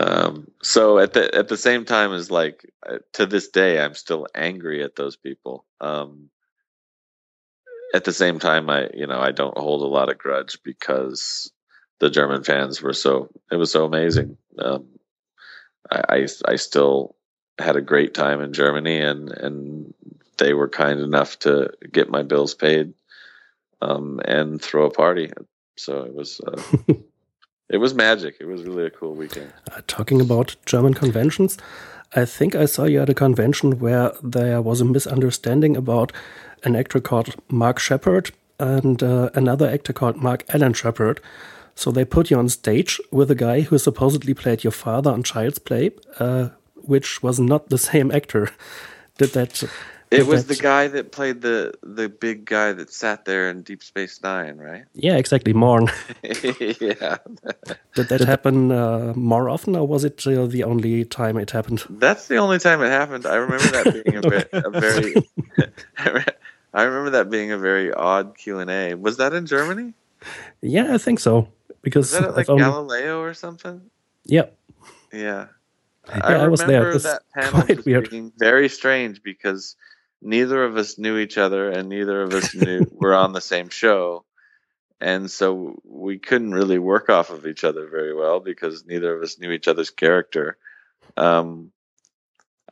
Um, 0.00 0.50
so 0.62 0.98
at 0.98 1.12
the 1.12 1.34
at 1.34 1.48
the 1.48 1.58
same 1.58 1.84
time 1.84 2.12
as 2.14 2.30
like 2.30 2.64
uh, 2.88 2.98
to 3.12 3.26
this 3.26 3.48
day 3.48 3.78
I'm 3.82 3.94
still 3.94 4.26
angry 4.34 4.82
at 4.82 4.96
those 4.96 5.16
people. 5.16 5.66
Um, 5.80 6.30
at 7.94 8.04
the 8.04 8.12
same 8.12 8.38
time 8.38 8.70
I 8.70 8.88
you 8.94 9.06
know 9.06 9.20
I 9.20 9.30
don't 9.32 9.58
hold 9.58 9.82
a 9.82 9.86
lot 9.86 10.08
of 10.08 10.16
grudge 10.16 10.58
because 10.64 11.52
the 11.98 12.08
German 12.08 12.44
fans 12.44 12.80
were 12.80 12.94
so 12.94 13.28
it 13.52 13.56
was 13.56 13.70
so 13.70 13.84
amazing. 13.84 14.38
Um, 14.58 14.86
I, 15.90 16.02
I 16.08 16.28
I 16.46 16.56
still 16.56 17.14
had 17.58 17.76
a 17.76 17.82
great 17.82 18.14
time 18.14 18.40
in 18.40 18.54
Germany 18.54 18.98
and 19.00 19.30
and 19.30 19.94
they 20.38 20.54
were 20.54 20.68
kind 20.68 21.00
enough 21.00 21.38
to 21.40 21.70
get 21.92 22.08
my 22.08 22.22
bills 22.22 22.54
paid 22.54 22.94
um, 23.82 24.18
and 24.24 24.62
throw 24.62 24.86
a 24.86 24.90
party. 24.90 25.30
So 25.76 26.04
it 26.04 26.14
was 26.14 26.40
uh, 26.40 26.62
it 27.70 27.78
was 27.78 27.94
magic. 27.94 28.36
It 28.40 28.46
was 28.46 28.64
really 28.64 28.86
a 28.86 28.90
cool 28.90 29.14
weekend. 29.14 29.52
Uh, 29.72 29.80
talking 29.86 30.20
about 30.20 30.56
German 30.66 30.92
conventions, 30.92 31.56
I 32.14 32.24
think 32.24 32.54
I 32.56 32.64
saw 32.64 32.84
you 32.84 33.00
at 33.00 33.08
a 33.08 33.14
convention 33.14 33.78
where 33.78 34.12
there 34.22 34.60
was 34.60 34.80
a 34.80 34.84
misunderstanding 34.84 35.76
about 35.76 36.12
an 36.64 36.74
actor 36.74 37.00
called 37.00 37.36
Mark 37.48 37.78
Sheppard 37.78 38.32
and 38.58 39.02
uh, 39.02 39.30
another 39.34 39.68
actor 39.68 39.92
called 39.92 40.16
Mark 40.16 40.44
Allen 40.52 40.74
Shepherd. 40.74 41.20
So 41.76 41.90
they 41.90 42.04
put 42.04 42.30
you 42.30 42.38
on 42.38 42.48
stage 42.48 43.00
with 43.12 43.30
a 43.30 43.34
guy 43.36 43.60
who 43.62 43.78
supposedly 43.78 44.34
played 44.34 44.64
your 44.64 44.72
father 44.72 45.10
on 45.10 45.22
Child's 45.22 45.60
Play, 45.60 45.92
uh, 46.18 46.48
which 46.74 47.22
was 47.22 47.38
not 47.38 47.68
the 47.68 47.78
same 47.90 48.10
actor. 48.10 48.50
Did 49.16 49.30
that? 49.30 49.62
It 50.10 50.26
was 50.26 50.46
the 50.46 50.56
guy 50.56 50.88
that 50.88 51.12
played 51.12 51.40
the 51.40 51.72
the 51.82 52.08
big 52.08 52.44
guy 52.44 52.72
that 52.72 52.90
sat 52.92 53.24
there 53.24 53.48
in 53.50 53.62
Deep 53.62 53.82
Space 53.82 54.20
Nine, 54.22 54.56
right? 54.58 54.84
Yeah, 54.94 55.16
exactly. 55.16 55.52
Morn. 55.52 55.86
yeah, 56.22 57.18
Did 57.94 58.08
that 58.08 58.20
happen 58.26 58.72
uh, 58.72 59.12
more 59.14 59.48
often, 59.48 59.76
or 59.76 59.86
was 59.86 60.04
it 60.04 60.26
uh, 60.26 60.46
the 60.46 60.64
only 60.64 61.04
time 61.04 61.36
it 61.38 61.50
happened? 61.52 61.84
that's 61.88 62.26
the 62.26 62.38
only 62.38 62.58
time 62.58 62.82
it 62.82 62.90
happened. 62.90 63.24
I 63.26 63.36
remember 63.36 63.66
that 63.70 64.04
being 64.04 64.16
a, 64.16 64.22
ve- 64.22 64.50
a 64.52 64.70
very. 64.70 65.14
I 66.74 66.82
remember 66.82 67.10
that 67.10 67.30
being 67.30 67.52
a 67.52 67.58
very 67.58 67.92
odd 67.92 68.36
Q 68.36 68.58
and 68.58 68.70
A. 68.70 68.94
Was 68.94 69.16
that 69.18 69.32
in 69.32 69.46
Germany? 69.46 69.94
Yeah, 70.60 70.94
I 70.94 70.98
think 70.98 71.20
so. 71.20 71.36
Was 71.40 71.48
Because 71.82 72.10
that 72.12 72.24
at 72.24 72.36
like 72.36 72.48
only- 72.48 72.62
Galileo 72.64 73.20
or 73.20 73.34
something? 73.34 73.80
yeah, 74.24 74.46
Yeah. 75.12 75.46
Yeah, 76.08 76.42
I 76.44 76.48
was 76.48 76.60
there. 76.64 76.90
It 76.90 76.94
was 76.94 77.02
that 77.04 77.22
panel 77.34 77.62
quite 77.62 77.76
just 77.76 77.86
weird. 77.86 78.10
being 78.10 78.32
very 78.38 78.68
strange 78.68 79.22
because 79.22 79.76
neither 80.22 80.64
of 80.64 80.76
us 80.76 80.98
knew 80.98 81.18
each 81.18 81.38
other 81.38 81.70
and 81.70 81.88
neither 81.88 82.22
of 82.22 82.34
us 82.34 82.54
knew 82.54 82.80
we 82.80 82.86
were 82.92 83.14
on 83.14 83.32
the 83.32 83.40
same 83.40 83.68
show. 83.68 84.24
And 85.00 85.30
so 85.30 85.80
we 85.84 86.18
couldn't 86.18 86.52
really 86.52 86.78
work 86.78 87.08
off 87.08 87.30
of 87.30 87.46
each 87.46 87.64
other 87.64 87.88
very 87.88 88.14
well 88.14 88.40
because 88.40 88.84
neither 88.84 89.16
of 89.16 89.22
us 89.22 89.38
knew 89.38 89.50
each 89.50 89.66
other's 89.66 89.90
character. 89.90 90.58
Um, 91.16 91.72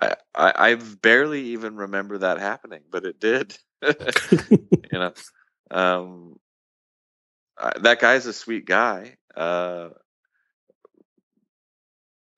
I, 0.01 0.15
I, 0.35 0.53
I 0.57 0.75
barely 0.75 1.41
even 1.51 1.77
remember 1.77 2.19
that 2.19 2.39
happening, 2.39 2.83
but 2.91 3.07
it 3.07 3.19
did. 3.19 3.57
you 3.83 4.99
know, 4.99 5.12
um, 5.70 6.39
I, 7.57 7.79
that 7.81 8.01
guy's 8.01 8.27
a 8.27 8.33
sweet 8.35 8.66
guy. 8.66 9.16
Uh, 9.35 9.89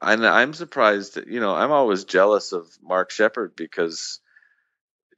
and 0.00 0.26
I'm 0.26 0.54
surprised. 0.54 1.18
You 1.26 1.40
know, 1.40 1.54
I'm 1.54 1.72
always 1.72 2.04
jealous 2.04 2.52
of 2.52 2.66
Mark 2.82 3.10
Sheppard 3.10 3.54
because 3.56 4.20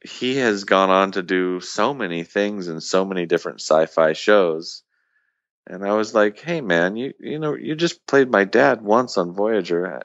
he 0.05 0.37
has 0.37 0.65
gone 0.65 0.91
on 0.91 1.13
to 1.13 1.23
do 1.23 1.61
so 1.61 1.95
many 1.95 2.25
things 2.25 2.69
in 2.69 2.81
so 2.81 3.05
many 3.05 3.27
different 3.27 3.61
sci-fi 3.61 4.13
shows. 4.13 4.83
And 5.67 5.85
I 5.85 5.93
was 5.95 6.15
like, 6.15 6.41
"Hey, 6.41 6.61
man, 6.61 6.97
you 6.97 7.15
you 7.21 7.39
know, 7.39 7.55
you 7.55 7.77
just 7.77 8.07
played 8.07 8.31
my 8.31 8.45
dad 8.45 8.83
once 8.83 9.17
on 9.17 9.33
Voyager. 9.33 10.03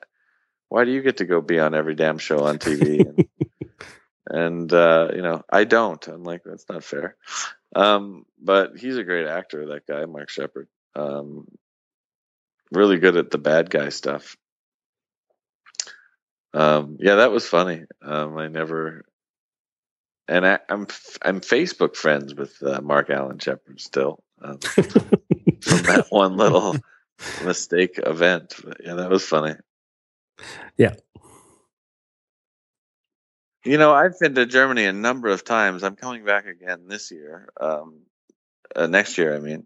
Why 0.70 0.86
do 0.86 0.92
you 0.92 1.02
get 1.02 1.18
to 1.18 1.26
go 1.26 1.42
be 1.42 1.60
on 1.60 1.74
every 1.74 1.96
damn 1.96 2.20
show 2.20 2.46
on 2.46 2.60
TV?" 2.60 3.00
and, 3.08 3.28
and 4.30 4.74
uh, 4.74 5.10
you 5.16 5.22
know, 5.22 5.44
I 5.50 5.64
don't. 5.64 6.06
I'm 6.08 6.24
like, 6.24 6.44
that's 6.46 6.70
not 6.70 6.84
fair. 6.84 7.16
Um, 7.76 8.26
but 8.42 8.78
he's 8.78 8.98
a 8.98 9.04
great 9.04 9.28
actor, 9.28 9.68
that 9.68 9.88
guy, 9.88 10.06
Mark 10.06 10.30
Sheppard. 10.30 10.68
Um, 10.96 11.48
really 12.72 12.98
good 12.98 13.18
at 13.18 13.32
the 13.32 13.38
bad 13.38 13.70
guy 13.70 13.90
stuff. 13.90 14.38
Um, 16.54 16.98
yeah, 17.00 17.16
that 17.16 17.32
was 17.32 17.48
funny. 17.48 17.84
Um, 18.02 18.38
I 18.38 18.48
never, 18.48 19.06
and 20.28 20.46
I, 20.46 20.60
I'm 20.70 20.88
I'm 21.22 21.42
Facebook 21.42 21.96
friends 21.96 22.36
with 22.36 22.62
uh, 22.62 22.82
Mark 22.82 23.10
Allen 23.10 23.40
Shepherd 23.40 23.80
still 23.80 24.24
um, 24.42 24.58
from 24.60 25.84
that 25.84 26.08
one 26.10 26.38
little 26.38 26.76
mistake 27.44 27.98
event. 27.98 28.56
But 28.64 28.78
yeah, 28.84 28.96
that 28.96 29.10
was 29.10 29.24
funny. 29.24 29.56
Yeah. 30.78 30.96
You 33.64 33.78
know, 33.78 33.94
I've 33.94 34.18
been 34.20 34.36
to 34.36 34.46
Germany 34.46 34.86
a 34.86 34.94
number 34.94 35.28
of 35.28 35.44
times. 35.44 35.84
I'm 35.84 35.96
coming 35.96 36.24
back 36.24 36.46
again 36.46 36.88
this 36.88 37.12
year, 37.12 37.50
um, 37.60 38.04
uh, 38.74 38.88
next 38.88 39.18
year, 39.18 39.36
I 39.36 39.40
mean. 39.40 39.66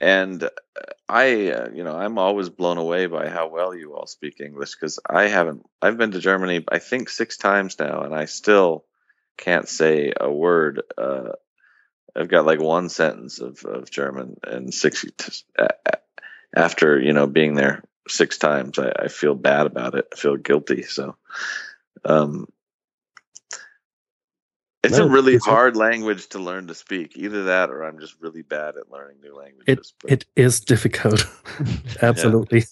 And 0.00 0.42
uh, 0.42 0.48
I, 1.08 1.50
uh, 1.50 1.68
you 1.74 1.84
know, 1.84 1.94
I'm 1.94 2.16
always 2.16 2.48
blown 2.48 2.78
away 2.78 3.06
by 3.06 3.28
how 3.28 3.48
well 3.48 3.74
you 3.74 3.94
all 3.94 4.06
speak 4.06 4.40
English 4.40 4.74
because 4.74 4.98
I 5.08 5.24
haven't. 5.24 5.66
I've 5.82 5.98
been 5.98 6.12
to 6.12 6.20
Germany, 6.20 6.64
I 6.70 6.78
think, 6.78 7.10
six 7.10 7.36
times 7.36 7.78
now, 7.78 8.02
and 8.02 8.14
I 8.14 8.24
still 8.24 8.86
can't 9.36 9.68
say 9.68 10.12
a 10.18 10.30
word. 10.30 10.82
Uh, 10.96 11.32
I've 12.14 12.28
got 12.28 12.46
like 12.46 12.60
one 12.60 12.88
sentence 12.88 13.40
of, 13.40 13.64
of 13.64 13.90
German 13.90 14.36
and 14.44 14.72
six 14.72 15.04
after 16.54 17.00
you 17.00 17.12
know 17.12 17.26
being 17.26 17.54
there 17.54 17.82
six 18.08 18.38
times. 18.38 18.78
I, 18.78 18.92
I 19.04 19.08
feel 19.08 19.34
bad 19.34 19.66
about 19.66 19.94
it. 19.94 20.06
I 20.12 20.16
feel 20.16 20.36
guilty. 20.36 20.82
So, 20.82 21.16
um, 22.04 22.46
it's 24.82 24.98
No, 24.98 25.06
a 25.06 25.08
really 25.08 25.34
it's- 25.36 25.46
hard 25.46 25.76
language 25.76 26.28
to 26.30 26.38
learn 26.38 26.66
to 26.66 26.74
speak. 26.74 27.16
Either 27.16 27.44
that, 27.44 27.70
or 27.70 27.82
I'm 27.84 28.00
just 28.00 28.20
really 28.20 28.42
bad 28.42 28.76
at 28.76 28.90
learning 28.90 29.18
new 29.22 29.30
It 29.30 29.36
languages. 29.36 29.94
but 30.02 30.12
it 30.12 30.24
is 30.36 30.60
difficult. 30.60 31.24
Absolutely. 32.02 32.64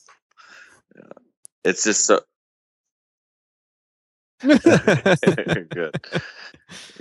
Yeah. 0.97 1.03
it's 1.65 1.85
just 1.85 2.05
so 2.05 2.21
good. 5.71 6.01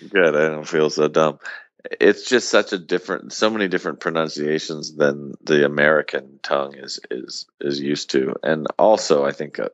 Good. 0.10 0.36
I 0.36 0.50
don't 0.50 0.68
feel 0.68 0.90
so 0.90 1.08
dumb. 1.08 1.40
It's 2.00 2.28
just 2.28 2.50
such 2.50 2.74
a 2.74 2.78
different, 2.78 3.32
so 3.32 3.50
many 3.50 3.68
different 3.68 4.02
pronunciations 4.02 4.96
than 4.96 5.34
the 5.42 5.66
American 5.66 6.40
tongue 6.44 6.76
is 6.76 7.00
is 7.10 7.46
is 7.62 7.80
used 7.80 8.10
to, 8.12 8.36
and 8.44 8.68
also 8.78 9.26
I 9.26 9.32
think 9.32 9.60
uh, 9.60 9.70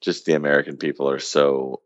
just 0.00 0.24
the 0.24 0.34
American 0.34 0.76
people 0.76 1.10
are 1.10 1.18
so 1.18 1.80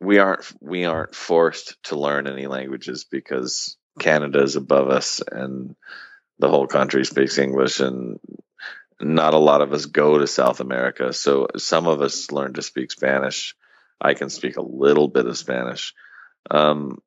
we 0.00 0.18
aren't 0.18 0.50
we 0.60 0.84
aren't 0.84 1.14
forced 1.14 1.82
to 1.84 1.96
learn 1.96 2.26
any 2.26 2.46
languages 2.46 3.04
because 3.04 3.76
Canada 3.98 4.42
is 4.42 4.56
above 4.56 4.88
us 4.88 5.20
and 5.30 5.76
the 6.38 6.48
whole 6.48 6.66
country 6.66 7.04
speaks 7.04 7.38
English 7.38 7.80
and 7.80 8.18
not 9.00 9.34
a 9.34 9.38
lot 9.38 9.60
of 9.62 9.72
us 9.72 9.86
go 9.86 10.18
to 10.18 10.26
South 10.26 10.60
America. 10.60 11.12
So 11.12 11.48
some 11.56 11.86
of 11.86 12.00
us 12.00 12.30
learn 12.30 12.54
to 12.54 12.62
speak 12.62 12.90
Spanish. 12.90 13.54
I 14.02 14.14
can 14.14 14.30
speak 14.30 14.56
a 14.56 14.62
little 14.62 15.08
bit 15.08 15.26
of 15.26 15.38
Spanish. 15.38 15.94
Um, 16.50 17.00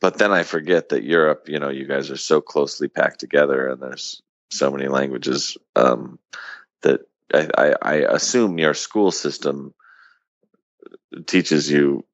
but 0.00 0.18
then 0.18 0.32
I 0.32 0.42
forget 0.42 0.90
that 0.90 1.04
Europe, 1.04 1.48
you 1.48 1.58
know, 1.58 1.68
you 1.68 1.86
guys 1.86 2.10
are 2.10 2.16
so 2.16 2.40
closely 2.40 2.88
packed 2.88 3.20
together 3.20 3.68
and 3.68 3.80
there's 3.80 4.22
so 4.50 4.70
many 4.70 4.88
languages 4.88 5.56
um, 5.74 6.18
that 6.82 7.00
I, 7.32 7.48
I, 7.56 7.74
I 7.82 7.94
assume 8.14 8.58
your 8.58 8.74
school 8.74 9.10
system 9.10 9.74
teaches 11.26 11.70
you 11.70 12.04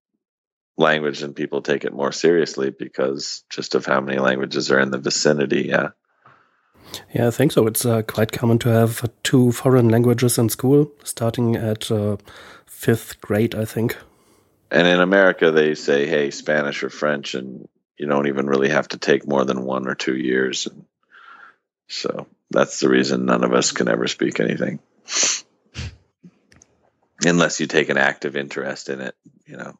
language 0.78 1.22
and 1.22 1.36
people 1.36 1.62
take 1.62 1.84
it 1.84 1.92
more 1.92 2.12
seriously 2.12 2.70
because 2.70 3.44
just 3.50 3.74
of 3.74 3.86
how 3.86 4.00
many 4.00 4.18
languages 4.18 4.70
are 4.70 4.80
in 4.80 4.90
the 4.90 4.98
vicinity. 4.98 5.66
Yeah. 5.68 5.90
Yeah, 7.14 7.28
I 7.28 7.30
think 7.30 7.52
so. 7.52 7.66
It's 7.66 7.86
uh, 7.86 8.02
quite 8.02 8.32
common 8.32 8.58
to 8.60 8.68
have 8.68 9.08
two 9.22 9.52
foreign 9.52 9.88
languages 9.88 10.38
in 10.38 10.48
school, 10.48 10.90
starting 11.04 11.56
at 11.56 11.90
uh, 11.90 12.16
fifth 12.82 13.20
grade, 13.20 13.54
I 13.54 13.64
think. 13.64 13.96
And 14.70 14.88
in 14.88 15.00
America, 15.00 15.52
they 15.52 15.74
say, 15.74 16.06
hey, 16.06 16.30
Spanish 16.32 16.82
or 16.82 16.90
French, 16.90 17.34
and 17.34 17.68
you 17.96 18.06
don't 18.06 18.26
even 18.26 18.46
really 18.46 18.70
have 18.70 18.88
to 18.88 18.98
take 18.98 19.26
more 19.26 19.44
than 19.44 19.64
one 19.64 19.86
or 19.86 19.94
two 19.94 20.16
years. 20.16 20.66
And 20.66 20.84
so 21.88 22.26
that's 22.50 22.80
the 22.80 22.88
reason 22.88 23.24
none 23.24 23.44
of 23.44 23.52
us 23.52 23.70
can 23.70 23.88
ever 23.88 24.08
speak 24.08 24.40
anything. 24.40 24.80
Unless 27.24 27.60
you 27.60 27.68
take 27.68 27.88
an 27.88 27.98
active 27.98 28.36
interest 28.36 28.88
in 28.88 29.00
it, 29.00 29.14
you 29.46 29.56
know. 29.56 29.74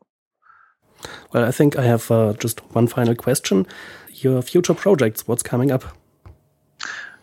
Well, 1.32 1.44
I 1.44 1.50
think 1.50 1.76
I 1.76 1.82
have 1.82 2.08
uh, 2.08 2.34
just 2.34 2.60
one 2.72 2.86
final 2.86 3.16
question. 3.16 3.66
Your 4.12 4.42
future 4.42 4.74
projects, 4.74 5.26
what's 5.26 5.42
coming 5.42 5.72
up? 5.72 5.84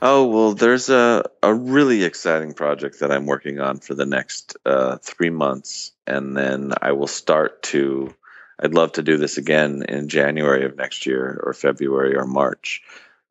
Oh, 0.01 0.27
well, 0.27 0.53
there's 0.53 0.89
a, 0.89 1.25
a 1.43 1.53
really 1.53 2.05
exciting 2.05 2.53
project 2.53 3.01
that 3.01 3.11
I'm 3.11 3.25
working 3.25 3.59
on 3.59 3.79
for 3.79 3.95
the 3.95 4.05
next 4.05 4.55
uh, 4.65 4.97
three 4.97 5.29
months. 5.29 5.91
And 6.07 6.37
then 6.37 6.71
I 6.81 6.93
will 6.93 7.07
start 7.07 7.63
to, 7.63 8.15
I'd 8.57 8.73
love 8.73 8.93
to 8.93 9.03
do 9.03 9.17
this 9.17 9.37
again 9.37 9.83
in 9.89 10.07
January 10.07 10.63
of 10.63 10.77
next 10.77 11.05
year 11.05 11.41
or 11.43 11.53
February 11.53 12.15
or 12.15 12.25
March. 12.25 12.81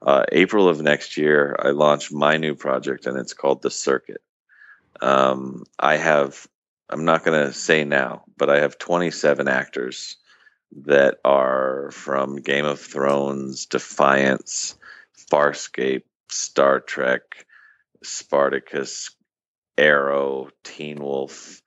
Uh, 0.03 0.24
April 0.31 0.69
of 0.69 0.82
next 0.82 1.16
year, 1.16 1.57
I 1.59 1.70
launch 1.70 2.12
my 2.12 2.36
new 2.36 2.55
project 2.55 3.07
and 3.07 3.16
it's 3.16 3.32
called 3.32 3.62
The 3.62 3.70
Circuit. 3.70 4.20
Um, 5.01 5.65
I 5.78 5.97
have, 5.97 6.47
I'm 6.90 7.07
not 7.07 7.24
going 7.24 7.47
to 7.47 7.53
say 7.55 7.85
now, 7.85 8.24
but 8.36 8.51
I 8.51 8.61
have 8.61 8.78
27 8.78 9.49
actors 9.49 10.16
that 10.85 11.19
are 11.24 11.90
from 11.93 12.43
Game 12.43 12.66
of 12.66 12.78
Thrones, 12.78 13.65
Defiance, 13.65 14.77
Farscape, 15.32 16.03
Star 16.30 16.80
Trek, 16.80 17.46
Spartacus, 18.02 19.10
Arrow, 19.76 20.50
Teen 20.64 21.02
Wolf, 21.02 21.62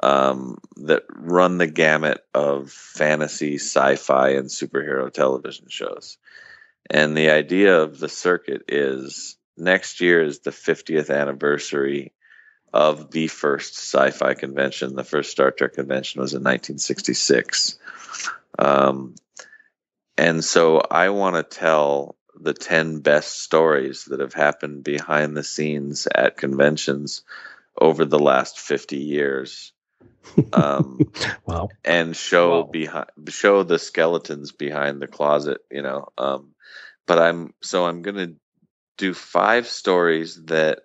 um, 0.00 0.58
that 0.76 1.04
run 1.10 1.58
the 1.58 1.66
gamut 1.66 2.24
of 2.34 2.70
fantasy, 2.70 3.54
sci 3.54 3.96
fi, 3.96 4.30
and 4.30 4.48
superhero 4.48 5.12
television 5.12 5.66
shows. 5.68 6.18
And 6.90 7.16
the 7.16 7.30
idea 7.30 7.80
of 7.80 7.98
the 7.98 8.08
circuit 8.08 8.62
is 8.68 9.36
next 9.56 10.00
year 10.00 10.22
is 10.22 10.40
the 10.40 10.50
50th 10.50 11.10
anniversary 11.10 12.12
of 12.72 13.10
the 13.10 13.26
first 13.28 13.76
sci 13.76 14.10
fi 14.10 14.34
convention. 14.34 14.94
The 14.94 15.04
first 15.04 15.30
Star 15.30 15.50
Trek 15.50 15.74
convention 15.74 16.20
was 16.20 16.34
in 16.34 16.42
1966. 16.42 17.78
Um, 18.58 19.14
and 20.18 20.44
so 20.44 20.80
I 20.90 21.10
want 21.10 21.36
to 21.36 21.42
tell 21.42 22.16
the 22.40 22.54
10 22.54 23.00
best 23.00 23.40
stories 23.42 24.04
that 24.06 24.20
have 24.20 24.34
happened 24.34 24.84
behind 24.84 25.36
the 25.36 25.44
scenes 25.44 26.08
at 26.14 26.36
conventions 26.36 27.22
over 27.80 28.04
the 28.04 28.18
last 28.18 28.58
50 28.60 28.98
years 28.98 29.72
um, 30.52 31.04
Wow. 31.46 31.68
and 31.84 32.16
show 32.16 32.62
Wow. 32.62 32.70
behind 32.70 33.06
show 33.28 33.62
the 33.62 33.78
skeletons 33.78 34.52
behind 34.52 35.00
the 35.02 35.08
closet 35.08 35.58
you 35.70 35.82
know 35.82 36.08
um, 36.18 36.54
but 37.06 37.18
i'm 37.18 37.54
so 37.62 37.86
i'm 37.86 38.02
going 38.02 38.16
to 38.16 38.34
do 38.98 39.14
five 39.14 39.66
stories 39.66 40.40
that 40.46 40.80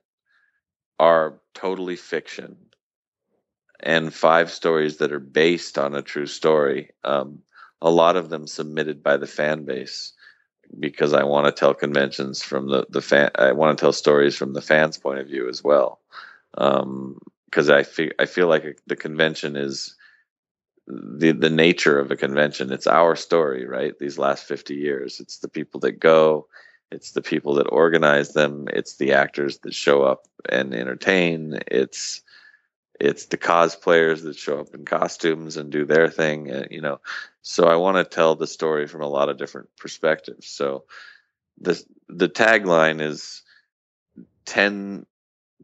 are 0.99 1.39
totally 1.53 1.95
fiction 1.95 2.57
and 3.81 4.13
five 4.13 4.51
stories 4.51 4.97
that 4.97 5.11
are 5.11 5.19
based 5.19 5.77
on 5.77 5.95
a 5.95 6.01
true 6.01 6.27
story 6.27 6.91
um, 7.03 7.39
a 7.81 7.89
lot 7.89 8.15
of 8.15 8.29
them 8.29 8.47
submitted 8.47 9.03
by 9.03 9.17
the 9.17 9.27
fan 9.27 9.65
base 9.65 10.13
because 10.79 11.13
I 11.13 11.23
want 11.23 11.45
to 11.47 11.59
tell 11.59 11.73
conventions 11.73 12.41
from 12.41 12.67
the 12.67 12.85
the 12.89 13.01
fan. 13.01 13.31
I 13.35 13.51
want 13.51 13.77
to 13.77 13.81
tell 13.81 13.93
stories 13.93 14.35
from 14.35 14.53
the 14.53 14.61
fans' 14.61 14.97
point 14.97 15.19
of 15.19 15.27
view 15.27 15.49
as 15.49 15.63
well, 15.63 15.99
um, 16.57 17.19
because 17.45 17.69
I 17.69 17.83
feel 17.83 18.11
I 18.19 18.25
feel 18.25 18.47
like 18.47 18.79
the 18.87 18.95
convention 18.95 19.55
is 19.55 19.95
the 20.87 21.31
the 21.31 21.49
nature 21.49 21.99
of 21.99 22.11
a 22.11 22.15
convention. 22.15 22.71
It's 22.71 22.87
our 22.87 23.15
story, 23.15 23.65
right? 23.65 23.97
These 23.99 24.17
last 24.17 24.45
fifty 24.45 24.75
years, 24.75 25.19
it's 25.19 25.39
the 25.39 25.49
people 25.49 25.79
that 25.81 25.99
go, 25.99 26.47
it's 26.91 27.11
the 27.11 27.21
people 27.21 27.55
that 27.55 27.67
organize 27.67 28.33
them, 28.33 28.67
it's 28.73 28.97
the 28.97 29.13
actors 29.13 29.59
that 29.59 29.73
show 29.73 30.03
up 30.03 30.27
and 30.49 30.73
entertain, 30.73 31.59
it's 31.67 32.21
it's 33.01 33.25
the 33.25 33.37
cosplayers 33.37 34.21
that 34.23 34.37
show 34.37 34.59
up 34.59 34.75
in 34.75 34.85
costumes 34.85 35.57
and 35.57 35.71
do 35.71 35.85
their 35.85 36.07
thing, 36.07 36.51
uh, 36.51 36.65
you 36.69 36.81
know. 36.81 37.01
So 37.41 37.67
I 37.67 37.75
want 37.77 37.97
to 37.97 38.03
tell 38.03 38.35
the 38.35 38.45
story 38.45 38.87
from 38.87 39.01
a 39.01 39.07
lot 39.07 39.27
of 39.27 39.37
different 39.37 39.69
perspectives. 39.75 40.47
So 40.47 40.83
the 41.59 41.83
the 42.07 42.29
tagline 42.29 43.01
is 43.01 43.41
10, 44.45 45.07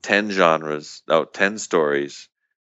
10 0.01 0.31
genres, 0.31 1.03
no, 1.07 1.25
10 1.25 1.59
stories, 1.59 2.27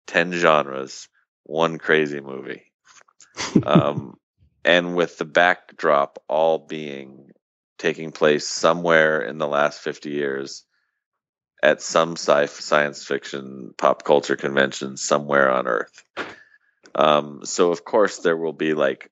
10 0.08 0.32
genres, 0.32 1.08
one 1.44 1.78
crazy 1.78 2.20
movie. 2.20 2.72
um, 3.62 4.18
and 4.64 4.96
with 4.96 5.16
the 5.18 5.24
backdrop 5.24 6.18
all 6.26 6.58
being 6.58 7.30
taking 7.78 8.10
place 8.10 8.48
somewhere 8.48 9.20
in 9.20 9.38
the 9.38 9.46
last 9.46 9.78
50 9.80 10.10
years 10.10 10.64
at 11.62 11.82
some 11.82 12.12
sci 12.12 12.46
science 12.46 13.04
fiction 13.04 13.74
pop 13.76 14.04
culture 14.04 14.36
convention 14.36 14.96
somewhere 14.96 15.50
on 15.50 15.66
Earth. 15.66 16.04
Um, 16.94 17.44
so 17.44 17.72
of 17.72 17.84
course 17.84 18.18
there 18.18 18.36
will 18.36 18.52
be 18.52 18.74
like 18.74 19.10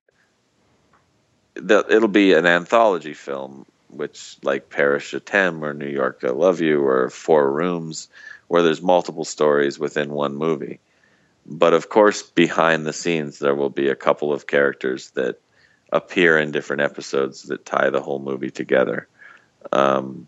the, 1.55 1.85
it'll 1.89 2.09
be 2.09 2.33
an 2.33 2.47
anthology 2.47 3.15
film, 3.15 3.67
which 3.89 4.37
like 4.43 4.71
Paris 4.71 5.11
Je 5.11 5.21
t'aime 5.21 5.63
or 5.65 5.73
New 5.75 5.89
York 5.89 6.21
I 6.25 6.31
Love 6.31 6.61
You 6.61 6.85
or 6.85 7.11
Four 7.11 7.51
Rooms, 7.51 8.09
where 8.49 8.63
there's 8.63 8.83
multiple 8.83 9.25
stories 9.25 9.79
within 9.79 10.11
one 10.11 10.35
movie. 10.35 10.81
But 11.47 11.75
of 11.75 11.89
course, 11.89 12.23
behind 12.23 12.87
the 12.87 12.93
scenes, 12.93 13.39
there 13.39 13.55
will 13.55 13.71
be 13.71 13.89
a 13.89 13.95
couple 13.95 14.33
of 14.33 14.47
characters 14.47 15.11
that 15.11 15.41
appear 15.93 16.39
in 16.39 16.51
different 16.51 16.83
episodes 16.83 17.45
that 17.45 17.67
tie 17.67 17.91
the 17.91 18.01
whole 18.01 18.19
movie 18.19 18.51
together. 18.51 19.07
Um, 19.71 20.27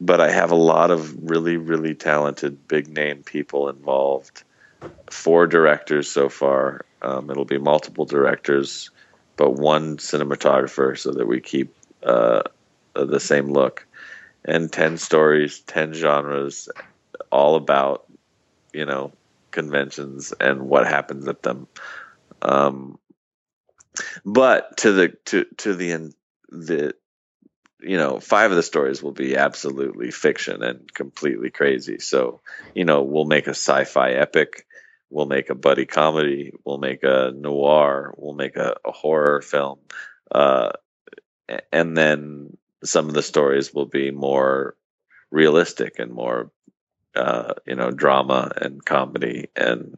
but 0.00 0.20
I 0.20 0.30
have 0.30 0.50
a 0.50 0.56
lot 0.56 0.90
of 0.90 1.30
really, 1.30 1.56
really 1.56 1.94
talented, 1.94 2.68
big 2.68 2.88
name 2.88 3.22
people 3.22 3.68
involved. 3.68 4.44
Four 5.10 5.46
directors 5.46 6.08
so 6.10 6.28
far. 6.28 6.84
Um, 7.02 7.30
it'll 7.30 7.44
be 7.44 7.58
multiple 7.58 8.04
directors, 8.04 8.90
but 9.36 9.52
one 9.52 9.96
cinematographer 9.96 10.96
so 10.96 11.12
that 11.12 11.26
we 11.26 11.40
keep 11.40 11.74
uh, 12.02 12.42
the 12.94 13.20
same 13.20 13.48
look. 13.48 13.86
And 14.44 14.72
10 14.72 14.98
stories, 14.98 15.60
10 15.60 15.94
genres, 15.94 16.68
all 17.30 17.56
about, 17.56 18.06
you 18.72 18.84
know, 18.84 19.12
conventions 19.50 20.32
and 20.40 20.62
what 20.62 20.86
happens 20.86 21.26
at 21.26 21.42
them. 21.42 21.66
Um, 22.40 22.98
but 24.24 24.76
to 24.78 24.92
the 24.92 25.08
to 25.26 25.44
to 25.56 25.74
the 25.74 26.12
the 26.50 26.94
you 27.80 27.96
know 27.96 28.20
five 28.20 28.50
of 28.50 28.56
the 28.56 28.62
stories 28.62 29.02
will 29.02 29.12
be 29.12 29.36
absolutely 29.36 30.10
fiction 30.10 30.62
and 30.62 30.92
completely 30.92 31.50
crazy. 31.50 31.98
So 31.98 32.40
you 32.74 32.84
know 32.84 33.02
we'll 33.02 33.24
make 33.24 33.46
a 33.46 33.50
sci-fi 33.50 34.12
epic. 34.12 34.66
We'll 35.10 35.26
make 35.26 35.50
a 35.50 35.54
buddy 35.54 35.86
comedy. 35.86 36.52
We'll 36.64 36.78
make 36.78 37.02
a 37.02 37.32
noir. 37.34 38.14
We'll 38.16 38.34
make 38.34 38.56
a, 38.56 38.76
a 38.84 38.92
horror 38.92 39.40
film. 39.40 39.78
Uh, 40.30 40.72
and 41.72 41.96
then 41.96 42.58
some 42.84 43.08
of 43.08 43.14
the 43.14 43.22
stories 43.22 43.72
will 43.72 43.86
be 43.86 44.10
more 44.10 44.76
realistic 45.30 45.98
and 45.98 46.12
more 46.12 46.50
uh, 47.14 47.54
you 47.66 47.74
know 47.74 47.90
drama 47.90 48.52
and 48.56 48.84
comedy 48.84 49.48
and 49.56 49.96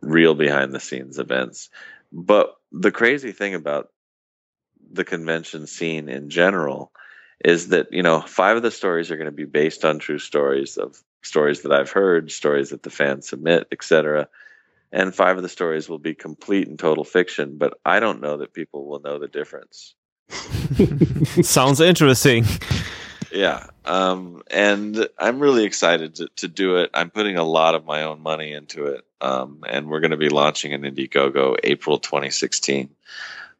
real 0.00 0.34
behind 0.34 0.72
the 0.72 0.80
scenes 0.80 1.18
events. 1.18 1.70
But 2.12 2.54
the 2.72 2.90
crazy 2.90 3.32
thing 3.32 3.54
about 3.54 3.90
the 4.90 5.04
convention 5.04 5.66
scene 5.66 6.08
in 6.08 6.30
general 6.30 6.92
is 7.44 7.68
that 7.68 7.92
you 7.92 8.02
know 8.02 8.20
five 8.20 8.56
of 8.56 8.62
the 8.62 8.70
stories 8.70 9.10
are 9.10 9.16
going 9.16 9.26
to 9.26 9.32
be 9.32 9.44
based 9.44 9.84
on 9.84 9.98
true 9.98 10.18
stories 10.18 10.76
of 10.76 10.98
stories 11.22 11.62
that 11.62 11.72
I've 11.72 11.90
heard, 11.90 12.30
stories 12.30 12.70
that 12.70 12.82
the 12.82 12.90
fans 12.90 13.28
submit, 13.28 13.66
etc. 13.72 14.28
And 14.92 15.14
five 15.14 15.36
of 15.36 15.42
the 15.42 15.48
stories 15.48 15.88
will 15.88 15.98
be 15.98 16.14
complete 16.14 16.68
and 16.68 16.78
total 16.78 17.04
fiction, 17.04 17.58
but 17.58 17.78
I 17.84 18.00
don't 18.00 18.20
know 18.20 18.38
that 18.38 18.54
people 18.54 18.86
will 18.86 19.00
know 19.00 19.18
the 19.18 19.28
difference. 19.28 19.94
Sounds 21.42 21.80
interesting. 21.80 22.44
Yeah. 23.32 23.66
Um, 23.84 24.42
and 24.50 25.08
I'm 25.18 25.40
really 25.40 25.64
excited 25.64 26.16
to, 26.16 26.28
to 26.36 26.48
do 26.48 26.76
it. 26.76 26.90
I'm 26.94 27.10
putting 27.10 27.36
a 27.36 27.44
lot 27.44 27.74
of 27.74 27.84
my 27.84 28.02
own 28.02 28.22
money 28.22 28.52
into 28.52 28.86
it. 28.86 29.04
Um, 29.20 29.62
and 29.68 29.88
we're 29.88 30.00
going 30.00 30.12
to 30.12 30.16
be 30.16 30.28
launching 30.28 30.72
an 30.72 30.82
Indiegogo 30.82 31.56
April 31.62 31.98
2016. 31.98 32.88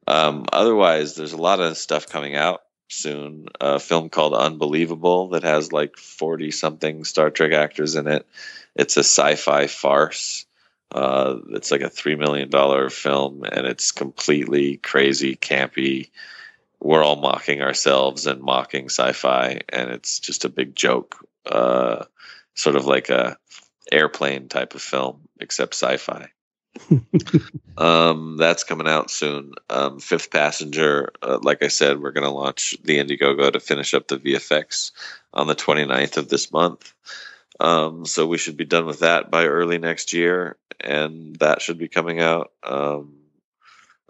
Um, 0.07 0.47
otherwise, 0.53 1.15
there's 1.15 1.33
a 1.33 1.39
lot 1.39 1.61
of 1.61 1.77
stuff 1.77 2.09
coming 2.09 2.37
out 2.37 2.63
soon. 2.89 3.47
A 3.61 3.79
film 3.79 4.09
called 4.09 4.35
Unbelievable 4.35 5.31
that 5.31 5.43
has 5.43 5.73
like 5.73 5.97
40 5.97 6.51
something 6.51 7.05
Star 7.05 7.31
Trek 7.31 7.53
actors 7.53 7.97
in 7.97 8.07
it. 8.07 8.27
It's 8.75 8.97
a 8.97 9.01
sci 9.01 9.37
fi 9.37 9.67
farce. 9.67 10.47
Uh, 10.93 11.39
it's 11.51 11.71
like 11.71 11.81
a 11.81 11.91
$3 11.91 12.19
million 12.19 12.91
film 12.91 13.45
and 13.45 13.67
it's 13.67 13.91
completely 13.91 14.77
crazy, 14.77 15.35
campy. 15.35 16.11
We're 16.81 17.03
all 17.03 17.17
mocking 17.17 17.63
ourselves 17.63 18.27
and 18.27 18.41
mocking 18.41 18.89
sci 18.89 19.13
fi, 19.13 19.63
and 19.69 19.91
it's 19.91 20.21
just 20.21 20.45
a 20.45 20.51
big 20.51 20.77
joke. 20.77 21.17
Uh, 21.45 22.05
sort 22.55 22.77
of 22.77 22.87
like 22.87 23.09
a 23.09 23.37
airplane 23.91 24.49
type 24.49 24.75
of 24.75 24.83
film, 24.83 25.23
except 25.41 25.75
sci 25.75 25.97
fi. 25.97 26.29
Um, 27.79 28.39
that's 28.39 28.65
coming 28.65 28.89
out 28.89 29.11
soon. 29.11 29.53
Um, 29.69 30.01
Fifth 30.01 30.31
Passenger, 30.31 31.13
uh, 31.21 31.39
like 31.43 31.63
I 31.63 31.69
said, 31.69 32.01
we're 32.01 32.13
going 32.13 32.25
to 32.25 32.31
launch 32.31 32.75
the 32.83 32.97
Indiegogo 32.99 33.53
to 33.53 33.61
finish 33.61 33.93
up 33.93 34.09
the 34.09 34.17
VFX 34.17 34.93
on 35.35 35.47
the 35.47 35.55
29th 35.55 36.17
of 36.17 36.29
this 36.29 36.51
month. 36.51 36.95
Um, 37.61 38.07
so 38.07 38.27
we 38.27 38.39
should 38.39 38.57
be 38.57 38.65
done 38.65 38.87
with 38.87 39.01
that 39.01 39.31
by 39.31 39.45
early 39.45 39.79
next 39.79 40.13
year, 40.13 40.57
and 40.81 41.37
that 41.37 41.63
should 41.63 41.79
be 41.79 41.89
coming 41.89 42.21
out. 42.21 42.53
Um, 42.63 43.17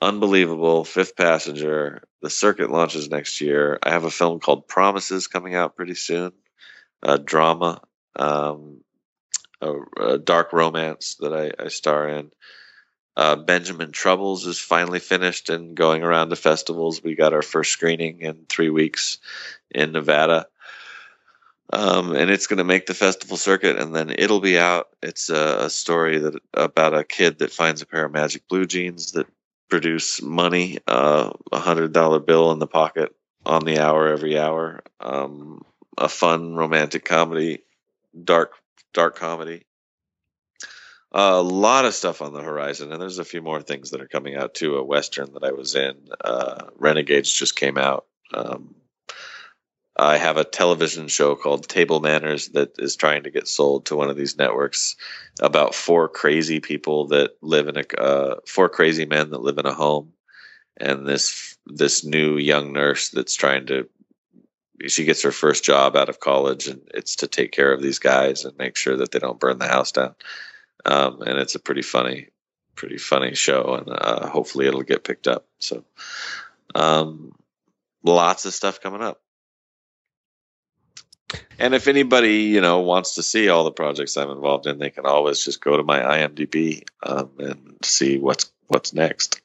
unbelievable. 0.00 0.84
Fifth 0.84 1.16
Passenger. 1.16 2.02
The 2.22 2.30
circuit 2.30 2.70
launches 2.70 3.08
next 3.08 3.40
year. 3.40 3.78
I 3.82 3.90
have 3.90 4.04
a 4.04 4.10
film 4.10 4.40
called 4.40 4.68
Promises 4.68 5.26
coming 5.26 5.54
out 5.54 5.76
pretty 5.76 5.94
soon. 5.94 6.32
A 7.02 7.18
drama, 7.18 7.80
um, 8.16 8.80
a, 9.60 9.74
a 10.00 10.18
dark 10.18 10.52
romance 10.52 11.16
that 11.20 11.32
I, 11.32 11.64
I 11.64 11.68
star 11.68 12.08
in. 12.08 12.30
Uh, 13.16 13.36
Benjamin 13.36 13.92
Troubles 13.92 14.46
is 14.46 14.58
finally 14.58 14.98
finished 14.98 15.48
and 15.48 15.74
going 15.74 16.02
around 16.02 16.28
to 16.30 16.36
festivals. 16.36 17.02
We 17.02 17.14
got 17.14 17.32
our 17.32 17.42
first 17.42 17.72
screening 17.72 18.20
in 18.20 18.44
three 18.48 18.68
weeks 18.68 19.18
in 19.70 19.92
Nevada. 19.92 20.46
Um, 21.72 22.14
and 22.14 22.30
it's 22.30 22.46
going 22.46 22.58
to 22.58 22.64
make 22.64 22.86
the 22.86 22.94
festival 22.94 23.36
circuit, 23.36 23.78
and 23.78 23.94
then 23.94 24.14
it'll 24.16 24.40
be 24.40 24.58
out. 24.58 24.88
It's 25.02 25.30
a, 25.30 25.64
a 25.64 25.70
story 25.70 26.18
that 26.18 26.40
about 26.54 26.94
a 26.94 27.02
kid 27.02 27.38
that 27.38 27.50
finds 27.50 27.82
a 27.82 27.86
pair 27.86 28.04
of 28.04 28.12
magic 28.12 28.46
blue 28.48 28.66
jeans 28.66 29.12
that 29.12 29.26
produce 29.68 30.22
money, 30.22 30.78
uh, 30.86 31.30
a 31.50 31.58
hundred 31.58 31.92
dollar 31.92 32.20
bill 32.20 32.52
in 32.52 32.60
the 32.60 32.68
pocket 32.68 33.16
on 33.44 33.64
the 33.64 33.80
hour 33.80 34.06
every 34.06 34.38
hour. 34.38 34.82
Um, 35.00 35.62
a 35.98 36.08
fun 36.08 36.54
romantic 36.54 37.04
comedy, 37.04 37.64
dark 38.22 38.52
dark 38.96 39.16
comedy 39.16 39.62
a 41.12 41.42
lot 41.42 41.84
of 41.84 41.94
stuff 41.94 42.20
on 42.20 42.32
the 42.32 42.42
horizon, 42.42 42.92
and 42.92 43.00
there's 43.00 43.18
a 43.18 43.24
few 43.24 43.40
more 43.40 43.62
things 43.62 43.90
that 43.90 44.00
are 44.00 44.08
coming 44.08 44.36
out 44.36 44.54
too. 44.54 44.76
A 44.76 44.84
western 44.84 45.32
that 45.32 45.44
I 45.44 45.52
was 45.52 45.74
in, 45.74 45.94
uh, 46.22 46.66
Renegades, 46.76 47.32
just 47.32 47.56
came 47.56 47.78
out. 47.78 48.06
Um, 48.34 48.74
I 49.98 50.18
have 50.18 50.36
a 50.36 50.44
television 50.44 51.08
show 51.08 51.34
called 51.34 51.68
Table 51.68 52.00
Manners 52.00 52.48
that 52.48 52.72
is 52.78 52.96
trying 52.96 53.22
to 53.22 53.30
get 53.30 53.48
sold 53.48 53.86
to 53.86 53.96
one 53.96 54.10
of 54.10 54.16
these 54.16 54.36
networks 54.36 54.96
about 55.40 55.74
four 55.74 56.08
crazy 56.08 56.60
people 56.60 57.06
that 57.06 57.30
live 57.40 57.68
in 57.68 57.78
a 57.78 58.00
uh, 58.00 58.36
four 58.46 58.68
crazy 58.68 59.06
men 59.06 59.30
that 59.30 59.40
live 59.40 59.56
in 59.56 59.64
a 59.64 59.72
home, 59.72 60.12
and 60.76 61.06
this 61.06 61.56
this 61.66 62.04
new 62.04 62.36
young 62.36 62.74
nurse 62.74 63.08
that's 63.08 63.34
trying 63.34 63.66
to 63.66 63.88
she 64.86 65.04
gets 65.04 65.22
her 65.22 65.32
first 65.32 65.64
job 65.64 65.96
out 65.96 66.08
of 66.08 66.20
college 66.20 66.66
and 66.68 66.80
it's 66.94 67.16
to 67.16 67.26
take 67.26 67.52
care 67.52 67.72
of 67.72 67.82
these 67.82 67.98
guys 67.98 68.44
and 68.44 68.56
make 68.58 68.76
sure 68.76 68.96
that 68.96 69.10
they 69.10 69.18
don't 69.18 69.40
burn 69.40 69.58
the 69.58 69.68
house 69.68 69.92
down 69.92 70.14
um, 70.86 71.22
and 71.22 71.38
it's 71.38 71.56
a 71.56 71.58
pretty 71.58 71.82
funny, 71.82 72.28
pretty 72.76 72.96
funny 72.96 73.34
show, 73.34 73.74
and 73.74 73.88
uh, 73.90 74.28
hopefully 74.28 74.66
it'll 74.66 74.82
get 74.82 75.04
picked 75.04 75.26
up. 75.26 75.44
So, 75.58 75.84
um, 76.74 77.32
lots 78.04 78.44
of 78.44 78.54
stuff 78.54 78.80
coming 78.80 79.02
up. 79.02 79.20
And 81.58 81.74
if 81.74 81.88
anybody 81.88 82.44
you 82.44 82.60
know 82.60 82.80
wants 82.80 83.16
to 83.16 83.22
see 83.22 83.48
all 83.48 83.64
the 83.64 83.72
projects 83.72 84.16
I'm 84.16 84.30
involved 84.30 84.66
in, 84.66 84.78
they 84.78 84.90
can 84.90 85.06
always 85.06 85.44
just 85.44 85.60
go 85.60 85.76
to 85.76 85.82
my 85.82 85.98
IMDb 85.98 86.84
um, 87.02 87.32
and 87.38 87.76
see 87.82 88.18
what's 88.18 88.52
what's 88.68 88.92
next. 88.92 89.40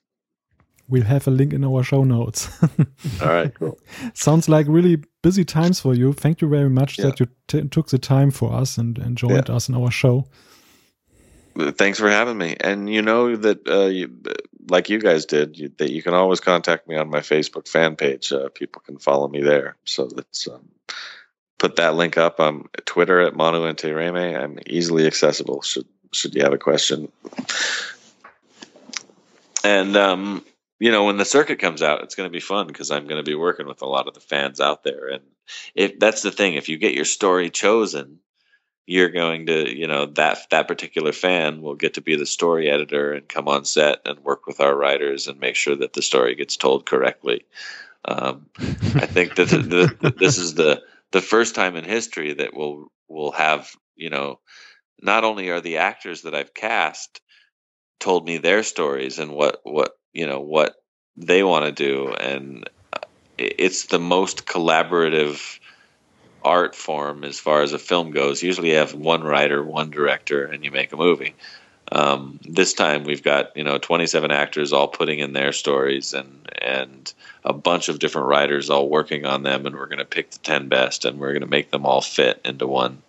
We'll 0.91 1.03
have 1.05 1.25
a 1.27 1.31
link 1.31 1.53
in 1.53 1.63
our 1.63 1.83
show 1.83 2.03
notes. 2.03 2.49
All 3.21 3.27
right, 3.27 3.53
cool. 3.55 3.79
Sounds 4.13 4.49
like 4.49 4.67
really 4.69 4.97
busy 5.23 5.45
times 5.45 5.79
for 5.79 5.93
you. 5.95 6.13
Thank 6.13 6.41
you 6.41 6.49
very 6.49 6.69
much 6.69 6.99
Yeah. 6.99 7.05
that 7.05 7.19
you 7.21 7.27
t- 7.47 7.67
took 7.69 7.87
the 7.87 7.97
time 7.97 8.29
for 8.29 8.51
us 8.53 8.77
and, 8.77 8.97
and 8.97 9.17
joined 9.17 9.49
us 9.49 9.69
in 9.69 9.75
our 9.75 9.89
show. 9.89 10.25
Thanks 11.57 11.97
for 11.97 12.09
having 12.09 12.37
me. 12.37 12.55
And 12.59 12.89
you 12.89 13.01
know 13.01 13.35
that, 13.37 13.67
uh, 13.67 13.85
you, 13.87 14.09
like 14.69 14.89
you 14.89 14.99
guys 14.99 15.25
did, 15.25 15.57
you, 15.57 15.71
that 15.77 15.91
you 15.91 16.03
can 16.03 16.13
always 16.13 16.39
contact 16.41 16.87
me 16.87 16.95
on 16.97 17.09
my 17.09 17.19
Facebook 17.19 17.67
fan 17.67 17.95
page. 17.95 18.31
Uh, 18.31 18.49
people 18.49 18.81
can 18.85 18.97
follow 18.97 19.27
me 19.27 19.41
there. 19.41 19.75
So 19.85 20.07
that's 20.07 20.47
um, 20.47 20.69
put 21.57 21.77
that 21.77 21.95
link 21.95 22.17
up. 22.17 22.39
I'm 22.39 22.69
Twitter 22.85 23.21
at 23.21 23.35
Manu 23.35 23.59
Reme. 23.61 24.41
I'm 24.43 24.59
easily 24.67 25.07
accessible. 25.07 25.61
Should 25.61 25.87
should 26.11 26.35
you 26.35 26.43
have 26.43 26.53
a 26.53 26.57
question? 26.57 27.09
And 29.63 29.95
um, 29.95 30.43
you 30.81 30.91
know, 30.91 31.03
when 31.03 31.17
the 31.17 31.25
circuit 31.25 31.59
comes 31.59 31.83
out, 31.83 32.01
it's 32.01 32.15
going 32.15 32.27
to 32.27 32.33
be 32.33 32.39
fun 32.39 32.65
because 32.65 32.89
I'm 32.89 33.05
going 33.05 33.23
to 33.23 33.29
be 33.29 33.35
working 33.35 33.67
with 33.67 33.83
a 33.83 33.87
lot 33.87 34.07
of 34.07 34.15
the 34.15 34.19
fans 34.19 34.59
out 34.59 34.83
there. 34.83 35.09
And 35.09 35.21
if 35.75 35.99
that's 35.99 36.23
the 36.23 36.31
thing, 36.31 36.55
if 36.55 36.69
you 36.69 36.77
get 36.79 36.95
your 36.95 37.05
story 37.05 37.51
chosen, 37.51 38.17
you're 38.87 39.11
going 39.11 39.45
to, 39.45 39.69
you 39.69 39.85
know, 39.85 40.07
that 40.07 40.39
that 40.49 40.67
particular 40.67 41.11
fan 41.11 41.61
will 41.61 41.75
get 41.75 41.93
to 41.93 42.01
be 42.01 42.15
the 42.15 42.25
story 42.25 42.67
editor 42.67 43.13
and 43.13 43.29
come 43.29 43.47
on 43.47 43.63
set 43.63 43.99
and 44.05 44.21
work 44.21 44.47
with 44.47 44.59
our 44.59 44.75
writers 44.75 45.27
and 45.27 45.39
make 45.39 45.55
sure 45.55 45.75
that 45.75 45.93
the 45.93 46.01
story 46.01 46.33
gets 46.33 46.57
told 46.57 46.87
correctly. 46.87 47.45
Um, 48.03 48.47
I 48.57 49.05
think 49.05 49.35
that 49.35 49.49
the, 49.49 49.95
the, 50.01 50.15
this 50.17 50.39
is 50.39 50.55
the 50.55 50.81
the 51.11 51.21
first 51.21 51.53
time 51.53 51.75
in 51.75 51.83
history 51.83 52.33
that 52.33 52.55
we'll 52.55 52.87
we'll 53.07 53.33
have, 53.33 53.69
you 53.95 54.09
know, 54.09 54.39
not 54.99 55.25
only 55.25 55.49
are 55.49 55.61
the 55.61 55.77
actors 55.77 56.23
that 56.23 56.33
I've 56.33 56.55
cast 56.55 57.21
told 57.99 58.25
me 58.25 58.39
their 58.39 58.63
stories 58.63 59.19
and 59.19 59.31
what 59.31 59.59
what 59.61 59.95
you 60.13 60.27
know 60.27 60.39
what 60.39 60.75
they 61.17 61.43
want 61.43 61.65
to 61.65 61.71
do 61.71 62.13
and 62.13 62.69
uh, 62.93 62.99
it's 63.37 63.87
the 63.87 63.99
most 63.99 64.45
collaborative 64.45 65.59
art 66.43 66.75
form 66.75 67.23
as 67.23 67.39
far 67.39 67.61
as 67.61 67.73
a 67.73 67.79
film 67.79 68.11
goes. 68.11 68.41
Usually 68.41 68.71
you 68.71 68.77
have 68.77 68.93
one 68.93 69.23
writer 69.23 69.63
one 69.63 69.89
director 69.91 70.45
and 70.45 70.63
you 70.63 70.71
make 70.71 70.91
a 70.93 70.97
movie. 70.97 71.35
Um, 71.91 72.39
this 72.43 72.73
time 72.73 73.03
we've 73.03 73.23
got 73.23 73.55
you 73.57 73.63
know 73.63 73.77
27 73.77 74.31
actors 74.31 74.71
all 74.71 74.87
putting 74.87 75.19
in 75.19 75.33
their 75.33 75.51
stories 75.51 76.13
and 76.13 76.49
and 76.61 77.13
a 77.43 77.53
bunch 77.53 77.89
of 77.89 77.99
different 77.99 78.27
writers 78.27 78.69
all 78.69 78.87
working 78.87 79.25
on 79.25 79.43
them 79.43 79.65
and 79.65 79.75
we're 79.75 79.87
going 79.87 79.99
to 79.99 80.05
pick 80.05 80.31
the 80.31 80.39
10 80.39 80.69
best 80.69 81.05
and 81.05 81.19
we're 81.19 81.33
going 81.33 81.41
to 81.41 81.47
make 81.47 81.71
them 81.71 81.85
all 81.85 82.01
fit 82.01 82.39
into 82.45 82.65
one 82.65 83.01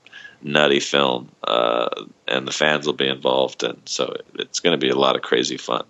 nutty 0.42 0.80
film 0.80 1.30
uh, 1.44 1.88
and 2.26 2.48
the 2.48 2.52
fans 2.52 2.86
will 2.86 2.94
be 2.94 3.06
involved 3.06 3.62
and 3.62 3.80
so 3.84 4.16
it's 4.34 4.58
going 4.58 4.72
to 4.78 4.84
be 4.84 4.90
a 4.90 4.98
lot 4.98 5.14
of 5.14 5.22
crazy 5.22 5.58
fun 5.58 5.84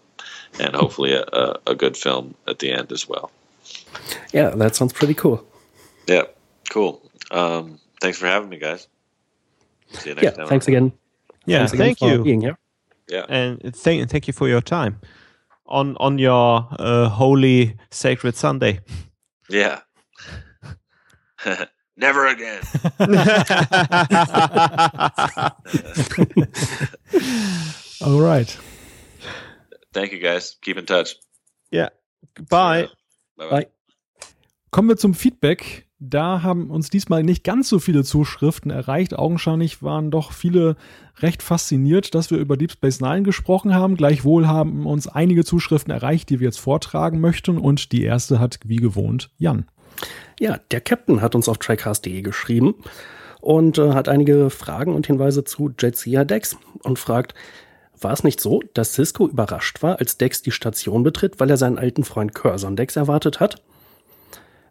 and 0.60 0.74
hopefully 0.74 1.12
a, 1.14 1.22
a, 1.32 1.58
a 1.68 1.74
good 1.74 1.96
film 1.96 2.34
at 2.46 2.58
the 2.58 2.70
end 2.72 2.92
as 2.92 3.08
well 3.08 3.30
Yeah, 4.32 4.50
that 4.50 4.76
sounds 4.76 4.92
pretty 4.92 5.14
cool. 5.14 5.44
yeah 6.06 6.22
cool 6.70 7.00
um, 7.30 7.78
thanks 8.00 8.18
for 8.18 8.26
having 8.26 8.48
me 8.48 8.58
guys 8.58 8.88
see 9.92 10.10
you 10.10 10.14
next 10.14 10.24
Yeah, 10.24 10.30
time 10.32 10.48
thanks 10.48 10.68
again. 10.68 10.92
Yeah, 11.46 11.58
Thanks 11.58 11.72
again 11.72 11.86
thank 11.86 12.00
you 12.02 12.08
for 12.08 12.14
you. 12.18 12.24
being 12.24 12.40
here. 12.40 12.58
yeah 13.08 13.24
and 13.28 13.60
thank 13.76 14.08
thank 14.10 14.26
you 14.26 14.32
for 14.32 14.48
your 14.48 14.60
time. 14.60 15.00
on 15.66 15.96
on 15.98 16.18
your 16.18 16.66
uh, 16.78 17.08
holy 17.08 17.76
sacred 17.90 18.36
Sunday. 18.36 18.80
Yeah. 19.48 19.80
Never 21.96 22.26
again. 22.26 22.62
Alright. 28.02 28.58
Thank 29.92 30.12
you 30.12 30.18
guys. 30.20 30.58
Keep 30.62 30.78
in 30.78 30.86
touch. 30.86 31.16
yeah. 31.72 31.90
Bye. 32.48 32.88
Bye 33.36 33.50
Bye. 33.50 33.66
Kommen 34.70 34.88
wir 34.88 34.96
zum 34.96 35.14
Feedback. 35.14 35.86
Da 35.98 36.42
haben 36.42 36.70
uns 36.70 36.90
diesmal 36.90 37.22
nicht 37.22 37.44
ganz 37.44 37.68
so 37.68 37.78
viele 37.78 38.02
Zuschriften 38.02 38.70
erreicht. 38.70 39.14
Augenscheinlich 39.16 39.82
waren 39.82 40.10
doch 40.10 40.32
viele 40.32 40.76
recht 41.20 41.42
fasziniert, 41.42 42.14
dass 42.14 42.30
wir 42.30 42.38
über 42.38 42.56
Deep 42.56 42.72
Space 42.72 43.00
Nine 43.00 43.22
gesprochen 43.22 43.74
haben. 43.74 43.96
Gleichwohl 43.96 44.48
haben 44.48 44.86
uns 44.86 45.06
einige 45.06 45.44
Zuschriften 45.44 45.92
erreicht, 45.92 46.30
die 46.30 46.40
wir 46.40 46.46
jetzt 46.46 46.58
vortragen 46.58 47.20
möchten. 47.20 47.58
Und 47.58 47.92
die 47.92 48.02
erste 48.02 48.40
hat 48.40 48.58
wie 48.64 48.76
gewohnt 48.76 49.30
Jan. 49.36 49.66
Ja, 50.40 50.58
der 50.70 50.80
Captain 50.80 51.20
hat 51.20 51.34
uns 51.34 51.48
auf 51.48 51.58
trackcast.de 51.58 52.22
geschrieben 52.22 52.74
und 53.40 53.78
äh, 53.78 53.92
hat 53.92 54.08
einige 54.08 54.50
Fragen 54.50 54.94
und 54.94 55.06
Hinweise 55.06 55.44
zu 55.44 55.70
Jetsia 55.78 56.24
Dex 56.24 56.56
und 56.82 56.98
fragt, 56.98 57.34
war 58.04 58.12
es 58.12 58.24
nicht 58.24 58.40
so, 58.40 58.62
dass 58.74 58.94
Cisco 58.94 59.26
überrascht 59.28 59.82
war, 59.82 59.98
als 59.98 60.18
Dex 60.18 60.42
die 60.42 60.50
Station 60.50 61.02
betritt, 61.02 61.40
weil 61.40 61.50
er 61.50 61.56
seinen 61.56 61.78
alten 61.78 62.04
Freund 62.04 62.34
Curzon 62.34 62.76
Dex 62.76 62.96
erwartet 62.96 63.40
hat? 63.40 63.62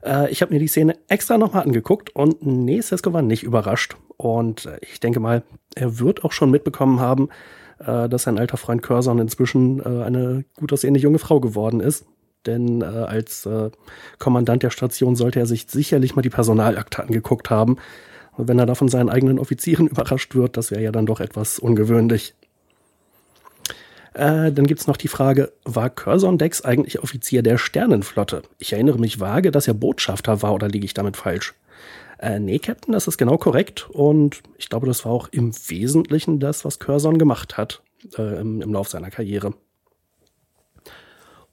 Äh, 0.04 0.32
ich 0.32 0.42
habe 0.42 0.54
mir 0.54 0.60
die 0.60 0.68
Szene 0.68 0.98
extra 1.08 1.38
nochmal 1.38 1.64
angeguckt 1.64 2.16
und 2.16 2.46
nee, 2.46 2.82
Cisco 2.82 3.14
war 3.14 3.22
nicht 3.22 3.44
überrascht. 3.44 3.96
Und 4.18 4.66
äh, 4.66 4.80
ich 4.82 5.00
denke 5.00 5.20
mal, 5.20 5.44
er 5.76 6.00
wird 6.00 6.24
auch 6.24 6.32
schon 6.32 6.52
mitbekommen 6.52 7.00
haben, 7.00 7.30
äh, 7.80 8.08
dass 8.10 8.24
sein 8.24 8.40
alter 8.40 8.58
Freund 8.58 8.82
Curzon 8.82 9.20
inzwischen 9.20 9.80
äh, 9.80 10.04
eine 10.04 10.46
gut 10.56 10.74
aussehende 10.74 11.00
junge 11.00 11.20
Frau 11.20 11.40
geworden 11.40 11.80
ist. 11.80 12.06
Denn 12.46 12.82
äh, 12.82 12.86
als 12.86 13.46
äh, 13.46 13.70
Kommandant 14.18 14.64
der 14.64 14.72
Station 14.72 15.16
sollte 15.16 15.40
er 15.40 15.46
sich 15.46 15.68
sicherlich 15.70 16.16
mal 16.16 16.22
die 16.22 16.30
Personalakte 16.30 17.04
angeguckt 17.04 17.50
haben. 17.50 17.78
Wenn 18.38 18.60
er 18.60 18.66
da 18.66 18.76
von 18.76 18.88
seinen 18.88 19.10
eigenen 19.10 19.40
Offizieren 19.40 19.88
überrascht 19.90 20.36
wird, 20.36 20.58
das 20.58 20.72
wäre 20.72 20.82
ja 20.82 20.92
dann 20.92 21.06
doch 21.06 21.20
etwas 21.20 21.60
ungewöhnlich. 21.60 22.34
Äh, 24.14 24.52
dann 24.52 24.68
gibt's 24.68 24.88
noch 24.88 24.98
die 24.98 25.08
Frage, 25.08 25.54
war 25.64 25.90
Curzon 25.90 26.38
Dex 26.38 26.62
eigentlich 26.62 27.02
Offizier 27.02 27.44
der 27.44 27.58
Sternenflotte? 27.58 28.42
Ich 28.58 28.74
erinnere 28.74 29.00
mich 29.00 29.20
vage, 29.20 29.52
dass 29.52 29.68
er 29.68 29.74
Botschafter 29.74 30.42
war, 30.42 30.54
oder 30.54 30.68
liege 30.68 30.86
ich 30.86 30.94
damit 30.94 31.16
falsch? 31.16 31.54
Äh, 32.20 32.40
nee, 32.40 32.60
Captain, 32.60 32.92
das 32.94 33.08
ist 33.08 33.18
genau 33.18 33.38
korrekt. 33.38 33.90
Und 33.90 34.42
ich 34.58 34.70
glaube, 34.70 34.86
das 34.86 35.06
war 35.06 35.12
auch 35.12 35.30
im 35.32 35.54
Wesentlichen 35.68 36.40
das, 36.40 36.66
was 36.66 36.80
Curzon 36.80 37.18
gemacht 37.18 37.58
hat 37.58 37.82
äh, 38.18 38.42
im, 38.42 38.62
im 38.62 38.74
Lauf 38.74 38.90
seiner 38.90 39.10
Karriere. 39.10 39.54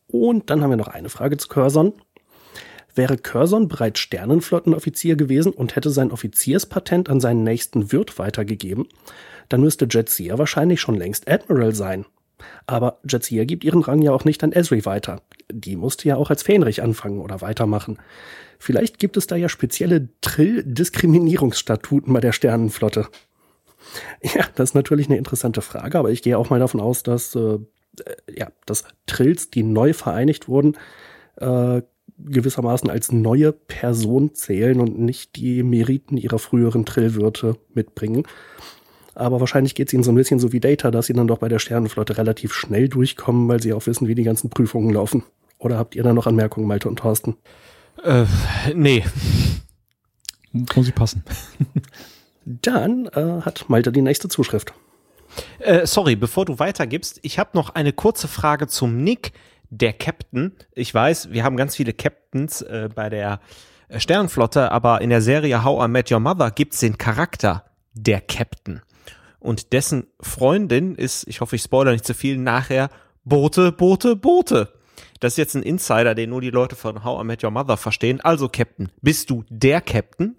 Und 0.08 0.50
dann 0.50 0.62
haben 0.62 0.70
wir 0.70 0.76
noch 0.76 0.88
eine 0.88 1.10
Frage 1.10 1.36
zu 1.36 1.48
Curzon. 1.48 1.92
Wäre 2.94 3.16
Curzon 3.16 3.68
bereits 3.68 4.00
Sternenflottenoffizier 4.00 5.14
gewesen 5.14 5.52
und 5.52 5.76
hätte 5.76 5.90
sein 5.90 6.10
Offizierspatent 6.10 7.08
an 7.08 7.20
seinen 7.20 7.44
nächsten 7.44 7.92
Wirt 7.92 8.18
weitergegeben, 8.18 8.88
dann 9.48 9.60
müsste 9.60 9.86
Jetseer 9.88 10.38
wahrscheinlich 10.38 10.80
schon 10.80 10.96
längst 10.96 11.30
Admiral 11.30 11.74
sein. 11.74 12.04
Aber 12.66 13.00
Jetseer 13.08 13.46
gibt 13.46 13.64
ihren 13.64 13.82
Rang 13.82 14.02
ja 14.02 14.12
auch 14.12 14.24
nicht 14.24 14.42
an 14.44 14.52
Esri 14.52 14.84
weiter. 14.84 15.22
Die 15.50 15.76
musste 15.76 16.08
ja 16.08 16.16
auch 16.16 16.30
als 16.30 16.42
Fähnrich 16.42 16.82
anfangen 16.82 17.20
oder 17.20 17.40
weitermachen. 17.40 17.98
Vielleicht 18.58 18.98
gibt 18.98 19.16
es 19.16 19.26
da 19.26 19.36
ja 19.36 19.48
spezielle 19.48 20.08
Trill-Diskriminierungsstatuten 20.20 22.12
bei 22.12 22.20
der 22.20 22.32
Sternenflotte. 22.32 23.08
Ja, 24.22 24.44
das 24.56 24.70
ist 24.70 24.74
natürlich 24.74 25.06
eine 25.06 25.16
interessante 25.16 25.62
Frage, 25.62 25.98
aber 25.98 26.10
ich 26.10 26.22
gehe 26.22 26.36
auch 26.36 26.50
mal 26.50 26.58
davon 26.58 26.80
aus, 26.80 27.02
dass, 27.02 27.34
äh, 27.34 27.58
ja, 28.28 28.50
dass 28.66 28.84
Trills, 29.06 29.50
die 29.50 29.62
neu 29.62 29.92
vereinigt 29.92 30.48
wurden, 30.48 30.76
äh, 31.36 31.82
gewissermaßen 32.18 32.90
als 32.90 33.12
neue 33.12 33.52
Person 33.52 34.34
zählen 34.34 34.80
und 34.80 34.98
nicht 34.98 35.36
die 35.36 35.62
Meriten 35.62 36.16
ihrer 36.16 36.38
früheren 36.38 36.84
Trillwirte 36.84 37.56
mitbringen. 37.72 38.24
Aber 39.18 39.40
wahrscheinlich 39.40 39.74
geht 39.74 39.88
es 39.88 39.94
ihnen 39.94 40.04
so 40.04 40.12
ein 40.12 40.14
bisschen 40.14 40.38
so 40.38 40.52
wie 40.52 40.60
Data, 40.60 40.92
dass 40.92 41.06
sie 41.06 41.12
dann 41.12 41.26
doch 41.26 41.38
bei 41.38 41.48
der 41.48 41.58
Sternenflotte 41.58 42.16
relativ 42.16 42.54
schnell 42.54 42.88
durchkommen, 42.88 43.48
weil 43.48 43.60
sie 43.60 43.72
auch 43.72 43.84
wissen, 43.86 44.06
wie 44.06 44.14
die 44.14 44.22
ganzen 44.22 44.48
Prüfungen 44.48 44.90
laufen. 44.94 45.24
Oder 45.58 45.76
habt 45.76 45.96
ihr 45.96 46.04
da 46.04 46.12
noch 46.12 46.28
Anmerkungen, 46.28 46.68
Malte 46.68 46.88
und 46.88 47.00
Thorsten? 47.00 47.36
Äh, 48.04 48.26
nee. 48.74 49.04
Muss 50.52 50.86
ich 50.86 50.94
passen. 50.94 51.24
Dann 52.44 53.06
äh, 53.06 53.40
hat 53.42 53.64
Malte 53.68 53.90
die 53.90 54.02
nächste 54.02 54.28
Zuschrift. 54.28 54.72
Äh, 55.58 55.84
sorry, 55.84 56.14
bevor 56.14 56.44
du 56.44 56.60
weitergibst, 56.60 57.18
ich 57.22 57.40
habe 57.40 57.50
noch 57.54 57.70
eine 57.70 57.92
kurze 57.92 58.28
Frage 58.28 58.68
zum 58.68 59.02
Nick, 59.02 59.32
der 59.68 59.94
Captain. 59.94 60.52
Ich 60.74 60.94
weiß, 60.94 61.32
wir 61.32 61.42
haben 61.42 61.56
ganz 61.56 61.74
viele 61.74 61.92
Captains 61.92 62.62
äh, 62.62 62.88
bei 62.94 63.10
der 63.10 63.40
äh, 63.88 63.98
Sternenflotte, 63.98 64.70
aber 64.70 65.00
in 65.00 65.10
der 65.10 65.22
Serie 65.22 65.64
How 65.64 65.84
I 65.84 65.88
Met 65.88 66.12
Your 66.12 66.20
Mother 66.20 66.52
gibt's 66.52 66.78
den 66.78 66.98
Charakter 66.98 67.64
der 67.94 68.20
Captain. 68.20 68.80
Und 69.48 69.72
dessen 69.72 70.08
Freundin 70.20 70.94
ist, 70.94 71.26
ich 71.26 71.40
hoffe, 71.40 71.56
ich 71.56 71.62
spoilere 71.62 71.94
nicht 71.94 72.04
zu 72.04 72.12
viel, 72.12 72.36
nachher 72.36 72.90
Bote, 73.24 73.72
Bote, 73.72 74.14
Bote. 74.14 74.74
Das 75.20 75.32
ist 75.32 75.36
jetzt 75.38 75.56
ein 75.56 75.62
Insider, 75.62 76.14
den 76.14 76.28
nur 76.28 76.42
die 76.42 76.50
Leute 76.50 76.76
von 76.76 77.02
How 77.02 77.22
I 77.22 77.24
Met 77.24 77.42
Your 77.42 77.50
Mother 77.50 77.78
verstehen. 77.78 78.20
Also, 78.20 78.50
Captain, 78.50 78.90
bist 79.00 79.30
du 79.30 79.46
der 79.48 79.80
Captain? 79.80 80.36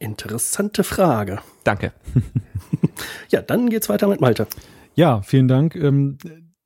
Interessante 0.00 0.82
Frage. 0.82 1.38
Danke. 1.62 1.92
Ja, 3.28 3.42
dann 3.42 3.70
geht's 3.70 3.88
weiter 3.88 4.08
mit 4.08 4.20
Malte. 4.20 4.46
Ja, 4.94 5.22
vielen 5.22 5.46
Dank. 5.46 5.76
Ähm, 5.76 6.18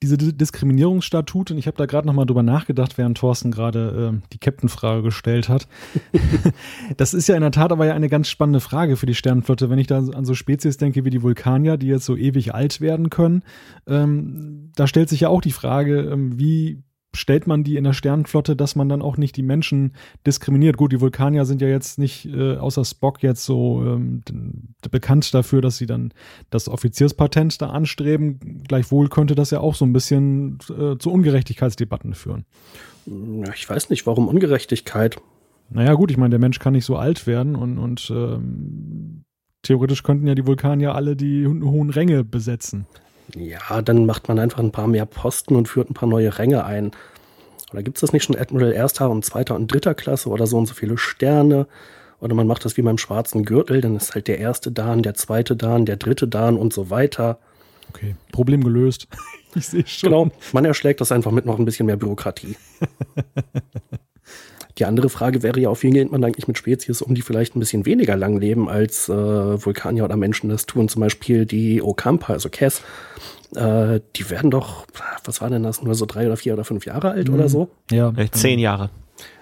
diese 0.07 0.17
Di- 0.17 0.33
Diskriminierungsstatuten, 0.33 1.59
ich 1.59 1.67
habe 1.67 1.77
da 1.77 1.87
gerade 1.87 2.07
nochmal 2.07 2.27
drüber 2.27 2.45
nachgedacht, 2.45 2.97
während 2.97 3.19
Thorsten 3.19 3.51
gerade 3.51 4.13
ähm, 4.13 4.23
die 4.33 4.39
Captain-Frage 4.39 5.03
gestellt 5.03 5.49
hat. 5.49 5.67
das 6.97 7.13
ist 7.13 7.27
ja 7.29 7.35
in 7.35 7.41
der 7.41 7.51
Tat 7.51 7.73
aber 7.73 7.87
ja 7.87 7.95
eine 7.95 8.09
ganz 8.09 8.29
spannende 8.29 8.61
Frage 8.61 8.97
für 8.97 9.07
die 9.07 9.15
Sternenflotte, 9.15 9.69
wenn 9.69 9.79
ich 9.79 9.89
da 9.89 9.99
an 9.99 10.25
so 10.25 10.35
Spezies 10.35 10.77
denke 10.77 11.05
wie 11.05 11.11
die 11.11 11.23
Vulkanier, 11.23 11.77
die 11.77 11.89
jetzt 11.89 12.05
so 12.05 12.17
ewig 12.17 12.55
alt 12.55 12.81
werden 12.81 13.11
können. 13.11 13.43
Ähm, 13.89 14.71
da 14.77 14.87
stellt 14.87 15.09
sich 15.09 15.21
ja 15.21 15.29
auch 15.29 15.41
die 15.41 15.53
Frage, 15.53 16.01
ähm, 16.03 16.39
wie 16.39 16.83
stellt 17.17 17.47
man 17.47 17.65
die 17.65 17.77
in 17.77 17.85
der 17.85 17.93
Sternenflotte, 17.93 18.55
dass 18.55 18.77
man 18.77 18.89
dann 18.89 19.03
auch 19.03 19.17
nicht 19.17 19.37
die 19.37 19.43
Menschen 19.43 19.93
diskriminiert. 20.27 20.77
Gut, 20.77 20.93
die 20.93 21.01
Vulkanier 21.01 21.45
sind 21.45 21.61
ja 21.61 21.69
jetzt 21.69 21.99
nicht 21.99 22.27
äh, 22.27 22.57
außer 22.57 22.85
Spock 22.85 23.23
jetzt 23.23 23.45
so 23.45 23.83
ähm, 23.85 24.23
bekannt 24.91 25.33
dafür, 25.35 25.61
dass 25.61 25.79
sie 25.79 25.87
dann 25.87 26.13
das 26.51 26.69
Offizierspatent 26.69 27.61
da 27.61 27.71
anstreben. 27.71 28.63
Gleichwohl 28.69 29.09
könnte 29.09 29.35
das 29.35 29.51
ja 29.51 29.61
auch 29.61 29.75
so 29.75 29.85
ein 29.85 29.93
bisschen 29.93 30.59
äh, 30.71 30.97
zu 30.99 31.11
Ungerechtigkeitsdebatten 31.11 32.15
führen. 32.15 32.45
Ja, 33.07 33.53
Ich 33.55 33.69
weiß 33.69 33.91
nicht, 33.91 34.07
warum 34.07 34.29
Ungerechtigkeit. 34.29 35.17
Naja, 35.71 35.95
gut, 35.95 36.11
ich 36.11 36.17
meine, 36.17 36.31
der 36.31 36.39
Mensch 36.39 36.59
kann 36.59 36.75
nicht 36.75 36.85
so 36.85 36.97
alt 36.97 37.27
werden 37.27 37.57
und, 37.57 37.79
und 37.79 38.09
ähm, 38.15 39.25
theoretisch 39.63 40.03
könnten 40.05 40.27
ja 40.27 40.35
die 40.37 40.47
Vulkanier 40.47 40.95
alle 40.95 41.17
die 41.17 41.47
ho- 41.47 41.71
hohen 41.71 41.91
Ränge 41.91 42.23
besetzen. 42.23 42.87
Ja, 43.35 43.83
dann 43.83 44.07
macht 44.07 44.29
man 44.29 44.39
einfach 44.39 44.61
ein 44.61 44.73
paar 44.73 44.87
mehr 44.87 45.07
Posten 45.07 45.57
und 45.57 45.69
führt 45.69 45.91
ein 45.91 45.95
paar 45.95 46.09
neue 46.09 46.39
Ränge 46.39 46.65
ein. 46.65 46.93
Oder 47.73 47.83
gibt 47.83 47.97
es 47.97 48.03
das 48.03 48.13
nicht 48.13 48.25
schon 48.25 48.39
Admiral 48.39 48.73
erster 48.73 49.11
und 49.11 49.25
zweiter 49.25 49.55
und 49.55 49.73
dritter 49.73 49.95
Klasse 49.95 50.29
oder 50.29 50.47
so 50.47 50.57
und 50.57 50.67
so 50.67 50.75
viele 50.75 50.97
Sterne? 50.99 51.67
Oder 52.21 52.35
man 52.35 52.47
macht 52.47 52.65
das 52.65 52.77
wie 52.77 52.83
beim 52.83 52.99
schwarzen 52.99 53.45
Gürtel, 53.45 53.81
dann 53.81 53.97
ist 53.97 54.15
halt 54.15 54.29
der 54.29 54.39
erste 54.39 54.73
Dan, 54.73 55.03
der 55.03 55.15
zweite 55.15 55.55
Dan, 55.57 55.85
der 55.85 55.97
dritte 55.97 56.29
Dan 56.29 56.57
und 56.57 56.73
so 56.73 56.89
weiter. 56.89 57.39
Okay, 57.91 58.17
Problem 58.33 58.65
gelöst. 58.65 59.09
ich 59.55 59.67
sehe 59.67 59.87
schon. 59.87 60.11
Genau, 60.11 60.31
man 60.53 60.65
erschlägt 60.65 61.01
das 61.01 61.13
einfach 61.13 61.31
mit 61.33 61.45
noch 61.45 61.59
ein 61.59 61.65
bisschen 61.65 61.87
mehr 61.87 61.97
Bürokratie. 61.97 62.57
Die 64.79 64.85
andere 64.85 65.09
Frage 65.09 65.43
wäre 65.43 65.59
ja 65.59 65.71
auch, 65.71 65.83
wie 65.83 65.91
geht 65.91 66.13
man 66.13 66.23
eigentlich 66.23 66.49
mit 66.49 66.59
Spezies 66.59 67.01
um, 67.01 67.15
die 67.15 67.23
vielleicht 67.23 67.57
ein 67.57 67.61
bisschen 67.61 67.87
weniger 67.87 68.17
lang 68.17 68.39
leben, 68.39 68.69
als 68.69 69.09
äh, 69.09 69.13
Vulkanier 69.13 70.05
oder 70.05 70.17
Menschen 70.17 70.51
das 70.51 70.67
tun. 70.67 70.89
Zum 70.89 71.01
Beispiel 71.01 71.47
die 71.47 71.81
Okampa, 71.81 72.35
also 72.35 72.51
Cass. 72.51 72.83
Äh, 73.55 74.01
die 74.17 74.29
werden 74.29 74.51
doch, 74.51 74.87
was 75.25 75.41
war 75.41 75.49
denn 75.49 75.63
das, 75.63 75.83
nur 75.83 75.95
so 75.95 76.05
drei 76.05 76.27
oder 76.27 76.37
vier 76.37 76.53
oder 76.53 76.65
fünf 76.65 76.85
Jahre 76.85 77.11
alt 77.11 77.31
oder 77.31 77.49
so? 77.49 77.69
Ja, 77.91 78.13
Äh, 78.17 78.29
Zehn 78.31 78.59
Jahre. 78.59 78.91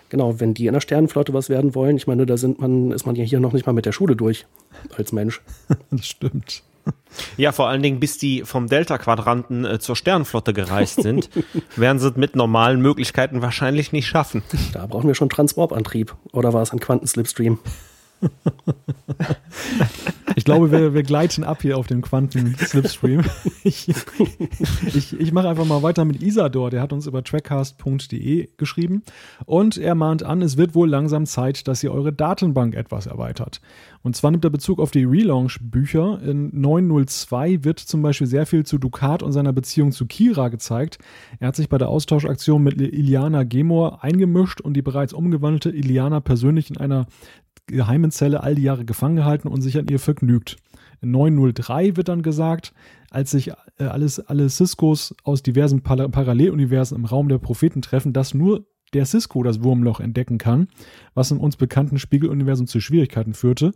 Genau, 0.08 0.38
wenn 0.38 0.54
die 0.54 0.68
in 0.68 0.74
der 0.74 0.80
Sternenflotte 0.80 1.34
was 1.34 1.48
werden 1.48 1.74
wollen, 1.74 1.96
ich 1.96 2.06
meine, 2.06 2.26
da 2.26 2.36
sind 2.36 2.60
man, 2.60 2.92
ist 2.92 3.06
man 3.06 3.16
ja 3.16 3.24
hier 3.24 3.40
noch 3.40 3.52
nicht 3.52 3.66
mal 3.66 3.72
mit 3.72 3.86
der 3.86 3.92
Schule 3.92 4.14
durch 4.14 4.46
als 4.96 5.12
Mensch. 5.12 5.42
das 5.90 6.06
stimmt. 6.06 6.62
Ja, 7.36 7.52
vor 7.52 7.68
allen 7.68 7.82
Dingen, 7.82 8.00
bis 8.00 8.18
die 8.18 8.42
vom 8.44 8.66
Delta-Quadranten 8.66 9.64
äh, 9.64 9.78
zur 9.78 9.96
Sternenflotte 9.96 10.52
gereist 10.52 11.02
sind, 11.02 11.30
werden 11.76 11.98
sie 11.98 12.08
es 12.08 12.16
mit 12.16 12.36
normalen 12.36 12.80
Möglichkeiten 12.80 13.42
wahrscheinlich 13.42 13.92
nicht 13.92 14.06
schaffen. 14.06 14.42
Da 14.72 14.86
brauchen 14.86 15.06
wir 15.06 15.14
schon 15.14 15.28
Transwarp-Antrieb. 15.28 16.14
Oder 16.32 16.52
war 16.52 16.62
es 16.62 16.72
ein 16.72 16.80
Quantenslipstream? 16.80 17.58
Ich 20.36 20.44
glaube, 20.44 20.72
wir, 20.72 20.94
wir 20.94 21.02
gleiten 21.02 21.44
ab 21.44 21.62
hier 21.62 21.78
auf 21.78 21.86
dem 21.86 22.02
Quanten-Slipstream. 22.02 23.22
Ich, 23.66 23.88
ich, 24.94 25.18
ich 25.18 25.32
mache 25.32 25.48
einfach 25.48 25.64
mal 25.64 25.82
weiter 25.82 26.04
mit 26.04 26.22
Isador. 26.22 26.68
Der 26.68 26.82
hat 26.82 26.92
uns 26.92 27.06
über 27.06 27.24
trackcast.de 27.24 28.50
geschrieben 28.58 29.02
und 29.46 29.78
er 29.78 29.94
mahnt 29.94 30.22
an, 30.22 30.42
es 30.42 30.58
wird 30.58 30.74
wohl 30.74 30.88
langsam 30.88 31.24
Zeit, 31.24 31.66
dass 31.66 31.82
ihr 31.82 31.90
eure 31.90 32.12
Datenbank 32.12 32.74
etwas 32.74 33.06
erweitert. 33.06 33.62
Und 34.02 34.16
zwar 34.16 34.30
nimmt 34.30 34.44
er 34.44 34.50
Bezug 34.50 34.80
auf 34.80 34.90
die 34.90 35.04
Relaunch-Bücher. 35.04 36.20
In 36.22 36.50
902 36.60 37.64
wird 37.64 37.78
zum 37.78 38.02
Beispiel 38.02 38.26
sehr 38.26 38.44
viel 38.44 38.66
zu 38.66 38.76
Ducat 38.76 39.22
und 39.22 39.32
seiner 39.32 39.54
Beziehung 39.54 39.92
zu 39.92 40.04
Kira 40.04 40.48
gezeigt. 40.48 40.98
Er 41.40 41.48
hat 41.48 41.56
sich 41.56 41.70
bei 41.70 41.78
der 41.78 41.88
Austauschaktion 41.88 42.62
mit 42.62 42.78
Iliana 42.78 43.44
Gemor 43.44 44.04
eingemischt 44.04 44.60
und 44.60 44.74
die 44.74 44.82
bereits 44.82 45.14
umgewandelte 45.14 45.70
Iliana 45.70 46.20
persönlich 46.20 46.68
in 46.68 46.76
einer 46.76 47.06
geheimen 47.66 48.10
Zelle 48.10 48.42
all 48.42 48.54
die 48.54 48.62
Jahre 48.62 48.84
gefangen 48.84 49.16
gehalten 49.16 49.48
und 49.48 49.60
sich 49.60 49.78
an 49.78 49.88
ihr 49.88 49.98
vergnügt. 49.98 50.56
In 51.00 51.10
903 51.10 51.96
wird 51.96 52.08
dann 52.08 52.22
gesagt, 52.22 52.72
als 53.10 53.30
sich 53.30 53.50
äh, 53.78 53.84
alles, 53.84 54.20
alle 54.20 54.48
Ciscos 54.48 55.14
aus 55.22 55.42
diversen 55.42 55.82
Paralleluniversen 55.82 56.96
im 56.96 57.04
Raum 57.04 57.28
der 57.28 57.38
Propheten 57.38 57.82
treffen, 57.82 58.12
dass 58.12 58.34
nur 58.34 58.66
der 58.92 59.06
Cisco 59.06 59.42
das 59.42 59.62
Wurmloch 59.62 60.00
entdecken 60.00 60.38
kann, 60.38 60.68
was 61.14 61.30
im 61.30 61.40
uns 61.40 61.56
bekannten 61.56 61.98
Spiegeluniversum 61.98 62.66
zu 62.66 62.80
Schwierigkeiten 62.80 63.34
führte. 63.34 63.72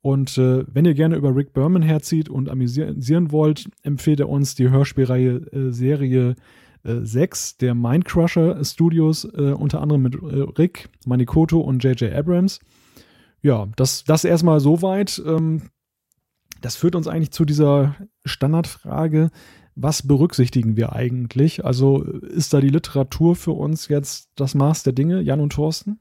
Und 0.00 0.36
äh, 0.36 0.64
wenn 0.72 0.84
ihr 0.84 0.94
gerne 0.94 1.16
über 1.16 1.34
Rick 1.34 1.54
Berman 1.54 1.82
herzieht 1.82 2.28
und 2.28 2.50
amüsieren 2.50 3.32
wollt, 3.32 3.70
empfiehlt 3.82 4.20
er 4.20 4.28
uns 4.28 4.54
die 4.54 4.68
Hörspielreihe 4.68 5.50
äh, 5.50 5.72
Serie 5.72 6.36
äh, 6.84 6.96
6 7.02 7.56
der 7.56 7.74
Mindcrusher 7.74 8.62
Studios, 8.64 9.24
äh, 9.24 9.52
unter 9.52 9.80
anderem 9.80 10.02
mit 10.02 10.14
äh, 10.14 10.42
Rick, 10.58 10.90
Manikoto 11.06 11.58
und 11.58 11.82
J.J. 11.82 12.12
Abrams. 12.12 12.60
Ja, 13.44 13.68
das, 13.76 14.04
das 14.04 14.24
erstmal 14.24 14.58
soweit. 14.58 15.22
Ähm, 15.24 15.64
das 16.62 16.76
führt 16.76 16.96
uns 16.96 17.06
eigentlich 17.06 17.30
zu 17.30 17.44
dieser 17.44 17.94
Standardfrage, 18.24 19.30
was 19.76 20.06
berücksichtigen 20.06 20.76
wir 20.76 20.94
eigentlich? 20.94 21.62
Also 21.62 22.02
ist 22.02 22.54
da 22.54 22.60
die 22.62 22.70
Literatur 22.70 23.36
für 23.36 23.50
uns 23.50 23.88
jetzt 23.88 24.30
das 24.34 24.54
Maß 24.54 24.82
der 24.84 24.94
Dinge, 24.94 25.20
Jan 25.20 25.40
und 25.40 25.52
Thorsten? 25.52 26.00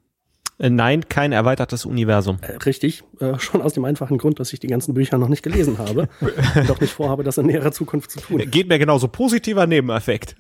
Äh, 0.58 0.70
nein, 0.70 1.10
kein 1.10 1.34
erweitertes 1.34 1.86
Universum. 1.86 2.38
Äh, 2.40 2.54
richtig, 2.64 3.04
äh, 3.20 3.38
schon 3.40 3.62
aus 3.62 3.74
dem 3.74 3.84
einfachen 3.84 4.18
Grund, 4.18 4.40
dass 4.40 4.54
ich 4.54 4.62
die 4.62 4.68
ganzen 4.68 4.94
Bücher 4.94 5.18
noch 5.18 5.28
nicht 5.28 5.44
gelesen 5.44 5.80
habe 5.80 6.08
und 6.56 6.72
auch 6.72 6.80
nicht 6.80 6.94
vorhabe, 6.94 7.26
das 7.26 7.38
in 7.38 7.48
näherer 7.48 7.74
Zukunft 7.74 8.10
zu 8.10 8.22
tun. 8.22 8.42
Geht 8.50 8.70
mir 8.70 8.80
genauso 8.80 9.10
positiver 9.10 9.68
Nebeneffekt. 9.68 10.38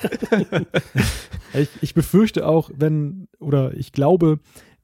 ich, 1.54 1.68
ich 1.80 1.94
befürchte 1.94 2.46
auch, 2.46 2.70
wenn, 2.72 3.26
oder 3.40 3.74
ich 3.74 3.90
glaube, 3.90 4.38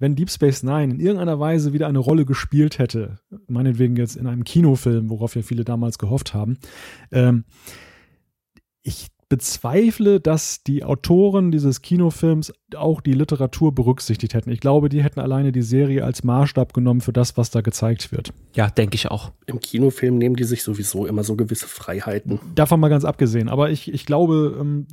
wenn 0.05 0.17
Deep 0.17 0.31
Space 0.31 0.63
Nine 0.63 0.93
in 0.93 1.01
irgendeiner 1.01 1.41
Weise 1.41 1.73
wieder 1.73 1.89
eine 1.89 1.99
Rolle 1.99 2.27
gespielt 2.27 2.79
hätte, 2.79 3.21
meinetwegen 3.49 3.97
jetzt 3.97 4.17
in 4.17 4.27
einem 4.27 4.45
Kinofilm, 4.45 5.09
worauf 5.09 5.35
ja 5.35 5.41
viele 5.41 5.65
damals 5.65 5.99
gehofft 5.99 6.35
haben, 6.35 6.59
ähm, 7.11 7.45
ich 8.83 9.09
bezweifle, 9.31 10.21
dass 10.21 10.63
die 10.63 10.85
Autoren 10.85 11.51
dieses 11.51 11.81
Kinofilms 11.81 12.53
auch 12.77 13.01
die 13.01 13.15
Literatur 13.15 13.75
berücksichtigt 13.75 14.35
hätten. 14.35 14.51
Ich 14.51 14.61
glaube, 14.61 14.91
die 14.91 15.03
hätten 15.03 15.21
alleine 15.21 15.53
die 15.53 15.63
Serie 15.63 16.05
als 16.05 16.23
Maßstab 16.23 16.75
genommen 16.75 17.01
für 17.01 17.15
das, 17.15 17.39
was 17.39 17.51
da 17.51 17.63
gezeigt 17.63 18.13
wird. 18.13 18.35
Ja, 18.55 18.69
denke 18.69 18.97
ich 18.97 19.11
auch. 19.11 19.33
Im 19.47 19.59
Kinofilm 19.59 20.19
nehmen 20.19 20.37
die 20.37 20.45
sich 20.45 20.63
sowieso 20.63 21.07
immer 21.07 21.25
so 21.25 21.35
gewisse 21.35 21.67
Freiheiten. 21.67 22.41
Davon 22.55 22.79
mal 22.79 22.91
ganz 22.91 23.07
abgesehen. 23.07 23.49
Aber 23.49 23.71
ich, 23.71 23.91
ich 23.91 24.05
glaube, 24.05 24.59
ähm, 24.61 24.87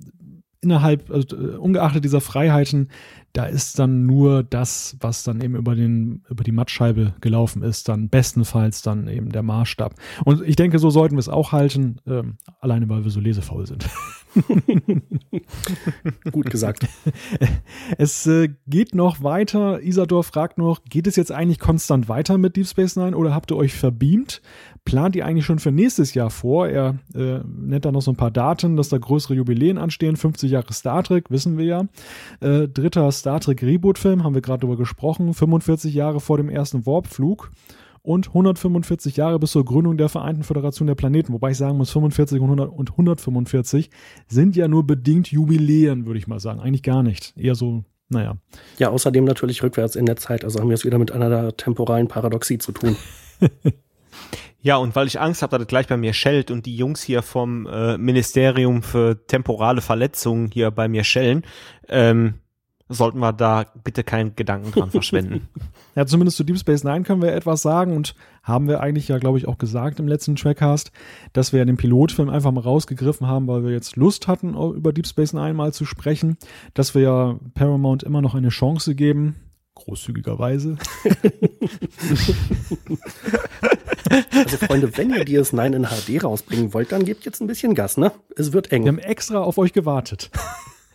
innerhalb, 0.61 1.11
also, 1.11 1.35
äh, 1.35 1.57
ungeachtet 1.57 2.05
dieser 2.05 2.21
Freiheiten, 2.21 2.89
da 3.33 3.45
ist 3.45 3.79
dann 3.79 4.05
nur 4.05 4.43
das, 4.43 4.97
was 4.99 5.23
dann 5.23 5.41
eben 5.41 5.55
über 5.55 5.75
den, 5.75 6.23
über 6.29 6.43
die 6.43 6.51
Mattscheibe 6.51 7.13
gelaufen 7.21 7.63
ist, 7.63 7.87
dann 7.87 8.09
bestenfalls 8.09 8.81
dann 8.81 9.07
eben 9.07 9.29
der 9.29 9.43
Maßstab. 9.43 9.95
Und 10.25 10.41
ich 10.41 10.55
denke, 10.55 10.79
so 10.79 10.89
sollten 10.89 11.15
wir 11.15 11.19
es 11.19 11.29
auch 11.29 11.51
halten, 11.51 11.97
ähm, 12.07 12.35
alleine 12.59 12.89
weil 12.89 13.03
wir 13.03 13.11
so 13.11 13.19
lesefaul 13.19 13.65
sind. 13.67 13.89
Gut 16.31 16.49
gesagt. 16.49 16.87
Es 17.97 18.25
äh, 18.27 18.49
geht 18.67 18.95
noch 18.95 19.23
weiter. 19.23 19.81
Isador 19.81 20.23
fragt 20.23 20.57
noch, 20.57 20.83
geht 20.85 21.07
es 21.07 21.15
jetzt 21.15 21.31
eigentlich 21.31 21.59
konstant 21.59 22.09
weiter 22.09 22.37
mit 22.37 22.55
Deep 22.55 22.67
Space 22.67 22.95
Nine 22.95 23.15
oder 23.15 23.33
habt 23.33 23.51
ihr 23.51 23.57
euch 23.57 23.73
verbeamt? 23.73 24.41
Plant 24.83 25.15
ihr 25.15 25.25
eigentlich 25.25 25.45
schon 25.45 25.59
für 25.59 25.71
nächstes 25.71 26.13
Jahr 26.15 26.29
vor? 26.29 26.67
Er 26.67 26.97
äh, 27.13 27.39
nennt 27.45 27.85
da 27.85 27.91
noch 27.91 28.01
so 28.01 28.11
ein 28.11 28.17
paar 28.17 28.31
Daten, 28.31 28.75
dass 28.75 28.89
da 28.89 28.97
größere 28.97 29.35
Jubiläen 29.35 29.77
anstehen. 29.77 30.17
50 30.17 30.51
Jahre 30.51 30.73
Star 30.73 31.03
Trek, 31.03 31.29
wissen 31.29 31.57
wir 31.57 31.65
ja. 31.65 31.85
Äh, 32.39 32.67
dritter 32.67 33.11
Star 33.11 33.39
Trek 33.39 33.61
Reboot-Film, 33.61 34.23
haben 34.23 34.33
wir 34.33 34.41
gerade 34.41 34.61
drüber 34.61 34.77
gesprochen. 34.77 35.33
45 35.33 35.93
Jahre 35.93 36.19
vor 36.19 36.37
dem 36.37 36.49
ersten 36.49 36.85
Warp-Flug 36.85 37.51
und 38.03 38.29
145 38.29 39.17
Jahre 39.17 39.39
bis 39.39 39.51
zur 39.51 39.65
Gründung 39.65 39.97
der 39.97 40.09
Vereinten 40.09 40.43
Föderation 40.43 40.87
der 40.87 40.95
Planeten. 40.95 41.33
Wobei 41.33 41.51
ich 41.51 41.57
sagen 41.57 41.77
muss, 41.77 41.91
45 41.91 42.39
und, 42.39 42.45
100 42.45 42.71
und 42.71 42.91
145 42.91 43.89
sind 44.27 44.55
ja 44.55 44.67
nur 44.67 44.85
bedingt 44.85 45.31
Jubiläen, 45.31 46.05
würde 46.05 46.17
ich 46.17 46.27
mal 46.27 46.39
sagen. 46.39 46.59
Eigentlich 46.59 46.83
gar 46.83 47.03
nicht. 47.03 47.37
Eher 47.37 47.55
so, 47.55 47.83
naja. 48.09 48.37
Ja, 48.79 48.89
außerdem 48.89 49.25
natürlich 49.25 49.61
rückwärts 49.61 49.95
in 49.95 50.05
der 50.05 50.15
Zeit. 50.15 50.43
Also 50.43 50.59
haben 50.59 50.69
wir 50.69 50.75
es 50.75 50.85
wieder 50.85 50.97
mit 50.97 51.11
einer 51.11 51.55
temporalen 51.55 52.07
Paradoxie 52.07 52.57
zu 52.57 52.71
tun. 52.71 52.95
Ja, 54.61 54.77
und 54.77 54.95
weil 54.95 55.07
ich 55.07 55.19
Angst 55.19 55.41
habe, 55.41 55.51
dass 55.51 55.59
das 55.59 55.67
gleich 55.67 55.87
bei 55.87 55.97
mir 55.97 56.13
schellt 56.13 56.51
und 56.51 56.65
die 56.65 56.75
Jungs 56.75 57.01
hier 57.01 57.23
vom 57.23 57.65
äh, 57.65 57.97
Ministerium 57.97 58.83
für 58.83 59.25
temporale 59.25 59.81
Verletzungen 59.81 60.51
hier 60.53 60.69
bei 60.69 60.87
mir 60.87 61.03
schellen, 61.03 61.43
ähm, 61.89 62.35
sollten 62.87 63.19
wir 63.19 63.33
da 63.33 63.65
bitte 63.83 64.03
keinen 64.03 64.35
Gedanken 64.35 64.71
dran 64.71 64.91
verschwenden. 64.91 65.47
ja, 65.95 66.05
zumindest 66.05 66.37
zu 66.37 66.43
Deep 66.43 66.59
Space 66.59 66.83
Nine 66.83 67.03
können 67.03 67.23
wir 67.23 67.33
etwas 67.33 67.63
sagen 67.63 67.95
und 67.95 68.13
haben 68.43 68.67
wir 68.67 68.81
eigentlich 68.81 69.07
ja, 69.07 69.17
glaube 69.17 69.37
ich, 69.37 69.47
auch 69.47 69.57
gesagt 69.57 69.99
im 69.99 70.07
letzten 70.07 70.35
Trackcast, 70.35 70.91
dass 71.33 71.53
wir 71.53 71.65
den 71.65 71.77
Pilotfilm 71.77 72.29
einfach 72.29 72.51
mal 72.51 72.61
rausgegriffen 72.61 73.27
haben, 73.27 73.47
weil 73.47 73.63
wir 73.63 73.71
jetzt 73.71 73.95
Lust 73.95 74.27
hatten, 74.27 74.55
über 74.55 74.93
Deep 74.93 75.07
Space 75.07 75.33
Nine 75.33 75.53
mal 75.53 75.73
zu 75.73 75.85
sprechen, 75.85 76.37
dass 76.73 76.93
wir 76.93 77.01
ja 77.01 77.39
Paramount 77.55 78.03
immer 78.03 78.21
noch 78.21 78.35
eine 78.35 78.49
Chance 78.49 78.93
geben, 78.93 79.37
großzügigerweise. 79.75 80.77
Also 84.33 84.57
Freunde, 84.57 84.97
wenn 84.97 85.09
ihr 85.11 85.25
DS9 85.25 85.75
in 85.75 85.85
HD 85.85 86.23
rausbringen 86.23 86.73
wollt, 86.73 86.91
dann 86.91 87.05
gebt 87.05 87.25
jetzt 87.25 87.41
ein 87.41 87.47
bisschen 87.47 87.75
Gas, 87.75 87.97
ne? 87.97 88.11
Es 88.35 88.53
wird 88.53 88.71
eng. 88.71 88.83
Wir 88.83 88.91
haben 88.91 88.99
extra 88.99 89.39
auf 89.39 89.57
euch 89.57 89.73
gewartet. 89.73 90.29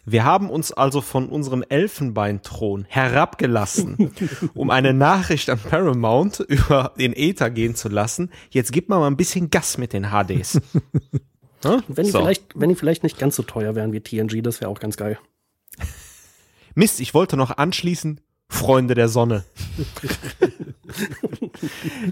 Wir 0.09 0.25
haben 0.25 0.51
uns 0.51 0.71
also 0.71 1.01
von 1.01 1.29
unserem 1.29 1.65
Elfenbeinthron 1.69 2.87
herabgelassen, 2.89 4.13
um 4.55 4.71
eine 4.71 4.95
Nachricht 4.95 5.51
an 5.51 5.59
Paramount 5.59 6.39
über 6.41 6.93
den 6.97 7.13
Ether 7.13 7.51
gehen 7.51 7.75
zu 7.75 7.89
lassen. 7.89 8.31
Jetzt 8.51 8.71
gibt 8.71 8.89
man 8.89 9.01
mal 9.01 9.09
ein 9.09 9.17
bisschen 9.17 9.51
Gas 9.51 9.79
mit 9.79 9.93
den 9.93 10.11
HDs. 10.11 10.61
Hm? 11.63 11.83
Wenn, 11.89 12.05
die 12.05 12.11
so. 12.11 12.19
vielleicht, 12.19 12.45
wenn 12.55 12.69
die 12.69 12.75
vielleicht 12.75 13.03
nicht 13.03 13.19
ganz 13.19 13.35
so 13.35 13.43
teuer 13.43 13.75
wären 13.75 13.91
wie 13.95 14.01
TNG, 14.01 14.43
das 14.43 14.61
wäre 14.61 14.71
auch 14.71 14.79
ganz 14.79 14.99
geil. 14.99 15.19
Mist, 16.75 17.01
ich 17.01 17.15
wollte 17.15 17.39
noch 17.39 17.57
anschließen, 17.57 18.21
Freunde 18.49 18.95
der 18.95 19.09
Sonne. 19.09 19.45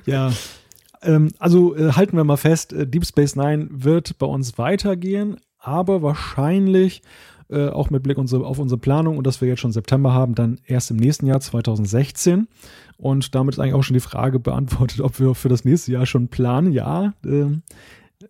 ja, 0.06 0.32
ähm, 1.04 1.30
also 1.38 1.76
äh, 1.76 1.92
halten 1.92 2.16
wir 2.16 2.24
mal 2.24 2.36
fest, 2.36 2.72
äh, 2.72 2.86
Deep 2.86 3.06
Space 3.06 3.36
Nine 3.36 3.68
wird 3.70 4.18
bei 4.18 4.26
uns 4.26 4.58
weitergehen, 4.58 5.36
aber 5.58 6.02
wahrscheinlich 6.02 7.02
äh, 7.50 7.68
auch 7.68 7.90
mit 7.90 8.02
Blick 8.02 8.18
unsere, 8.18 8.46
auf 8.46 8.58
unsere 8.58 8.80
Planung 8.80 9.18
und 9.18 9.26
dass 9.26 9.40
wir 9.40 9.48
jetzt 9.48 9.60
schon 9.60 9.72
September 9.72 10.12
haben, 10.12 10.34
dann 10.34 10.60
erst 10.66 10.90
im 10.90 10.96
nächsten 10.96 11.26
Jahr 11.26 11.40
2016. 11.40 12.48
Und 12.96 13.34
damit 13.34 13.54
ist 13.54 13.58
eigentlich 13.58 13.74
auch 13.74 13.82
schon 13.82 13.94
die 13.94 14.00
Frage 14.00 14.38
beantwortet, 14.38 15.00
ob 15.00 15.18
wir 15.20 15.34
für 15.34 15.48
das 15.48 15.64
nächste 15.64 15.92
Jahr 15.92 16.06
schon 16.06 16.28
planen. 16.28 16.72
Ja, 16.72 17.12
äh, 17.24 17.46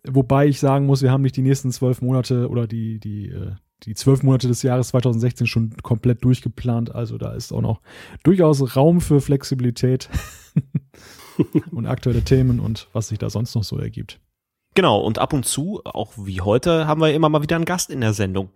wobei 0.07 0.47
ich 0.47 0.59
sagen 0.59 0.85
muss, 0.85 1.01
wir 1.01 1.11
haben 1.11 1.21
nicht 1.21 1.37
die 1.37 1.41
nächsten 1.41 1.71
zwölf 1.71 2.01
Monate 2.01 2.49
oder 2.49 2.67
die, 2.67 2.99
die, 2.99 3.29
äh, 3.29 3.51
die 3.83 3.93
zwölf 3.93 4.23
Monate 4.23 4.47
des 4.47 4.63
Jahres 4.63 4.89
2016 4.89 5.47
schon 5.47 5.77
komplett 5.81 6.23
durchgeplant. 6.23 6.93
Also 6.93 7.17
da 7.17 7.33
ist 7.33 7.51
auch 7.51 7.61
noch 7.61 7.81
durchaus 8.23 8.75
Raum 8.75 9.01
für 9.01 9.21
Flexibilität 9.21 10.09
und 11.71 11.85
aktuelle 11.85 12.23
Themen 12.23 12.59
und 12.59 12.87
was 12.93 13.09
sich 13.09 13.19
da 13.19 13.29
sonst 13.29 13.55
noch 13.55 13.63
so 13.63 13.77
ergibt. 13.77 14.19
Genau, 14.75 14.99
und 14.99 15.19
ab 15.19 15.31
und 15.31 15.45
zu, 15.45 15.81
auch 15.85 16.11
wie 16.17 16.41
heute, 16.41 16.85
haben 16.85 16.99
wir 16.99 17.13
immer 17.13 17.29
mal 17.29 17.41
wieder 17.41 17.55
einen 17.55 17.65
Gast 17.65 17.89
in 17.89 18.01
der 18.01 18.13
Sendung. 18.13 18.49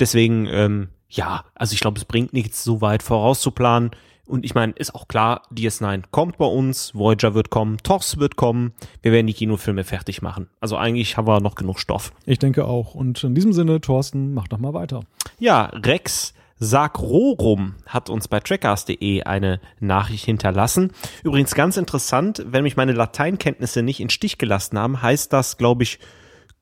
Deswegen, 0.00 0.48
ähm, 0.48 0.88
ja, 1.08 1.44
also 1.54 1.74
ich 1.74 1.80
glaube, 1.80 1.98
es 1.98 2.04
bringt 2.04 2.32
nichts, 2.32 2.64
so 2.64 2.80
weit 2.80 3.04
vorauszuplanen. 3.04 3.92
Und 4.26 4.44
ich 4.44 4.54
meine, 4.54 4.72
ist 4.72 4.94
auch 4.94 5.08
klar, 5.08 5.42
DS9 5.52 6.04
kommt 6.10 6.38
bei 6.38 6.44
uns, 6.44 6.94
Voyager 6.94 7.34
wird 7.34 7.50
kommen, 7.50 7.78
TOS 7.82 8.18
wird 8.18 8.36
kommen, 8.36 8.72
wir 9.02 9.10
werden 9.10 9.26
die 9.26 9.34
Kinofilme 9.34 9.82
fertig 9.82 10.22
machen. 10.22 10.48
Also 10.60 10.76
eigentlich 10.76 11.16
haben 11.16 11.26
wir 11.26 11.40
noch 11.40 11.56
genug 11.56 11.80
Stoff. 11.80 12.12
Ich 12.26 12.38
denke 12.38 12.64
auch. 12.64 12.94
Und 12.94 13.22
in 13.24 13.34
diesem 13.34 13.52
Sinne, 13.52 13.80
Thorsten, 13.80 14.34
mach 14.34 14.46
doch 14.46 14.58
mal 14.58 14.74
weiter. 14.74 15.02
Ja, 15.40 15.66
Rex 15.66 16.34
Sakrorum 16.60 17.74
hat 17.86 18.10
uns 18.10 18.28
bei 18.28 18.38
trackers.de 18.38 19.22
eine 19.22 19.60
Nachricht 19.80 20.26
hinterlassen. 20.26 20.92
Übrigens 21.24 21.54
ganz 21.54 21.78
interessant, 21.78 22.44
wenn 22.46 22.62
mich 22.62 22.76
meine 22.76 22.92
Lateinkenntnisse 22.92 23.82
nicht 23.82 23.98
in 23.98 24.10
Stich 24.10 24.36
gelassen 24.36 24.78
haben, 24.78 25.00
heißt 25.00 25.32
das, 25.32 25.56
glaube 25.56 25.84
ich, 25.84 25.98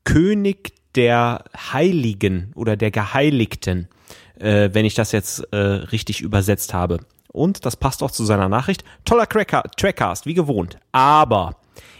König 0.05 0.73
der 0.95 1.43
Heiligen 1.73 2.53
oder 2.55 2.77
der 2.77 2.91
Geheiligten, 2.91 3.89
äh, 4.39 4.69
wenn 4.71 4.85
ich 4.85 4.95
das 4.95 5.11
jetzt 5.11 5.39
äh, 5.51 5.57
richtig 5.57 6.21
übersetzt 6.21 6.73
habe. 6.73 7.01
Und 7.31 7.65
das 7.65 7.75
passt 7.75 8.01
auch 8.01 8.11
zu 8.11 8.23
seiner 8.23 8.49
Nachricht. 8.49 8.85
Toller 9.05 9.27
Cracker, 9.27 9.63
Trackcast, 9.75 10.25
wie 10.25 10.33
gewohnt. 10.33 10.79
Aber 10.93 11.57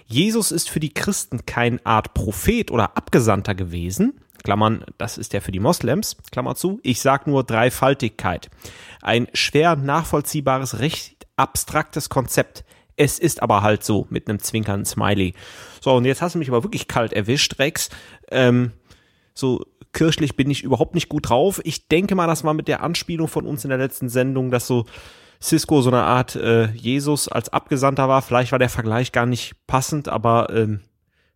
Jesus 0.07 0.51
ist 0.51 0.69
für 0.69 0.79
die 0.79 0.93
Christen 0.93 1.45
kein 1.45 1.85
Art 1.85 2.13
Prophet 2.13 2.71
oder 2.71 2.97
Abgesandter 2.97 3.53
gewesen. 3.53 4.19
Klammern, 4.43 4.83
das 4.97 5.17
ist 5.17 5.33
ja 5.33 5.39
für 5.39 5.51
die 5.51 5.59
Moslems, 5.59 6.17
Klammer 6.31 6.55
zu. 6.55 6.79
Ich 6.83 7.01
sag 7.01 7.27
nur 7.27 7.43
Dreifaltigkeit. 7.43 8.49
Ein 9.01 9.27
schwer 9.33 9.75
nachvollziehbares, 9.75 10.79
recht 10.79 11.27
abstraktes 11.37 12.09
Konzept. 12.09 12.63
Es 12.95 13.17
ist 13.17 13.41
aber 13.41 13.61
halt 13.61 13.83
so, 13.83 14.07
mit 14.09 14.27
einem 14.27 14.39
zwinkernden 14.39 14.85
Smiley. 14.85 15.33
So, 15.81 15.93
und 15.95 16.05
jetzt 16.05 16.21
hast 16.21 16.35
du 16.35 16.39
mich 16.39 16.49
aber 16.49 16.63
wirklich 16.63 16.87
kalt 16.87 17.13
erwischt, 17.13 17.59
Rex. 17.59 17.89
Ähm, 18.29 18.73
so 19.33 19.63
kirchlich 19.93 20.35
bin 20.35 20.51
ich 20.51 20.63
überhaupt 20.63 20.95
nicht 20.95 21.09
gut 21.09 21.29
drauf. 21.29 21.61
Ich 21.63 21.87
denke 21.87 22.15
mal, 22.15 22.27
das 22.27 22.43
war 22.43 22.53
mit 22.53 22.67
der 22.67 22.83
Anspielung 22.83 23.27
von 23.27 23.45
uns 23.45 23.63
in 23.63 23.69
der 23.69 23.79
letzten 23.79 24.09
Sendung, 24.09 24.51
dass 24.51 24.67
so 24.67 24.85
Cisco 25.41 25.81
so 25.81 25.89
eine 25.89 26.03
Art 26.03 26.35
äh, 26.35 26.65
Jesus 26.71 27.27
als 27.29 27.49
Abgesandter 27.49 28.09
war. 28.09 28.21
Vielleicht 28.21 28.51
war 28.51 28.59
der 28.59 28.69
Vergleich 28.69 29.11
gar 29.11 29.25
nicht 29.25 29.55
passend, 29.67 30.09
aber 30.09 30.49
ähm, 30.53 30.81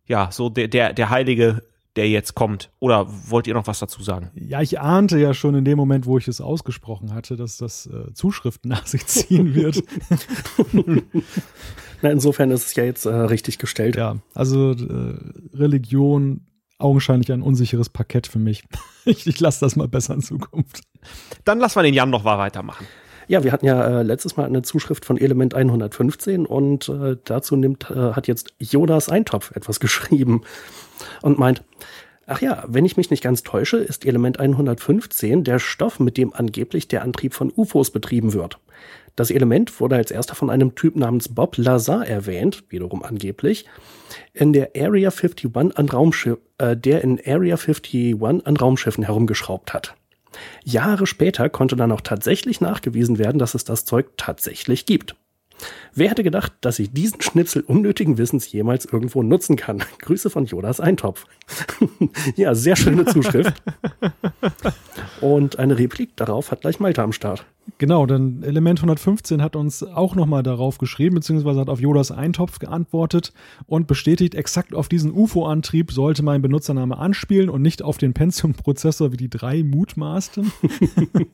ja, 0.06 0.30
so 0.30 0.50
der, 0.50 0.68
der, 0.68 0.92
der 0.92 1.10
Heilige, 1.10 1.62
der 1.96 2.08
jetzt 2.08 2.34
kommt. 2.34 2.70
Oder 2.80 3.06
wollt 3.28 3.46
ihr 3.46 3.54
noch 3.54 3.66
was 3.66 3.78
dazu 3.78 4.02
sagen? 4.02 4.30
Ja, 4.34 4.60
ich 4.60 4.80
ahnte 4.80 5.18
ja 5.18 5.32
schon 5.32 5.54
in 5.54 5.64
dem 5.64 5.78
Moment, 5.78 6.06
wo 6.06 6.18
ich 6.18 6.26
es 6.28 6.40
ausgesprochen 6.40 7.14
hatte, 7.14 7.36
dass 7.36 7.56
das 7.56 7.86
äh, 7.86 8.12
Zuschriften 8.14 8.68
nach 8.70 8.86
sich 8.86 9.06
ziehen 9.06 9.54
wird. 9.54 9.82
Na, 12.02 12.10
insofern 12.10 12.50
ist 12.50 12.66
es 12.66 12.74
ja 12.74 12.84
jetzt 12.84 13.06
äh, 13.06 13.14
richtig 13.14 13.58
gestellt. 13.58 13.96
Ja, 13.96 14.16
also 14.34 14.72
äh, 14.72 15.16
Religion 15.54 16.46
augenscheinlich 16.78 17.32
ein 17.32 17.42
unsicheres 17.42 17.88
Parkett 17.88 18.26
für 18.26 18.38
mich. 18.38 18.64
ich 19.04 19.26
ich 19.26 19.40
lasse 19.40 19.60
das 19.60 19.76
mal 19.76 19.88
besser 19.88 20.14
in 20.14 20.22
Zukunft. 20.22 20.82
Dann 21.44 21.58
lassen 21.58 21.76
wir 21.76 21.82
den 21.82 21.94
Jan 21.94 22.10
noch 22.10 22.24
mal 22.24 22.38
weitermachen. 22.38 22.86
Ja, 23.26 23.42
wir 23.44 23.52
hatten 23.52 23.66
ja 23.66 24.00
äh, 24.00 24.02
letztes 24.02 24.36
Mal 24.36 24.46
eine 24.46 24.62
Zuschrift 24.62 25.04
von 25.04 25.16
Element 25.16 25.54
115 25.54 26.46
und 26.46 26.88
äh, 26.88 27.16
dazu 27.24 27.56
nimmt, 27.56 27.90
äh, 27.90 28.12
hat 28.12 28.26
jetzt 28.26 28.54
Jonas 28.58 29.08
Eintopf 29.08 29.52
etwas 29.52 29.80
geschrieben 29.80 30.42
und 31.22 31.38
meint, 31.38 31.62
ach 32.26 32.40
ja, 32.40 32.64
wenn 32.66 32.84
ich 32.84 32.96
mich 32.96 33.10
nicht 33.10 33.22
ganz 33.22 33.42
täusche, 33.42 33.78
ist 33.78 34.04
Element 34.04 34.38
115 34.38 35.44
der 35.44 35.58
Stoff, 35.58 36.00
mit 36.00 36.16
dem 36.16 36.34
angeblich 36.34 36.88
der 36.88 37.02
Antrieb 37.02 37.34
von 37.34 37.52
UFOs 37.54 37.90
betrieben 37.90 38.32
wird. 38.32 38.58
Das 39.16 39.30
Element 39.30 39.80
wurde 39.80 39.96
als 39.96 40.10
erster 40.10 40.34
von 40.34 40.50
einem 40.50 40.74
Typ 40.74 40.96
namens 40.96 41.28
Bob 41.28 41.56
Lazar 41.56 42.06
erwähnt, 42.06 42.64
wiederum 42.68 43.04
angeblich, 43.04 43.64
in 44.32 44.52
der 44.52 44.72
Area 44.76 45.10
51 45.10 45.50
an 45.54 45.88
Raumschiff, 45.88 46.38
äh, 46.58 46.76
der 46.76 47.02
in 47.02 47.20
Area 47.24 47.56
51 47.56 48.16
an 48.20 48.56
Raumschiffen 48.56 49.04
herumgeschraubt 49.04 49.72
hat. 49.72 49.94
Jahre 50.64 51.06
später 51.06 51.48
konnte 51.48 51.76
dann 51.76 51.92
auch 51.92 52.00
tatsächlich 52.00 52.60
nachgewiesen 52.60 53.18
werden, 53.18 53.38
dass 53.38 53.54
es 53.54 53.64
das 53.64 53.84
Zeug 53.84 54.06
tatsächlich 54.16 54.86
gibt. 54.86 55.16
Wer 55.94 56.10
hätte 56.10 56.24
gedacht, 56.24 56.52
dass 56.60 56.78
ich 56.78 56.92
diesen 56.92 57.20
Schnipsel 57.20 57.62
unnötigen 57.62 58.18
Wissens 58.18 58.50
jemals 58.50 58.84
irgendwo 58.84 59.22
nutzen 59.22 59.56
kann? 59.56 59.82
Grüße 60.00 60.30
von 60.30 60.46
Jonas 60.46 60.80
Eintopf. 60.80 61.26
ja, 62.36 62.54
sehr 62.54 62.76
schöne 62.76 63.04
Zuschrift. 63.06 63.54
Und 65.20 65.58
eine 65.58 65.78
Replik 65.78 66.16
darauf 66.16 66.50
hat 66.50 66.62
gleich 66.62 66.80
Malte 66.80 67.02
am 67.02 67.12
Start. 67.12 67.44
Genau, 67.78 68.04
denn 68.06 68.42
Element 68.42 68.78
115 68.80 69.42
hat 69.42 69.56
uns 69.56 69.82
auch 69.82 70.14
nochmal 70.14 70.42
darauf 70.42 70.78
geschrieben, 70.78 71.16
beziehungsweise 71.16 71.60
hat 71.60 71.70
auf 71.70 71.80
Jodas 71.80 72.10
Eintopf 72.10 72.58
geantwortet 72.58 73.32
und 73.66 73.86
bestätigt, 73.86 74.34
exakt 74.34 74.74
auf 74.74 74.88
diesen 74.88 75.12
UFO-Antrieb 75.12 75.90
sollte 75.90 76.22
mein 76.22 76.42
Benutzername 76.42 76.98
anspielen 76.98 77.48
und 77.48 77.62
nicht 77.62 77.82
auf 77.82 77.96
den 77.96 78.12
Pentium-Prozessor, 78.12 79.12
wie 79.12 79.16
die 79.16 79.30
drei 79.30 79.62
mutmaßten. 79.62 80.52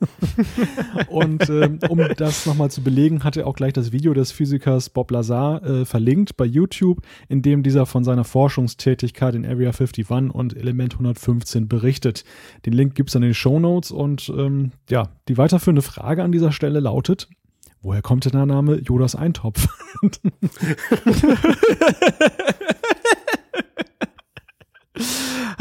und 1.08 1.50
ähm, 1.50 1.80
um 1.88 2.00
das 2.16 2.46
nochmal 2.46 2.70
zu 2.70 2.82
belegen, 2.82 3.24
hat 3.24 3.36
er 3.36 3.46
auch 3.46 3.56
gleich 3.56 3.72
das 3.72 3.92
Video 3.92 4.14
des 4.14 4.30
Physikers 4.30 4.88
Bob 4.88 5.10
Lazar 5.10 5.62
äh, 5.64 5.84
verlinkt 5.84 6.36
bei 6.36 6.44
YouTube, 6.44 7.02
in 7.28 7.42
dem 7.42 7.62
dieser 7.62 7.86
von 7.86 8.04
seiner 8.04 8.24
Forschungstätigkeit 8.24 9.34
in 9.34 9.44
Area 9.44 9.70
51 9.70 10.08
und 10.10 10.56
Element 10.56 10.94
115 10.94 11.68
berichtet. 11.68 12.24
Den 12.66 12.72
Link 12.72 12.94
gibt 12.94 13.10
es 13.10 13.14
in 13.14 13.22
den 13.22 13.34
Show 13.34 13.58
Notes 13.58 13.90
und 13.90 14.32
ähm, 14.36 14.72
ja, 14.88 15.10
die 15.28 15.36
weiterführende 15.36 15.82
Frage 15.82 16.19
an 16.24 16.32
dieser 16.32 16.52
Stelle 16.52 16.80
lautet, 16.80 17.28
woher 17.82 18.02
kommt 18.02 18.24
denn 18.24 18.32
der 18.32 18.46
Name 18.46 18.76
Jodas 18.76 19.14
Eintopf? 19.14 19.68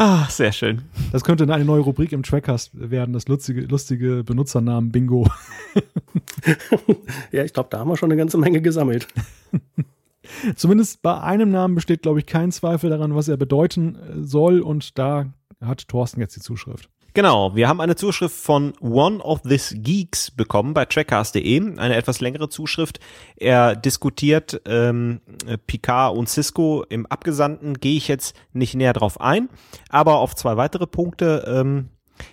Ah, 0.01 0.29
sehr 0.29 0.53
schön. 0.53 0.83
Das 1.11 1.25
könnte 1.25 1.43
eine 1.43 1.65
neue 1.65 1.81
Rubrik 1.81 2.13
im 2.13 2.23
Trackcast 2.23 2.71
werden, 2.73 3.11
das 3.11 3.27
lustige, 3.27 3.63
lustige 3.63 4.23
Benutzernamen 4.23 4.93
Bingo. 4.93 5.27
ja, 7.33 7.43
ich 7.43 7.51
glaube, 7.51 7.67
da 7.69 7.79
haben 7.79 7.89
wir 7.89 7.97
schon 7.97 8.09
eine 8.09 8.17
ganze 8.17 8.37
Menge 8.37 8.61
gesammelt. 8.61 9.09
Zumindest 10.55 11.01
bei 11.01 11.19
einem 11.19 11.51
Namen 11.51 11.75
besteht, 11.75 12.03
glaube 12.03 12.19
ich, 12.19 12.25
kein 12.25 12.53
Zweifel 12.53 12.89
daran, 12.89 13.13
was 13.13 13.27
er 13.27 13.35
bedeuten 13.35 13.97
soll. 14.21 14.61
Und 14.61 14.97
da 14.97 15.33
hat 15.59 15.89
Thorsten 15.89 16.21
jetzt 16.21 16.37
die 16.37 16.41
Zuschrift. 16.41 16.89
Genau, 17.13 17.55
wir 17.55 17.67
haben 17.67 17.81
eine 17.81 17.95
Zuschrift 17.95 18.35
von 18.35 18.73
One 18.79 19.19
of 19.19 19.41
These 19.41 19.79
Geeks 19.79 20.31
bekommen 20.31 20.73
bei 20.73 20.85
trackcast.de, 20.85 21.77
eine 21.77 21.95
etwas 21.95 22.21
längere 22.21 22.49
Zuschrift. 22.49 22.99
Er 23.35 23.75
diskutiert 23.75 24.61
ähm, 24.65 25.21
Picard 25.65 26.15
und 26.15 26.29
Cisco 26.29 26.83
im 26.87 27.05
Abgesandten, 27.07 27.79
gehe 27.79 27.97
ich 27.97 28.07
jetzt 28.07 28.35
nicht 28.53 28.75
näher 28.75 28.93
drauf 28.93 29.19
ein, 29.19 29.49
aber 29.89 30.17
auf 30.17 30.35
zwei 30.35 30.55
weitere 30.57 30.87
Punkte. 30.87 31.45
Ähm, 31.47 31.89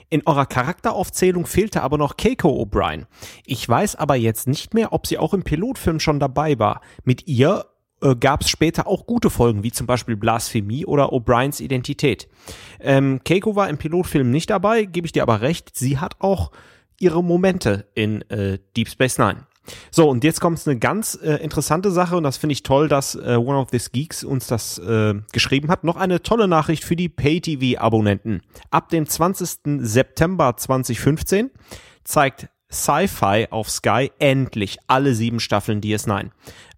in 0.09 0.27
eurer 0.27 0.47
Charakteraufzählung 0.47 1.47
fehlte 1.47 1.83
aber 1.83 1.97
noch 1.97 2.17
Keiko 2.17 2.49
O'Brien. 2.49 3.07
Ich 3.45 3.69
weiß 3.69 3.97
aber 3.97 4.17
jetzt 4.17 4.49
nicht 4.49 4.75
mehr, 4.75 4.93
ob 4.93 5.07
sie 5.07 5.17
auch 5.17 5.33
im 5.33 5.45
Pilotfilm 5.45 6.01
schon 6.01 6.19
dabei 6.19 6.59
war. 6.59 6.81
Mit 7.05 7.29
ihr 7.29 7.67
äh, 8.03 8.15
gab 8.15 8.43
es 8.43 8.51
später 8.51 8.87
auch 8.87 9.07
gute 9.07 9.31
Folgen, 9.31 9.63
wie 9.63 9.73
zum 9.73 9.87
Beispiel 9.87 10.17
Blasphemie 10.17 10.85
oder 10.85 11.13
O'Briens 11.13 11.61
Identität. 11.61 12.29
Ähm, 12.81 13.21
Keiko 13.25 13.57
war 13.57 13.69
im 13.69 13.79
Pilotfilm 13.79 14.31
nicht 14.31 14.51
dabei, 14.51 14.85
gebe 14.85 15.07
ich 15.07 15.13
dir 15.13 15.23
aber 15.23 15.41
recht. 15.41 15.77
Sie 15.77 15.99
hat 15.99 16.17
auch 16.21 16.51
ihre 17.01 17.23
Momente 17.23 17.87
in 17.95 18.23
äh, 18.31 18.59
Deep 18.77 18.89
Space 18.89 19.19
Nine. 19.19 19.47
So, 19.91 20.09
und 20.09 20.25
jetzt 20.25 20.41
kommt 20.41 20.65
eine 20.67 20.79
ganz 20.79 21.19
äh, 21.21 21.35
interessante 21.37 21.91
Sache 21.91 22.17
und 22.17 22.23
das 22.23 22.37
finde 22.37 22.53
ich 22.53 22.63
toll, 22.63 22.89
dass 22.89 23.15
äh, 23.15 23.37
One 23.37 23.59
of 23.59 23.71
These 23.71 23.91
Geeks 23.91 24.25
uns 24.25 24.47
das 24.47 24.79
äh, 24.79 25.15
geschrieben 25.33 25.69
hat. 25.69 25.85
Noch 25.85 25.97
eine 25.97 26.23
tolle 26.23 26.49
Nachricht 26.49 26.85
für 26.85 26.97
die 26.97 27.09
Pay-TV-Abonnenten. 27.09 28.43
Ab 28.71 28.91
dem 28.91 29.07
20. 29.07 29.81
September 29.81 30.57
2015 30.57 31.51
zeigt 32.05 32.49
Sci-Fi 32.71 33.49
auf 33.51 33.71
Sky 33.71 34.11
endlich 34.19 34.79
alle 34.87 35.15
sieben 35.15 35.41
Staffeln 35.41 35.81
DS9. 35.81 36.31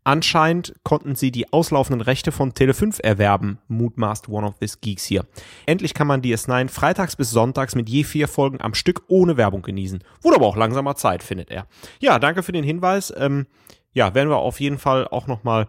Anscheinend 0.09 0.73
konnten 0.85 1.17
sie 1.17 1.31
die 1.31 1.53
auslaufenden 1.53 2.01
Rechte 2.01 2.33
von 2.33 2.55
Tele5 2.55 3.03
erwerben, 3.03 3.59
mutmaßt 3.69 4.31
One 4.31 4.47
of 4.47 4.59
These 4.59 4.79
Geeks 4.81 5.05
hier. 5.05 5.27
Endlich 5.67 5.93
kann 5.93 6.07
man 6.07 6.23
DS9 6.23 6.71
freitags 6.71 7.15
bis 7.15 7.31
sonntags 7.31 7.75
mit 7.75 7.91
je 7.91 8.05
vier 8.05 8.27
Folgen 8.27 8.59
am 8.63 8.73
Stück 8.73 9.03
ohne 9.09 9.37
Werbung 9.37 9.61
genießen. 9.61 10.03
Wurde 10.23 10.37
aber 10.37 10.47
auch 10.47 10.57
langsamer 10.57 10.97
Zeit, 10.97 11.23
findet 11.23 11.51
er. 11.51 11.67
Ja, 12.01 12.19
danke 12.19 12.43
für 12.43 12.53
den 12.53 12.65
Hinweis. 12.65 13.13
Ähm, 13.19 13.49
ja, 13.93 14.15
werden 14.15 14.31
wir 14.31 14.39
auf 14.39 14.61
jeden 14.61 14.79
Fall 14.79 15.07
auch 15.07 15.27
nochmal 15.27 15.69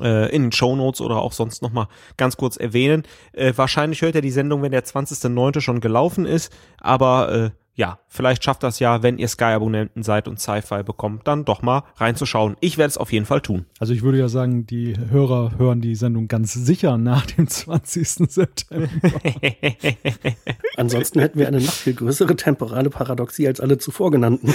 äh, 0.00 0.32
in 0.32 0.42
den 0.42 0.52
Show 0.52 0.76
Notes 0.76 1.00
oder 1.00 1.16
auch 1.16 1.32
sonst 1.32 1.60
nochmal 1.60 1.88
ganz 2.16 2.36
kurz 2.36 2.56
erwähnen. 2.56 3.02
Äh, 3.32 3.52
wahrscheinlich 3.56 4.02
hört 4.02 4.14
er 4.14 4.20
die 4.20 4.30
Sendung, 4.30 4.62
wenn 4.62 4.70
der 4.70 4.84
20.09. 4.84 5.60
schon 5.60 5.80
gelaufen 5.80 6.24
ist, 6.24 6.52
aber 6.78 7.32
äh, 7.32 7.50
ja, 7.76 7.98
vielleicht 8.06 8.44
schafft 8.44 8.62
das 8.62 8.78
ja, 8.78 9.02
wenn 9.02 9.18
ihr 9.18 9.26
Sky-Abonnenten 9.26 10.04
seid 10.04 10.28
und 10.28 10.38
Sci-Fi 10.38 10.84
bekommt, 10.84 11.26
dann 11.26 11.44
doch 11.44 11.60
mal 11.60 11.82
reinzuschauen. 11.96 12.56
Ich 12.60 12.78
werde 12.78 12.90
es 12.90 12.98
auf 12.98 13.12
jeden 13.12 13.26
Fall 13.26 13.40
tun. 13.40 13.66
Also 13.80 13.92
ich 13.92 14.02
würde 14.02 14.18
ja 14.18 14.28
sagen, 14.28 14.64
die 14.64 14.96
Hörer 14.96 15.58
hören 15.58 15.80
die 15.80 15.96
Sendung 15.96 16.28
ganz 16.28 16.54
sicher 16.54 16.98
nach 16.98 17.26
dem 17.26 17.48
20. 17.48 18.30
September. 18.30 18.88
Ansonsten 20.76 21.18
hätten 21.18 21.38
wir 21.38 21.48
eine 21.48 21.60
noch 21.60 21.72
viel 21.72 21.94
größere 21.94 22.36
temporale 22.36 22.90
Paradoxie 22.90 23.48
als 23.48 23.58
alle 23.58 23.78
zuvor 23.78 24.12
genannten. 24.12 24.54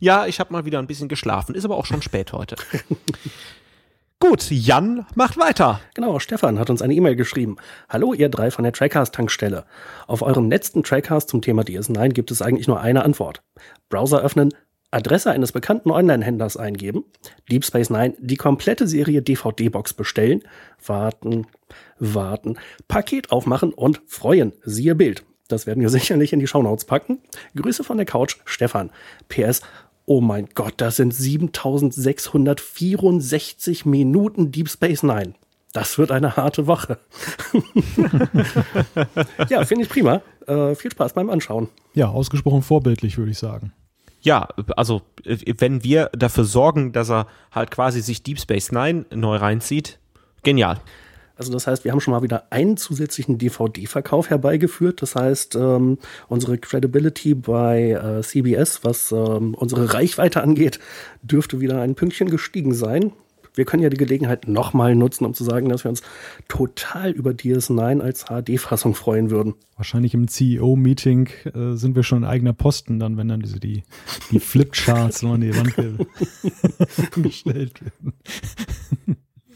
ja, 0.00 0.26
ich 0.26 0.38
habe 0.38 0.52
mal 0.52 0.64
wieder 0.64 0.78
ein 0.78 0.86
bisschen 0.86 1.08
geschlafen, 1.08 1.56
ist 1.56 1.64
aber 1.64 1.76
auch 1.76 1.86
schon 1.86 2.02
spät 2.02 2.32
heute. 2.32 2.54
Gut, 4.22 4.52
Jan 4.52 5.04
macht 5.16 5.36
weiter. 5.36 5.80
Genau, 5.94 6.20
Stefan 6.20 6.60
hat 6.60 6.70
uns 6.70 6.80
eine 6.80 6.94
E-Mail 6.94 7.16
geschrieben. 7.16 7.56
Hallo, 7.88 8.14
ihr 8.14 8.28
drei 8.28 8.52
von 8.52 8.62
der 8.62 8.72
Trackcast-Tankstelle. 8.72 9.64
Auf 10.06 10.22
eurem 10.22 10.48
letzten 10.48 10.84
Trackcast 10.84 11.28
zum 11.28 11.42
Thema 11.42 11.62
DS9 11.62 12.10
gibt 12.10 12.30
es 12.30 12.40
eigentlich 12.40 12.68
nur 12.68 12.80
eine 12.80 13.04
Antwort. 13.04 13.42
Browser 13.88 14.22
öffnen, 14.22 14.54
Adresse 14.92 15.32
eines 15.32 15.50
bekannten 15.50 15.90
Online-Händlers 15.90 16.56
eingeben, 16.56 17.04
Deep 17.50 17.64
Space 17.64 17.90
Nine 17.90 18.14
die 18.20 18.36
komplette 18.36 18.86
Serie 18.86 19.22
DVD-Box 19.22 19.94
bestellen, 19.94 20.42
warten, 20.86 21.48
warten, 21.98 22.58
Paket 22.86 23.32
aufmachen 23.32 23.72
und 23.72 24.02
freuen. 24.06 24.52
Siehe 24.62 24.94
Bild. 24.94 25.24
Das 25.48 25.66
werden 25.66 25.80
wir 25.80 25.88
sicherlich 25.90 26.32
in 26.32 26.38
die 26.38 26.46
Shownotes 26.46 26.84
packen. 26.84 27.18
Grüße 27.56 27.82
von 27.82 27.96
der 27.96 28.06
Couch, 28.06 28.36
Stefan. 28.44 28.90
PS, 29.28 29.62
Oh 30.04 30.20
mein 30.20 30.48
Gott, 30.54 30.74
das 30.78 30.96
sind 30.96 31.14
7664 31.14 33.86
Minuten 33.86 34.50
Deep 34.50 34.68
Space 34.68 35.02
Nine. 35.02 35.34
Das 35.72 35.96
wird 35.96 36.10
eine 36.10 36.36
harte 36.36 36.66
Woche. 36.66 36.98
ja, 39.48 39.64
finde 39.64 39.84
ich 39.84 39.88
prima. 39.88 40.20
Äh, 40.46 40.74
viel 40.74 40.90
Spaß 40.90 41.14
beim 41.14 41.30
Anschauen. 41.30 41.68
Ja, 41.94 42.08
ausgesprochen 42.08 42.62
vorbildlich, 42.62 43.16
würde 43.16 43.30
ich 43.30 43.38
sagen. 43.38 43.72
Ja, 44.20 44.48
also 44.76 45.00
äh, 45.24 45.54
wenn 45.58 45.82
wir 45.82 46.10
dafür 46.12 46.44
sorgen, 46.44 46.92
dass 46.92 47.10
er 47.10 47.26
halt 47.50 47.70
quasi 47.70 48.02
sich 48.02 48.22
Deep 48.22 48.38
Space 48.38 48.70
Nine 48.70 49.06
neu 49.14 49.36
reinzieht, 49.36 49.98
genial. 50.42 50.78
Also 51.36 51.52
das 51.52 51.66
heißt, 51.66 51.84
wir 51.84 51.92
haben 51.92 52.00
schon 52.00 52.12
mal 52.12 52.22
wieder 52.22 52.44
einen 52.50 52.76
zusätzlichen 52.76 53.38
DVD-Verkauf 53.38 54.30
herbeigeführt. 54.30 55.02
Das 55.02 55.14
heißt, 55.14 55.56
ähm, 55.56 55.98
unsere 56.28 56.58
Credibility 56.58 57.34
bei 57.34 57.90
äh, 57.90 58.22
CBS, 58.22 58.84
was 58.84 59.12
ähm, 59.12 59.54
unsere 59.54 59.94
Reichweite 59.94 60.42
angeht, 60.42 60.78
dürfte 61.22 61.60
wieder 61.60 61.80
ein 61.80 61.94
Pünktchen 61.94 62.30
gestiegen 62.30 62.74
sein. 62.74 63.12
Wir 63.54 63.66
können 63.66 63.82
ja 63.82 63.90
die 63.90 63.98
Gelegenheit 63.98 64.48
nochmal 64.48 64.94
nutzen, 64.94 65.26
um 65.26 65.34
zu 65.34 65.44
sagen, 65.44 65.68
dass 65.68 65.84
wir 65.84 65.90
uns 65.90 66.02
total 66.48 67.10
über 67.10 67.32
DS9 67.32 68.00
als 68.00 68.24
HD-Fassung 68.24 68.94
freuen 68.94 69.30
würden. 69.30 69.54
Wahrscheinlich 69.76 70.14
im 70.14 70.26
CEO-Meeting 70.26 71.28
äh, 71.52 71.74
sind 71.74 71.94
wir 71.94 72.02
schon 72.02 72.18
in 72.18 72.24
eigener 72.24 72.54
Posten 72.54 72.98
dann, 72.98 73.18
wenn 73.18 73.28
dann 73.28 73.40
diese 73.40 73.60
die, 73.60 73.82
die 74.30 74.40
Flipcharts 74.40 75.22
an 75.22 75.42
die 75.42 75.54
Wand 75.54 75.74
gestellt 77.22 77.82
werden. 77.82 78.14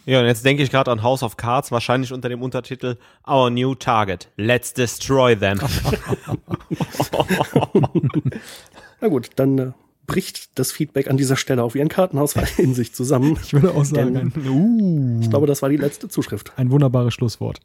Ja, 0.07 0.21
und 0.21 0.27
jetzt 0.27 0.45
denke 0.45 0.63
ich 0.63 0.71
gerade 0.71 0.93
an 0.93 1.03
House 1.03 1.25
of 1.25 1.37
Cards, 1.37 1.73
wahrscheinlich 1.73 2.13
unter 2.13 2.29
dem 2.29 2.41
Untertitel 2.41 2.97
Our 3.29 3.51
New 3.51 3.75
Target. 3.75 4.31
Let's 4.37 4.73
destroy 4.73 5.37
them. 5.37 5.59
Na 9.01 9.09
gut, 9.09 9.31
dann 9.35 9.59
äh, 9.59 9.73
bricht 10.07 10.57
das 10.61 10.71
Feedback 10.71 11.11
an 11.11 11.17
dieser 11.17 11.35
Stelle 11.35 11.65
auf 11.65 11.75
wie 11.75 11.81
ein 11.81 11.89
Kartenhaus 11.89 12.37
in 12.57 12.73
sich 12.73 12.95
zusammen. 12.95 13.37
Ich 13.43 13.53
würde 13.53 13.73
auch 13.73 13.85
sagen, 13.85 14.15
Denn, 14.15 14.33
ein, 14.33 14.49
uh, 14.49 15.21
ich 15.23 15.29
glaube, 15.29 15.49
das 15.49 15.61
war 15.63 15.71
die 15.71 15.77
letzte 15.77 16.09
Zuschrift. 16.09 16.53
ein 16.57 16.71
wunderbares 16.71 17.13
Schlusswort. 17.13 17.59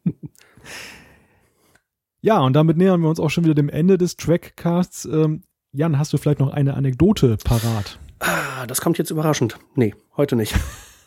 ja, 2.22 2.40
und 2.40 2.54
damit 2.54 2.76
nähern 2.76 3.00
wir 3.00 3.08
uns 3.08 3.20
auch 3.20 3.30
schon 3.30 3.44
wieder 3.44 3.54
dem 3.54 3.68
Ende 3.68 3.98
des 3.98 4.16
Trackcasts. 4.16 5.04
Ähm, 5.04 5.44
Jan, 5.70 5.96
hast 5.96 6.12
du 6.12 6.18
vielleicht 6.18 6.40
noch 6.40 6.52
eine 6.52 6.74
Anekdote 6.74 7.36
parat? 7.44 8.00
Ah, 8.18 8.66
das 8.66 8.80
kommt 8.80 8.98
jetzt 8.98 9.10
überraschend. 9.10 9.58
Nee, 9.76 9.94
heute 10.16 10.34
nicht. 10.34 10.56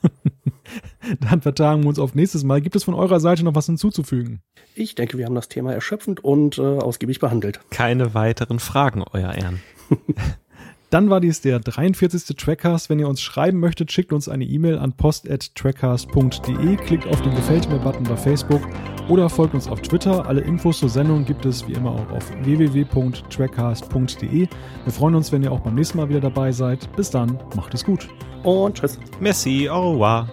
Dann 1.22 1.41
vertagen 1.41 1.84
wir 1.84 1.90
uns 1.90 1.99
auf 1.99 2.15
nächstes 2.15 2.44
Mal. 2.44 2.61
Gibt 2.61 2.76
es 2.76 2.84
von 2.84 2.94
eurer 2.94 3.19
Seite 3.19 3.44
noch 3.44 3.56
was 3.56 3.65
hinzuzufügen? 3.65 4.41
Ich 4.76 4.95
denke, 4.95 5.18
wir 5.18 5.26
haben 5.26 5.36
das 5.36 5.48
Thema 5.48 5.74
erschöpfend 5.74 6.24
und 6.24 6.57
äh, 6.57 6.61
ausgiebig 6.61 7.19
behandelt. 7.19 7.60
Keine 7.69 8.14
weiteren 8.14 8.60
Fragen, 8.60 9.03
euer 9.11 9.34
Ehren. 9.34 9.61
Dann 10.89 11.09
war 11.09 11.19
dies 11.19 11.41
der 11.41 11.59
43. 11.59 12.38
Trackcast. 12.38 12.89
Wenn 12.89 12.99
ihr 12.99 13.09
uns 13.09 13.22
schreiben 13.22 13.59
möchtet, 13.59 13.91
schickt 13.91 14.14
uns 14.14 14.30
eine 14.30 14.45
E-Mail 14.45 14.77
an 14.77 14.93
post.trackcast.de, 14.93 16.77
klickt 16.77 17.05
auf 17.07 17.22
den 17.22 17.35
Gefällt 17.35 17.69
mir-Button 17.69 18.05
bei 18.05 18.15
Facebook 18.15 18.61
oder 19.09 19.30
folgt 19.30 19.53
uns 19.53 19.68
auf 19.68 19.81
Twitter. 19.81 20.26
Alle 20.26 20.39
Infos 20.41 20.80
zur 20.80 20.89
Sendung 20.89 21.26
gibt 21.26 21.45
es 21.45 21.68
wie 21.68 21.73
immer 21.73 21.91
auch 21.91 22.09
auf 22.11 22.31
www.trackcast.de. 22.43 24.47
Wir 24.47 24.93
freuen 24.93 25.15
uns, 25.15 25.34
wenn 25.34 25.43
ihr 25.43 25.51
auch 25.51 25.59
beim 25.59 25.76
nächsten 25.76 25.97
Mal 25.97 26.07
wieder 26.09 26.22
dabei 26.22 26.53
seid. 26.53 26.89
Bis 26.95 27.09
dann, 27.09 27.38
macht 27.55 27.73
es 27.73 27.84
gut. 27.84 28.07
Und 28.43 28.77
tschüss. 28.77 28.97
Merci, 29.19 29.68
au 29.69 29.91
revoir. 29.91 30.30